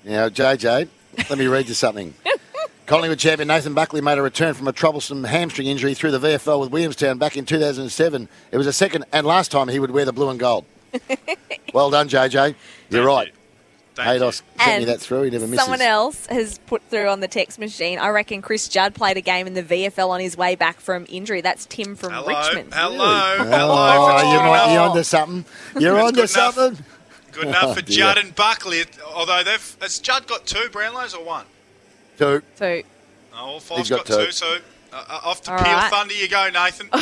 Now, 0.04 0.28
JJ, 0.28 0.88
let 1.30 1.38
me 1.38 1.46
read 1.46 1.68
you 1.68 1.74
something. 1.74 2.14
Collingwood 2.86 3.18
champion 3.18 3.48
Nathan 3.48 3.74
Buckley 3.74 4.00
made 4.00 4.18
a 4.18 4.22
return 4.22 4.54
from 4.54 4.66
a 4.68 4.72
troublesome 4.72 5.24
hamstring 5.24 5.68
injury 5.68 5.94
through 5.94 6.10
the 6.10 6.18
VFL 6.18 6.60
with 6.60 6.70
Williamstown 6.70 7.16
back 7.18 7.36
in 7.36 7.46
2007. 7.46 8.28
It 8.50 8.56
was 8.56 8.66
the 8.66 8.72
second 8.72 9.04
and 9.12 9.26
last 9.26 9.50
time 9.52 9.68
he 9.68 9.78
would 9.78 9.90
wear 9.92 10.04
the 10.04 10.12
blue 10.12 10.28
and 10.28 10.38
gold. 10.38 10.64
well 11.72 11.90
done, 11.90 12.08
JJ. 12.08 12.54
You're 12.90 13.06
right. 13.06 13.32
Haydos 13.94 14.42
sent 14.58 14.80
me 14.80 14.84
that 14.86 15.00
through. 15.00 15.22
He 15.24 15.30
never 15.30 15.46
misses. 15.46 15.64
Someone 15.64 15.82
else 15.82 16.26
has 16.26 16.58
put 16.60 16.82
through 16.84 17.08
on 17.08 17.20
the 17.20 17.28
text 17.28 17.58
machine. 17.58 17.98
I 17.98 18.08
reckon 18.08 18.40
Chris 18.42 18.66
Judd 18.66 18.94
played 18.94 19.16
a 19.18 19.20
game 19.20 19.46
in 19.46 19.52
the 19.54 19.62
VFL 19.62 20.08
on 20.08 20.18
his 20.20 20.34
way 20.36 20.54
back 20.54 20.80
from 20.80 21.06
injury. 21.10 21.40
That's 21.42 21.66
Tim 21.66 21.94
from 21.94 22.12
Richmond. 22.26 22.72
Hello, 22.72 23.36
Oh, 23.38 23.44
hello. 23.44 24.18
for 24.18 24.24
you 24.24 24.32
Tim 24.38 24.46
might 24.46 24.66
be 24.68 24.74
Bell. 24.74 24.90
onto 24.90 25.02
something. 25.02 25.44
You're 25.78 25.94
That's 25.94 26.06
onto 26.08 26.20
good 26.22 26.30
enough. 26.30 26.54
something. 26.54 26.84
Good 27.32 27.48
enough 27.48 27.64
Oh, 27.64 27.74
for 27.74 27.82
dear. 27.82 27.96
Judd 27.98 28.18
and 28.18 28.34
Buckley. 28.34 28.82
Although 29.14 29.42
they've 29.44 29.76
has 29.82 29.98
Judd 29.98 30.26
got 30.26 30.46
two 30.46 30.68
Brownlows 30.70 31.14
or 31.16 31.22
one? 31.24 31.44
Two. 32.22 32.42
Two. 32.56 32.82
Oh, 33.34 33.46
well, 33.46 33.60
Fyfe's 33.60 33.78
He's 33.78 33.90
got, 33.90 34.06
got 34.06 34.18
two. 34.18 34.26
two. 34.26 34.30
So 34.32 34.58
uh, 34.92 35.04
uh, 35.08 35.20
off 35.24 35.42
to 35.42 35.52
All 35.52 35.58
Peel 35.58 35.72
right. 35.72 35.90
Thunder 35.90 36.14
you 36.14 36.28
go, 36.28 36.48
Nathan. 36.50 36.88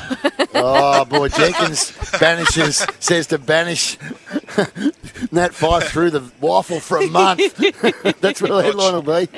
Oh 0.53 1.05
boy, 1.05 1.29
Jenkins 1.29 1.93
banishes 2.18 2.85
says 2.99 3.29
to 3.29 3.39
banish 3.39 3.97
Nat 5.31 5.55
Fyfe 5.55 5.85
through 5.85 6.11
the 6.11 6.29
waffle 6.41 6.81
for 6.81 6.99
a 6.99 7.07
month. 7.07 7.57
That's 8.21 8.43
what 8.43 8.51
the 8.51 8.62
headline 8.64 8.95
will 8.95 9.03
be. 9.03 9.29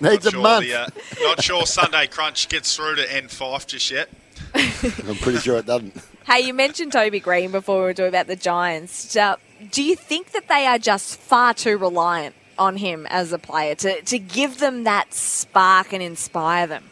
Needs 0.00 0.24
a 0.24 0.30
sure 0.30 0.40
month. 0.40 0.64
The, 0.64 0.74
uh, 0.74 0.86
not 1.20 1.42
sure 1.42 1.66
Sunday 1.66 2.06
Crunch 2.06 2.48
gets 2.48 2.74
through 2.74 2.94
to 2.96 3.02
N5 3.04 3.66
just 3.66 3.90
yet. 3.90 4.08
I'm 4.54 5.16
pretty 5.16 5.40
sure 5.40 5.58
it 5.58 5.66
doesn't. 5.66 5.94
Hey, 6.26 6.40
you 6.40 6.54
mentioned 6.54 6.92
Toby 6.92 7.20
Greene 7.20 7.52
before 7.52 7.76
we 7.76 7.82
were 7.82 7.94
talking 7.94 8.08
about 8.08 8.26
the 8.26 8.36
Giants. 8.36 9.14
Uh, 9.14 9.36
do 9.70 9.82
you 9.82 9.94
think 9.94 10.32
that 10.32 10.48
they 10.48 10.66
are 10.66 10.78
just 10.78 11.18
far 11.18 11.52
too 11.52 11.76
reliant 11.76 12.34
on 12.62 12.76
him 12.76 13.06
as 13.10 13.32
a 13.32 13.38
player 13.38 13.74
to, 13.74 14.00
to 14.02 14.18
give 14.18 14.58
them 14.58 14.84
that 14.84 15.12
spark 15.12 15.92
and 15.92 16.02
inspire 16.02 16.66
them? 16.66 16.84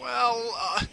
Well, 0.00 0.54
uh, 0.56 0.84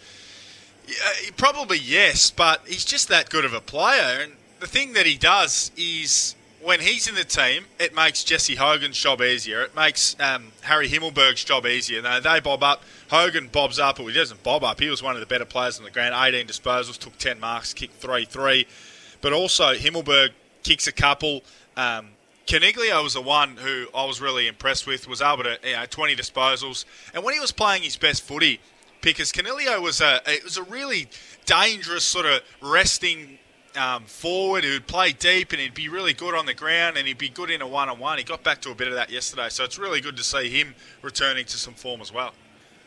yeah, 0.88 1.30
probably 1.36 1.78
yes, 1.78 2.30
but 2.30 2.62
he's 2.66 2.84
just 2.84 3.08
that 3.08 3.30
good 3.30 3.44
of 3.44 3.54
a 3.54 3.60
player. 3.60 4.22
And 4.22 4.32
the 4.58 4.66
thing 4.66 4.94
that 4.94 5.06
he 5.06 5.16
does 5.16 5.70
is 5.76 6.34
when 6.60 6.80
he's 6.80 7.06
in 7.06 7.14
the 7.14 7.24
team, 7.24 7.66
it 7.78 7.94
makes 7.94 8.24
Jesse 8.24 8.56
Hogan's 8.56 8.98
job 8.98 9.22
easier. 9.22 9.62
It 9.62 9.76
makes 9.76 10.16
um, 10.18 10.52
Harry 10.62 10.88
Himmelberg's 10.88 11.44
job 11.44 11.66
easier. 11.66 12.02
Now, 12.02 12.18
they 12.18 12.40
bob 12.40 12.62
up. 12.62 12.82
Hogan 13.10 13.48
bobs 13.48 13.78
up, 13.78 14.00
or 14.00 14.08
he 14.08 14.14
doesn't 14.14 14.42
bob 14.42 14.64
up. 14.64 14.80
He 14.80 14.88
was 14.88 15.02
one 15.02 15.14
of 15.14 15.20
the 15.20 15.26
better 15.26 15.44
players 15.44 15.78
on 15.78 15.84
the 15.84 15.90
ground. 15.90 16.14
18 16.16 16.46
disposals, 16.46 16.98
took 16.98 17.16
10 17.18 17.38
marks, 17.38 17.72
kicked 17.72 17.94
3 17.94 18.24
3. 18.24 18.66
But 19.20 19.32
also, 19.32 19.74
Himmelberg 19.74 20.30
kicks 20.62 20.86
a 20.86 20.92
couple. 20.92 21.42
Um, 21.76 22.08
Coniglio 22.46 23.02
was 23.02 23.14
the 23.14 23.22
one 23.22 23.56
who 23.56 23.86
I 23.94 24.04
was 24.04 24.20
really 24.20 24.48
impressed 24.48 24.86
with. 24.86 25.08
Was 25.08 25.22
able 25.22 25.44
to, 25.44 25.58
you 25.64 25.74
know, 25.74 25.84
20 25.88 26.16
disposals, 26.16 26.84
and 27.14 27.22
when 27.24 27.34
he 27.34 27.40
was 27.40 27.52
playing 27.52 27.82
his 27.82 27.96
best 27.96 28.22
footy, 28.22 28.60
because 29.00 29.32
Coniglio 29.32 29.80
was 29.80 30.00
a 30.00 30.20
it 30.26 30.44
was 30.44 30.56
a 30.56 30.62
really 30.62 31.08
dangerous 31.44 32.04
sort 32.04 32.26
of 32.26 32.40
resting 32.60 33.38
um, 33.76 34.04
forward 34.04 34.64
who'd 34.64 34.86
play 34.86 35.12
deep 35.12 35.52
and 35.52 35.60
he'd 35.60 35.74
be 35.74 35.88
really 35.88 36.12
good 36.12 36.34
on 36.34 36.46
the 36.46 36.54
ground 36.54 36.96
and 36.96 37.06
he'd 37.06 37.18
be 37.18 37.28
good 37.28 37.50
in 37.50 37.62
a 37.62 37.66
one 37.66 37.88
on 37.88 37.98
one. 37.98 38.18
He 38.18 38.24
got 38.24 38.42
back 38.42 38.60
to 38.62 38.70
a 38.70 38.74
bit 38.74 38.88
of 38.88 38.94
that 38.94 39.10
yesterday, 39.10 39.48
so 39.48 39.64
it's 39.64 39.78
really 39.78 40.00
good 40.00 40.16
to 40.16 40.22
see 40.22 40.48
him 40.48 40.74
returning 41.00 41.44
to 41.46 41.56
some 41.56 41.74
form 41.74 42.00
as 42.00 42.12
well. 42.12 42.32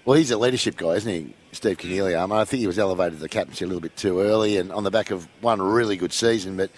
Well, 0.06 0.18
he's 0.18 0.30
a 0.30 0.38
leadership 0.38 0.78
guy, 0.78 0.91
isn't 0.91 1.12
he, 1.12 1.34
Steve 1.51 1.78
Coniglio? 1.78 2.22
I 2.22 2.26
mean, 2.28 2.38
I 2.38 2.45
think 2.45 2.60
he 2.62 2.68
was 2.68 2.78
elevated 2.78 3.14
to 3.14 3.20
the 3.20 3.30
captaincy 3.30 3.66
a 3.66 3.68
little 3.68 3.82
bit 3.82 3.97
too 3.97 4.20
early 4.20 4.58
and 4.58 4.72
on 4.72 4.84
the 4.84 4.91
back 4.91 5.10
of 5.10 5.28
one 5.41 5.62
really 5.62 5.97
good 5.97 6.14
season, 6.14 6.56
but 6.58 6.70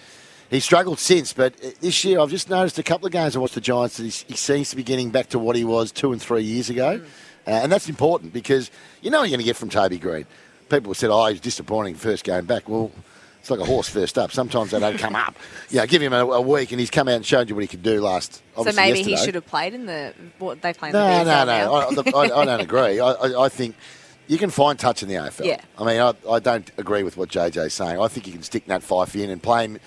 he's 0.50 0.64
struggled 0.64 0.98
since. 0.98 1.32
But 1.32 1.56
this 1.80 2.04
year, 2.04 2.20
I've 2.20 2.30
just 2.30 2.50
noticed 2.50 2.78
a 2.78 2.82
couple 2.82 3.06
of 3.06 3.12
games 3.12 3.36
I 3.36 3.38
watched 3.38 3.54
the 3.54 3.60
Giants 3.60 3.96
that 3.98 4.04
he 4.04 4.34
seems 4.34 4.70
to 4.70 4.76
be 4.76 4.82
getting 4.82 5.10
back 5.10 5.28
to 5.30 5.38
what 5.38 5.56
he 5.56 5.64
was 5.64 5.92
two 5.92 6.12
and 6.12 6.20
three 6.20 6.42
years 6.42 6.70
ago. 6.70 7.00
Uh, 7.46 7.50
and 7.50 7.72
that's 7.72 7.88
important 7.88 8.32
because 8.32 8.70
you 9.00 9.10
know 9.10 9.20
what 9.20 9.24
you're 9.24 9.36
going 9.36 9.40
to 9.40 9.46
get 9.46 9.56
from 9.56 9.70
Toby 9.70 9.98
Greene. 9.98 10.26
People 10.68 10.92
said, 10.92 11.10
oh, 11.10 11.26
he's 11.26 11.40
disappointing 11.40 11.94
first 11.94 12.24
game 12.24 12.44
back. 12.44 12.68
Well, 12.68 12.92
it's 13.40 13.50
like 13.50 13.60
a 13.60 13.64
horse 13.64 13.88
first 13.88 14.18
up. 14.18 14.32
Sometimes 14.32 14.72
they 14.72 14.80
don't 14.80 14.98
come 14.98 15.16
up. 15.16 15.34
Yeah, 15.70 15.84
give 15.86 16.00
him 16.00 16.12
a, 16.14 16.24
a 16.26 16.40
week 16.40 16.72
and 16.72 16.80
he's 16.80 16.90
come 16.90 17.08
out 17.08 17.16
and 17.16 17.26
showed 17.26 17.48
you 17.48 17.54
what 17.54 17.60
he 17.62 17.68
could 17.68 17.82
do 17.82 18.00
last. 18.00 18.42
So 18.56 18.72
maybe 18.72 19.02
he 19.02 19.16
should 19.16 19.34
have 19.34 19.46
played 19.46 19.74
in 19.74 19.84
the 19.86 20.14
what 20.38 20.62
they 20.62 20.72
play 20.72 20.88
in 20.88 20.92
No, 20.94 21.24
the 21.24 21.44
no, 21.44 21.52
VFL 21.52 22.04
no. 22.04 22.18
I, 22.18 22.26
I, 22.26 22.40
I 22.40 22.44
don't 22.46 22.60
agree. 22.60 23.00
I, 23.00 23.12
I, 23.44 23.48
think 23.50 23.76
you 24.28 24.38
can 24.38 24.48
find 24.48 24.78
touch 24.78 25.02
in 25.02 25.08
the 25.10 25.16
AFL. 25.16 25.44
Yeah. 25.44 25.60
I 25.78 25.84
mean, 25.84 26.00
I, 26.00 26.14
I 26.30 26.38
don't 26.38 26.70
agree 26.78 27.02
with 27.02 27.18
what 27.18 27.28
JJ's 27.28 27.74
saying. 27.74 28.00
I 28.00 28.08
think 28.08 28.26
you 28.26 28.32
can 28.32 28.42
stick 28.42 28.66
Nat 28.66 28.80
Fyfe 28.80 29.22
in 29.22 29.28
and 29.28 29.42
play 29.42 29.64
him 29.66 29.78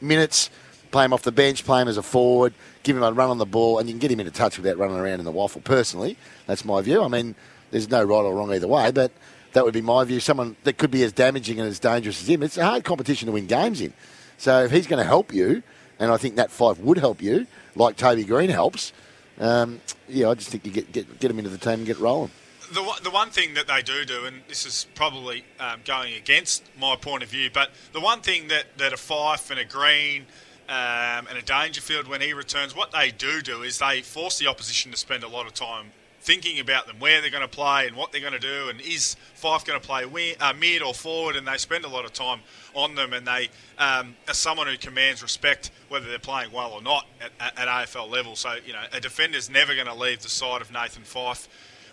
minutes, 0.00 0.50
play 0.90 1.04
him 1.04 1.12
off 1.12 1.22
the 1.22 1.32
bench, 1.32 1.64
play 1.64 1.82
him 1.82 1.88
as 1.88 1.96
a 1.96 2.02
forward, 2.02 2.54
give 2.82 2.96
him 2.96 3.02
a 3.02 3.12
run 3.12 3.30
on 3.30 3.38
the 3.38 3.46
ball, 3.46 3.78
and 3.78 3.88
you 3.88 3.92
can 3.92 4.00
get 4.00 4.10
him 4.10 4.20
into 4.20 4.32
touch 4.32 4.56
without 4.56 4.78
running 4.78 4.96
around 4.96 5.18
in 5.18 5.24
the 5.24 5.32
waffle. 5.32 5.60
Personally, 5.60 6.16
that's 6.46 6.64
my 6.64 6.80
view. 6.80 7.02
I 7.02 7.08
mean, 7.08 7.34
there's 7.70 7.90
no 7.90 8.02
right 8.02 8.22
or 8.22 8.34
wrong 8.34 8.52
either 8.52 8.68
way, 8.68 8.90
but 8.90 9.12
that 9.52 9.64
would 9.64 9.74
be 9.74 9.80
my 9.80 10.04
view. 10.04 10.20
Someone 10.20 10.56
that 10.64 10.78
could 10.78 10.90
be 10.90 11.02
as 11.02 11.12
damaging 11.12 11.58
and 11.58 11.68
as 11.68 11.78
dangerous 11.78 12.22
as 12.22 12.28
him. 12.28 12.42
It's 12.42 12.56
a 12.56 12.64
hard 12.64 12.84
competition 12.84 13.26
to 13.26 13.32
win 13.32 13.46
games 13.46 13.80
in. 13.80 13.92
So 14.36 14.64
if 14.64 14.70
he's 14.70 14.86
going 14.86 15.02
to 15.02 15.08
help 15.08 15.32
you, 15.32 15.62
and 15.98 16.10
I 16.12 16.16
think 16.16 16.36
that 16.36 16.50
Fyfe 16.50 16.78
would 16.78 16.98
help 16.98 17.20
you, 17.20 17.46
like 17.74 17.96
Toby 17.96 18.24
Greene 18.24 18.50
helps. 18.50 18.92
Um, 19.40 19.80
yeah, 20.08 20.30
I 20.30 20.34
just 20.34 20.48
think 20.48 20.64
you 20.64 20.72
get, 20.72 20.90
get 20.92 21.20
get 21.20 21.30
him 21.30 21.38
into 21.38 21.50
the 21.50 21.58
team 21.58 21.74
and 21.74 21.86
get 21.86 21.98
rolling. 21.98 22.30
The, 22.72 23.00
the 23.02 23.10
one 23.10 23.30
thing 23.30 23.54
that 23.54 23.66
they 23.66 23.80
do 23.80 24.04
do, 24.04 24.26
and 24.26 24.42
this 24.46 24.66
is 24.66 24.86
probably 24.94 25.44
um, 25.58 25.80
going 25.86 26.14
against 26.14 26.64
my 26.78 26.96
point 26.96 27.22
of 27.22 27.30
view, 27.30 27.48
but 27.52 27.70
the 27.92 28.00
one 28.00 28.20
thing 28.20 28.48
that, 28.48 28.66
that 28.76 28.92
a 28.92 28.96
Fyfe 28.96 29.50
and 29.50 29.58
a 29.58 29.64
Greene 29.64 30.26
um, 30.68 31.26
and 31.28 31.38
a 31.38 31.42
Dangerfield, 31.42 32.08
when 32.08 32.20
he 32.20 32.34
returns, 32.34 32.76
what 32.76 32.92
they 32.92 33.10
do 33.10 33.40
do 33.40 33.62
is 33.62 33.78
they 33.78 34.02
force 34.02 34.38
the 34.38 34.48
opposition 34.48 34.90
to 34.90 34.98
spend 34.98 35.24
a 35.24 35.28
lot 35.28 35.46
of 35.46 35.54
time 35.54 35.92
thinking 36.20 36.60
about 36.60 36.86
them, 36.86 36.96
where 36.98 37.22
they're 37.22 37.30
going 37.30 37.40
to 37.40 37.48
play 37.48 37.86
and 37.86 37.96
what 37.96 38.12
they're 38.12 38.20
going 38.20 38.34
to 38.34 38.38
do, 38.38 38.68
and 38.68 38.82
is 38.82 39.16
Fyfe 39.34 39.64
going 39.64 39.80
to 39.80 39.86
play 39.86 40.04
uh, 40.38 40.52
mid 40.52 40.82
or 40.82 40.92
forward, 40.92 41.36
and 41.36 41.48
they 41.48 41.56
spend 41.56 41.86
a 41.86 41.88
lot 41.88 42.04
of 42.04 42.12
time 42.12 42.40
on 42.74 42.94
them, 42.96 43.14
and 43.14 43.26
they 43.26 43.48
um, 43.78 44.14
are 44.28 44.34
someone 44.34 44.66
who 44.66 44.76
commands 44.76 45.22
respect 45.22 45.70
whether 45.88 46.06
they're 46.06 46.18
playing 46.18 46.52
well 46.52 46.72
or 46.72 46.82
not 46.82 47.06
at, 47.18 47.30
at, 47.40 47.58
at 47.58 47.86
AFL 47.88 48.10
level. 48.10 48.36
So 48.36 48.56
you 48.66 48.74
know, 48.74 48.82
a 48.92 49.00
defender's 49.00 49.48
never 49.48 49.74
going 49.74 49.86
to 49.86 49.94
leave 49.94 50.20
the 50.20 50.28
side 50.28 50.60
of 50.60 50.70
Nathan 50.70 51.02
Fyfe 51.02 51.48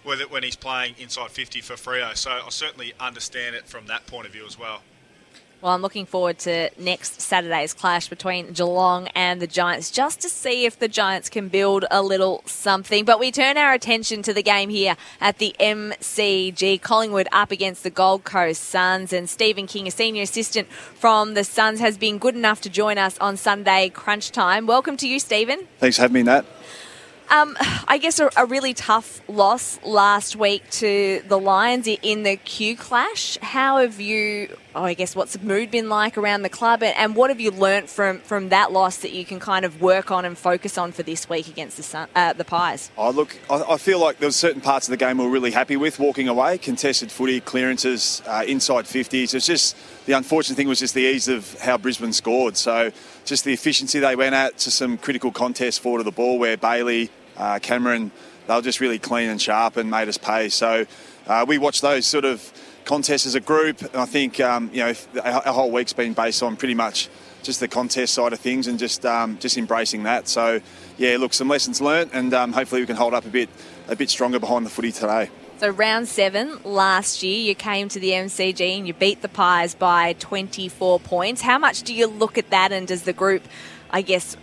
with 0.06 0.22
it 0.22 0.32
when 0.32 0.44
he's 0.44 0.56
playing 0.56 0.96
inside 1.00 1.32
50 1.32 1.62
for 1.62 1.74
Freo. 1.74 2.16
So 2.16 2.32
I 2.32 2.50
certainly 2.50 2.94
understand 3.00 3.56
it 3.56 3.66
from 3.66 3.88
that 3.88 4.06
point 4.08 4.28
of 4.28 4.34
view 4.34 4.46
as 4.46 4.58
well. 4.58 4.82
Well, 5.62 5.74
I'm 5.74 5.82
looking 5.82 6.06
forward 6.06 6.38
to 6.40 6.70
next 6.78 7.22
Saturday's 7.22 7.74
clash 7.74 8.08
between 8.08 8.52
Geelong 8.52 9.08
and 9.16 9.42
the 9.42 9.48
Giants 9.48 9.90
just 9.90 10.22
to 10.22 10.30
see 10.30 10.66
if 10.66 10.78
the 10.78 10.88
Giants 10.88 11.28
can 11.28 11.48
build 11.48 11.86
a 11.90 12.04
little 12.04 12.44
something. 12.46 13.04
But 13.04 13.20
we 13.20 13.32
turn 13.32 13.58
our 13.58 13.74
attention 13.74 14.22
to 14.24 14.34
the 14.34 14.44
game 14.44 14.70
here 14.70 14.96
at 15.20 15.40
the 15.40 15.56
MCG. 15.60 16.82
Collingwood 16.82 17.28
up 17.32 17.52
against 17.52 17.82
the 17.82 17.90
Gold 17.90 18.26
Coast 18.26 18.64
Suns. 18.64 19.12
And 19.12 19.28
Stephen 19.28 19.66
King, 19.66 19.88
a 19.88 19.92
senior 19.92 20.22
assistant 20.24 20.68
from 20.72 21.34
the 21.34 21.44
Suns, 21.44 21.80
has 21.80 21.98
been 21.98 22.20
good 22.20 22.36
enough 22.36 22.62
to 22.62 22.70
join 22.70 23.00
us 23.00 23.18
on 23.18 23.36
Sunday 23.36 23.90
crunch 23.90 24.32
time. 24.32 24.68
Welcome 24.68 24.98
to 24.98 25.08
you, 25.08 25.20
Stephen. 25.20 25.68
Thanks 25.80 25.96
for 25.96 26.04
having 26.04 26.14
me, 26.14 26.24
Nat. 26.24 26.46
Um, 27.30 27.58
I 27.88 27.98
guess 27.98 28.20
a, 28.20 28.30
a 28.38 28.46
really 28.46 28.74
tough 28.74 29.22
loss 29.28 29.80
last 29.84 30.36
week 30.36 30.70
to 30.72 31.24
the 31.28 31.40
Lions 31.40 31.88
in 31.88 32.24
the 32.24 32.36
Q 32.38 32.78
clash. 32.78 33.38
How 33.42 33.78
have 33.80 34.00
you? 34.00 34.56
Oh, 34.76 34.84
I 34.84 34.94
guess 34.94 35.16
what's 35.16 35.34
the 35.34 35.40
mood 35.40 35.72
been 35.72 35.90
like 35.90 36.18
around 36.18 36.44
the 36.44 36.50
club, 36.50 36.84
and, 36.84 36.96
and 36.98 37.16
what 37.16 37.30
have 37.30 37.40
you 37.40 37.52
learnt 37.52 37.90
from 37.90 38.20
from 38.20 38.50
that 38.50 38.72
loss 38.72 38.98
that 38.98 39.12
you 39.12 39.26
can 39.26 39.40
kind 39.40 39.66
of 39.66 39.82
work 39.82 40.12
on 40.12 40.26
and 40.26 40.38
focus 40.38 40.78
on 40.78 40.92
for 40.92 41.04
this 41.04 41.28
week 41.28 41.48
against 41.48 41.78
the 41.78 41.84
Sun, 41.84 42.10
uh, 42.16 42.34
the 42.34 42.46
Pies? 42.46 42.92
Oh, 42.98 43.10
look, 43.10 43.38
I, 43.50 43.64
I 43.70 43.78
feel 43.78 44.00
like 44.00 44.20
there 44.20 44.28
were 44.28 44.34
certain 44.34 44.62
parts 44.62 44.88
of 44.88 44.92
the 44.92 44.98
game 44.98 45.18
we 45.18 45.26
were 45.26 45.32
really 45.32 45.52
happy 45.52 45.78
with 45.78 46.00
walking 46.00 46.28
away. 46.28 46.58
Contested 46.58 47.12
footy, 47.12 47.42
clearances, 47.42 48.22
uh, 48.28 48.44
inside 48.48 48.86
50s. 48.86 49.34
It's 49.34 49.46
just 49.46 49.76
the 50.06 50.14
unfortunate 50.14 50.56
thing 50.56 50.68
was 50.68 50.80
just 50.80 50.94
the 50.94 51.04
ease 51.04 51.28
of 51.28 51.60
how 51.60 51.78
Brisbane 51.78 52.14
scored. 52.14 52.56
So 52.58 52.92
just 53.26 53.44
the 53.44 53.54
efficiency 53.54 54.00
they 54.00 54.16
went 54.16 54.36
at 54.36 54.58
to 54.60 54.72
some 54.72 54.98
critical 54.98 55.32
contests 55.32 55.78
forward 55.78 56.00
of 56.00 56.06
the 56.06 56.12
ball 56.12 56.40
where 56.40 56.56
Bailey, 56.56 57.10
uh, 57.38 57.60
Cameron 57.60 58.12
they 58.48 58.56
were 58.56 58.62
just 58.62 58.80
really 58.80 59.00
clean 59.00 59.30
and 59.30 59.42
sharp 59.42 59.78
and 59.78 59.90
made 59.90 60.08
us 60.08 60.18
pay. 60.18 60.50
So 60.50 60.86
uh, 61.28 61.46
we 61.48 61.58
watched 61.58 61.82
those 61.82 62.06
sort 62.06 62.26
of 62.26 62.52
contests 62.86 63.26
as 63.26 63.36
a 63.36 63.40
group, 63.40 63.82
and 63.82 63.96
I 63.96 64.06
think 64.06 64.40
um, 64.40 64.70
you 64.72 64.84
know 64.84 64.94
our 65.24 65.54
whole 65.54 65.72
week's 65.72 65.94
been 65.94 66.14
based 66.14 66.44
on 66.44 66.56
pretty 66.56 66.76
much 66.76 67.10
just 67.44 67.60
the 67.60 67.68
contest 67.68 68.14
side 68.14 68.34
of 68.34 68.40
things 68.40 68.68
and 68.68 68.80
just 68.80 69.06
um, 69.06 69.38
just 69.40 69.58
embracing 69.58 70.04
that. 70.04 70.28
So 70.28 70.62
yeah, 70.98 71.18
look, 71.18 71.34
some 71.34 71.48
lessons 71.48 71.82
learnt, 71.82 72.12
and 72.14 72.34
um, 72.34 72.54
hopefully 72.54 72.82
we 72.82 72.88
can 72.88 72.96
hold 72.96 73.14
up 73.14 73.26
a 73.26 73.30
bit 73.30 73.50
a 73.88 73.96
bit 73.96 74.10
stronger 74.10 74.40
behind 74.40 74.66
the 74.66 74.70
footy 74.70 74.92
today. 74.92 75.30
So 75.58 75.70
round 75.70 76.10
seven 76.10 76.60
last 76.66 77.24
year, 77.24 77.40
you 77.40 77.56
came 77.56 77.88
to 77.90 78.00
the 78.00 78.10
MCG 78.10 78.78
and 78.78 78.86
you 78.86 78.94
beat 78.94 79.22
the 79.22 79.30
Pies 79.30 79.74
by 79.74 80.12
24 80.20 81.00
points. 81.00 81.42
How 81.42 81.58
much 81.58 81.84
do 81.84 81.94
you 81.94 82.08
look 82.08 82.38
at 82.38 82.50
that, 82.50 82.74
and 82.74 82.86
does 82.86 83.04
the 83.04 83.14
group, 83.14 83.42
I 83.90 84.02
guess, 84.02 84.36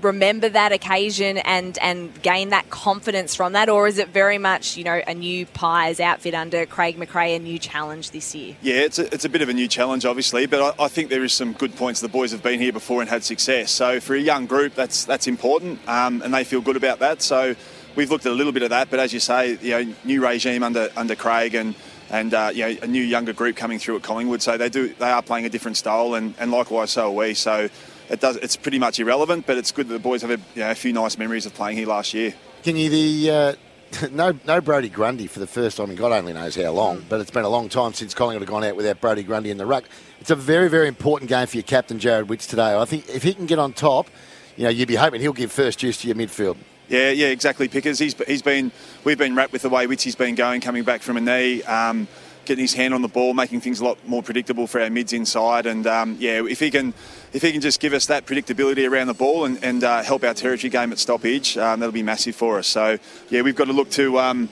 remember 0.00 0.48
that 0.48 0.72
occasion 0.72 1.36
and 1.38 1.76
and 1.82 2.22
gain 2.22 2.48
that 2.50 2.70
confidence 2.70 3.34
from 3.34 3.52
that, 3.52 3.68
or 3.68 3.86
is 3.86 3.98
it 3.98 4.08
very 4.08 4.38
much 4.38 4.78
you 4.78 4.84
know 4.84 5.02
a 5.06 5.12
new 5.12 5.44
Pies 5.44 6.00
outfit 6.00 6.32
under 6.32 6.64
Craig 6.64 6.96
McRae, 6.96 7.36
a 7.36 7.38
new 7.38 7.58
challenge 7.58 8.12
this 8.12 8.34
year? 8.34 8.56
Yeah, 8.62 8.76
it's 8.76 8.98
a, 8.98 9.12
it's 9.12 9.26
a 9.26 9.28
bit 9.28 9.42
of 9.42 9.50
a 9.50 9.54
new 9.54 9.68
challenge, 9.68 10.06
obviously, 10.06 10.46
but 10.46 10.78
I, 10.80 10.84
I 10.84 10.88
think 10.88 11.10
there 11.10 11.22
is 11.22 11.34
some 11.34 11.52
good 11.52 11.76
points. 11.76 12.00
The 12.00 12.08
boys 12.08 12.32
have 12.32 12.42
been 12.42 12.60
here 12.60 12.72
before 12.72 13.02
and 13.02 13.10
had 13.10 13.24
success, 13.24 13.70
so 13.70 14.00
for 14.00 14.14
a 14.14 14.20
young 14.20 14.46
group, 14.46 14.74
that's 14.74 15.04
that's 15.04 15.26
important, 15.26 15.86
um, 15.86 16.22
and 16.22 16.32
they 16.32 16.44
feel 16.44 16.62
good 16.62 16.76
about 16.76 17.00
that. 17.00 17.20
So 17.20 17.56
we've 17.96 18.10
looked 18.10 18.26
at 18.26 18.32
a 18.32 18.34
little 18.34 18.52
bit 18.52 18.62
of 18.62 18.70
that, 18.70 18.90
but 18.90 19.00
as 19.00 19.12
you 19.12 19.20
say, 19.20 19.58
you 19.60 19.70
know, 19.70 19.94
new 20.04 20.24
regime 20.24 20.62
under 20.62 20.90
under 20.96 21.16
Craig 21.16 21.54
and 21.54 21.74
and 22.10 22.32
uh, 22.34 22.50
you 22.54 22.62
know 22.62 22.76
a 22.82 22.86
new 22.86 23.02
younger 23.02 23.32
group 23.32 23.56
coming 23.56 23.78
through 23.78 23.96
at 23.96 24.02
Collingwood, 24.02 24.42
so 24.42 24.56
they 24.56 24.68
do 24.68 24.94
they 24.94 25.10
are 25.10 25.22
playing 25.22 25.46
a 25.46 25.48
different 25.48 25.76
style, 25.76 26.14
and, 26.14 26.34
and 26.38 26.50
likewise 26.50 26.90
so 26.90 27.06
are 27.06 27.10
we. 27.10 27.34
So 27.34 27.68
it 28.08 28.20
does 28.20 28.36
it's 28.36 28.56
pretty 28.56 28.78
much 28.78 29.00
irrelevant, 29.00 29.46
but 29.46 29.56
it's 29.58 29.72
good 29.72 29.88
that 29.88 29.94
the 29.94 29.98
boys 29.98 30.22
have 30.22 30.30
a, 30.30 30.38
you 30.54 30.62
know, 30.62 30.70
a 30.70 30.74
few 30.74 30.92
nice 30.92 31.18
memories 31.18 31.46
of 31.46 31.54
playing 31.54 31.76
here 31.76 31.88
last 31.88 32.14
year. 32.14 32.34
Can 32.62 32.76
you 32.76 32.90
the 32.90 33.30
uh, 33.30 34.08
no 34.10 34.38
no 34.46 34.60
Brodie 34.60 34.88
Grundy 34.88 35.26
for 35.26 35.40
the 35.40 35.46
first 35.46 35.76
time 35.76 35.94
God 35.94 36.12
only 36.12 36.32
knows 36.32 36.54
how 36.56 36.70
long, 36.70 37.04
but 37.08 37.20
it's 37.20 37.30
been 37.30 37.44
a 37.44 37.48
long 37.48 37.68
time 37.68 37.92
since 37.94 38.14
Collingwood 38.14 38.42
have 38.42 38.50
gone 38.50 38.64
out 38.64 38.76
without 38.76 39.00
Brodie 39.00 39.24
Grundy 39.24 39.50
in 39.50 39.58
the 39.58 39.66
ruck. 39.66 39.84
It's 40.20 40.30
a 40.30 40.36
very 40.36 40.68
very 40.68 40.88
important 40.88 41.28
game 41.28 41.46
for 41.46 41.56
your 41.56 41.64
captain 41.64 41.98
Jarrod 41.98 42.28
Witts 42.28 42.46
today. 42.46 42.76
I 42.76 42.84
think 42.84 43.08
if 43.08 43.22
he 43.22 43.34
can 43.34 43.46
get 43.46 43.58
on 43.58 43.72
top, 43.72 44.08
you 44.56 44.64
know 44.64 44.70
you'd 44.70 44.88
be 44.88 44.96
hoping 44.96 45.20
he'll 45.20 45.32
give 45.32 45.50
first 45.50 45.78
juice 45.78 46.00
to 46.02 46.06
your 46.06 46.16
midfield. 46.16 46.56
Yeah, 46.88 47.10
yeah, 47.10 47.28
exactly. 47.28 47.68
Pickers, 47.68 47.98
he's 47.98 48.14
he's 48.26 48.42
been 48.42 48.70
we've 49.04 49.18
been 49.18 49.34
wrapped 49.34 49.52
with 49.52 49.62
the 49.62 49.68
way 49.68 49.86
Witsy's 49.86 50.14
been 50.14 50.34
going, 50.34 50.60
coming 50.60 50.84
back 50.84 51.02
from 51.02 51.16
a 51.16 51.20
knee. 51.20 51.62
Um, 51.64 52.06
getting 52.46 52.62
his 52.62 52.74
hand 52.74 52.94
on 52.94 53.02
the 53.02 53.08
ball, 53.08 53.34
making 53.34 53.60
things 53.60 53.80
a 53.80 53.84
lot 53.84 53.98
more 54.06 54.22
predictable 54.22 54.68
for 54.68 54.80
our 54.80 54.88
mids 54.88 55.12
inside. 55.12 55.66
And 55.66 55.86
um, 55.86 56.16
yeah, 56.20 56.44
if 56.46 56.60
he 56.60 56.70
can, 56.70 56.94
if 57.32 57.42
he 57.42 57.50
can 57.52 57.60
just 57.60 57.80
give 57.80 57.92
us 57.92 58.06
that 58.06 58.24
predictability 58.24 58.88
around 58.88 59.08
the 59.08 59.14
ball 59.14 59.44
and, 59.44 59.62
and 59.64 59.82
uh, 59.82 60.02
help 60.04 60.22
our 60.22 60.32
territory 60.32 60.70
game 60.70 60.92
at 60.92 60.98
stoppage, 60.98 61.58
um, 61.58 61.80
that'll 61.80 61.92
be 61.92 62.04
massive 62.04 62.36
for 62.36 62.58
us. 62.58 62.68
So 62.68 62.98
yeah, 63.28 63.42
we've 63.42 63.56
got 63.56 63.66
to 63.66 63.72
look 63.72 63.90
to. 63.90 64.18
Um, 64.20 64.48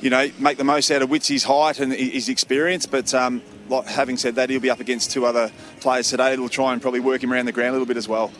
you 0.00 0.10
know, 0.10 0.30
make 0.38 0.58
the 0.58 0.64
most 0.64 0.92
out 0.92 1.02
of 1.02 1.10
Witsy's 1.10 1.42
height 1.42 1.80
and 1.80 1.92
his 1.92 2.28
experience, 2.28 2.86
but 2.86 3.12
um, 3.14 3.42
having 3.84 4.16
said 4.16 4.36
that, 4.36 4.48
he'll 4.48 4.60
be 4.60 4.70
up 4.70 4.78
against 4.78 5.10
two 5.10 5.26
other 5.26 5.50
players 5.80 6.08
today 6.08 6.30
that'll 6.30 6.48
try 6.48 6.72
and 6.72 6.80
probably 6.80 7.00
work 7.00 7.20
him 7.20 7.32
around 7.32 7.46
the 7.46 7.52
ground 7.52 7.70
a 7.70 7.72
little 7.72 7.84
bit 7.84 7.96
as 7.96 8.06
well. 8.06 8.30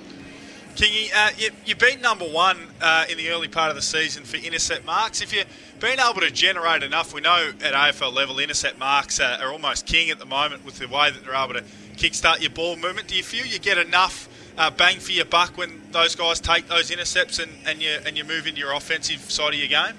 Kingy, 0.79 1.11
uh, 1.13 1.31
you, 1.37 1.51
you 1.67 1.75
beat 1.75 2.01
number 2.01 2.25
one 2.25 2.57
uh, 2.81 3.05
in 3.11 3.19
the 3.19 3.31
early 3.31 3.49
part 3.49 3.71
of 3.71 3.75
the 3.75 3.83
season 3.83 4.23
for 4.23 4.37
intercept 4.37 4.87
marks. 4.87 5.21
If 5.21 5.35
you've 5.35 5.49
been 5.81 5.99
able 5.99 6.21
to 6.21 6.31
generate 6.31 6.85
enough, 6.85 7.13
we 7.13 7.21
know 7.21 7.51
at 7.65 7.75
AFL 7.75 8.13
level 8.13 8.39
intercept 8.39 8.79
marks 8.79 9.19
are, 9.19 9.43
are 9.43 9.51
almost 9.51 9.87
king 9.87 10.11
at 10.11 10.21
the 10.21 10.25
moment 10.25 10.65
with 10.65 10.79
the 10.79 10.87
way 10.87 11.11
that 11.11 11.25
they're 11.25 11.35
able 11.35 11.55
to 11.55 11.65
kickstart 11.97 12.43
your 12.43 12.51
ball 12.51 12.77
movement. 12.77 13.09
Do 13.09 13.17
you 13.17 13.25
feel 13.25 13.45
you 13.45 13.59
get 13.59 13.77
enough 13.77 14.29
uh, 14.57 14.71
bang 14.71 15.01
for 15.01 15.11
your 15.11 15.25
buck 15.25 15.59
when 15.59 15.83
those 15.91 16.15
guys 16.15 16.39
take 16.39 16.69
those 16.69 16.93
intercepts 16.93 17.41
and, 17.41 17.51
and, 17.67 17.83
you, 17.83 17.99
and 18.07 18.17
you 18.17 18.23
move 18.23 18.47
into 18.47 18.61
your 18.61 18.73
offensive 18.73 19.29
side 19.29 19.55
of 19.55 19.59
your 19.59 19.67
game? 19.67 19.97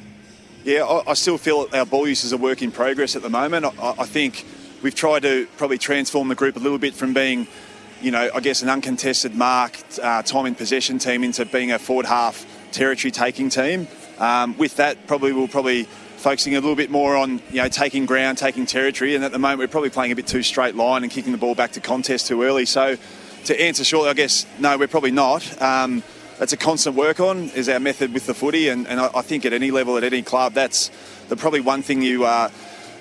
Yeah, 0.64 0.86
I, 0.86 1.12
I 1.12 1.14
still 1.16 1.38
feel 1.38 1.68
our 1.74 1.86
ball 1.86 2.08
use 2.08 2.24
is 2.24 2.32
a 2.32 2.38
work 2.38 2.62
in 2.62 2.72
progress 2.72 3.18
at 3.18 3.22
the 3.22 3.30
moment. 3.30 3.66
I, 3.66 3.96
I 4.00 4.06
think 4.06 4.46
we've 4.82 4.96
tried 4.96 5.24
to 5.24 5.46
probably 5.58 5.78
transform 5.78 6.30
the 6.30 6.36
group 6.36 6.56
a 6.56 6.60
little 6.60 6.80
bit 6.80 6.94
from 6.94 7.14
being– 7.14 7.50
you 8.02 8.12
know, 8.12 8.30
I 8.34 8.40
guess 8.40 8.62
an 8.62 8.70
uncontested 8.70 9.36
mark, 9.36 9.78
uh, 10.02 10.22
time 10.24 10.46
in 10.46 10.56
possession 10.56 11.00
team 11.00 11.24
into 11.24 11.46
being 11.46 11.72
a 11.72 11.80
forward 11.80 12.06
half 12.06 12.46
territory 12.72 13.12
taking 13.12 13.50
team. 13.50 13.88
Um, 14.18 14.58
with 14.58 14.76
that, 14.78 15.08
probably 15.08 15.34
we'll 15.34 15.48
probably 15.48 15.84
focusing 15.84 16.56
a 16.56 16.60
little 16.60 16.76
bit 16.76 16.90
more 16.90 17.16
on 17.16 17.42
you 17.50 17.62
know 17.62 17.70
taking 17.70 18.06
ground, 18.06 18.38
taking 18.38 18.66
territory, 18.66 19.16
and 19.16 19.24
at 19.24 19.32
the 19.32 19.40
moment 19.40 19.60
we're 19.60 19.68
probably 19.68 19.90
playing 19.90 20.12
a 20.12 20.16
bit 20.16 20.28
too 20.28 20.44
straight 20.44 20.76
line 20.76 21.04
and 21.04 21.12
kicking 21.12 21.32
the 21.32 21.38
ball 21.38 21.56
back 21.56 21.72
to 21.74 21.80
contest 21.80 22.28
too 22.28 22.44
early. 22.44 22.66
So, 22.66 22.98
to 23.46 23.62
answer 23.62 23.84
shortly, 23.84 24.10
I 24.10 24.14
guess 24.14 24.46
no, 24.60 24.78
we're 24.78 24.88
probably 24.88 25.12
not. 25.12 25.62
Um, 25.62 26.04
that's 26.38 26.54
a 26.54 26.58
constant 26.58 26.96
work 26.96 27.20
on 27.20 27.50
is 27.50 27.68
our 27.68 27.80
method 27.80 28.14
with 28.14 28.26
the 28.26 28.34
footy, 28.34 28.70
and, 28.70 28.88
and 28.88 29.00
I, 29.00 29.10
I, 29.14 29.22
think 29.22 29.46
at 29.46 29.52
any 29.52 29.72
level, 29.72 29.98
at 29.98 30.06
any 30.06 30.22
club, 30.22 30.54
that's 30.54 30.90
the 31.28 31.36
probably 31.36 31.60
one 31.60 31.82
thing 31.82 32.02
you. 32.02 32.26
Uh, 32.26 32.50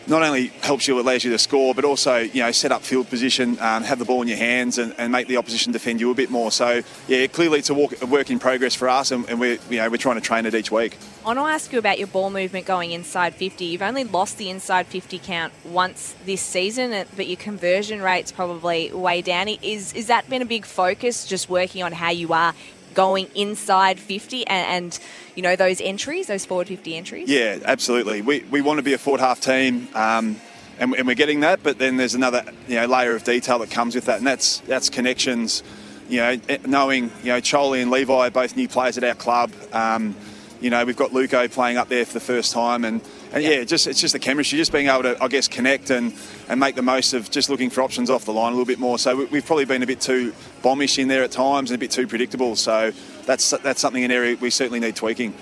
not 0.09 0.23
only 0.23 0.47
helps 0.63 0.89
you, 0.89 0.99
it 0.99 1.05
allows 1.05 1.23
you 1.23 1.31
to 1.31 1.39
score, 1.39 1.75
but 1.75 1.85
also 1.85 2.19
you 2.19 2.43
know 2.43 2.51
set 2.51 2.73
up 2.73 2.83
field 2.83 3.09
position, 3.09 3.59
um, 3.61 3.85
have 3.85 3.99
the 3.99 4.05
ball 4.05 4.23
in 4.23 4.29
your 4.29 4.39
hands, 4.39 4.79
and, 4.79 4.95
and, 4.99 5.13
make 5.13 5.29
the 5.29 5.37
opposition 5.37 5.73
defend 5.73 6.01
you 6.01 6.11
a 6.11 6.15
bit 6.15 6.31
more. 6.31 6.51
So 6.51 6.83
yeah, 7.07 7.27
clearly 7.27 7.59
it's 7.59 7.71
a, 7.71 7.75
walk, 7.75 8.01
a 8.01 8.07
work 8.07 8.31
in 8.31 8.39
progress 8.39 8.75
for 8.75 8.89
us, 8.89 9.11
and, 9.11 9.29
and, 9.29 9.39
we're 9.39 9.59
you 9.71 9.79
know 9.79 9.91
we're 9.91 9.97
trying 9.97 10.17
to 10.17 10.21
train 10.21 10.47
it 10.47 10.55
each 10.55 10.71
week. 10.71 10.97
I 11.25 11.29
want 11.29 11.39
to 11.39 11.43
ask 11.43 11.73
you 11.73 11.79
about 11.79 11.99
your 11.99 12.09
ball 12.09 12.31
movement 12.31 12.65
going 12.65 12.93
inside 12.93 13.35
50. 13.35 13.65
You've 13.65 13.83
only 13.83 14.05
lost 14.05 14.39
the 14.39 14.49
inside 14.49 14.87
50 14.87 15.19
count 15.19 15.53
once 15.65 16.15
this 16.25 16.41
season, 16.41 17.05
but 17.17 17.27
your 17.27 17.37
conversion 17.37 18.01
rate's 18.01 18.33
probably 18.33 18.91
way 18.93 19.21
down. 19.23 19.49
Is 19.49 19.93
is 19.93 20.07
that 20.07 20.29
been 20.31 20.43
a 20.43 20.47
big 20.47 20.65
focus? 20.65 21.27
Just 21.27 21.49
working 21.51 21.83
on 21.83 21.93
how 21.93 22.11
you 22.11 22.33
are 22.33 22.55
going 22.99 23.31
inside 23.37 24.01
50 24.01 24.45
and, 24.49 24.67
and, 24.67 24.99
you 25.37 25.43
know 25.43 25.55
those 25.55 25.81
entries, 25.81 26.27
those 26.27 26.45
forward 26.45 26.67
50 26.67 26.97
entries? 26.97 27.29
Yeah, 27.29 27.61
absolutely. 27.65 28.23
We, 28.23 28.41
we 28.51 28.61
want 28.61 28.79
to 28.79 28.83
be 28.83 28.93
a 28.93 28.99
forward 28.99 29.21
half 29.21 29.41
team. 29.41 29.87
Um, 29.95 30.41
and, 30.81 30.93
and, 30.97 31.07
we're 31.07 31.15
getting 31.15 31.41
that, 31.41 31.63
but 31.63 31.79
then 31.79 31.97
there's 31.97 32.17
another 32.17 32.43
you 32.67 32.75
know 32.75 32.87
layer 32.87 33.15
of 33.15 33.23
detail 33.23 33.61
that 33.61 33.71
comes 33.71 33.95
with 33.95 34.07
that, 34.07 34.19
and 34.19 34.27
that's 34.27 34.59
that's 34.61 34.91
connections. 34.91 35.63
You 36.09 36.17
know, 36.19 36.41
eh, 36.49 36.59
knowing 36.67 37.13
you 37.23 37.29
know 37.29 37.41
Charlie 37.41 37.83
and 37.83 37.91
Levi 37.93 38.13
are 38.13 38.31
both 38.33 38.57
new 38.57 38.67
players 38.67 38.99
at 38.99 39.05
our 39.05 39.15
club. 39.15 39.53
Um, 39.73 40.17
you 40.61 40.71
know, 40.71 40.85
we've 40.85 40.97
got 40.97 41.13
Luco 41.13 41.47
playing 41.47 41.77
up 41.77 41.89
there 41.89 42.05
for 42.05 42.15
the 42.15 42.27
first 42.33 42.53
time, 42.53 42.85
and 42.85 43.01
and 43.33 43.45
yeah, 43.45 43.65
just 43.65 43.87
it's 43.87 44.01
just 44.01 44.13
the 44.13 44.19
chemistry, 44.19 44.59
just 44.59 44.73
being 44.73 44.89
able 44.89 45.03
to, 45.03 45.23
I 45.23 45.29
guess, 45.29 45.49
connect 45.49 45.91
and, 45.91 46.15
and 46.49 46.59
make 46.59 46.75
the 46.75 46.83
most 46.83 47.13
of 47.13 47.31
just 47.31 47.51
looking 47.51 47.71
for 47.71 47.83
options 47.83 48.11
off 48.11 48.25
the 48.25 48.33
line 48.33 48.53
a 48.53 48.57
little 48.57 48.67
bit 48.67 48.79
more. 48.79 48.99
So 48.99 49.27
we've 49.27 49.45
probably 49.45 49.65
been 49.65 49.83
a 49.83 49.87
bit 49.87 50.01
too 50.01 50.33
bombish 50.63 50.99
in 50.99 51.09
there 51.09 51.23
at 51.23 51.31
times 51.31 51.71
and 51.71 51.77
a 51.77 51.79
bit 51.79 51.91
too 51.91 52.07
predictable. 52.07 52.57
So 52.57 52.93
that's 53.27 53.51
that's 53.51 53.81
something 53.81 54.05
an 54.05 54.11
area 54.11 54.37
we 54.41 54.51
certainly 54.51 54.81
need 54.81 54.97
tweaking. 54.97 55.35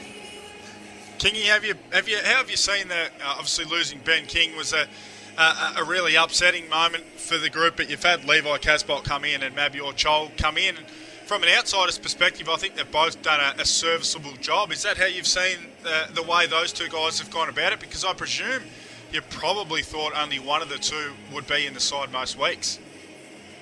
Kingy, 1.19 1.45
have 1.45 1.65
you 1.65 1.75
have 1.93 2.09
you 2.09 2.19
how 2.25 2.37
have 2.37 2.51
you 2.51 2.57
seen 2.57 2.89
that? 2.89 3.13
Uh, 3.21 3.35
obviously, 3.39 3.65
losing 3.65 4.01
Ben 4.05 4.27
King 4.27 4.57
was 4.57 4.73
a, 4.73 4.87
a, 5.39 5.75
a 5.79 5.85
really 5.85 6.15
upsetting 6.17 6.69
moment 6.69 7.05
for 7.05 7.39
the 7.39 7.49
group, 7.49 7.77
but 7.77 7.89
you've 7.89 8.03
had 8.03 8.25
Levi 8.25 8.59
Casboult 8.59 9.05
come 9.05 9.25
in 9.25 9.43
and 9.43 9.55
Mabior 9.57 9.95
Chol 9.95 10.37
come 10.37 10.59
in. 10.59 10.77
And, 10.77 10.87
from 11.27 11.43
an 11.43 11.49
outsider's 11.49 11.99
perspective, 11.99 12.49
I 12.49 12.55
think 12.55 12.77
they've 12.77 12.91
both 12.91 13.21
done 13.21 13.41
a, 13.41 13.61
a 13.61 13.65
serviceable 13.65 14.33
job. 14.41 14.71
Is 14.71 14.85
that 14.85 14.97
how 14.97 15.07
you've 15.07 15.27
seen 15.27 15.59
the, 15.83 16.09
the 16.15 16.23
way 16.23 16.47
those 16.47 16.73
two 16.73 16.89
guys 16.89 17.19
have 17.19 17.31
gone 17.33 17.49
about 17.49 17.73
it? 17.73 17.81
Because 17.81 18.05
I 18.05 18.15
presume 18.15 18.63
you 19.13 19.21
probably 19.23 19.83
thought 19.83 20.13
only 20.17 20.39
one 20.39 20.63
of 20.63 20.69
the 20.69 20.79
two 20.79 21.13
would 21.35 21.49
be 21.49 21.67
in 21.67 21.75
the 21.75 21.81
side 21.81 22.13
most 22.13 22.39
weeks. 22.39 22.79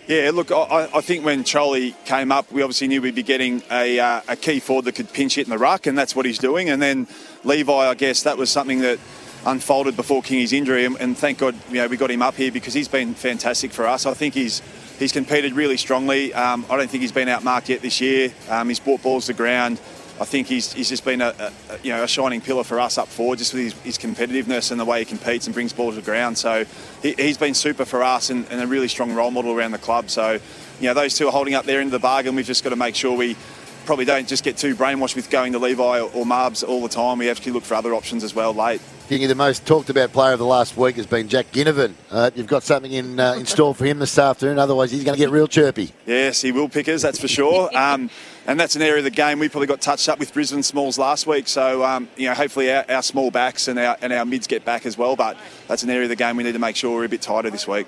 Yeah, 0.06 0.30
look, 0.34 0.52
I, 0.52 0.90
I, 0.94 1.00
think 1.00 1.24
when 1.24 1.42
Charlie 1.44 1.96
came 2.04 2.30
up, 2.30 2.52
we 2.52 2.60
obviously 2.60 2.88
knew 2.88 3.00
we'd 3.00 3.14
be 3.14 3.22
getting 3.22 3.62
a, 3.70 3.98
uh, 3.98 4.20
a 4.28 4.36
key 4.36 4.60
forward 4.60 4.84
that 4.84 4.96
could 4.96 5.10
pinch 5.10 5.36
hit 5.36 5.46
in 5.46 5.50
the 5.50 5.56
ruck, 5.56 5.86
and 5.86 5.96
that's 5.96 6.14
what 6.14 6.26
he's 6.26 6.38
doing. 6.38 6.68
And 6.68 6.82
then 6.82 7.06
Levi, 7.44 7.72
I 7.72 7.94
guess 7.94 8.22
that 8.24 8.36
was 8.36 8.50
something 8.50 8.80
that 8.80 8.98
unfolded 9.46 9.96
before 9.96 10.20
Kingy's 10.20 10.52
injury, 10.52 10.84
and, 10.84 11.00
and 11.00 11.16
thank 11.16 11.38
God 11.38 11.54
you 11.70 11.76
know, 11.76 11.88
we 11.88 11.96
got 11.96 12.10
him 12.10 12.20
up 12.20 12.34
here 12.34 12.52
because 12.52 12.74
he's 12.74 12.88
been 12.88 13.14
fantastic 13.14 13.72
for 13.72 13.86
us. 13.86 14.04
I 14.04 14.12
think 14.12 14.34
he's 14.34 14.60
he's 14.98 15.12
competed 15.12 15.52
really 15.52 15.76
strongly. 15.76 16.32
Um, 16.34 16.64
I 16.70 16.76
don't 16.76 16.88
think 16.88 17.02
he's 17.02 17.12
been 17.12 17.28
outmarked 17.28 17.68
yet 17.68 17.82
this 17.82 18.00
year. 18.00 18.32
Um, 18.48 18.68
he's 18.68 18.80
brought 18.80 19.02
balls 19.02 19.26
to 19.26 19.32
ground. 19.32 19.80
I 20.20 20.24
think 20.24 20.46
he's, 20.46 20.72
he's 20.72 20.88
just 20.88 21.04
been 21.04 21.20
a, 21.20 21.34
a, 21.68 21.78
you 21.82 21.90
know 21.90 22.04
a 22.04 22.08
shining 22.08 22.40
pillar 22.40 22.62
for 22.62 22.78
us 22.78 22.98
up 22.98 23.08
forward, 23.08 23.38
just 23.38 23.52
with 23.52 23.64
his, 23.64 23.72
his, 23.82 23.98
competitiveness 23.98 24.70
and 24.70 24.78
the 24.78 24.84
way 24.84 25.00
he 25.00 25.04
competes 25.04 25.46
and 25.46 25.54
brings 25.54 25.72
balls 25.72 25.96
to 25.96 26.02
ground. 26.02 26.38
So 26.38 26.64
he, 27.02 27.14
has 27.18 27.36
been 27.36 27.54
super 27.54 27.84
for 27.84 28.02
us 28.04 28.30
and, 28.30 28.46
and, 28.48 28.60
a 28.60 28.66
really 28.66 28.86
strong 28.86 29.12
role 29.12 29.32
model 29.32 29.52
around 29.52 29.72
the 29.72 29.78
club. 29.78 30.10
So 30.10 30.38
you 30.80 30.86
know 30.86 30.94
those 30.94 31.18
two 31.18 31.26
are 31.26 31.32
holding 31.32 31.54
up 31.54 31.64
their 31.64 31.80
end 31.80 31.88
of 31.88 31.92
the 31.92 31.98
bargain. 31.98 32.36
We've 32.36 32.46
just 32.46 32.62
got 32.62 32.70
to 32.70 32.76
make 32.76 32.94
sure 32.94 33.16
we 33.16 33.36
probably 33.85 34.05
don't 34.05 34.27
just 34.27 34.44
get 34.44 34.56
too 34.56 34.74
brainwashed 34.74 35.16
with 35.16 35.31
going 35.31 35.52
to 35.52 35.59
Levi 35.59 36.01
or, 36.01 36.11
or 36.12 36.24
Marbs 36.24 36.66
all 36.66 36.82
the 36.82 36.89
time. 36.89 37.19
We 37.19 37.31
actually 37.31 37.52
look 37.52 37.65
for 37.65 37.74
other 37.74 37.94
options 37.94 38.24
as 38.24 38.35
well 38.35 38.52
late. 38.52 38.81
Kingy, 39.09 39.28
the 39.28 39.35
most 39.35 39.66
talked 39.66 39.90
about 39.90 40.12
player 40.12 40.32
of 40.32 40.39
the 40.39 40.47
last 40.47 40.78
week 40.78 40.97
has 40.97 41.06
been 41.06 41.28
Jack 41.28 41.52
Ginnivan. 41.52 41.93
Uh, 42.11 42.31
you've 42.35 42.47
got 42.47 42.62
something 42.62 42.90
in 42.90 43.20
uh, 43.20 43.35
in 43.35 43.44
store 43.44 43.74
for 43.74 43.85
him 43.85 43.98
this 43.98 44.19
afternoon, 44.19 44.59
otherwise 44.59 44.90
he's 44.90 45.05
going 45.05 45.15
to 45.15 45.23
get 45.23 45.31
real 45.31 45.47
chirpy. 45.47 45.93
Yes, 46.06 46.40
he 46.40 46.52
will 46.52 46.70
pickers, 46.70 47.02
that's 47.02 47.19
for 47.19 47.28
sure. 47.28 47.70
Um, 47.85 48.09
and 48.47 48.59
that's 48.59 48.77
an 48.77 48.82
area 48.82 48.98
of 48.98 49.05
the 49.05 49.11
game 49.11 49.39
we 49.39 49.48
probably 49.48 49.66
got 49.66 49.81
touched 49.81 50.09
up 50.09 50.19
with 50.19 50.32
Brisbane 50.32 50.62
Smalls 50.62 50.98
last 50.98 51.27
week. 51.27 51.48
So 51.48 51.85
um, 51.85 52.09
you 52.16 52.28
know, 52.28 52.35
hopefully 52.35 52.73
our, 52.73 52.85
our, 52.89 53.02
small 53.02 53.31
backs 53.31 53.69
and 53.69 53.78
our 53.78 53.97
and 54.01 54.12
our 54.12 54.24
mids 54.24 54.47
get 54.47 54.65
back 54.65 54.86
as 54.86 54.97
well. 54.97 55.16
But 55.16 55.36
that's 55.69 55.82
an 55.82 55.90
area 55.90 56.05
of 56.05 56.09
the 56.09 56.16
game 56.16 56.36
we 56.36 56.44
need 56.44 56.52
to 56.52 56.59
make 56.59 56.77
sure 56.77 56.94
we're 56.94 57.05
a 57.05 57.09
bit 57.09 57.20
tighter 57.20 57.51
this 57.51 57.69
week. 57.69 57.86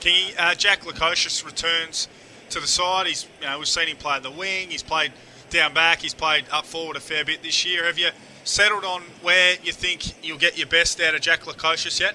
Kingy, 0.00 0.34
uh, 0.38 0.54
Jack 0.54 0.82
Lukosius 0.82 1.44
returns 1.46 2.08
to 2.52 2.60
the 2.60 2.66
side. 2.66 3.06
He's 3.06 3.26
you 3.40 3.46
know 3.46 3.58
we've 3.58 3.68
seen 3.68 3.88
him 3.88 3.96
play 3.96 4.16
in 4.16 4.22
the 4.22 4.30
wing. 4.30 4.70
He's 4.70 4.82
played 4.82 5.12
down 5.50 5.74
back. 5.74 6.00
He's 6.00 6.14
played 6.14 6.44
up 6.50 6.66
forward 6.66 6.96
a 6.96 7.00
fair 7.00 7.24
bit 7.24 7.42
this 7.42 7.64
year. 7.64 7.84
Have 7.84 7.98
you 7.98 8.10
settled 8.44 8.84
on 8.84 9.02
where 9.22 9.56
you 9.62 9.72
think 9.72 10.24
you'll 10.24 10.38
get 10.38 10.58
your 10.58 10.66
best 10.66 11.00
out 11.00 11.14
of 11.14 11.20
Jack 11.20 11.42
Lukosius 11.42 12.00
yet? 12.00 12.14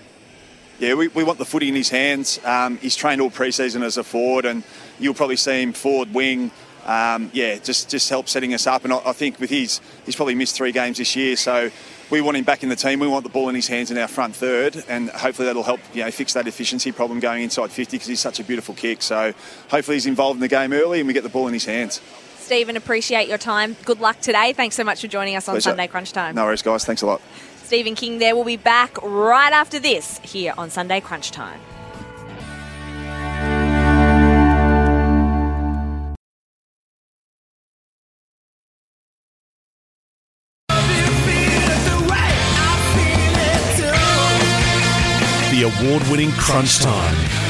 Yeah, 0.80 0.94
we, 0.94 1.08
we 1.08 1.24
want 1.24 1.40
the 1.40 1.46
footy 1.46 1.70
in 1.70 1.76
his 1.76 1.90
hands. 1.90 2.40
Um, 2.46 2.78
he's 2.78 2.96
trained 2.96 3.20
all 3.20 3.32
pre-season 3.32 3.82
as 3.82 3.98
a 3.98 4.04
forward, 4.04 4.46
and 4.46 4.64
you'll 5.00 5.16
probably 5.16 5.36
see 5.36 5.64
him 5.64 5.74
forward 5.74 6.14
wing. 6.14 6.52
Um, 6.86 7.32
yeah, 7.34 7.58
just 7.58 7.90
just 7.90 8.10
help 8.10 8.30
setting 8.30 8.54
us 8.54 8.68
up. 8.68 8.84
And 8.84 8.94
I, 8.94 9.02
I 9.06 9.14
think 9.14 9.40
with 9.40 9.50
his, 9.50 9.82
he's 10.06 10.16
probably 10.16 10.36
missed 10.36 10.56
three 10.56 10.72
games 10.72 11.00
this 11.00 11.16
year, 11.16 11.36
so 11.36 11.72
we 12.10 12.22
want 12.22 12.38
him 12.38 12.44
back 12.44 12.64
in 12.64 12.70
the 12.70 12.76
team. 12.76 13.00
We 13.00 13.08
want 13.08 13.24
the 13.24 13.30
ball 13.30 13.50
in 13.50 13.56
his 13.56 13.68
hands 13.68 13.92
in 13.92 13.98
our 13.98 14.08
front 14.08 14.36
third, 14.36 14.84
and 14.88 15.10
hopefully 15.10 15.46
that'll 15.48 15.64
help 15.64 15.80
you 15.94 16.04
know 16.04 16.12
fix 16.12 16.34
that 16.34 16.48
efficiency 16.48 16.92
problem 16.92 17.20
going 17.20 17.44
inside 17.44 17.72
50 17.72 17.98
because 17.98 18.08
he's 18.08 18.20
such 18.20 18.40
a 18.40 18.44
beautiful 18.44 18.76
kick. 18.76 19.02
So 19.02 19.34
hopefully 19.70 19.96
he's 19.96 20.06
involved 20.06 20.38
in 20.38 20.42
the 20.42 20.48
game 20.48 20.74
early 20.74 21.00
and 21.00 21.08
we 21.08 21.14
get 21.14 21.24
the 21.24 21.30
ball 21.30 21.48
in 21.48 21.54
his 21.54 21.66
hands. 21.66 22.02
Stephen, 22.38 22.78
appreciate 22.78 23.28
your 23.28 23.38
time. 23.38 23.76
Good 23.84 24.00
luck 24.00 24.22
today. 24.22 24.54
Thanks 24.54 24.76
so 24.76 24.84
much 24.86 25.02
for 25.02 25.08
joining 25.08 25.36
us 25.36 25.50
on 25.50 25.56
Pleasure. 25.56 25.72
Sunday 25.72 25.88
Crunch 25.88 26.14
Time. 26.14 26.36
No 26.36 26.46
worries, 26.46 26.62
guys. 26.62 26.86
Thanks 26.86 27.02
a 27.02 27.06
lot. 27.06 27.22
Stephen 27.64 27.94
King 27.94 28.20
there. 28.20 28.36
We'll 28.36 28.46
be 28.46 28.56
back 28.56 28.96
right 29.04 29.52
after 29.52 29.80
this 29.80 30.20
here 30.20 30.54
on 30.58 30.70
Sunday 30.70 31.02
Crunch 31.02 31.32
Time. 31.32 31.60
Winning 46.10 46.32
Crunch 46.32 46.80
Time. 46.80 47.48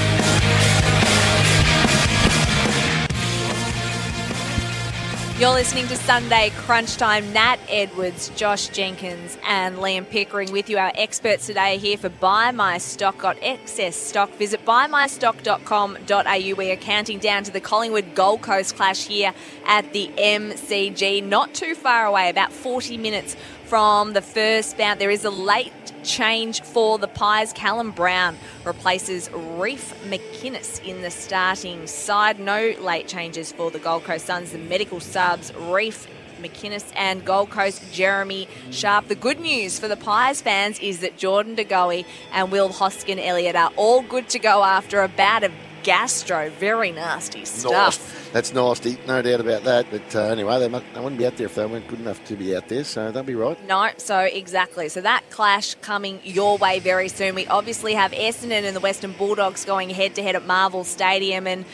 You're 5.40 5.54
listening 5.54 5.88
to 5.90 5.96
Sunday 5.96 6.52
Crunch 6.56 6.98
Time. 6.98 7.32
Nat 7.32 7.60
Edwards, 7.70 8.30
Josh 8.30 8.70
Jenkins, 8.70 9.38
and 9.46 9.76
Liam 9.78 10.10
Pickering 10.10 10.52
with 10.52 10.68
you. 10.68 10.80
Our 10.80 10.92
experts 10.96 11.46
today 11.46 11.76
are 11.76 11.80
here 11.80 11.96
for 11.96 12.10
Buy 12.10 12.50
My 12.50 12.80
Stock. 12.80 13.20
Got 13.20 13.38
excess 13.44 13.96
stock. 13.96 14.32
Visit 14.32 14.66
buymystock.com.au. 14.66 16.56
We 16.56 16.72
are 16.72 16.76
counting 16.76 17.20
down 17.20 17.44
to 17.44 17.52
the 17.52 17.62
Collingwood 17.62 18.16
Gold 18.16 18.42
Coast 18.42 18.76
clash 18.76 19.06
here 19.06 19.32
at 19.68 19.94
the 19.94 20.08
MCG. 20.18 21.24
Not 21.24 21.54
too 21.54 21.76
far 21.76 22.08
away, 22.08 22.32
about 22.32 22.52
40 22.52 22.98
minutes 22.98 23.36
from 23.68 24.14
the 24.14 24.22
first 24.22 24.78
bout. 24.78 24.98
There 24.98 25.10
is 25.10 25.26
a 25.26 25.30
late 25.30 25.74
change 26.04 26.62
for 26.62 26.98
the 26.98 27.08
Pies. 27.08 27.52
Callum 27.52 27.92
Brown 27.92 28.38
replaces 28.64 29.30
Reef 29.32 29.94
McInnes 30.06 30.82
in 30.86 31.02
the 31.02 31.12
starting 31.12 31.86
side. 31.86 32.40
No 32.40 32.74
late 32.80 33.10
changes 33.10 33.52
for 33.52 33.70
the 33.70 33.80
Gold 33.80 34.06
Coast 34.06 34.26
Suns. 34.26 34.54
The 34.54 34.58
medical 34.58 35.02
subs, 35.02 35.54
Reef 35.54 36.08
McInnes 36.40 36.86
and 36.96 37.26
Gold 37.26 37.50
Coast 37.50 37.84
Jeremy 37.92 38.48
Sharp. 38.72 39.10
The 39.10 39.16
good 39.16 39.42
news 39.42 39.80
for 39.80 39.90
the 39.90 39.98
Pies 39.98 40.40
fans 40.42 40.80
is 40.80 41.00
that 41.00 41.18
Jordan 41.18 41.56
De 41.56 41.66
Goey 41.66 42.06
and 42.32 42.52
Will 42.52 42.70
Hoskin 42.70 43.20
Elliott 43.20 43.56
are 43.58 43.74
all 43.76 44.02
good 44.02 44.30
to 44.30 44.40
go 44.40 44.64
after 44.64 45.02
a 45.02 45.10
bout 45.10 45.44
of 45.44 45.52
gastro. 45.84 46.50
Very 46.52 46.92
nasty 46.92 47.46
stuff. 47.46 47.72
Nice. 47.72 48.32
That's 48.32 48.54
nasty, 48.54 48.98
no 49.08 49.22
doubt 49.22 49.40
about 49.40 49.64
that. 49.64 49.88
But 49.90 50.16
uh, 50.16 50.24
anyway, 50.24 50.60
they, 50.60 50.70
mu 50.70 50.80
they 50.94 51.00
wouldn't 51.00 51.18
be 51.18 51.26
out 51.26 51.38
there 51.38 51.48
if 51.48 51.56
they 51.56 51.66
weren't 51.66 51.88
good 51.88 52.00
enough 52.00 52.24
to 52.26 52.36
be 52.36 52.56
out 52.56 52.68
there, 52.68 52.84
so 52.84 53.12
they'll 53.12 53.24
be 53.24 53.36
right. 53.36 53.58
No, 53.68 53.90
so 53.98 54.20
exactly. 54.20 54.90
So 54.90 55.02
that 55.02 55.30
clash 55.30 55.76
coming 55.76 56.20
your 56.24 56.58
way 56.58 56.80
very 56.80 57.10
soon. 57.10 57.36
We 57.36 57.48
obviously 57.48 57.94
have 57.94 58.12
Essendon 58.12 58.64
and 58.64 58.76
the 58.76 58.80
Western 58.80 59.14
Bulldogs 59.14 59.66
going 59.66 59.90
head 59.90 60.16
to 60.16 60.24
head 60.24 60.36
at 60.36 60.46
Marvel 60.46 60.84
Stadium. 60.84 61.48
And 61.48 61.66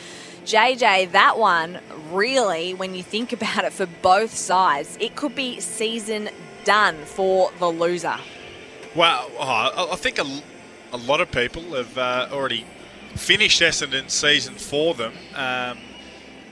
JJ, 0.44 1.12
that 1.12 1.38
one 1.38 1.80
really, 2.10 2.74
when 2.74 2.94
you 2.94 3.02
think 3.02 3.32
about 3.32 3.64
it 3.64 3.72
for 3.72 3.86
both 3.86 4.34
sides, 4.34 4.96
it 5.00 5.16
could 5.16 5.34
be 5.34 5.60
season 5.60 6.28
done 6.64 6.96
for 7.04 7.50
the 7.58 7.68
loser. 7.68 8.16
Well, 8.94 9.30
oh, 9.38 9.42
I 9.42 9.92
I 9.92 9.96
think 9.96 10.18
a, 10.18 10.42
a 10.92 10.96
lot 10.98 11.20
of 11.20 11.30
people 11.30 11.62
have 11.74 11.98
uh, 11.98 12.28
already 12.30 12.64
finished 13.14 13.60
Essendon's 13.60 14.12
season 14.12 14.54
for 14.54 14.94
them. 14.94 15.12
Um, 15.34 15.78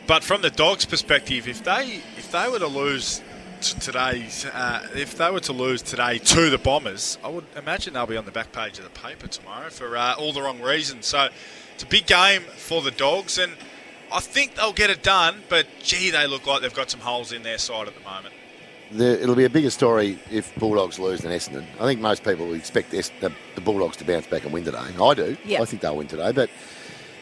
but 0.07 0.25
from 0.25 0.43
the 0.43 0.51
Dogs' 0.51 0.85
perspective, 0.85 1.47
if 1.49 1.63
they 1.63 2.03
if 2.17 2.31
they 2.33 2.49
were 2.49 2.59
to 2.59 2.67
lose 2.67 3.23
t- 3.61 3.93
uh, 3.95 4.81
if 4.95 5.17
they 5.17 5.31
were 5.31 5.41
to 5.41 5.53
lose 5.53 5.83
today 5.83 6.19
to 6.19 6.51
the 6.51 6.59
Bombers, 6.59 7.19
I 7.23 7.29
would 7.29 7.47
imagine 7.57 7.95
they'll 7.95 8.07
be 8.07 8.17
on 8.17 8.25
the 8.25 8.33
back 8.33 8.53
page 8.53 8.79
of 8.79 8.85
the 8.85 8.91
paper 8.91 9.29
tomorrow 9.29 9.71
for 9.71 9.97
uh, 9.97 10.15
all 10.15 10.33
the 10.33 10.43
wrong 10.43 10.61
reasons. 10.61 11.07
So 11.07 11.29
it's 11.75 11.83
a 11.83 11.87
big 11.87 12.07
game 12.07 12.43
for 12.43 12.83
the 12.83 12.91
Dogs, 12.91 13.39
and 13.39 13.53
I 14.13 14.21
think 14.21 14.57
they'll 14.57 14.73
get 14.73 14.91
it 14.91 15.03
done. 15.03 15.43
But 15.49 15.67
gee, 15.83 16.11
they 16.11 16.27
look 16.27 16.47
like 16.47 16.63
they've 16.63 16.75
got 16.75 16.91
some 16.91 17.01
holes 17.01 17.33
in 17.33 17.43
their 17.43 17.59
side 17.59 17.89
at 17.89 17.95
the 17.95 18.03
moment. 18.03 18.35
The, 18.93 19.23
it'll 19.23 19.35
be 19.35 19.45
a 19.45 19.51
bigger 19.51 19.71
story 19.71 20.19
if 20.31 20.55
Bulldogs 20.57 20.99
lose 20.99 21.23
than 21.23 21.33
Essendon. 21.33 21.65
I 21.81 21.85
think 21.85 22.01
most 22.01 22.25
people 22.25 22.53
expect 22.55 22.93
Es- 22.93 23.11
the, 23.21 23.33
the 23.55 23.61
Bulldogs 23.61 23.97
to 23.99 24.05
bounce 24.05 24.27
back 24.27 24.45
and 24.45 24.53
win 24.53 24.65
today. 24.65 24.79
I 24.79 25.15
do. 25.15 25.37
Yeah. 25.45 25.63
I 25.63 25.65
think 25.65 25.83
they'll 25.83 25.97
win 25.97 26.09
today. 26.09 26.33
But 26.33 26.51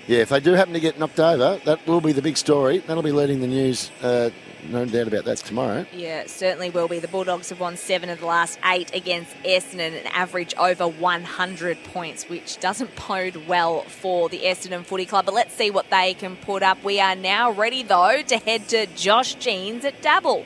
yeah, 0.07 0.19
if 0.19 0.31
they 0.31 0.41
do 0.41 0.53
happen 0.55 0.73
to 0.75 0.81
get 0.81 0.99
knocked 0.99 1.21
over, 1.21 1.61
that 1.65 1.87
will 1.87 2.01
be 2.01 2.13
the 2.13 2.23
big 2.23 2.37
story. 2.37 2.79
That'll 2.79 3.03
be 3.03 3.13
leading 3.13 3.41
the 3.41 3.47
news. 3.47 3.91
Uh, 4.03 4.31
no 4.69 4.85
doubt 4.85 5.07
about 5.07 5.25
that 5.25 5.39
tomorrow. 5.39 5.87
Yeah, 5.93 6.21
it 6.23 6.31
certainly 6.31 6.71
will 6.71 6.89
be. 6.89 6.99
The 6.99 7.09
Bulldogs 7.09 7.49
have 7.51 7.61
won 7.61 7.77
seven 7.77 8.11
of 8.11 8.21
the 8.21 8.27
last 8.27 8.59
eight 8.65 8.93
against 8.95 9.35
Essendon, 9.45 9.99
an 10.01 10.07
average 10.09 10.55
over 10.57 10.89
100 10.89 11.85
points, 11.85 12.29
which 12.29 12.59
doesn't 12.59 12.91
bode 13.09 13.37
well 13.47 13.83
for 13.83 14.29
the 14.29 14.41
Essendon 14.41 14.85
Footy 14.85 15.07
Club. 15.07 15.27
But 15.27 15.35
let's 15.35 15.55
see 15.55 15.71
what 15.71 15.89
they 15.91 16.15
can 16.15 16.37
put 16.37 16.63
up. 16.63 16.83
We 16.83 17.01
are 17.01 17.15
now 17.15 17.53
ready, 17.53 17.83
though, 17.83 18.23
to 18.23 18.37
head 18.39 18.69
to 18.69 18.87
Josh 18.87 19.35
Jeans 19.35 19.85
at 19.85 20.03
Dabble. 20.03 20.45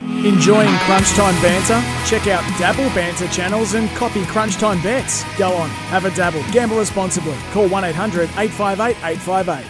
Enjoying 0.00 0.74
Crunch 0.78 1.08
Time 1.10 1.34
banter? 1.42 1.82
Check 2.06 2.28
out 2.28 2.44
Dabble 2.58 2.88
Banter 2.94 3.26
channels 3.28 3.74
and 3.74 3.88
copy 3.90 4.24
Crunch 4.26 4.56
Time 4.56 4.80
bets. 4.80 5.24
Go 5.36 5.52
on, 5.52 5.68
have 5.90 6.04
a 6.04 6.10
dabble. 6.10 6.42
Gamble 6.52 6.78
responsibly. 6.78 7.36
Call 7.50 7.68
1 7.68 7.84
800 7.84 8.28
858 8.36 8.96
858. 9.04 9.66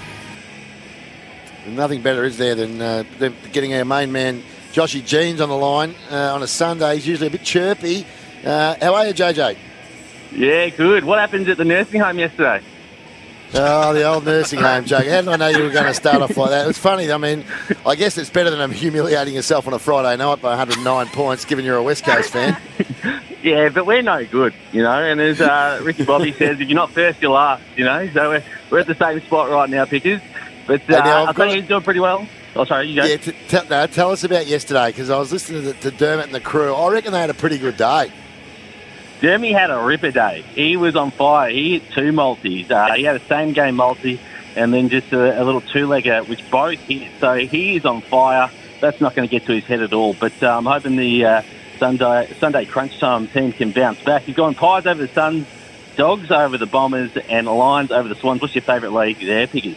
Nothing 1.75 2.03
better 2.03 2.25
is 2.25 2.37
there 2.37 2.55
than, 2.55 2.81
uh, 2.81 3.05
getting 3.53 3.75
our 3.75 3.85
main 3.85 4.13
man 4.13 4.43
Joshy 4.73 5.05
Jeans 5.05 5.41
on 5.41 5.49
the 5.49 5.57
line 5.57 5.95
uh, 6.11 6.35
on 6.35 6.43
a 6.43 6.47
Sunday. 6.47 6.97
He's 6.97 7.07
usually 7.07 7.29
a 7.29 7.31
bit 7.31 7.43
chirpy. 7.43 8.07
Uh, 8.45 8.77
how 8.81 8.95
are 8.95 9.07
you, 9.07 9.15
JJ? 9.15 9.57
Yeah, 10.33 10.69
good. 10.69 11.05
What 11.05 11.19
happened 11.19 11.49
at 11.49 11.57
the 11.57 11.65
nursing 11.65 12.01
home 12.01 12.19
yesterday? 12.19 12.63
Oh, 13.55 13.95
the 13.95 14.03
old 14.05 14.25
nursing 14.25 14.61
home 14.61 14.85
joke. 14.85 15.07
How 15.07 15.23
did 15.23 15.29
I 15.29 15.37
know 15.37 15.49
you 15.49 15.63
were 15.63 15.71
going 15.71 15.87
to 15.87 15.95
start 15.95 16.21
off 16.21 16.37
like 16.37 16.51
that? 16.51 16.65
It 16.65 16.67
was 16.67 16.79
funny. 16.79 17.11
I 17.11 17.17
mean, 17.17 17.45
I 17.87 17.95
guess 17.95 18.19
it's 18.19 18.29
better 18.29 18.51
than 18.51 18.71
humiliating 18.71 19.35
yourself 19.35 19.67
on 19.67 19.73
a 19.73 19.79
Friday 19.79 20.17
night 20.23 20.43
by 20.43 20.51
109 20.51 21.07
points, 21.09 21.45
given 21.47 21.65
you're 21.65 21.79
a 21.79 21.83
West 21.83 22.05
Coast 22.05 22.31
fan. 22.31 22.57
Yeah, 23.41 23.69
but 23.69 23.87
we're 23.87 24.03
no 24.03 24.27
good, 24.27 24.53
you 24.73 24.83
know. 24.83 24.91
And 25.01 25.21
as 25.21 25.41
uh, 25.41 25.81
Ricky 25.85 26.05
Bobby 26.05 26.33
says, 26.33 26.61
if 26.61 26.69
you're 26.69 26.75
not 26.75 26.91
first, 26.91 27.23
you're 27.23 27.31
last, 27.31 27.63
you 27.77 27.85
know. 27.85 28.09
So 28.13 28.31
we're, 28.31 28.45
we're 28.69 28.79
at 28.81 28.89
the 28.89 28.97
same 28.97 29.21
spot 29.21 29.49
right 29.49 29.71
now, 29.71 29.85
Pickers. 29.85 30.21
But 30.67 30.83
uh, 30.91 30.99
now, 30.99 31.27
got 31.27 31.37
think 31.37 31.55
he's 31.61 31.69
doing 31.69 31.83
pretty 31.83 32.01
well. 32.01 32.27
Oh, 32.57 32.65
sorry, 32.65 32.89
you 32.89 33.01
go. 33.01 33.07
Yeah, 33.07 33.17
t- 33.17 33.33
t- 33.47 33.69
no, 33.71 33.87
tell 33.87 34.11
us 34.11 34.25
about 34.25 34.49
yesterday 34.49 34.89
because 34.89 35.09
I 35.09 35.19
was 35.19 35.31
listening 35.31 35.63
to, 35.63 35.73
to 35.75 35.91
Dermot 35.93 36.27
and 36.27 36.35
the 36.35 36.41
crew. 36.41 36.75
I 36.75 36.91
reckon 36.91 37.13
they 37.13 37.21
had 37.21 37.31
a 37.31 37.35
pretty 37.35 37.59
good 37.59 37.77
day. 37.77 38.11
Jeremy 39.21 39.53
had 39.53 39.71
a 39.71 39.79
ripper 39.79 40.11
day. 40.11 40.43
He 40.55 40.77
was 40.77 40.95
on 40.97 41.11
fire. 41.11 41.51
He 41.51 41.73
hit 41.73 41.91
two 41.91 42.13
multis. 42.13 42.71
Uh, 42.71 42.93
he 42.95 43.03
had 43.03 43.17
a 43.17 43.25
same 43.27 43.53
game 43.53 43.77
multi 43.77 44.21
and 44.57 44.75
then 44.75 44.89
just 44.89 45.13
a, 45.13 45.41
a 45.41 45.45
little 45.45 45.61
two 45.61 45.87
legger, 45.87 46.27
which 46.29 46.49
both 46.51 46.79
hit. 46.81 47.11
So 47.21 47.35
he 47.35 47.77
is 47.77 47.85
on 47.85 48.01
fire. 48.03 48.51
That's 48.81 49.01
not 49.01 49.15
going 49.15 49.29
to 49.29 49.31
get 49.31 49.47
to 49.47 49.53
his 49.53 49.65
head 49.65 49.83
at 49.83 49.93
all. 49.93 50.15
But 50.15 50.43
I'm 50.43 50.67
hoping 50.67 50.97
the 50.97 51.25
uh, 51.25 51.43
Sunday 51.79 52.33
Sunday 52.39 52.65
crunch 52.65 52.99
time 52.99 53.29
team 53.29 53.53
can 53.53 53.73
bounce 53.73 54.03
back. 54.03 54.23
He's 54.23 54.37
gone 54.37 54.55
Pies 54.55 54.87
over 54.87 55.07
the 55.07 55.13
Suns, 55.13 55.47
Dogs 55.97 56.31
over 56.31 56.59
the 56.59 56.67
Bombers, 56.67 57.17
and 57.17 57.47
Lions 57.47 57.91
over 57.91 58.09
the 58.09 58.15
Swans. 58.15 58.41
What's 58.41 58.55
your 58.55 58.63
favourite 58.63 58.93
league 58.93 59.21
there, 59.21 59.47
Pickers? 59.47 59.77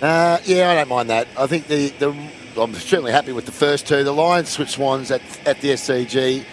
Uh, 0.00 0.38
yeah, 0.44 0.70
I 0.70 0.74
don't 0.74 0.88
mind 0.88 1.10
that. 1.10 1.26
I 1.38 1.46
think 1.46 1.68
the, 1.68 1.88
the 1.90 2.14
I'm 2.60 2.74
certainly 2.74 3.12
happy 3.12 3.32
with 3.32 3.46
the 3.46 3.52
first 3.52 3.86
two. 3.86 4.04
The 4.04 4.12
Lions 4.12 4.50
switch 4.50 4.70
Swans 4.70 5.10
at, 5.10 5.22
at 5.46 5.60
the 5.60 5.70
SCG. 5.70 6.44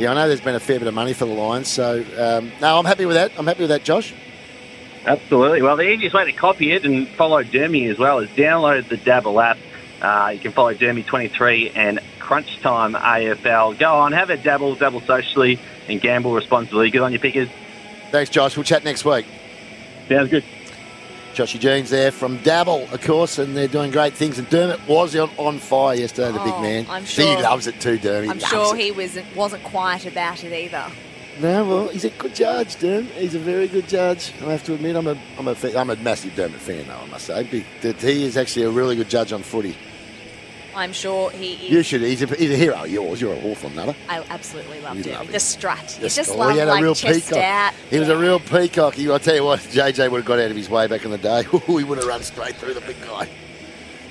Yeah, 0.00 0.12
I 0.12 0.14
know 0.14 0.28
there's 0.28 0.40
been 0.40 0.54
a 0.54 0.60
fair 0.60 0.78
bit 0.78 0.88
of 0.88 0.94
money 0.94 1.12
for 1.12 1.26
the 1.26 1.34
Lions, 1.34 1.68
so 1.68 2.02
um, 2.16 2.50
no, 2.58 2.78
I'm 2.78 2.86
happy 2.86 3.04
with 3.04 3.16
that. 3.16 3.32
I'm 3.36 3.46
happy 3.46 3.64
with 3.64 3.68
that, 3.68 3.84
Josh. 3.84 4.14
Absolutely. 5.04 5.60
Well, 5.60 5.76
the 5.76 5.90
easiest 5.90 6.14
way 6.14 6.24
to 6.24 6.32
copy 6.32 6.72
it 6.72 6.86
and 6.86 7.06
follow 7.06 7.44
Dermy 7.44 7.90
as 7.90 7.98
well 7.98 8.18
is 8.20 8.30
download 8.30 8.88
the 8.88 8.96
Dabble 8.96 9.38
app. 9.38 9.58
Uh, 10.00 10.30
you 10.32 10.40
can 10.40 10.52
follow 10.52 10.72
Dermy23 10.72 11.76
and 11.76 12.00
Crunch 12.18 12.60
Time 12.60 12.94
AFL. 12.94 13.78
Go 13.78 13.92
on, 13.92 14.12
have 14.12 14.30
a 14.30 14.38
dabble, 14.38 14.74
dabble 14.74 15.02
socially, 15.02 15.60
and 15.86 16.00
gamble 16.00 16.32
responsibly. 16.32 16.88
Good 16.88 17.02
on 17.02 17.12
your 17.12 17.20
pickers. 17.20 17.50
Thanks, 18.10 18.30
Josh. 18.30 18.56
We'll 18.56 18.64
chat 18.64 18.84
next 18.84 19.04
week. 19.04 19.26
Sounds 20.08 20.30
good. 20.30 20.44
Joshy 21.34 21.58
Jeans 21.60 21.90
there 21.90 22.10
from 22.10 22.38
Dabble, 22.38 22.88
of 22.92 23.00
course, 23.02 23.38
and 23.38 23.56
they're 23.56 23.68
doing 23.68 23.90
great 23.90 24.14
things. 24.14 24.38
And 24.38 24.48
Dermot 24.50 24.80
was 24.88 25.14
on, 25.16 25.30
on 25.38 25.58
fire 25.58 25.94
yesterday, 25.94 26.32
the 26.32 26.38
big 26.44 26.52
Oh, 26.54 26.62
man. 26.62 26.86
I'm 26.88 27.04
sure. 27.04 27.36
He 27.36 27.42
loves 27.42 27.66
it 27.66 27.80
too, 27.80 27.98
Dermot. 27.98 28.30
I'm 28.30 28.38
sure 28.38 28.74
he 28.74 28.90
wasn't, 28.90 29.34
wasn't 29.36 29.62
quiet 29.62 30.06
about 30.06 30.42
it 30.44 30.52
either. 30.52 30.90
No, 31.38 31.64
well, 31.64 31.88
he's 31.88 32.04
a 32.04 32.10
good 32.10 32.34
judge, 32.34 32.76
Dermot. 32.76 33.12
He's 33.12 33.34
a 33.34 33.38
very 33.38 33.68
good 33.68 33.88
judge. 33.88 34.32
I 34.42 34.50
have 34.52 34.64
to 34.64 34.74
admit, 34.74 34.96
I'm 34.96 35.06
a, 35.06 35.16
I'm 35.38 35.48
a, 35.48 35.56
I'm 35.76 35.90
a 35.90 35.96
massive 35.96 36.34
Dermot 36.34 36.60
fan, 36.60 36.86
though, 36.86 36.96
I 36.98 37.06
must 37.06 37.26
say. 37.26 37.64
That 37.82 37.96
He 37.96 38.24
is 38.24 38.36
actually 38.36 38.66
a 38.66 38.70
really 38.70 38.96
good 38.96 39.08
judge 39.08 39.32
on 39.32 39.42
footy. 39.42 39.76
I'm 40.74 40.92
sure 40.92 41.30
he 41.30 41.54
is. 41.54 41.70
You 41.70 41.82
should. 41.82 42.00
He's 42.02 42.22
a, 42.22 42.26
he's 42.26 42.50
a 42.50 42.56
hero 42.56 42.84
yours. 42.84 43.20
You're 43.20 43.34
a 43.34 43.40
Hawthorn 43.40 43.74
nutter. 43.74 43.94
I 44.08 44.24
absolutely 44.30 44.80
loved 44.80 45.04
You 45.04 45.12
him. 45.12 45.18
love. 45.18 45.32
The 45.32 45.40
strut. 45.40 45.98
Yes, 46.00 46.16
just 46.16 46.30
oh, 46.30 46.36
love 46.36 46.52
he 46.52 46.58
had 46.58 46.68
a 46.68 46.72
like 46.72 46.82
real 46.82 46.94
peacock. 46.94 47.38
out. 47.38 47.74
He 47.90 47.98
was 47.98 48.08
a 48.08 48.16
real 48.16 48.40
peacock. 48.40 48.94
He, 48.94 49.10
I'll 49.10 49.18
tell 49.18 49.34
you 49.34 49.44
what, 49.44 49.60
JJ 49.60 50.10
would 50.10 50.18
have 50.18 50.26
got 50.26 50.38
out 50.38 50.50
of 50.50 50.56
his 50.56 50.68
way 50.70 50.86
back 50.86 51.04
in 51.04 51.10
the 51.10 51.18
day. 51.18 51.44
he 51.66 51.84
would 51.84 51.98
have 51.98 52.06
run 52.06 52.22
straight 52.22 52.56
through 52.56 52.74
the 52.74 52.80
big 52.82 53.00
guy. 53.02 53.28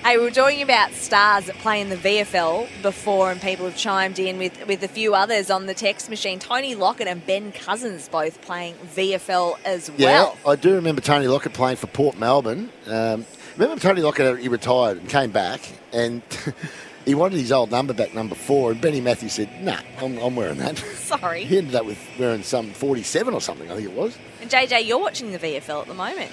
Hey, 0.03 0.17
we 0.17 0.23
were 0.23 0.31
talking 0.31 0.61
about 0.61 0.93
stars 0.93 1.47
that 1.47 1.57
play 1.57 1.81
in 1.81 1.89
the 1.89 1.97
VFL 1.97 2.69
before, 2.81 3.31
and 3.31 3.41
people 3.41 3.65
have 3.65 3.75
chimed 3.75 4.17
in 4.17 4.37
with, 4.37 4.65
with 4.65 4.81
a 4.81 4.87
few 4.87 5.13
others 5.13 5.51
on 5.51 5.65
the 5.65 5.73
text 5.73 6.09
machine. 6.09 6.39
Tony 6.39 6.73
Lockett 6.73 7.07
and 7.07 7.23
Ben 7.25 7.51
Cousins 7.51 8.07
both 8.07 8.41
playing 8.41 8.75
VFL 8.95 9.57
as 9.65 9.89
well. 9.91 9.99
Yeah, 9.99 10.23
well. 10.45 10.53
I 10.53 10.55
do 10.55 10.73
remember 10.75 11.01
Tony 11.01 11.27
Lockett 11.27 11.51
playing 11.51 11.75
for 11.75 11.87
Port 11.87 12.17
Melbourne. 12.17 12.69
Um, 12.87 13.25
remember 13.63 13.81
Tony 13.81 14.01
Lockett, 14.01 14.39
he 14.39 14.47
retired 14.47 14.97
and 14.97 15.09
came 15.09 15.31
back 15.31 15.61
and 15.91 16.21
he 17.05 17.15
wanted 17.15 17.39
his 17.39 17.51
old 17.51 17.71
number 17.71 17.93
back, 17.93 18.13
number 18.13 18.35
four, 18.35 18.71
and 18.71 18.81
Benny 18.81 19.01
Matthews 19.01 19.33
said, 19.33 19.63
nah, 19.63 19.79
I'm, 20.01 20.17
I'm 20.17 20.35
wearing 20.35 20.57
that. 20.59 20.77
Sorry. 20.95 21.43
He 21.43 21.57
ended 21.57 21.75
up 21.75 21.85
with 21.85 21.99
wearing 22.19 22.43
some 22.43 22.71
47 22.71 23.33
or 23.33 23.41
something, 23.41 23.69
I 23.71 23.75
think 23.75 23.89
it 23.89 23.95
was. 23.95 24.17
And 24.41 24.49
JJ, 24.49 24.85
you're 24.85 24.99
watching 24.99 25.31
the 25.31 25.39
VFL 25.39 25.81
at 25.81 25.87
the 25.87 25.93
moment. 25.93 26.31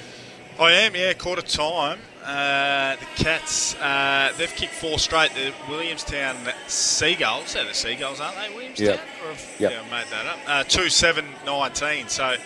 I 0.59 0.73
am, 0.73 0.95
yeah, 0.95 1.13
quarter 1.13 1.43
time. 1.43 1.99
Uh, 2.25 2.97
the 2.97 3.23
Cats, 3.23 3.77
uh, 3.77 4.33
they've 4.37 4.51
kicked 4.51 4.73
four 4.73 4.99
straight. 4.99 5.31
The 5.35 5.53
Williamstown 5.69 6.37
Seagulls, 6.67 7.53
they're 7.53 7.65
the 7.65 7.75
Seagulls, 7.75 8.21
aren't 8.21 8.37
they, 8.37 8.53
Williamstown? 8.55 8.87
Yep. 8.87 9.01
Or 9.23 9.29
have, 9.29 9.57
Yep. 9.61 9.73
Yeah, 9.73 9.81
I 9.81 9.91
made 9.91 10.11
that 10.11 10.27
up. 10.27 10.39
Uh, 10.47 10.65
2 10.65 10.89
7 10.89 11.25
19. 11.45 12.09
So 12.09 12.37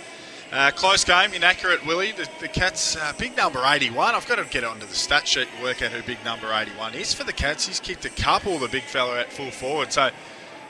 uh, 0.53 0.71
close 0.73 1.05
game, 1.05 1.33
inaccurate, 1.33 1.87
Willie. 1.87 2.13
The, 2.13 2.29
the 2.41 2.49
Cats, 2.49 2.97
uh, 2.97 3.13
big 3.17 3.37
number 3.37 3.63
81. 3.65 4.15
I've 4.15 4.27
got 4.27 4.37
to 4.37 4.45
get 4.45 4.65
onto 4.65 4.87
the 4.87 4.95
stat 4.95 5.29
sheet 5.29 5.49
and 5.55 5.63
work 5.63 5.81
out 5.81 5.93
who 5.93 6.03
big 6.03 6.25
number 6.25 6.53
81 6.53 6.95
is 6.95 7.15
for 7.15 7.23
the 7.25 7.33
Cats. 7.33 7.67
He's 7.67 7.79
kicked 7.79 8.05
a 8.05 8.11
couple, 8.11 8.59
the 8.59 8.69
big 8.69 8.83
fella 8.83 9.21
at 9.21 9.33
full 9.33 9.51
forward. 9.51 9.93
So 9.93 10.03
uh, 10.03 10.11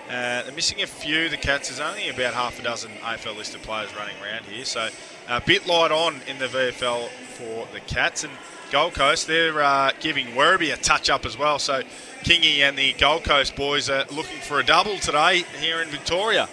they're 0.08 0.52
missing 0.52 0.82
a 0.82 0.86
few. 0.86 1.30
The 1.30 1.38
Cats, 1.38 1.68
there's 1.68 1.80
only 1.80 2.10
about 2.10 2.34
half 2.34 2.58
a 2.58 2.62
dozen 2.62 2.90
AFL 3.00 3.36
listed 3.36 3.62
players 3.62 3.94
running 3.96 4.16
around 4.22 4.44
here. 4.44 4.66
So 4.66 4.88
a 5.28 5.40
bit 5.40 5.66
light 5.66 5.92
on 5.92 6.20
in 6.26 6.38
the 6.38 6.46
VFL 6.46 7.08
for 7.08 7.66
the 7.72 7.80
Cats. 7.80 8.24
And 8.24 8.32
Gold 8.70 8.94
Coast, 8.94 9.26
they're 9.26 9.62
uh, 9.62 9.92
giving 10.00 10.26
Werribee 10.28 10.74
a 10.74 10.76
touch 10.76 11.08
up 11.08 11.24
as 11.24 11.38
well. 11.38 11.58
So 11.58 11.82
Kingy 12.22 12.58
and 12.58 12.76
the 12.76 12.92
Gold 12.94 13.24
Coast 13.24 13.56
boys 13.56 13.88
are 13.88 14.04
looking 14.10 14.40
for 14.40 14.60
a 14.60 14.64
double 14.64 14.98
today 14.98 15.44
here 15.58 15.80
in 15.80 15.88
Victoria. 15.88 16.48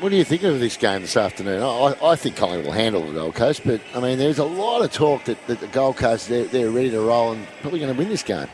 What 0.00 0.08
do 0.08 0.16
you 0.16 0.24
think 0.24 0.42
of 0.42 0.58
this 0.58 0.76
game 0.76 1.02
this 1.02 1.16
afternoon? 1.16 1.62
I, 1.62 1.96
I 2.02 2.16
think 2.16 2.36
Collingwood 2.36 2.66
will 2.66 2.72
handle 2.72 3.06
the 3.06 3.12
Gold 3.12 3.34
Coast, 3.36 3.62
but 3.64 3.80
I 3.94 4.00
mean, 4.00 4.18
there's 4.18 4.38
a 4.38 4.44
lot 4.44 4.82
of 4.82 4.92
talk 4.92 5.24
that, 5.24 5.46
that 5.46 5.60
the 5.60 5.68
Gold 5.68 5.96
Coast 5.96 6.28
they're, 6.28 6.44
they're 6.44 6.70
ready 6.70 6.90
to 6.90 7.00
roll 7.00 7.32
and 7.32 7.46
probably 7.60 7.78
going 7.78 7.92
to 7.92 7.98
win 7.98 8.08
this 8.08 8.22
game. 8.22 8.48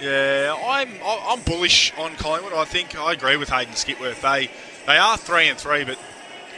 Yeah, 0.00 0.54
I'm 0.66 0.90
I'm 1.04 1.40
bullish 1.42 1.92
on 1.96 2.14
Collingwood. 2.16 2.52
I 2.52 2.64
think 2.64 2.98
I 2.98 3.12
agree 3.12 3.36
with 3.36 3.48
Hayden 3.48 3.74
Skipworth. 3.74 4.20
They 4.20 4.50
they 4.86 4.98
are 4.98 5.16
three 5.16 5.48
and 5.48 5.58
three, 5.58 5.84
but 5.84 5.98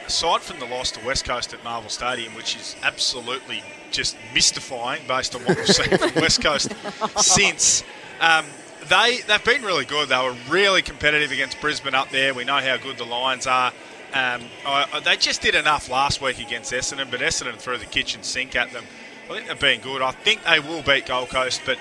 aside 0.06 0.40
from 0.42 0.58
the 0.58 0.66
loss 0.66 0.90
to 0.92 1.04
West 1.04 1.24
Coast 1.24 1.52
at 1.52 1.62
Marvel 1.62 1.90
Stadium, 1.90 2.34
which 2.34 2.56
is 2.56 2.76
absolutely 2.82 3.62
just 3.90 4.16
mystifying 4.34 5.02
based 5.06 5.34
on 5.34 5.42
what 5.42 5.56
we've 5.56 5.66
seen 5.66 5.96
from 5.98 6.14
West 6.16 6.42
Coast 6.42 6.72
since. 7.18 7.84
Um, 8.20 8.46
they 8.88 9.18
they've 9.26 9.44
been 9.44 9.62
really 9.62 9.84
good. 9.84 10.08
They 10.08 10.18
were 10.18 10.36
really 10.48 10.82
competitive 10.82 11.30
against 11.30 11.60
Brisbane 11.60 11.94
up 11.94 12.10
there. 12.10 12.34
We 12.34 12.44
know 12.44 12.58
how 12.58 12.76
good 12.76 12.96
the 12.96 13.04
Lions 13.04 13.46
are. 13.46 13.72
Um, 14.14 14.42
I, 14.66 15.00
they 15.04 15.16
just 15.16 15.42
did 15.42 15.54
enough 15.54 15.90
last 15.90 16.22
week 16.22 16.40
against 16.40 16.72
Essendon, 16.72 17.10
but 17.10 17.20
Essendon 17.20 17.56
threw 17.56 17.76
the 17.76 17.86
kitchen 17.86 18.22
sink 18.22 18.56
at 18.56 18.72
them. 18.72 18.84
I 19.28 19.34
think 19.34 19.48
they've 19.48 19.60
been 19.60 19.80
good. 19.80 20.00
I 20.00 20.12
think 20.12 20.44
they 20.44 20.60
will 20.60 20.82
beat 20.82 21.06
Gold 21.06 21.28
Coast, 21.28 21.60
but 21.66 21.78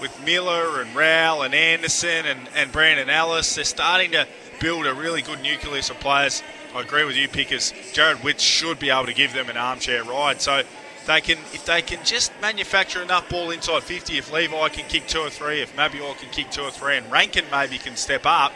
with 0.00 0.24
Miller 0.24 0.80
and 0.80 0.94
Rowell 0.94 1.42
and 1.42 1.54
Anderson 1.54 2.26
and, 2.26 2.48
and 2.54 2.70
Brandon 2.70 3.10
Ellis, 3.10 3.56
they're 3.56 3.64
starting 3.64 4.12
to 4.12 4.28
build 4.60 4.86
a 4.86 4.94
really 4.94 5.22
good 5.22 5.42
nucleus 5.42 5.90
of 5.90 5.98
players. 5.98 6.42
I 6.74 6.80
agree 6.82 7.04
with 7.04 7.16
you, 7.16 7.28
Pickers. 7.28 7.72
Jarrod 7.92 8.22
Witt 8.22 8.40
should 8.40 8.78
be 8.78 8.90
able 8.90 9.06
to 9.06 9.14
give 9.14 9.32
them 9.32 9.48
an 9.48 9.56
armchair 9.56 10.04
ride. 10.04 10.40
So 10.40 10.62
they 11.06 11.20
can, 11.20 11.38
if 11.52 11.64
they 11.64 11.82
can 11.82 12.04
just 12.04 12.32
manufacture 12.40 13.02
enough 13.02 13.28
ball 13.28 13.50
inside 13.50 13.82
50, 13.82 14.18
if 14.18 14.32
Levi 14.32 14.68
can 14.68 14.88
kick 14.88 15.06
two 15.06 15.20
or 15.20 15.30
three, 15.30 15.60
if 15.60 15.74
Mabior 15.76 16.16
can 16.18 16.30
kick 16.30 16.50
two 16.50 16.62
or 16.62 16.70
three, 16.70 16.96
and 16.96 17.10
Rankine 17.10 17.44
maybe 17.50 17.78
can 17.78 17.96
step 17.96 18.22
up, 18.24 18.52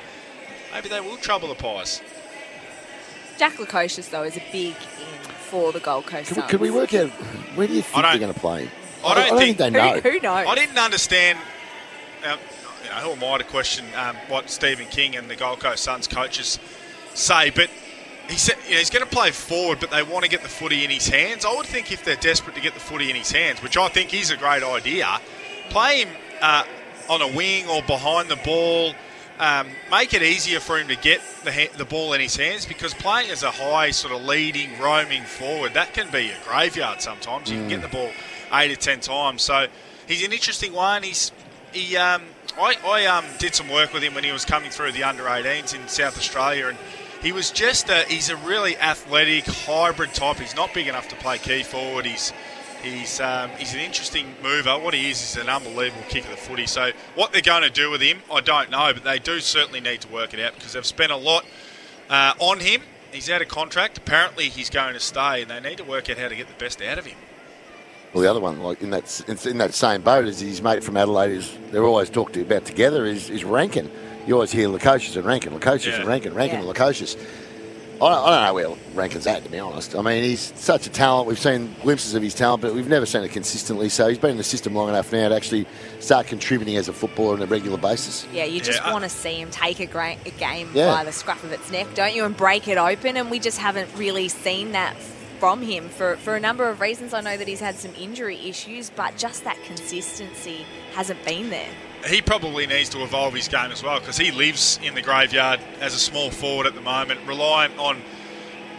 maybe 0.73 0.89
they 0.89 1.01
will 1.01 1.17
trouble 1.17 1.49
the 1.49 1.55
Pies. 1.55 2.01
Jack 3.39 3.55
Lukosius, 3.55 4.11
though, 4.11 4.25
is 4.25 4.37
a 4.37 4.43
big 4.51 4.75
in 4.75 5.31
for 5.49 5.73
the 5.73 5.81
Gold 5.81 6.07
Coast 6.07 6.29
Can 6.29 6.37
we, 6.37 6.41
Suns. 6.41 6.51
can 6.51 6.61
we 6.61 6.71
work 6.71 6.93
out 6.93 7.11
where 7.55 7.67
do 7.67 7.75
you 7.75 7.83
think 7.83 8.03
they're 8.05 8.19
going 8.19 8.35
to 8.35 8.41
play? 8.41 8.69
I 9.05 9.15
don't, 9.15 9.39
think, 9.39 9.59
they 9.59 9.71
know. 9.71 10.01
Who, 10.01 10.11
who, 10.11 10.21
knows? 10.21 10.47
I 10.49 10.55
didn't 10.55 10.77
understand. 10.77 11.39
Uh, 12.25 12.37
you 12.83 12.91
know, 12.91 12.97
who 12.97 13.11
am 13.13 13.33
I 13.33 13.39
to 13.39 13.45
question 13.45 13.85
um, 13.97 14.17
what 14.29 14.51
Stephen 14.51 14.87
King 14.87 15.17
and 15.17 15.31
the 15.31 15.37
Gold 15.37 15.61
Coast 15.61 15.85
Suns 15.85 16.09
coaches 16.09 16.59
say? 17.15 17.51
But 17.51 17.71
he 18.29 18.37
said 18.37 18.57
you 18.65 18.73
know, 18.73 18.79
he's 18.79 18.91
going 18.91 19.05
to 19.05 19.11
play 19.11 19.31
forward, 19.31 19.79
but 19.81 19.91
they 19.91 20.03
want 20.03 20.25
to 20.25 20.31
get 20.31 20.43
the 20.43 20.49
footy 20.49 20.85
in 20.85 20.91
his 20.91 21.09
hands. 21.09 21.45
I 21.45 21.55
would 21.55 21.67
think 21.67 21.93
if 21.93 22.05
they're 22.05 22.17
desperate 22.17 22.57
to 22.57 22.61
get 22.61 22.75
the 22.75 22.81
footy 22.81 23.09
in 23.09 23.17
his 23.17 23.31
hands, 23.31 23.63
which 23.63 23.77
I 23.77 23.89
think 23.89 24.13
is 24.13 24.31
a 24.31 24.37
great 24.37 24.65
idea, 24.65 25.21
play 25.71 26.03
him 26.03 26.09
uh, 26.41 26.65
on 27.09 27.23
a 27.23 27.29
wing 27.29 27.69
or 27.69 27.83
behind 27.83 28.29
the 28.29 28.37
ball. 28.37 28.95
Um, 29.39 29.69
make 29.91 30.15
it 30.15 30.23
easier 30.23 30.59
for 30.59 30.79
him 30.79 30.89
to 30.89 30.97
get 30.97 31.21
the, 31.45 31.53
ha- 31.53 31.73
the 31.77 31.85
ball 31.85 32.13
in 32.13 32.21
his 32.21 32.35
hands 32.35 32.67
because 32.67 32.93
playing 32.93 33.31
as 33.31 33.45
a 33.45 33.53
high 33.53 33.93
sort 33.93 34.13
of 34.13 34.25
leading, 34.25 34.77
roaming 34.81 35.23
forward, 35.23 35.75
that 35.75 35.95
can 35.95 36.11
be 36.11 36.31
a 36.31 36.37
graveyard 36.45 37.01
sometimes. 37.01 37.49
You 37.49 37.59
can 37.59 37.69
get 37.69 37.83
the 37.83 37.89
ball 37.89 38.11
eight 38.53 38.73
or 38.73 38.77
ten 38.77 38.99
times. 38.99 39.43
So 39.43 39.69
he's 40.09 40.25
an 40.25 40.33
interesting 40.33 40.73
one. 40.73 41.05
He's 41.05 41.31
he. 41.73 41.97
Um, 41.97 42.23
I, 42.59 42.75
I 42.85 43.07
um, 43.07 43.25
did 43.39 43.55
some 43.55 43.69
work 43.69 43.93
with 43.93 44.03
him 44.03 44.15
when 44.15 44.25
he 44.25 44.33
was 44.33 44.45
coming 44.45 44.71
through 44.71 44.93
the 44.93 45.05
under 45.05 45.23
18s 45.23 45.75
in 45.81 45.87
South 45.87 46.19
Australia, 46.19 46.69
and 46.69 46.79
he 47.23 47.31
was 47.31 47.53
just 47.53 47.89
a, 47.89 48.05
he's 48.09 48.31
a 48.31 48.37
really 48.37 48.77
athletic 48.79 49.45
hybrid 49.47 50.13
type. 50.15 50.39
He's 50.39 50.57
not 50.57 50.75
big 50.75 50.89
enough 50.89 51.09
to 51.09 51.17
play 51.17 51.39
key 51.39 51.63
forward. 51.63 52.07
He's 52.07 52.33
He's 52.83 53.21
um, 53.21 53.51
he's 53.59 53.75
an 53.75 53.81
interesting 53.81 54.35
mover. 54.43 54.79
What 54.79 54.95
he 54.95 55.11
is 55.11 55.21
is 55.23 55.37
an 55.37 55.49
unbelievable 55.49 56.05
kick 56.09 56.25
of 56.25 56.31
the 56.31 56.37
footy. 56.37 56.67
So 56.67 56.93
what 57.15 57.33
they're 57.33 57.43
going 57.43 57.63
to 57.63 57.71
do 57.71 57.91
with 57.91 58.01
him, 58.01 58.19
I 58.33 58.41
don't 58.41 58.71
know, 58.71 58.93
but 58.95 59.05
they 59.05 59.19
do 59.19 59.41
certainly 59.41 59.81
need 59.81 60.01
to 60.03 60.09
work 60.09 60.33
it 60.33 60.41
out 60.41 60.55
because 60.55 60.73
they've 60.75 60.87
spent 60.87 61.11
a 61.13 61.17
lot 61.17 61.45
uh, 62.09 62.35
on 62.39 62.61
him. 62.61 62.83
He's 63.13 63.29
out 63.31 63.43
of 63.43 63.49
contract. 63.49 63.99
Apparently, 63.99 64.49
he's 64.49 64.71
going 64.71 64.95
to 64.95 65.01
stay, 65.01 65.43
and 65.43 65.51
they 65.51 65.61
need 65.61 65.79
to 65.79 65.85
work 65.85 66.09
out 66.11 66.19
how 66.19 66.29
to 66.29 66.37
get 66.37 66.47
the 66.47 66.55
best 66.63 66.81
out 66.83 66.99
of 66.99 67.07
him. 67.07 67.17
Well, 68.13 68.23
the 68.23 68.31
other 68.31 68.41
one, 68.41 68.61
like 68.61 68.81
in 68.81 68.91
that 68.91 69.23
in, 69.29 69.37
in 69.51 69.59
that 69.59 69.75
same 69.75 70.03
boat 70.03 70.27
as 70.27 70.41
his 70.41 70.63
mate 70.63 70.83
from 70.85 70.97
Adelaide, 70.97 71.33
is 71.33 71.57
they're 71.71 71.85
always 71.85 72.09
talked 72.11 72.37
about 72.37 72.65
together 72.65 73.05
is, 73.05 73.29
is 73.29 73.45
Rankine. 73.45 73.91
You 74.27 74.35
always 74.35 74.53
hear 74.53 74.69
Lukosius 74.69 75.17
and 75.17 75.25
Rankine, 75.25 75.53
Lukosius 75.59 75.87
Yeah. 75.87 75.97
and 76.01 76.07
Rankine, 76.09 76.35
Rankine 76.35 76.61
Yeah. 76.63 76.67
and 76.69 76.75
Lukosius. 76.77 77.17
I 78.01 78.09
don't, 78.11 78.25
I 78.29 78.31
don't 78.31 78.45
know 78.45 78.55
where 78.71 78.79
Rankine's 78.95 79.27
at, 79.27 79.43
to 79.43 79.51
be 79.51 79.59
honest. 79.59 79.97
I 79.97 80.03
mean, 80.03 80.23
he's 80.23 80.53
such 80.57 80.87
a 80.87 80.91
talent. 80.91 81.27
We've 81.27 81.39
seen 81.39 81.75
glimpses 81.83 82.15
of 82.15 82.23
his 82.23 82.33
talent, 82.33 82.63
but 82.63 82.73
we've 82.73 82.89
never 82.89 83.07
seen 83.07 83.23
it 83.25 83.33
consistently. 83.33 83.89
So 83.89 84.09
he's 84.09 84.19
been 84.19 84.31
in 84.33 84.37
the 84.37 84.45
system 84.45 84.73
long 84.75 84.89
enough 84.89 85.11
now 85.13 85.29
to 85.29 85.35
actually 85.35 85.67
start 85.99 86.29
contributing 86.29 86.77
as 86.77 86.89
a 86.89 86.93
footballer 86.93 87.35
on 87.35 87.43
a 87.43 87.47
regular 87.47 87.77
basis. 87.77 88.25
Yeah, 88.33 88.45
you 88.45 88.61
just 88.61 88.81
Yeah. 88.85 88.93
want 88.93 89.03
to 89.03 89.11
see 89.11 89.41
him 89.41 89.51
take 89.51 89.81
a, 89.81 89.87
gra- 89.87 90.17
a 90.25 90.31
game 90.31 90.71
Yeah. 90.75 90.93
by 90.95 91.03
the 91.03 91.13
scruff 91.13 91.43
of 91.43 91.51
its 91.51 91.71
neck, 91.73 91.89
don't 91.95 92.15
you? 92.15 92.25
And 92.25 92.37
break 92.37 92.69
it 92.69 92.79
open. 92.79 93.17
And 93.17 93.31
we 93.33 93.41
just 93.41 93.59
haven't 93.59 93.89
really 93.97 94.29
seen 94.29 94.73
that 94.73 94.95
from 95.41 95.63
him 95.63 95.89
for, 95.89 96.17
for 96.19 96.37
a 96.37 96.41
number 96.41 96.69
of 96.69 96.81
reasons. 96.81 97.13
I 97.15 97.21
know 97.21 97.37
that 97.37 97.49
he's 97.49 97.61
had 97.61 97.77
some 97.77 97.95
injury 97.97 98.39
issues, 98.49 98.91
but 98.91 99.17
just 99.17 99.43
that 99.45 99.57
consistency 99.65 100.65
hasn't 100.95 101.25
been 101.25 101.51
there. 101.51 101.69
He 102.07 102.23
probably 102.23 102.67
needs 102.67 102.89
to 102.91 103.03
evolve 103.03 103.35
his 103.35 103.49
game 103.49 103.73
as 103.73 103.83
well 103.83 103.99
because 103.99 104.17
he 104.17 104.31
lives 104.31 104.79
in 104.83 104.95
the 104.95 105.03
graveyard 105.03 105.61
as 105.81 105.95
a 105.95 105.99
small 105.99 106.31
forward 106.31 106.67
at 106.67 106.75
the 106.75 106.81
moment, 106.81 107.21
reliant 107.27 107.77
on 107.79 108.01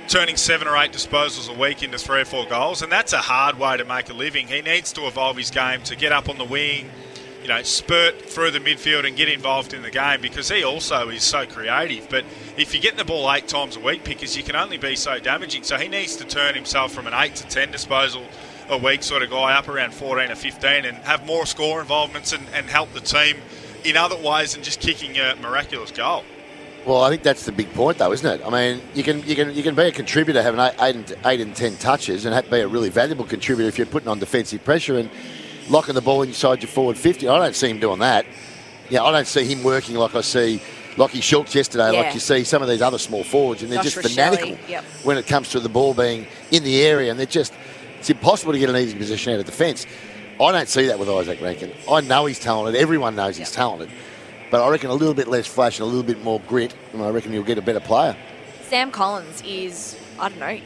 turning 0.08 0.38
seven 0.38 0.68
or 0.68 0.76
eight 0.78 0.92
disposals 0.92 1.54
a 1.54 1.60
week 1.60 1.84
into 1.84 2.00
three 2.00 2.22
or 2.22 2.26
four 2.26 2.46
goals, 2.48 2.82
and 2.82 2.92
that's 2.92 3.14
a 3.14 3.20
hard 3.20 3.60
way 3.60 3.78
to 3.78 3.86
make 3.86 4.10
a 4.10 4.14
living. 4.14 4.48
He 4.48 4.62
needs 4.62 4.92
to 4.94 5.06
evolve 5.06 5.38
his 5.38 5.52
game 5.52 5.84
to 5.84 5.96
get 5.96 6.12
up 6.12 6.30
on 6.30 6.40
the 6.40 6.46
wing, 6.46 6.90
you 7.44 7.48
know, 7.48 7.62
spurt 7.62 8.20
through 8.20 8.52
the 8.52 8.60
midfield 8.60 9.06
and 9.06 9.16
get 9.16 9.30
involved 9.30 9.74
in 9.74 9.84
the 9.84 9.92
game 9.92 10.20
because 10.20 10.50
he 10.50 10.64
also 10.64 11.10
is 11.10 11.24
so 11.24 11.46
creative. 11.46 12.10
But 12.10 12.26
if 12.58 12.74
you're 12.74 12.82
getting 12.82 12.98
the 12.98 13.06
ball 13.06 13.32
eight 13.32 13.48
times 13.48 13.76
a 13.76 13.80
week, 13.80 14.04
because 14.04 14.36
you 14.36 14.44
can 14.44 14.56
only 14.56 14.78
be 14.78 14.96
so 14.96 15.20
damaging, 15.20 15.64
so 15.64 15.78
he 15.78 15.88
needs 15.88 16.16
to 16.16 16.26
turn 16.26 16.56
himself 16.56 16.92
from 16.92 17.06
an 17.06 17.14
eight 17.14 17.36
to 17.36 17.48
ten 17.48 17.72
disposal 17.72 18.26
a 18.70 18.78
week 18.78 19.04
sort 19.04 19.24
of 19.24 19.30
guy 19.30 19.54
up 19.56 19.68
around 19.68 19.94
14 19.94 20.32
or 20.32 20.36
15 20.36 20.86
and 20.86 20.98
have 21.00 21.26
more 21.26 21.46
score 21.46 21.82
involvements 21.82 22.34
and, 22.34 22.46
and 22.54 22.68
help 22.68 22.92
the 22.94 23.02
team 23.02 23.38
in 23.84 23.98
other 23.98 24.16
ways 24.18 24.54
than 24.54 24.64
just 24.64 24.80
kicking 24.80 25.18
a 25.18 25.36
miraculous 25.42 25.92
goal. 25.92 26.24
Well, 26.86 27.04
I 27.04 27.10
think 27.10 27.24
that's 27.24 27.46
the 27.46 27.52
big 27.52 27.72
point, 27.74 27.98
though, 27.98 28.12
isn't 28.14 28.40
it? 28.42 28.46
I 28.46 28.50
mean, 28.50 28.82
you 28.94 29.04
can 29.04 29.22
you 29.28 29.36
can 29.36 29.54
you 29.54 29.64
can 29.64 29.76
be 29.76 29.84
a 29.84 29.92
contributor, 29.92 30.42
having 30.42 30.60
eight, 30.60 30.74
eight, 30.80 30.96
and, 30.96 31.18
eight 31.26 31.42
and 31.42 31.56
ten 31.56 31.76
touches, 31.76 32.26
and 32.26 32.34
have- 32.34 32.50
be 32.50 32.60
a 32.62 32.68
really 32.68 32.90
valuable 32.90 33.26
contributor 33.26 33.68
if 33.68 33.78
you're 33.78 33.86
putting 33.86 34.08
on 34.08 34.18
defensive 34.18 34.64
pressure 34.64 34.98
and 34.98 35.10
locking 35.70 35.94
the 35.94 36.02
ball 36.02 36.22
inside 36.22 36.62
your 36.62 36.70
forward 36.70 36.98
fifty. 36.98 37.28
I 37.28 37.38
don't 37.38 37.56
see 37.56 37.70
him 37.70 37.80
doing 37.80 38.00
that. 38.00 38.26
Yeah, 38.90 39.04
I 39.04 39.12
don't 39.12 39.28
see 39.28 39.44
him 39.44 39.64
working 39.64 39.96
like 39.98 40.16
I 40.16 40.22
see 40.22 40.62
Lachie 40.96 41.22
Schultz 41.22 41.54
yesterday, 41.54 41.92
Yeah. 41.94 42.02
like 42.02 42.14
you 42.14 42.20
see 42.20 42.44
some 42.44 42.62
of 42.62 42.70
these 42.70 42.82
other 42.82 42.98
small 42.98 43.24
forwards, 43.24 43.62
and 43.62 43.72
they're 43.72 43.84
Josh 43.84 43.96
just 43.96 43.98
Rochelle, 43.98 44.36
fanatical 44.36 44.58
yep. 44.70 44.84
when 45.04 45.18
it 45.18 45.28
comes 45.28 45.50
to 45.50 45.60
the 45.60 45.70
ball 45.70 45.94
being 45.94 46.28
in 46.52 46.64
the 46.64 46.82
area, 46.82 47.12
and 47.12 47.20
they're 47.20 47.26
just 47.26 47.54
it's 48.00 48.10
impossible 48.10 48.54
to 48.54 48.60
get 48.60 48.70
an 48.70 48.78
easy 48.78 48.98
position 48.98 49.34
out 49.34 49.40
of 49.40 49.46
defence. 49.46 49.86
I 50.40 50.52
don't 50.54 50.70
see 50.70 50.88
that 50.88 50.98
with 50.98 51.10
Izak 51.10 51.42
Rankine. 51.42 51.74
I 51.92 52.00
know 52.02 52.26
he's 52.26 52.40
talented. 52.40 52.82
Everyone 52.82 53.16
knows 53.16 53.36
he's 53.36 53.52
talented. 53.52 53.90
But 54.50 54.64
I 54.64 54.70
reckon 54.70 54.90
a 54.90 54.94
little 54.94 55.14
bit 55.14 55.28
less 55.28 55.46
flash 55.46 55.80
and 55.80 55.84
a 55.84 55.86
little 55.86 56.04
bit 56.04 56.24
more 56.24 56.40
grit, 56.48 56.74
and 56.94 57.04
I 57.04 57.10
reckon 57.10 57.34
you'll 57.34 57.44
get 57.44 57.58
a 57.58 57.62
better 57.62 57.82
player. 57.82 58.16
Sam 58.64 58.90
Collins 58.90 59.44
is, 59.46 60.00
I 60.18 60.30
don't 60.30 60.40
know, 60.40 60.60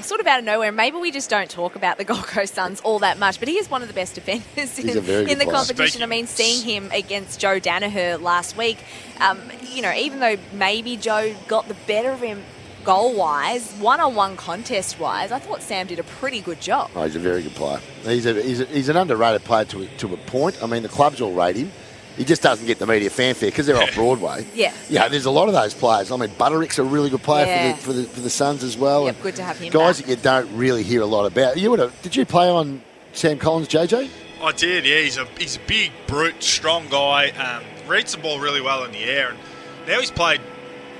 sort 0.00 0.20
of 0.20 0.26
out 0.26 0.38
of 0.38 0.44
nowhere. 0.44 0.72
Maybe 0.72 0.96
we 0.96 1.10
just 1.10 1.28
don't 1.28 1.50
talk 1.50 1.76
about 1.76 1.98
the 1.98 2.04
Gold 2.12 2.24
Coast 2.24 2.54
Suns 2.54 2.80
all 2.80 3.00
that 3.00 3.18
much, 3.18 3.38
but 3.38 3.48
he 3.48 3.58
is 3.58 3.70
one 3.70 3.82
of 3.82 3.88
the 3.88 3.94
best 3.94 4.14
defenders 4.14 4.78
in, 4.78 4.88
in 4.88 4.94
the 5.38 5.44
player. 5.44 5.50
competition. 5.50 6.02
I 6.02 6.06
mean, 6.06 6.26
seeing 6.26 6.64
him 6.64 6.90
against 6.92 7.38
Joe 7.38 7.60
Daniher 7.60 8.20
last 8.20 8.56
week, 8.56 8.78
um, 9.20 9.40
you 9.62 9.82
know, 9.82 9.92
even 9.92 10.20
though 10.20 10.36
maybe 10.52 10.96
Joe 10.96 11.34
got 11.48 11.68
the 11.68 11.76
better 11.86 12.10
of 12.10 12.20
him 12.20 12.42
goal 12.88 13.14
wise, 13.14 13.70
one 13.74 14.00
on 14.00 14.14
one 14.14 14.36
contest 14.36 14.98
wise, 14.98 15.30
I 15.30 15.38
thought 15.38 15.60
Sam 15.62 15.86
did 15.86 15.98
a 15.98 16.02
pretty 16.04 16.40
good 16.40 16.60
job. 16.60 16.90
Oh, 16.96 17.04
he's 17.04 17.16
a 17.16 17.18
very 17.18 17.42
good 17.42 17.54
player. 17.54 17.80
He's, 18.02 18.24
a, 18.24 18.32
he's, 18.42 18.60
a, 18.60 18.64
he's 18.64 18.88
an 18.88 18.96
underrated 18.96 19.44
player 19.44 19.66
to, 19.66 19.82
a- 19.82 19.86
to 19.98 20.14
a 20.14 20.16
point. 20.16 20.62
I 20.62 20.66
mean, 20.66 20.82
the 20.82 20.88
clubs 20.88 21.20
all 21.20 21.32
rate 21.34 21.56
him. 21.56 21.70
He 22.16 22.24
just 22.24 22.42
doesn't 22.42 22.66
get 22.66 22.78
the 22.80 22.86
media 22.86 23.10
fanfare 23.10 23.50
because 23.50 23.66
they're 23.66 23.76
off 23.80 23.94
Broadway. 23.94 24.44
Yeah. 24.54 24.72
Yeah, 24.88 25.06
there's 25.08 25.26
a 25.26 25.30
lot 25.30 25.46
of 25.48 25.54
those 25.54 25.72
players. 25.74 26.10
I 26.10 26.16
mean, 26.16 26.30
Butterick's 26.30 26.78
a 26.80 26.82
really 26.82 27.10
good 27.10 27.22
player 27.22 27.46
Yeah. 27.46 27.76
for, 27.76 27.92
the, 27.92 28.02
for, 28.02 28.08
the, 28.08 28.14
for 28.14 28.20
the 28.22 28.30
Suns 28.30 28.64
as 28.64 28.76
well. 28.76 29.04
Yep, 29.04 29.14
And 29.14 29.22
good 29.22 29.36
to 29.36 29.44
have 29.44 29.58
him 29.58 29.70
Guys 29.72 29.98
back. 29.98 30.06
that 30.08 30.16
you 30.16 30.22
don't 30.22 30.56
really 30.56 30.82
hear 30.82 31.02
a 31.02 31.06
lot 31.06 31.26
about. 31.26 31.58
You 31.58 31.70
would 31.70 31.78
have, 31.78 32.02
did 32.02 32.16
you 32.16 32.24
play 32.26 32.48
on 32.48 32.82
Sam 33.12 33.38
Collins, 33.38 33.68
JJ? 33.68 34.08
I 34.42 34.52
did, 34.52 34.84
yeah. 34.86 34.98
He's 35.00 35.16
a 35.18 35.26
he's 35.38 35.56
a 35.56 35.60
big, 35.66 35.92
brute, 36.06 36.42
strong 36.42 36.88
guy. 36.88 37.28
Um, 37.30 37.62
reads 37.88 38.12
the 38.16 38.18
ball 38.22 38.40
really 38.40 38.60
well 38.62 38.82
in 38.84 38.92
the 38.92 39.02
air, 39.04 39.28
and 39.30 39.38
now 39.86 39.98
he's 40.00 40.10
played 40.12 40.40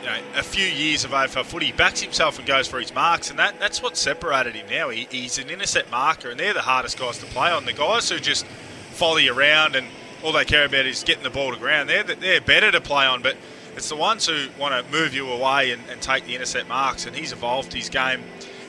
you 0.00 0.06
know, 0.06 0.16
a 0.36 0.42
few 0.42 0.66
years 0.66 1.04
of 1.04 1.10
AFL 1.10 1.44
footy. 1.44 1.66
He 1.66 1.72
backs 1.72 2.00
himself 2.00 2.38
and 2.38 2.46
goes 2.46 2.68
for 2.68 2.78
his 2.78 2.94
marks, 2.94 3.30
and 3.30 3.38
that, 3.38 3.58
that's 3.58 3.82
what 3.82 3.96
separated 3.96 4.54
him 4.54 4.66
now. 4.70 4.88
He, 4.90 5.06
he's 5.10 5.38
an 5.38 5.50
intercept 5.50 5.90
marker, 5.90 6.30
and 6.30 6.38
they're 6.38 6.54
the 6.54 6.62
hardest 6.62 6.98
guys 6.98 7.18
to 7.18 7.26
play 7.26 7.50
on. 7.50 7.64
The 7.64 7.72
guys 7.72 8.08
who 8.08 8.18
just 8.18 8.46
follow 8.46 9.16
you 9.16 9.36
around 9.36 9.76
and 9.76 9.86
all 10.22 10.32
they 10.32 10.44
care 10.44 10.64
about 10.64 10.86
is 10.86 11.04
getting 11.04 11.22
the 11.22 11.30
ball 11.30 11.52
to 11.52 11.58
ground, 11.58 11.88
they're, 11.88 12.02
they're 12.02 12.40
better 12.40 12.72
to 12.72 12.80
play 12.80 13.06
on, 13.06 13.22
but 13.22 13.36
it's 13.76 13.88
the 13.88 13.96
ones 13.96 14.26
who 14.26 14.48
want 14.58 14.74
to 14.74 14.92
move 14.92 15.14
you 15.14 15.30
away 15.30 15.70
and, 15.70 15.82
and 15.90 16.00
take 16.00 16.24
the 16.26 16.34
intercept 16.34 16.68
marks, 16.68 17.06
and 17.06 17.14
he's 17.14 17.32
evolved 17.32 17.72
his 17.72 17.88
game 17.88 18.22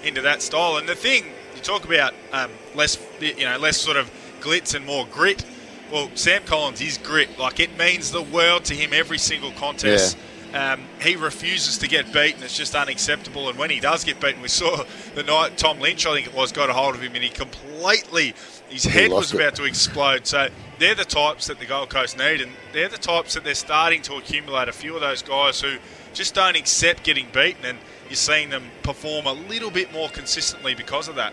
into 0.04 0.22
that 0.22 0.42
style. 0.42 0.78
And 0.78 0.88
the 0.88 0.96
thing, 0.96 1.26
you 1.56 1.62
talk 1.62 1.86
about 1.86 2.14
um, 2.32 2.52
less, 2.76 2.98
you 3.20 3.46
know, 3.46 3.58
less 3.58 3.78
sort 3.78 3.98
of 3.98 4.12
glitz 4.40 4.76
and 4.76 4.86
more 4.86 5.08
grit. 5.12 5.44
Well, 5.92 6.12
Sam 6.14 6.44
Collins 6.46 6.82
is 6.82 7.00
grit. 7.00 7.40
Like 7.40 7.60
it 7.60 7.76
means 7.78 8.12
the 8.12 8.22
world 8.22 8.66
to 8.66 8.76
him 8.76 8.92
every 8.94 9.18
single 9.18 9.52
contest. 9.54 10.16
Um, 10.54 10.86
he 11.00 11.16
refuses 11.16 11.78
to 11.78 11.88
get 11.88 12.12
beaten. 12.12 12.42
It's 12.42 12.58
just 12.58 12.74
unacceptable. 12.74 13.50
And 13.50 13.58
when 13.60 13.70
he 13.70 13.80
does 13.80 14.04
get 14.04 14.20
beaten, 14.20 14.42
we 14.42 14.48
saw 14.48 14.84
the 15.14 15.22
night 15.24 15.58
Tom 15.58 15.80
Lynch, 15.80 16.06
I 16.08 16.14
think 16.16 16.28
it 16.28 16.34
was, 16.34 16.52
got 16.52 16.70
a 16.70 16.74
hold 16.74 16.96
of 16.96 17.02
him 17.02 17.14
and 17.14 17.24
he 17.24 17.30
completely, 17.30 18.34
his 18.68 18.84
He 18.84 18.90
head 18.90 19.12
was 19.12 19.32
it. 19.32 19.36
about 19.40 19.56
to 19.56 19.66
explode. 19.66 20.26
So 20.26 20.48
they're 20.80 20.96
the 20.96 21.06
types 21.06 21.48
that 21.48 21.60
the 21.60 21.66
Gold 21.68 21.90
Coast 21.90 22.18
need, 22.18 22.42
and 22.42 22.52
they're 22.74 22.90
the 22.90 22.98
types 22.98 23.36
that 23.36 23.44
they're 23.44 23.54
starting 23.54 24.02
to 24.04 24.16
accumulate. 24.16 24.68
A 24.70 24.72
few 24.72 24.96
of 24.96 25.02
those 25.02 25.22
guys 25.22 25.62
who 25.62 25.78
just 26.16 26.34
don't 26.34 26.58
accept 26.58 27.04
getting 27.04 27.28
beaten, 27.32 27.64
and 27.66 27.78
you're 28.08 28.16
seeing 28.16 28.50
them 28.50 28.64
perform 28.82 29.28
a 29.28 29.34
little 29.34 29.70
bit 29.70 29.94
more 29.94 30.10
consistently 30.10 30.74
because 30.74 31.08
of 31.08 31.16
that. 31.16 31.32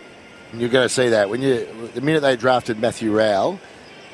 You're 0.53 0.69
going 0.69 0.87
to 0.87 0.93
see 0.93 1.09
that 1.09 1.29
when 1.29 1.41
you 1.41 1.67
the 1.95 2.01
minute 2.01 2.21
they 2.21 2.35
drafted 2.37 2.79
Matthew 2.79 3.11
Rowell, 3.11 3.59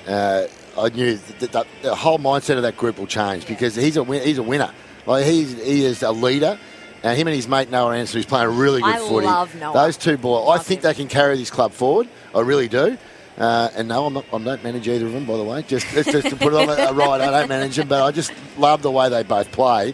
uh, 0.08 0.46
I 0.78 0.90
knew 0.90 1.18
that, 1.40 1.52
that 1.52 1.68
the 1.82 1.94
whole 1.94 2.18
mindset 2.20 2.56
of 2.56 2.64
that 2.64 2.78
group 2.78 2.98
will 2.98 3.06
change 3.06 3.46
because 3.46 3.76
he's 3.76 3.98
a 3.98 4.04
win- 4.04 4.24
he's 4.24 4.38
a 4.40 4.44
winner. 4.44 4.72
Like 5.06 5.26
he's 5.26 5.54
he 5.64 5.86
is 5.86 6.04
a 6.04 6.12
leader. 6.12 6.60
And 7.04 7.18
him 7.20 7.28
and 7.28 7.36
his 7.36 7.50
mate 7.50 7.70
Noah 7.70 7.96
Anderson, 7.96 8.20
who's 8.20 8.26
playing 8.26 8.58
really 8.58 8.82
good 8.82 8.96
I 8.96 9.00
footy. 9.00 9.26
love 9.26 9.54
Noah. 9.56 9.74
Those 9.74 9.98
two 9.98 10.16
boys, 10.18 10.58
I 10.58 10.64
think 10.64 10.82
they 10.84 10.94
can 10.94 11.10
carry 11.10 11.36
this 11.36 11.52
club 11.52 11.74
forward. 11.74 12.08
I 12.34 12.40
really 12.40 12.70
do. 12.70 12.98
Uh, 13.38 13.70
and 13.76 13.90
no, 13.90 14.06
I'm 14.06 14.14
not, 14.14 14.26
I 14.32 14.38
don't 14.38 14.64
manage 14.64 14.88
either 14.88 15.08
of 15.08 15.12
them, 15.12 15.26
by 15.26 15.36
the 15.36 15.44
way. 15.44 15.64
Just, 15.64 15.86
it's 15.94 16.10
just 16.10 16.30
to 16.30 16.36
put 16.38 16.54
it 16.54 16.56
on 16.56 16.70
a, 16.70 16.92
a 16.92 16.94
right, 16.94 17.20
I 17.20 17.30
don't 17.32 17.50
manage 17.50 17.76
them, 17.76 17.90
but 17.90 18.02
I 18.02 18.12
just 18.12 18.32
love 18.58 18.84
the 18.84 18.92
way 18.92 19.10
they 19.10 19.24
both 19.24 19.52
play. 19.52 19.94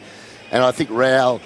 And 0.52 0.61
I 0.61 0.72
think 0.72 0.91
Rowell, 0.91 1.41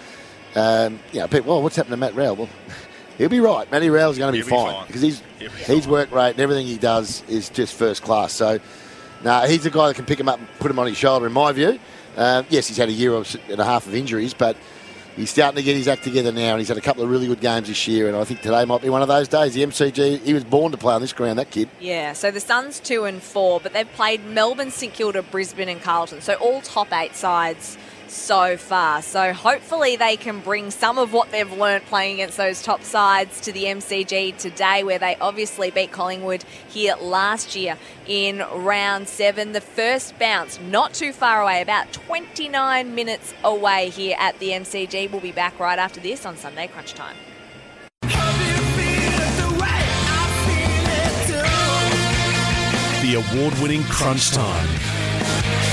um, 0.56 0.99
you 1.14 1.19
know, 1.22 1.27
people, 1.30 1.53
well, 1.53 1.64
what's 1.64 1.77
happened 1.77 1.94
to 1.94 1.98
Matt 1.98 2.15
Rowell? 2.15 2.35
Well, 2.35 2.49
he'll 3.18 3.30
be 3.30 3.40
right. 3.40 3.72
Matty 3.72 3.90
Rowell's 3.90 4.18
going 4.18 4.34
to 4.34 4.38
be 4.38 4.44
be 4.44 4.49
fine 4.49 4.73
fine. 4.73 4.88
because 4.88 5.02
he's 5.02 5.22
He'll 5.40 5.49
be 5.49 5.56
his 5.56 5.88
work 5.88 6.11
rate 6.11 6.31
and 6.31 6.40
everything 6.41 6.65
he 6.65 6.77
does 6.77 7.23
is 7.30 7.48
just 7.49 7.73
first 7.76 8.02
class. 8.02 8.34
So, 8.34 8.60
no, 9.23 9.41
he's 9.41 9.64
the 9.64 9.69
guy 9.69 9.88
that 9.88 9.94
can 9.95 10.06
pick 10.06 10.19
him 10.19 10.27
up 10.27 10.40
and 10.40 10.48
put 10.60 10.72
him 10.72 10.80
on 10.80 10.88
his 10.88 10.98
shoulder, 10.98 11.27
in 11.27 11.31
my 11.31 11.53
view. 11.53 11.80
Uh, 12.15 12.44
yes, 12.49 12.68
he's 12.68 12.77
had 12.77 12.90
a 12.90 12.94
year 12.94 13.15
and 13.15 13.60
a 13.60 13.65
half 13.65 13.88
of 13.88 13.95
injuries, 13.95 14.34
but 14.34 14.56
he's 15.15 15.30
starting 15.30 15.56
to 15.56 15.64
get 15.64 15.76
his 15.76 15.88
act 15.88 16.03
together 16.03 16.31
now, 16.31 16.52
and 16.52 16.60
he's 16.60 16.68
had 16.68 16.77
a 16.77 16.81
couple 16.81 17.03
of 17.03 17.10
really 17.10 17.27
good 17.27 17.41
games 17.41 17.68
this 17.68 17.88
year. 17.88 18.07
And 18.07 18.15
I 18.15 18.23
think 18.23 18.41
today 18.41 18.65
might 18.65 18.81
be 18.81 18.90
one 18.90 19.02
of 19.02 19.07
those 19.07 19.27
days. 19.27 19.53
The 19.53 19.64
MCG, 19.64 20.22
he 20.22 20.34
was 20.34 20.44
born 20.44 20.72
to 20.72 20.77
play 20.77 20.94
on 20.94 21.02
this 21.02 21.14
ground. 21.14 21.40
That 21.40 21.52
kid. 21.52 21.69
Yeah, 21.80 22.14
so 22.14 22.31
the 22.31 22.40
Suns 22.40 22.80
two 22.80 23.06
and 23.06 23.22
four, 23.22 23.60
but 23.60 23.73
they've 23.73 23.91
played 23.94 24.26
Melbourne, 24.26 24.72
St 24.72 24.94
Kilda, 24.94 25.23
Brisbane, 25.23 25.69
and 25.69 25.81
Carlton. 25.81 26.22
So 26.22 26.34
all 26.35 26.61
top 26.61 26.91
eight 26.94 27.15
sides 27.15 27.77
so 28.14 28.57
far. 28.57 29.02
So 29.02 29.34
hopefully 29.34 29.95
they 29.95 30.15
can 30.15 30.40
bring 30.40 30.72
some 30.72 30.98
of 30.98 31.11
what 31.14 31.31
they've 31.31 31.52
learnt 31.52 31.85
playing 31.85 32.15
against 32.15 32.38
those 32.38 32.61
top 32.61 32.84
sides 32.84 33.41
to 33.41 33.52
the 33.52 33.65
MCG 33.65 34.38
today, 34.38 34.84
where 34.84 34.99
they 34.99 35.15
obviously 35.18 35.72
beat 35.72 35.91
Collingwood 35.91 36.44
here 36.68 36.95
last 37.02 37.56
year 37.56 37.77
in 38.07 38.44
round 38.53 39.07
seven. 39.07 39.52
The 39.52 39.61
first 39.61 40.18
bounce, 40.19 40.60
not 40.60 40.94
too 40.94 41.11
far 41.11 41.41
away, 41.41 41.61
about 41.61 41.91
29 41.94 42.95
minutes 42.95 43.34
away 43.44 43.90
here 43.90 44.15
at 44.19 44.40
the 44.40 44.49
MCG. 44.49 45.11
We'll 45.11 45.22
be 45.22 45.31
back 45.31 45.60
right 45.60 45.80
after 45.80 45.99
this 45.99 46.26
on 46.26 46.38
Sunday 46.38 46.68
Crunch 46.68 46.94
Time. 46.94 47.18
The 53.02 53.15
award 53.15 53.53
winning 53.61 53.84
Crunch 53.84 54.31
Time. 54.31 55.72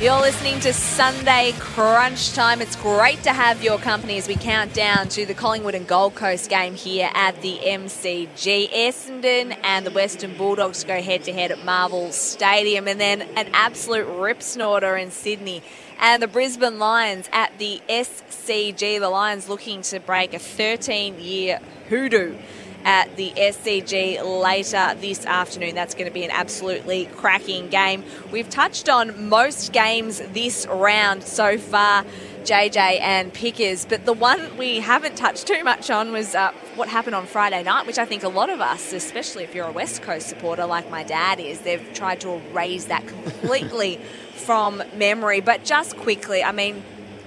You're 0.00 0.18
listening 0.18 0.60
to 0.60 0.72
Sunday 0.72 1.52
Crunch 1.58 2.32
Time. 2.32 2.62
It's 2.62 2.74
great 2.74 3.22
to 3.24 3.34
have 3.34 3.62
your 3.62 3.76
company 3.76 4.16
as 4.16 4.28
we 4.28 4.34
count 4.34 4.72
down 4.72 5.10
to 5.10 5.26
the 5.26 5.34
Collingwood 5.34 5.74
and 5.74 5.86
Gold 5.86 6.14
Coast 6.14 6.48
game 6.48 6.74
here 6.74 7.10
at 7.12 7.42
the 7.42 7.58
MCG. 7.58 8.70
Essendon 8.70 9.54
and 9.62 9.84
the 9.84 9.90
Western 9.90 10.34
Bulldogs 10.38 10.84
go 10.84 11.02
head 11.02 11.24
to 11.24 11.34
head 11.34 11.50
at 11.50 11.66
Marvel 11.66 12.12
Stadium, 12.12 12.88
and 12.88 12.98
then 12.98 13.20
an 13.20 13.50
absolute 13.52 14.06
rip 14.06 14.42
snorter 14.42 14.96
in 14.96 15.10
Sydney. 15.10 15.62
And 15.98 16.22
the 16.22 16.28
Brisbane 16.28 16.78
Lions 16.78 17.28
at 17.30 17.58
the 17.58 17.82
SCG. 17.86 19.00
The 19.00 19.10
Lions 19.10 19.50
looking 19.50 19.82
to 19.82 20.00
break 20.00 20.32
a 20.32 20.38
13 20.38 21.20
year 21.20 21.60
hoodoo 21.90 22.38
at 22.84 23.16
the 23.16 23.30
SCG 23.32 24.22
later 24.42 24.94
this 25.00 25.26
afternoon. 25.26 25.74
That's 25.74 25.94
going 25.94 26.06
to 26.06 26.12
be 26.12 26.24
an 26.24 26.30
absolutely 26.30 27.06
cracking 27.16 27.68
game. 27.68 28.04
We've 28.32 28.48
touched 28.48 28.88
on 28.88 29.28
most 29.28 29.72
games 29.72 30.20
this 30.32 30.66
round 30.66 31.22
so 31.22 31.58
far. 31.58 32.04
JJ 32.44 33.00
and 33.00 33.34
Pickers, 33.34 33.84
but 33.84 34.06
the 34.06 34.14
one 34.14 34.56
we 34.56 34.80
haven't 34.80 35.16
touched 35.16 35.46
too 35.46 35.62
much 35.62 35.90
on 35.90 36.10
was 36.10 36.34
uh, 36.34 36.52
what 36.74 36.88
happened 36.88 37.14
on 37.14 37.26
Friday 37.26 37.62
night, 37.62 37.86
which 37.86 37.98
I 37.98 38.06
think 38.06 38.22
a 38.22 38.28
lot 38.28 38.48
of 38.48 38.62
us, 38.62 38.94
especially 38.94 39.44
if 39.44 39.54
you're 39.54 39.66
a 39.66 39.72
West 39.72 40.00
Coast 40.00 40.28
supporter 40.28 40.64
like 40.64 40.90
my 40.90 41.02
dad 41.02 41.38
is, 41.38 41.60
they've 41.60 41.86
tried 41.92 42.20
to 42.22 42.40
erase 42.50 42.86
that 42.86 43.06
completely 43.06 43.96
from 44.34 44.82
memory. 44.96 45.40
But 45.40 45.64
just 45.64 45.98
quickly, 45.98 46.42
I 46.42 46.52
mean, 46.52 46.82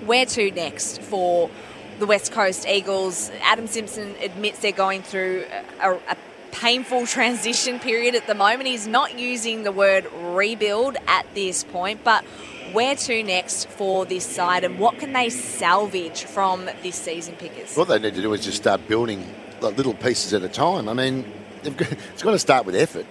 where 0.05 0.25
to 0.25 0.51
next 0.51 1.01
for 1.01 1.51
the 1.99 2.05
West 2.05 2.31
Coast 2.31 2.67
Eagles? 2.67 3.31
Adam 3.41 3.67
Simpson 3.67 4.15
admits 4.21 4.59
they're 4.59 4.71
going 4.71 5.03
through 5.03 5.45
a, 5.81 5.93
a 5.93 6.17
painful 6.51 7.05
transition 7.07 7.79
period 7.79 8.15
at 8.15 8.27
the 8.27 8.35
moment. 8.35 8.67
He's 8.67 8.87
not 8.87 9.17
using 9.17 9.63
the 9.63 9.71
word 9.71 10.07
rebuild 10.13 10.97
at 11.07 11.25
this 11.33 11.63
point, 11.63 12.03
but 12.03 12.23
where 12.71 12.95
to 12.95 13.23
next 13.23 13.67
for 13.69 14.05
this 14.05 14.25
side 14.25 14.63
and 14.63 14.79
what 14.79 14.97
can 14.97 15.13
they 15.13 15.29
salvage 15.29 16.23
from 16.23 16.69
this 16.81 16.95
season, 16.95 17.35
Pickers? 17.35 17.75
What 17.75 17.87
they 17.87 17.99
need 17.99 18.15
to 18.15 18.21
do 18.21 18.33
is 18.33 18.43
just 18.43 18.57
start 18.57 18.87
building 18.87 19.27
like, 19.61 19.77
little 19.77 19.93
pieces 19.93 20.33
at 20.33 20.43
a 20.43 20.49
time. 20.49 20.89
I 20.89 20.93
mean, 20.93 21.31
they've 21.61 21.75
got, 21.75 21.91
it's 21.91 22.23
got 22.23 22.31
to 22.31 22.39
start 22.39 22.65
with 22.65 22.75
effort. 22.75 23.05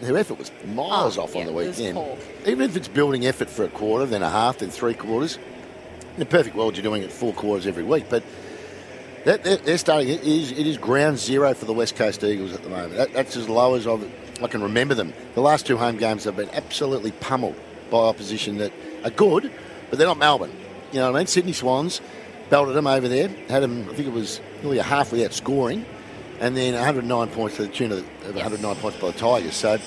Their 0.00 0.16
effort 0.16 0.38
was 0.38 0.50
miles 0.66 1.16
Oh, 1.16 1.22
off 1.22 1.36
on 1.36 1.46
the 1.46 1.52
weekend. 1.52 1.98
Even 2.46 2.62
if 2.62 2.76
it's 2.76 2.88
building 2.88 3.24
effort 3.24 3.48
for 3.48 3.64
a 3.64 3.68
quarter, 3.68 4.04
then 4.04 4.22
a 4.22 4.30
half, 4.30 4.58
then 4.58 4.70
three 4.70 4.94
quarters. 4.94 5.38
In 6.16 6.22
a 6.22 6.26
perfect 6.26 6.54
world, 6.54 6.76
you're 6.76 6.82
doing 6.82 7.02
it 7.02 7.10
four 7.10 7.32
quarters 7.32 7.66
every 7.66 7.82
week, 7.82 8.06
but 8.10 8.22
they're, 9.24 9.38
they're, 9.38 9.56
they're 9.56 9.78
starting. 9.78 10.08
It 10.08 10.22
is, 10.24 10.52
it 10.52 10.66
is 10.66 10.76
ground 10.76 11.18
zero 11.18 11.54
for 11.54 11.64
the 11.64 11.72
West 11.72 11.96
Coast 11.96 12.22
Eagles 12.22 12.52
at 12.52 12.62
the 12.62 12.68
moment. 12.68 12.96
That, 12.96 13.12
that's 13.14 13.36
as 13.36 13.48
low 13.48 13.74
as 13.74 13.86
I've, 13.86 14.06
I 14.42 14.46
can 14.48 14.62
remember 14.62 14.94
them. 14.94 15.14
The 15.34 15.40
last 15.40 15.66
two 15.66 15.78
home 15.78 15.96
games 15.96 16.24
have 16.24 16.36
been 16.36 16.50
absolutely 16.50 17.12
pummeled 17.12 17.56
by 17.90 17.98
opposition 17.98 18.58
that 18.58 18.72
are 19.04 19.10
good, 19.10 19.50
but 19.88 19.98
they're 19.98 20.08
not 20.08 20.18
Melbourne. 20.18 20.52
You 20.92 20.98
know 20.98 21.10
what 21.10 21.16
I 21.16 21.20
mean? 21.20 21.26
Sydney 21.28 21.54
Swans 21.54 22.02
belted 22.50 22.74
them 22.74 22.86
over 22.86 23.08
there. 23.08 23.28
Had 23.48 23.62
them, 23.62 23.88
I 23.88 23.94
think 23.94 24.08
it 24.08 24.12
was 24.12 24.40
nearly 24.62 24.78
a 24.78 24.82
half 24.82 25.12
without 25.12 25.32
scoring, 25.32 25.86
and 26.40 26.54
then 26.54 26.74
109 26.74 27.28
points 27.28 27.56
to 27.56 27.62
the 27.62 27.68
tune 27.68 27.92
of, 27.92 27.98
of 28.26 28.34
109 28.34 28.76
points 28.76 28.98
by 28.98 29.10
the 29.12 29.18
Tigers. 29.18 29.54
So, 29.54 29.78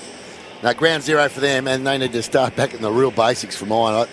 now 0.62 0.72
ground 0.72 1.04
zero 1.04 1.28
for 1.28 1.40
them, 1.40 1.68
and 1.68 1.86
they 1.86 1.98
need 1.98 2.12
to 2.12 2.22
start 2.22 2.56
back 2.56 2.74
in 2.74 2.82
the 2.82 2.90
real 2.90 3.12
basics 3.12 3.54
for 3.54 3.66
mine. 3.66 4.08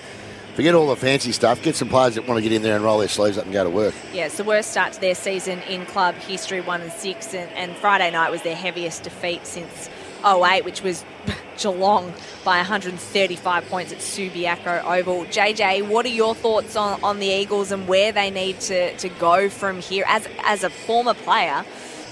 Forget 0.55 0.75
all 0.75 0.87
the 0.87 0.95
fancy 0.95 1.31
stuff. 1.31 1.63
Get 1.63 1.75
some 1.75 1.89
players 1.89 2.13
that 2.13 2.27
want 2.27 2.37
to 2.37 2.43
get 2.43 2.51
in 2.51 2.61
there 2.61 2.75
and 2.75 2.85
roll 2.85 2.99
their 2.99 3.07
sleeves 3.07 3.39
up 3.39 3.45
and 3.45 3.53
go 3.53 3.63
to 3.63 3.71
work. 3.71 3.95
Yeah, 4.13 4.27
it's 4.27 4.37
the 4.37 4.43
worst 4.43 4.69
start 4.69 4.93
to 4.93 5.01
their 5.01 5.15
season 5.15 5.59
in 5.63 5.87
club 5.87 6.13
history, 6.15 6.61
one 6.61 6.81
and 6.81 6.91
six, 6.91 7.33
and, 7.33 7.51
and 7.53 7.75
Friday 7.75 8.11
night 8.11 8.29
was 8.29 8.43
their 8.43 8.55
heaviest 8.55 9.01
defeat 9.01 9.47
since 9.47 9.89
08, 10.23 10.63
which 10.63 10.83
was 10.83 11.03
Geelong 11.57 12.13
by 12.43 12.57
135 12.57 13.67
points 13.67 13.91
at 13.91 13.97
Subiaco 13.97 14.83
Oval. 14.83 15.25
JJ, 15.25 15.87
what 15.87 16.05
are 16.05 16.09
your 16.09 16.35
thoughts 16.35 16.75
on, 16.75 17.03
on 17.03 17.17
the 17.17 17.27
Eagles 17.27 17.71
and 17.71 17.87
where 17.87 18.11
they 18.11 18.29
need 18.29 18.59
to, 18.61 18.95
to 18.97 19.09
go 19.09 19.49
from 19.49 19.79
here? 19.81 20.05
As 20.07 20.27
as 20.43 20.63
a 20.63 20.69
former 20.69 21.15
player, 21.15 21.65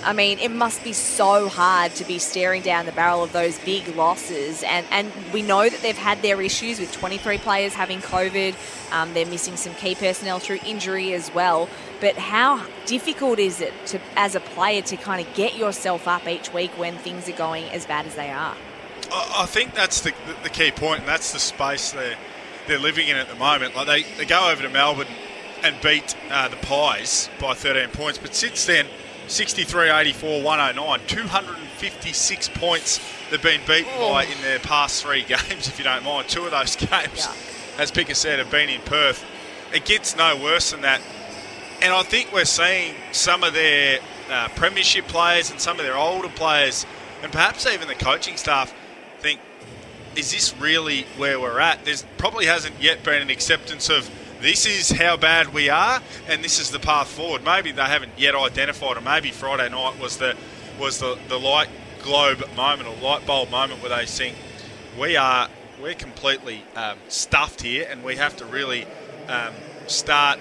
I 0.04 0.14
mean, 0.14 0.40
it 0.40 0.50
must 0.50 0.84
be 0.84 0.94
so 0.94 1.48
hard 1.48 1.94
to 1.96 2.06
be 2.06 2.18
staring 2.18 2.62
down 2.62 2.86
the 2.86 2.92
barrel 2.92 3.24
of 3.24 3.34
those 3.34 3.60
big 3.60 3.88
losses. 3.96 4.64
And, 4.64 4.86
and 4.90 5.12
we 5.32 5.42
know 5.42 5.70
that 5.70 5.82
they've 5.82 5.98
had 5.98 6.22
their 6.22 6.42
issues 6.42 6.80
with 6.80 6.92
23 6.92 7.38
players 7.38 7.74
having 7.74 8.00
COVID. 8.00 8.56
Um, 8.92 9.14
they're 9.14 9.26
missing 9.26 9.58
some 9.58 9.74
key 9.76 9.96
personnel 9.96 10.40
through 10.40 10.60
injury 10.66 11.14
as 11.14 11.34
well. 11.34 11.70
But 12.00 12.18
how 12.18 12.66
difficult 12.86 13.40
is 13.40 13.62
it 13.62 13.74
to, 13.88 14.00
as 14.16 14.36
a 14.36 14.40
player 14.40 14.82
to 14.84 14.98
kind 14.98 15.26
of 15.26 15.34
get 15.36 15.56
yourself 15.56 16.08
up 16.08 16.28
each 16.28 16.52
week 16.54 16.72
when 16.78 16.98
things 16.98 17.30
are 17.30 17.34
going 17.34 17.66
as 17.66 17.86
bad 17.86 18.06
as 18.06 18.16
they 18.16 18.32
are? 18.32 18.56
I 19.14 19.46
think 19.46 19.74
that's 19.74 20.02
the, 20.02 20.14
the 20.44 20.50
key 20.50 20.72
point, 20.72 21.02
and 21.02 21.08
that's 21.08 21.34
the 21.34 21.40
space 21.40 21.92
they're, 21.92 22.18
they're 22.68 22.80
living 22.80 23.08
in 23.08 23.18
at 23.18 23.28
the 23.28 23.36
moment. 23.36 23.76
Like 23.76 23.88
they, 23.88 24.04
they 24.18 24.26
go 24.26 24.50
over 24.50 24.64
to 24.64 24.70
Melbourne 24.70 25.08
and 25.64 25.76
beat 25.82 26.16
uh, 26.30 26.48
the 26.48 26.56
Pies 26.58 27.30
by 27.40 27.54
13 27.54 27.90
points, 27.90 28.18
but 28.18 28.34
since 28.34 28.66
then, 28.66 28.88
63 29.32 29.90
84 29.90 30.44
109, 30.44 31.00
256 31.08 32.50
points 32.50 33.00
they've 33.30 33.42
been 33.42 33.62
beaten 33.66 33.92
oh. 33.96 34.12
by 34.12 34.26
in 34.26 34.42
their 34.42 34.60
past 34.60 35.04
three 35.04 35.24
games, 35.28 35.68
if 35.68 35.78
you 35.78 35.86
don't 35.86 36.04
mind. 36.04 36.28
Two 36.28 36.46
of 36.46 36.52
those 36.52 36.76
games, 36.88 37.26
yeah. 37.26 37.34
as 37.82 37.92
Picker 37.92 38.14
said, 38.14 38.40
have 38.40 38.52
been 38.52 38.70
in 38.70 38.82
Perth. 38.82 39.24
It 39.74 39.86
gets 39.86 40.18
no 40.18 40.36
worse 40.36 40.72
than 40.72 40.82
that. 40.82 41.02
And 41.82 41.94
I 41.94 42.04
think 42.04 42.32
we're 42.32 42.46
seeing 42.46 42.94
some 43.12 43.44
of 43.44 43.54
their 43.54 44.00
uh, 44.30 44.50
premiership 44.50 45.08
players 45.08 45.50
and 45.50 45.60
some 45.60 45.80
of 45.80 45.86
their 45.86 45.98
older 45.98 46.30
players, 46.30 46.86
and 47.24 47.32
perhaps 47.32 47.66
even 47.66 47.88
the 47.88 47.96
coaching 47.96 48.38
staff, 48.38 48.74
think, 49.20 49.40
is 50.16 50.32
this 50.32 50.56
really 50.60 51.04
where 51.18 51.40
we're 51.40 51.60
at? 51.60 51.86
There 51.86 51.96
probably 52.18 52.46
hasn't 52.46 52.76
yet 52.82 53.04
been 53.04 53.22
an 53.22 53.30
acceptance 53.30 53.90
of 53.90 54.10
this 54.42 54.66
is 54.66 54.90
how 54.92 55.18
bad 55.18 55.54
we 55.54 55.70
are, 55.70 56.02
and 56.28 56.44
this 56.44 56.60
is 56.60 56.72
the 56.72 56.80
path 56.80 57.08
forward. 57.08 57.44
Maybe 57.44 57.72
they 57.72 57.84
haven't 57.84 58.14
yet 58.18 58.36
identified, 58.36 58.98
or 58.98 59.02
maybe 59.02 59.32
Friday 59.32 59.70
night 59.70 60.00
was 60.00 60.18
the 60.18 60.36
was 60.80 61.00
the, 61.00 61.18
the 61.30 61.38
light 61.38 61.70
globe 62.02 62.44
moment 62.56 62.90
or 62.90 62.96
light 62.96 63.26
bulb 63.28 63.52
moment 63.52 63.82
where 63.84 63.96
they 63.96 64.06
think 64.06 64.36
we 65.00 65.16
are 65.16 65.48
we're 65.82 65.94
completely 65.94 66.64
um, 66.76 66.98
stuffed 67.08 67.62
here, 67.62 67.88
and 67.90 68.04
we 68.04 68.16
have 68.16 68.36
to 68.38 68.46
really 68.46 68.86
um, 69.28 69.54
start 69.88 70.40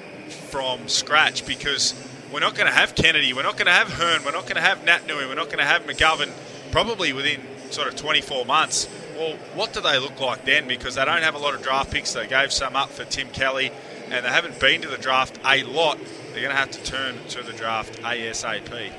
from 0.51 0.89
scratch 0.89 1.47
because 1.47 1.95
we're 2.33 2.41
not 2.41 2.55
going 2.55 2.67
to 2.67 2.73
have 2.73 2.95
Kennedy, 2.95 3.33
we're 3.33 3.43
not 3.43 3.57
going 3.57 3.67
to 3.67 3.73
have 3.73 3.89
Hurn, 3.89 4.25
we're 4.25 4.33
not 4.33 4.45
going 4.45 4.57
to 4.57 4.63
have 4.63 4.79
Naitanui, 4.85 5.29
we're 5.29 5.35
not 5.35 5.47
going 5.47 5.59
to 5.59 5.65
have 5.65 5.83
McGovern 5.85 6.31
probably 6.71 7.13
within 7.13 7.41
sort 7.71 7.89
of 7.89 7.97
24 7.97 8.45
months. 8.45 8.89
Well, 9.17 9.37
what 9.55 9.73
do 9.73 9.81
they 9.81 9.99
look 9.99 10.21
like 10.21 10.45
then? 10.45 10.69
Because 10.69 10.95
they 10.95 11.05
don't 11.05 11.23
have 11.23 11.35
a 11.35 11.39
lot 11.39 11.55
of 11.55 11.63
draft 11.63 11.91
picks. 11.91 12.13
They 12.13 12.27
gave 12.27 12.53
some 12.53 12.77
up 12.77 12.91
for 12.91 13.05
Tim 13.05 13.29
Kelly, 13.29 13.71
and 14.11 14.25
they 14.25 14.29
haven't 14.29 14.59
been 14.61 14.83
to 14.83 14.89
the 14.89 14.99
draft 14.99 15.39
a 15.45 15.63
lot. 15.65 15.99
They're 16.33 16.43
going 16.43 16.51
to 16.51 16.57
have 16.57 16.71
to 16.71 16.83
turn 16.83 17.17
to 17.29 17.43
the 17.43 17.53
draft 17.53 18.01
ASAP. 18.03 18.93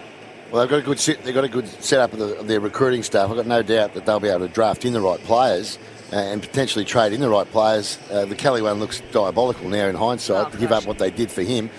Well, 0.52 0.62
they've 0.62 0.70
got 0.70 0.80
a 0.80 0.82
good 0.82 1.00
set, 1.00 1.24
they've 1.24 1.34
got 1.34 1.44
a 1.44 1.50
good 1.50 1.68
setup 1.68 2.14
of, 2.14 2.20
the, 2.20 2.40
of 2.40 2.48
their 2.48 2.60
recruiting 2.60 3.04
staff. 3.04 3.30
I've 3.30 3.38
got 3.38 3.48
no 3.48 3.64
doubt 3.64 3.94
that 3.94 4.06
they'll 4.06 4.20
be 4.20 4.28
able 4.28 4.48
to 4.48 4.54
draft 4.54 4.84
in 4.84 4.94
the 4.94 5.02
right 5.02 5.20
players 5.24 5.80
uh, 6.12 6.18
and 6.18 6.42
potentially 6.42 6.84
trade 6.84 7.14
in 7.14 7.22
the 7.22 7.30
right 7.30 7.50
players. 7.50 7.98
Uh, 8.10 8.26
the 8.26 8.36
Kelly 8.36 8.62
one 8.62 8.80
looks 8.80 9.02
diabolical 9.12 9.70
now 9.70 9.88
in 9.88 9.96
hindsight 9.96 10.48
oh, 10.48 10.50
to 10.50 10.58
give 10.58 10.72
up 10.72 10.86
what 10.86 10.98
they 10.98 11.10
did 11.10 11.32
for 11.32 11.42
him. 11.42 11.70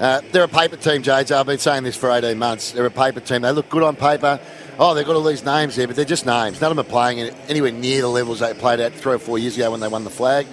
Uh, 0.00 0.20
they're 0.32 0.44
a 0.44 0.48
paper 0.48 0.76
team, 0.76 1.02
JJ. 1.02 1.30
I've 1.34 1.46
been 1.46 1.58
saying 1.58 1.84
this 1.84 1.96
for 1.96 2.10
18 2.10 2.38
months. 2.38 2.72
They're 2.72 2.84
a 2.84 2.90
paper 2.90 3.20
team. 3.20 3.42
They 3.42 3.52
look 3.52 3.68
good 3.68 3.82
on 3.82 3.96
paper 3.96 4.40
oh, 4.78 4.94
they've 4.94 5.06
got 5.06 5.16
all 5.16 5.22
these 5.22 5.44
names 5.44 5.76
there, 5.76 5.86
but 5.86 5.96
they're 5.96 6.04
just 6.04 6.26
names. 6.26 6.60
None 6.60 6.70
of 6.70 6.76
them 6.76 6.86
are 6.86 6.88
playing 6.88 7.30
anywhere 7.48 7.72
near 7.72 8.02
the 8.02 8.08
levels 8.08 8.40
they 8.40 8.52
played 8.54 8.80
at 8.80 8.92
three 8.92 9.14
or 9.14 9.18
four 9.18 9.38
years 9.38 9.56
ago 9.56 9.70
when 9.70 9.80
they 9.80 9.88
won 9.88 10.04
the 10.04 10.10
flag. 10.10 10.46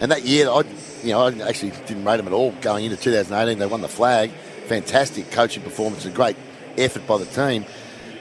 And 0.00 0.10
that 0.10 0.24
year, 0.24 0.48
I, 0.48 0.62
you 1.02 1.10
know, 1.10 1.26
I 1.26 1.48
actually 1.48 1.70
didn't 1.86 2.04
rate 2.04 2.18
them 2.18 2.26
at 2.26 2.32
all 2.32 2.52
going 2.60 2.84
into 2.84 2.96
2018. 2.96 3.58
They 3.58 3.66
won 3.66 3.80
the 3.80 3.88
flag. 3.88 4.30
Fantastic 4.66 5.30
coaching 5.30 5.62
performance, 5.62 6.04
a 6.04 6.10
great 6.10 6.36
effort 6.78 7.06
by 7.06 7.18
the 7.18 7.26
team. 7.26 7.64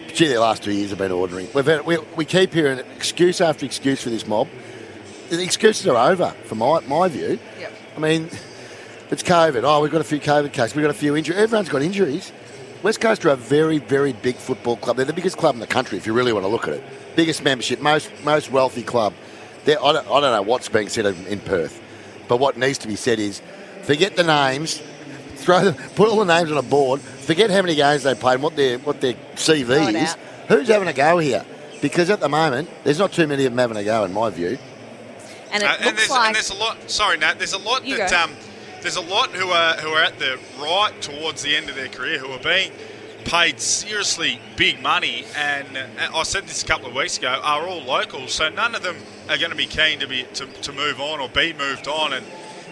But 0.06 0.16
gee, 0.16 0.28
their 0.28 0.40
last 0.40 0.64
two 0.64 0.72
years 0.72 0.90
have 0.90 1.00
been 1.00 1.12
ordinary. 1.12 1.48
We've 1.54 1.66
had, 1.66 1.86
we, 1.86 1.98
we 2.16 2.26
keep 2.26 2.54
hearing 2.54 2.80
excuse 2.96 3.40
after 3.42 3.66
excuse 3.66 4.02
for 4.02 4.10
this 4.10 4.28
mob. 4.28 4.48
The 5.30 5.42
excuses 5.42 5.88
are 5.88 6.12
over, 6.12 6.32
from 6.46 6.58
my, 6.58 6.82
my 6.82 7.08
view. 7.08 7.40
Yep. 7.60 7.74
I 7.96 8.00
mean, 8.00 8.30
it's 9.10 9.24
COVID. 9.24 9.64
Oh, 9.64 9.82
we've 9.82 9.92
got 9.92 10.02
a 10.02 10.06
few 10.06 10.20
COVID 10.20 10.52
cases. 10.52 10.76
We've 10.76 10.84
got 10.84 10.92
a 10.92 10.98
few 10.98 11.16
injuries. 11.16 11.40
Everyone's 11.40 11.70
got 11.70 11.82
injuries. 11.82 12.32
West 12.84 13.00
Coast 13.00 13.24
are 13.26 13.30
a 13.30 13.36
very, 13.36 13.78
very 13.78 14.12
big 14.12 14.36
football 14.36 14.76
club. 14.76 14.98
They're 14.98 15.06
the 15.06 15.14
biggest 15.14 15.38
club 15.38 15.54
in 15.54 15.62
the 15.62 15.68
country, 15.68 15.98
if 15.98 16.08
you 16.08 16.14
really 16.14 16.34
want 16.34 16.46
to 16.46 16.50
look 16.50 16.68
at 16.68 16.74
it. 16.74 16.84
Biggest 17.16 17.44
membership, 17.44 17.80
most 17.80 18.12
most 18.24 18.52
wealthy 18.52 18.84
club. 18.84 19.14
I 19.68 19.74
don't, 19.76 20.08
I 20.08 20.20
don't 20.20 20.22
know 20.22 20.42
what's 20.42 20.70
being 20.70 20.90
said 20.90 21.06
in 21.06 21.40
Perth, 21.42 21.81
but 22.32 22.40
what 22.40 22.56
needs 22.56 22.78
to 22.78 22.88
be 22.88 22.96
said 22.96 23.20
is, 23.20 23.42
forget 23.82 24.16
the 24.16 24.24
names, 24.24 24.82
throw 25.36 25.66
them, 25.66 25.74
put 25.96 26.08
all 26.08 26.24
the 26.24 26.34
names 26.34 26.50
on 26.50 26.58
a 26.58 26.62
board. 26.62 27.02
Forget 27.02 27.50
how 27.50 27.62
many 27.62 27.76
games 27.76 28.04
they 28.04 28.16
played, 28.16 28.36
and 28.36 28.44
what 28.44 28.56
their 28.56 28.80
what 28.80 29.02
their 29.02 29.16
CV 29.36 30.02
is. 30.02 30.16
Who's 30.48 30.70
having 30.70 30.88
a 30.88 30.94
go 30.94 31.18
here? 31.18 31.46
Because 31.82 32.10
at 32.10 32.22
the 32.22 32.30
moment, 32.30 32.70
there's 32.86 33.00
not 33.00 33.12
too 33.12 33.28
many 33.28 33.44
of 33.44 33.52
them 33.52 33.58
having 33.58 33.76
a 33.76 33.84
go, 33.84 34.06
in 34.06 34.14
my 34.14 34.30
view. 34.30 34.58
And 35.52 35.62
it 35.62 35.66
uh, 35.66 35.72
looks 35.72 35.88
and 35.88 35.98
there's, 35.98 36.10
like 36.10 36.28
and 36.28 36.36
there's 36.38 36.52
a 36.52 36.56
lot. 36.56 36.90
Sorry, 36.90 37.18
Nat. 37.18 37.34
There's 37.38 37.52
a 37.52 37.58
lot 37.58 37.86
You 37.86 37.98
that. 37.98 38.14
Um, 38.14 38.32
there's 38.82 38.96
a 38.96 39.02
lot 39.02 39.32
who 39.32 39.50
are 39.50 39.74
who 39.74 39.90
are 39.90 40.04
at 40.04 40.18
the 40.18 40.40
right 40.58 40.94
towards 41.02 41.42
the 41.42 41.54
end 41.58 41.68
of 41.68 41.76
their 41.76 41.90
career 41.90 42.18
who 42.18 42.32
are 42.32 42.40
being 42.40 42.72
paid 43.26 43.60
seriously 43.60 44.40
big 44.56 44.82
money, 44.82 45.26
and 45.36 45.78
uh, 45.78 46.10
I 46.14 46.24
said 46.24 46.48
this 46.48 46.64
a 46.64 46.66
couple 46.66 46.88
of 46.88 46.96
weeks 46.96 47.18
ago, 47.18 47.40
are 47.44 47.68
all 47.68 47.82
locals, 47.82 48.34
so 48.34 48.50
none 48.50 48.76
of 48.76 48.84
them 48.84 48.98
are 49.30 49.38
going 49.38 49.52
to 49.52 49.58
be 49.58 49.68
keen 49.68 50.00
to 50.00 50.08
be 50.08 50.24
to, 50.34 50.46
to 50.46 50.74
move 50.74 51.00
on 51.00 51.20
or 51.20 51.30
be 51.30 51.54
moved 51.54 51.88
on, 51.88 52.14
and 52.14 52.26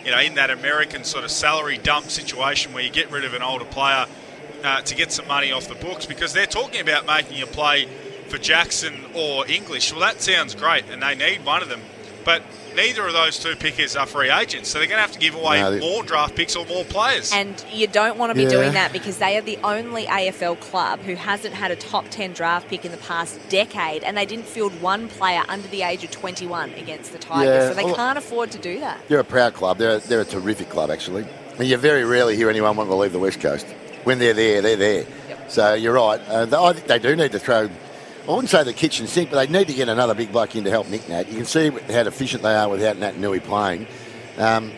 you 0.04 0.12
know 0.12 0.20
in 0.20 0.36
that 0.36 0.50
American 0.50 1.04
sort 1.04 1.24
of 1.24 1.32
salary 1.32 1.78
dump 1.78 2.10
situation 2.10 2.74
where 2.74 2.84
you 2.84 2.90
get 2.90 3.12
rid 3.12 3.26
of 3.26 3.34
an 3.34 3.42
older 3.42 3.66
player 3.66 4.06
uh, 4.64 4.82
to 4.82 4.96
get 4.96 5.12
some 5.12 5.28
money 5.28 5.52
off 5.52 5.68
the 5.68 5.76
books 5.76 6.06
because 6.06 6.34
they're 6.34 6.46
talking 6.46 6.82
about 6.82 7.06
making 7.06 7.42
a 7.42 7.48
play 7.48 7.88
for 8.28 8.38
Jackson 8.38 8.94
or 9.14 9.48
English. 9.48 9.92
Well, 9.92 10.02
that 10.02 10.22
sounds 10.22 10.56
great, 10.56 10.86
and 10.90 11.02
they 11.02 11.16
need 11.16 11.46
one 11.46 11.62
of 11.62 11.70
them, 11.70 11.82
but 12.26 12.44
neither 12.80 13.06
of 13.08 13.14
those 13.14 13.38
two 13.40 13.56
pickers 13.56 13.96
are 13.96 14.06
free 14.06 14.30
agents, 14.30 14.70
so 14.70 14.80
they're 14.80 14.88
going 14.88 14.98
to 14.98 15.02
have 15.02 15.12
to 15.12 15.20
give 15.20 15.36
away 15.36 15.60
No, 15.62 15.72
they- 15.72 15.80
more 15.80 16.04
draft 16.04 16.36
picks 16.36 16.56
or 16.56 16.66
more 16.66 16.84
players. 16.86 17.32
And 17.34 17.64
you 17.72 17.88
don't 17.88 18.18
want 18.18 18.30
to 18.32 18.36
be 18.36 18.44
Yeah. 18.44 18.50
doing 18.50 18.74
that 18.74 18.92
because 18.94 19.18
they 19.18 19.38
are 19.38 19.42
the 19.42 19.58
only 19.64 20.06
AFL 20.08 20.56
club 20.56 21.02
who 21.02 21.16
hasn't 21.16 21.54
had 21.56 21.72
a 21.72 21.76
top 21.76 22.06
10 22.10 22.34
draft 22.34 22.68
pick 22.70 22.86
in 22.86 22.92
the 22.92 22.98
past 22.98 23.38
decade, 23.50 24.04
and 24.04 24.16
they 24.18 24.26
didn't 24.26 24.48
field 24.48 24.82
one 24.82 25.08
player 25.08 25.44
under 25.48 25.68
the 25.68 25.82
age 25.84 26.04
of 26.04 26.12
21 26.12 26.74
against 26.78 27.12
the 27.12 27.18
Tigers. 27.18 27.46
Yeah, 27.46 27.68
so 27.70 27.74
they 27.74 27.84
well- 27.86 27.96
can't 27.96 28.18
afford 28.18 28.52
to 28.52 28.58
do 28.58 28.80
that. 28.80 28.98
They're 29.08 29.20
a 29.20 29.24
proud 29.24 29.54
club. 29.54 29.78
They're 29.78 29.96
a, 29.96 30.00
they're 30.00 30.22
a 30.22 30.26
terrific 30.26 30.70
club, 30.70 30.90
actually. 30.92 31.26
And 31.58 31.68
you 31.68 31.76
very 31.78 32.06
rarely 32.06 32.36
hear 32.38 32.50
anyone 32.50 32.76
want 32.78 32.90
to 32.90 32.96
leave 32.96 33.12
the 33.12 33.20
West 33.20 33.42
Coast. 33.42 33.66
When 34.06 34.18
they're 34.20 34.34
there, 34.34 34.62
they're 34.62 34.78
there. 34.78 35.06
So 35.50 35.74
you're 35.74 35.94
right. 35.94 36.22
Uh, 36.30 36.46
I 36.64 36.74
think 36.74 36.88
they 36.88 37.00
do 37.00 37.16
need 37.16 37.32
to 37.34 37.40
throw. 37.40 37.70
I 38.30 38.34
wouldn't 38.34 38.52
say 38.52 38.64
the 38.64 38.74
kitchen 38.74 39.08
sink, 39.08 39.32
but 39.32 39.44
they 39.44 39.52
need 39.52 39.68
to 39.70 39.74
get 39.74 39.90
another 39.90 40.14
big 40.14 40.32
bloke 40.32 40.56
in 40.56 40.64
to 40.66 40.70
help 40.70 40.88
Nic 40.88 41.10
Nat. 41.10 41.30
You 41.30 41.38
can 41.38 41.46
see 41.46 41.70
how 41.70 42.02
efficient 42.02 42.44
they 42.44 42.54
are 42.54 42.70
without 42.70 42.98
Naitanui 42.98 43.44
playing. 43.44 43.88
Um, 44.38 44.72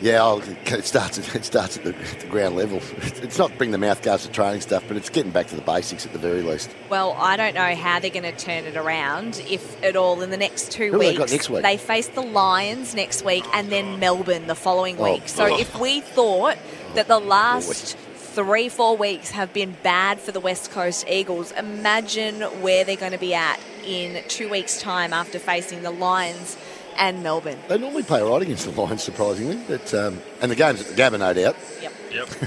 yeah, 0.00 0.22
I'll, 0.22 0.38
it 0.40 0.84
starts. 0.86 1.18
At, 1.18 1.34
it 1.34 1.44
starts 1.44 1.76
at 1.76 1.84
the, 1.84 1.92
the 1.92 2.26
ground 2.26 2.56
level. 2.56 2.80
It's 3.26 3.36
not 3.36 3.56
bring 3.58 3.70
the 3.70 3.78
mouth 3.78 4.02
guards 4.02 4.24
to 4.24 4.32
training 4.32 4.62
stuff, 4.62 4.84
but 4.88 4.96
it's 4.96 5.10
getting 5.10 5.30
back 5.30 5.48
to 5.48 5.56
the 5.56 5.62
basics 5.62 6.06
at 6.06 6.12
the 6.14 6.18
very 6.18 6.40
least. 6.40 6.74
Well, 6.88 7.12
I 7.18 7.36
don't 7.36 7.54
know 7.54 7.74
how 7.74 7.98
they're 7.98 8.08
going 8.08 8.22
to 8.22 8.32
turn 8.32 8.64
it 8.64 8.78
around, 8.78 9.42
if 9.46 9.82
at 9.82 9.94
all, 9.94 10.22
in 10.22 10.30
the 10.30 10.36
next 10.38 10.70
two 10.72 10.92
Who 10.92 10.98
they 10.98 11.08
weeks. 11.08 11.18
got 11.18 11.30
next 11.30 11.50
week? 11.50 11.62
They 11.64 11.76
face 11.76 12.08
the 12.08 12.22
Lions 12.22 12.94
next 12.94 13.26
week 13.26 13.44
and 13.52 13.68
then 13.68 13.98
Melbourne 14.00 14.46
the 14.46 14.54
following 14.54 14.96
Oh, 14.98 15.12
week. 15.12 15.28
So 15.28 15.44
oh. 15.52 15.58
if 15.58 15.78
we 15.78 16.00
thought 16.00 16.56
that 16.94 17.08
the 17.08 17.18
last 17.18 17.96
three, 18.36 18.68
four 18.68 18.98
weeks 18.98 19.30
have 19.30 19.50
been 19.54 19.74
bad 19.82 20.20
for 20.20 20.30
the 20.30 20.40
West 20.40 20.70
Coast 20.70 21.06
Eagles, 21.08 21.52
imagine 21.52 22.42
where 22.60 22.84
they're 22.84 22.94
going 22.94 23.12
to 23.12 23.18
be 23.18 23.32
at 23.32 23.58
in 23.86 24.22
two 24.28 24.50
weeks' 24.50 24.78
time 24.78 25.14
after 25.14 25.38
facing 25.38 25.80
the 25.82 25.90
Lions 25.90 26.54
and 26.98 27.22
Melbourne. 27.22 27.58
They 27.68 27.78
normally 27.78 28.02
play 28.02 28.20
right 28.20 28.42
against 28.42 28.66
the 28.66 28.78
Lions, 28.78 29.02
surprisingly. 29.02 29.58
But 29.66 29.94
um, 29.94 30.20
and 30.42 30.50
the 30.50 30.54
game's 30.54 30.82
at 30.82 30.88
the 30.88 31.02
Gabba, 31.02 31.18
no 31.18 31.32
doubt. 31.32 31.56
Yep. 31.80 31.92
Yep. 32.12 32.28
yeah, 32.42 32.46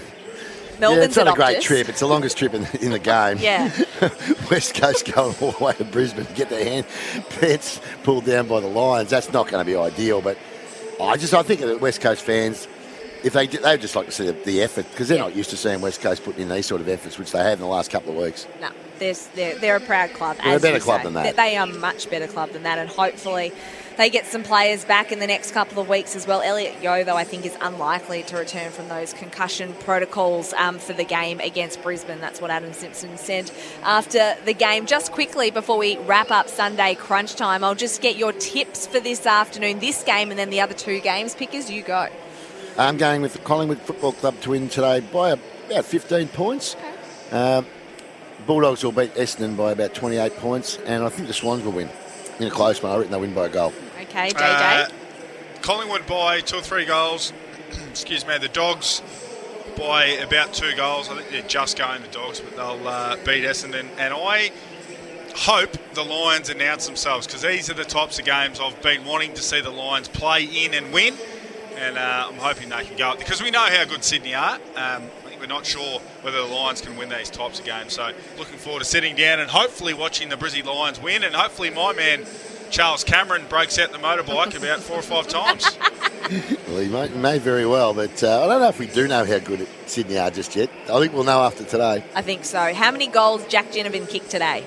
Melbourne's 0.80 1.06
it's 1.06 1.16
not 1.18 1.28
a 1.28 1.32
great 1.34 1.58
Optus. 1.58 1.64
trip. 1.64 1.90
It's 1.90 2.02
the 2.02 2.08
longest 2.08 2.38
trip 2.38 2.54
in, 2.54 2.68
in 2.82 2.92
the 2.92 3.00
game. 3.00 3.40
Yeah. 3.40 3.72
West 4.52 4.76
Coast 4.76 5.12
going 5.12 5.36
all 5.42 5.54
the 5.54 5.64
way 5.64 5.74
to 5.74 5.86
Brisbane 5.86 6.28
to 6.28 6.34
get 6.34 6.52
their 6.52 6.64
hand 6.64 6.86
pants 7.40 7.82
pulled 8.04 8.26
down 8.26 8.48
by 8.48 8.60
the 8.60 8.68
Lions. 8.68 9.10
That's 9.10 9.34
not 9.34 9.48
going 9.48 9.66
to 9.66 9.66
be 9.66 9.76
ideal. 9.76 10.22
But 10.22 10.38
I 11.02 11.18
just 11.18 11.34
I 11.34 11.42
think 11.42 11.62
that 11.62 11.82
West 11.82 12.00
Coast 12.00 12.22
fans, 12.22 12.68
if 13.24 13.34
they 13.34 13.48
did, 13.48 13.64
they'd 13.64 13.82
just 13.82 13.96
like 13.96 14.06
to 14.06 14.12
see 14.12 14.26
the, 14.26 14.34
the 14.34 14.62
effort 14.62 14.90
because 14.92 15.08
they're 15.08 15.20
not 15.20 15.36
used 15.36 15.50
to 15.52 15.58
seeing 15.58 15.82
West 15.82 16.02
Coast 16.02 16.24
putting 16.24 16.44
in 16.44 16.50
these 16.50 16.66
sort 16.66 16.82
of 16.82 16.88
efforts, 16.88 17.18
which 17.18 17.32
they 17.32 17.40
have 17.40 17.54
in 17.54 17.60
the 17.60 17.68
last 17.68 17.92
couple 17.92 18.12
of 18.12 18.24
weeks. 18.24 18.48
No. 18.62 18.70
they're, 19.00 19.14
they're, 19.36 19.58
they're 19.58 19.76
a 19.76 19.82
proud 19.82 20.14
club. 20.14 20.38
They're 20.38 20.58
a 20.58 20.60
better 20.60 20.80
club 20.80 21.02
say. 21.02 21.04
than 21.06 21.14
that. 21.14 21.36
They 21.36 21.58
are 21.58 21.68
a 21.68 21.74
much 21.74 22.10
better 22.10 22.28
club 22.28 22.52
than 22.52 22.64
that, 22.64 22.78
and 22.78 22.90
hopefully 22.90 23.52
they 23.98 24.10
get 24.10 24.26
some 24.26 24.44
players 24.44 24.86
back 24.86 25.12
in 25.12 25.20
the 25.20 25.28
next 25.28 25.52
couple 25.52 25.82
of 25.82 25.90
weeks 25.90 26.16
as 26.16 26.26
well. 26.26 26.42
Elliot 26.42 26.82
Yeo, 26.82 27.04
though, 27.04 27.18
I 27.18 27.26
think 27.26 27.46
is 27.46 27.58
unlikely 27.60 28.24
to 28.24 28.38
return 28.38 28.72
from 28.72 28.88
those 28.88 29.12
concussion 29.12 29.74
protocols 29.82 30.54
um, 30.54 30.80
for 30.80 30.94
the 30.94 31.04
game 31.04 31.42
against 31.42 31.84
Brisbane. 31.84 32.22
That's 32.22 32.40
what 32.40 32.50
Adam 32.50 32.72
Simpson 32.72 33.18
said 33.18 33.52
after 33.84 34.38
the 34.46 34.54
game. 34.54 34.86
Just 34.86 35.12
quickly 35.12 35.52
before 35.52 35.78
we 35.78 35.98
wrap 35.98 36.32
up 36.32 36.48
Sunday 36.48 36.96
crunch 36.96 37.36
time, 37.36 37.62
I'll 37.62 37.76
just 37.76 38.02
get 38.02 38.16
your 38.16 38.32
tips 38.32 38.88
for 38.88 39.02
this 39.02 39.26
afternoon, 39.26 39.80
this 39.80 40.02
game, 40.04 40.30
and 40.30 40.40
then 40.40 40.50
the 40.50 40.62
other 40.62 40.74
two 40.74 41.02
games. 41.02 41.36
Pickers, 41.36 41.70
you 41.70 41.82
go. 41.82 42.08
I'm 42.80 42.96
going 42.96 43.22
with 43.22 43.34
the 43.34 43.40
Collingwood 43.40 43.80
Football 43.80 44.14
Club 44.14 44.40
to 44.40 44.52
win 44.52 44.70
today 44.70 45.02
by 45.02 45.32
about 45.32 45.84
15 45.84 46.30
points. 46.30 46.78
Um, 47.30 47.66
Bulldogs 48.48 48.86
will 48.86 48.94
beat 48.94 49.14
Essendon 49.16 49.58
by 49.58 49.74
about 49.74 49.94
28 49.94 50.38
points, 50.38 50.78
and 50.86 51.04
I 51.04 51.10
think 51.10 51.28
the 51.28 51.34
Swans 51.34 51.62
will 51.62 51.74
win 51.74 51.90
in 52.40 52.48
a 52.48 52.50
close 52.50 52.82
one. 52.82 52.94
I 52.94 52.96
reckon 52.96 53.12
they'll 53.12 53.20
win 53.20 53.34
by 53.34 53.48
a 53.48 53.50
goal. 53.50 53.74
Okay, 54.04 54.30
JJ. 54.30 54.86
Uh, 54.86 54.90
Collingwood 55.62 56.08
by 56.08 56.40
two 56.40 56.60
or 56.60 56.62
three 56.62 56.86
goals. 56.86 57.34
Excuse 57.90 58.26
me. 58.26 58.38
The 58.38 58.48
Dogs 58.48 59.02
by 59.78 60.06
about 60.06 60.54
two 60.54 60.74
goals. 60.78 61.10
I 61.10 61.16
think 61.16 61.32
they're 61.32 61.42
just 61.50 61.78
going 61.78 62.02
the 62.02 62.08
Dogs, 62.08 62.40
but 62.40 62.56
they'll 62.56 62.88
uh, 62.88 63.18
beat 63.18 63.44
Essendon. 63.44 63.90
And 63.98 64.14
I 64.14 64.52
hope 65.36 65.72
the 65.96 66.04
Lions 66.04 66.50
announce 66.50 66.88
themselves 66.88 67.28
because 67.28 67.42
these 67.42 67.70
are 67.70 67.74
the 67.74 67.84
types 67.84 68.20
of 68.20 68.26
games 68.26 68.62
I've 68.62 68.82
been 68.82 69.04
wanting 69.04 69.34
to 69.34 69.42
see 69.42 69.60
the 69.60 69.70
Lions 69.70 70.08
play 70.08 70.46
in 70.46 70.74
and 70.74 70.94
win. 70.94 71.16
And 71.80 71.98
uh, 71.98 72.28
I'm 72.28 72.36
hoping 72.36 72.70
they 72.70 72.84
can 72.84 72.98
go 72.98 73.10
up 73.12 73.20
because 73.20 73.42
we 73.42 73.52
know 73.52 73.66
how 73.66 73.86
good 73.86 74.04
Sydney 74.04 74.36
are. 74.36 74.56
Um, 74.56 74.62
I 74.76 75.30
think 75.30 75.40
we're 75.40 75.48
not 75.48 75.66
sure 75.66 76.00
whether 76.22 76.38
the 76.38 76.54
Lions 76.54 76.82
can 76.82 76.98
win 76.98 77.08
these 77.08 77.30
types 77.30 77.60
of 77.60 77.66
games. 77.66 77.94
So 77.94 78.12
looking 78.38 78.58
forward 78.58 78.80
to 78.80 78.86
sitting 78.86 79.16
down 79.16 79.40
and 79.40 79.50
hopefully 79.50 79.94
watching 79.94 80.28
the 80.28 80.36
Brizzy 80.36 80.64
Lions 80.64 81.02
win. 81.02 81.24
And 81.24 81.34
hopefully 81.34 81.70
my 81.70 81.94
man 81.94 82.26
Charles 82.70 83.04
Cameron 83.04 83.46
breaks 83.48 83.80
out 83.80 83.92
the 83.92 83.98
motorbike 83.98 84.56
about 84.56 84.80
four 84.80 84.98
or 84.98 85.02
five 85.02 85.28
times. 85.28 85.78
Well, 86.68 86.78
he 86.78 86.90
may, 86.90 87.10
may 87.10 87.40
very 87.40 87.66
well, 87.66 87.96
but 87.96 88.24
uh, 88.24 88.44
I 88.44 88.48
don't 88.48 88.62
know 88.62 88.68
if 88.70 88.78
we 88.78 88.86
do 88.86 89.08
know 89.08 89.26
how 89.26 89.40
good 89.40 89.68
Sydney 89.88 90.20
are 90.20 90.30
just 90.30 90.56
yet. 90.56 90.70
I 90.88 91.00
think 91.00 91.12
we'll 91.12 91.24
know 91.24 91.42
after 91.42 91.64
today. 91.64 92.04
I 92.14 92.22
think 92.22 92.46
so. 92.46 92.72
How 92.72 92.92
many 92.92 93.08
goals 93.08 93.48
Jack 93.48 93.72
Ginnivan 93.72 94.08
kicked 94.08 94.30
today? 94.30 94.64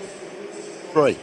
Three. 0.92 1.16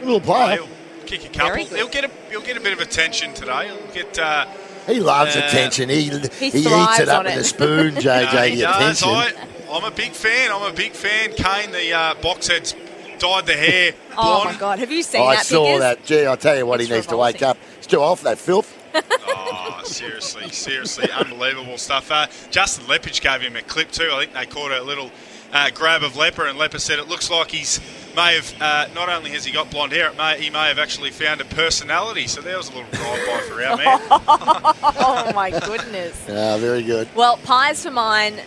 Little 0.00 0.20
player. 0.20 0.58
He'll 1.08 1.18
kick 1.20 1.30
a 1.30 1.38
couple. 1.38 1.64
He'll 1.64 1.88
get 1.88 2.04
a 2.04 2.10
he'll 2.30 2.40
get 2.42 2.56
a 2.56 2.60
bit 2.60 2.72
of 2.72 2.80
attention 2.80 3.34
today. 3.34 3.68
He'll 3.68 3.92
get. 3.92 4.18
Uh, 4.18 4.46
He 4.86 5.00
loves 5.00 5.36
uh, 5.36 5.40
attention. 5.40 5.88
He, 5.88 6.02
he, 6.02 6.08
eats 6.10 7.00
it 7.00 7.08
up 7.08 7.20
on 7.20 7.24
with 7.24 7.34
it. 7.34 7.40
a 7.40 7.44
spoon, 7.44 7.94
JJ, 7.96 8.32
No, 8.32 8.42
he 8.42 8.56
the 8.56 8.62
does. 8.62 9.02
attention. 9.02 9.08
I, 9.08 9.74
I'm 9.76 9.84
a 9.84 9.90
big 9.90 10.12
fan. 10.12 10.50
I'm 10.52 10.70
a 10.70 10.74
big 10.74 10.92
fan. 10.92 11.32
Kane, 11.34 11.72
the 11.72 11.92
uh, 11.92 12.14
box 12.22 12.48
head's 12.48 12.74
dyed 13.18 13.46
the 13.46 13.54
hair 13.54 13.92
Oh 14.18 14.44
my 14.44 14.54
God! 14.56 14.78
Have 14.78 14.90
you 14.92 15.02
seen 15.02 15.22
I 15.22 15.34
that? 15.36 15.40
I 15.40 15.42
saw 15.42 15.64
Pickers? 15.66 15.80
that. 15.80 16.04
Gee, 16.04 16.26
I 16.26 16.36
tell 16.36 16.56
you 16.56 16.66
what, 16.66 16.80
he 16.80 16.88
needs 16.88 17.06
to 17.08 17.16
wake 17.16 17.42
up. 17.42 17.56
He's 17.76 17.86
too 17.86 18.00
off 18.00 18.22
that 18.22 18.38
filth. 18.38 18.72
Oh, 18.94 19.80
seriously, 19.84 20.48
seriously, 20.50 21.10
unbelievable 21.10 21.78
stuff. 21.78 22.10
Uh, 22.10 22.26
Justin 22.50 22.86
Leppitsch 22.86 23.20
gave 23.20 23.40
him 23.42 23.56
a 23.56 23.62
clip 23.62 23.90
too. 23.90 24.10
I 24.12 24.20
think 24.20 24.34
they 24.34 24.46
caught 24.46 24.72
a 24.72 24.82
little 24.82 25.10
uh, 25.52 25.70
grab 25.70 26.02
of 26.02 26.12
Lepper, 26.14 26.48
and 26.48 26.58
Lepper 26.58 26.80
said 26.80 26.98
it 26.98 27.08
looks 27.08 27.30
like 27.30 27.50
he's 27.50 27.78
may 28.16 28.34
have 28.34 28.54
uh, 28.60 28.88
not 28.94 29.08
only 29.08 29.30
has 29.30 29.44
he 29.44 29.52
got 29.52 29.70
blonde 29.70 29.92
hair, 29.92 30.08
it 30.10 30.16
may, 30.16 30.40
he 30.40 30.50
may 30.50 30.68
have 30.68 30.78
actually 30.78 31.10
found 31.10 31.40
a 31.40 31.44
personality. 31.44 32.26
So 32.26 32.40
there 32.40 32.56
was 32.56 32.68
a 32.70 32.72
little 32.72 32.90
drive 32.90 33.26
by 33.26 33.40
for 33.48 33.62
our 33.62 33.76
man. 33.76 34.00
oh 34.10 35.32
my 35.34 35.50
goodness. 35.50 36.26
Ah, 36.28 36.56
very 36.58 36.82
good. 36.82 37.08
Well, 37.14 37.36
pies 37.38 37.84
for 37.84 37.90
mine. 37.90 38.40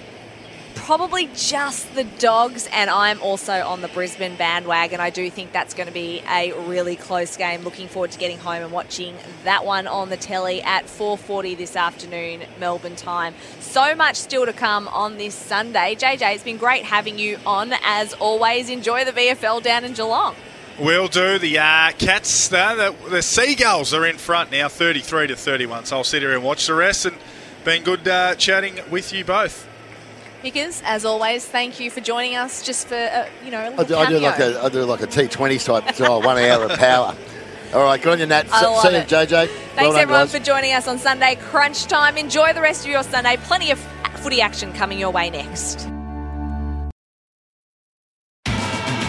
Probably 0.89 1.29
just 1.35 1.93
the 1.93 2.03
dogs, 2.03 2.67
and 2.73 2.89
I'm 2.89 3.21
also 3.21 3.63
on 3.63 3.81
the 3.81 3.87
Brisbane 3.89 4.35
bandwagon. 4.37 4.99
I 4.99 5.11
do 5.11 5.29
think 5.29 5.51
that's 5.51 5.75
going 5.75 5.85
to 5.85 5.93
be 5.93 6.23
a 6.27 6.51
really 6.61 6.95
close 6.95 7.37
game. 7.37 7.61
Looking 7.61 7.87
forward 7.87 8.09
to 8.09 8.17
getting 8.17 8.39
home 8.39 8.63
and 8.63 8.71
watching 8.71 9.15
that 9.43 9.67
one 9.67 9.85
on 9.85 10.09
the 10.09 10.17
telly 10.17 10.63
at 10.63 10.87
4:40 10.87 11.55
this 11.55 11.75
afternoon, 11.75 12.41
Melbourne 12.59 12.95
time. 12.95 13.35
So 13.59 13.93
much 13.93 14.15
still 14.15 14.47
to 14.47 14.51
come 14.51 14.87
on 14.87 15.17
this 15.17 15.35
Sunday. 15.35 15.93
JJ, 15.93 16.33
it's 16.33 16.43
been 16.43 16.57
great 16.57 16.85
having 16.85 17.19
you 17.19 17.37
on 17.45 17.71
as 17.83 18.13
always. 18.13 18.67
Enjoy 18.67 19.05
the 19.05 19.11
VFL 19.11 19.61
down 19.61 19.85
in 19.85 19.93
Geelong. 19.93 20.33
We'll 20.79 21.07
do. 21.07 21.37
The 21.37 21.59
uh, 21.59 21.91
Cats, 21.99 22.47
the, 22.47 22.95
the, 23.07 23.21
Seagulls 23.21 23.93
are 23.93 24.07
in 24.07 24.17
front 24.17 24.49
now, 24.49 24.67
33 24.69 25.27
to 25.27 25.35
31. 25.35 25.85
So 25.85 25.97
I'll 25.97 26.03
sit 26.03 26.23
here 26.23 26.33
and 26.33 26.43
watch 26.43 26.65
the 26.65 26.73
rest. 26.73 27.05
And 27.05 27.15
been 27.63 27.83
good 27.83 28.07
uh, 28.07 28.33
chatting 28.33 28.79
with 28.89 29.13
you 29.13 29.23
both. 29.23 29.68
Pickers, 30.41 30.81
as 30.85 31.03
always, 31.03 31.45
thank 31.45 31.79
you 31.79 31.91
for 31.91 31.99
joining 31.99 32.35
us. 32.35 32.63
Just 32.65 32.87
for 32.87 32.95
uh, 32.95 33.27
you 33.43 33.51
know, 33.51 33.59
a 33.59 33.65
I 33.65 33.69
little 33.69 33.85
do, 33.85 33.95
I 33.97 34.09
do 34.09 34.19
like 34.19 34.39
a 34.39 34.63
I 34.63 34.69
do 34.69 34.83
like 34.85 35.01
a 35.01 35.07
T20 35.07 35.65
type 35.65 35.99
oh, 36.01 36.19
one 36.19 36.37
hour 36.37 36.63
of 36.63 36.79
power. 36.79 37.15
All 37.73 37.83
right, 37.83 38.01
good 38.01 38.13
on 38.13 38.19
you, 38.19 38.25
Nat. 38.25 38.47
I 38.51 38.61
See- 38.61 38.65
love 38.65 38.81
See 38.81 38.95
you. 38.95 39.03
JJ. 39.03 39.29
Thanks 39.29 39.75
well 39.75 39.91
done, 39.91 40.01
everyone 40.01 40.21
guys. 40.23 40.31
for 40.31 40.39
joining 40.39 40.73
us 40.73 40.87
on 40.87 40.97
Sunday 40.97 41.35
Crunch 41.35 41.85
Time. 41.85 42.17
Enjoy 42.17 42.53
the 42.53 42.61
rest 42.61 42.85
of 42.85 42.91
your 42.91 43.03
Sunday. 43.03 43.37
Plenty 43.43 43.71
of 43.71 43.79
footy 44.15 44.41
action 44.41 44.71
coming 44.73 44.97
your 44.97 45.11
way 45.11 45.29
next. 45.29 45.89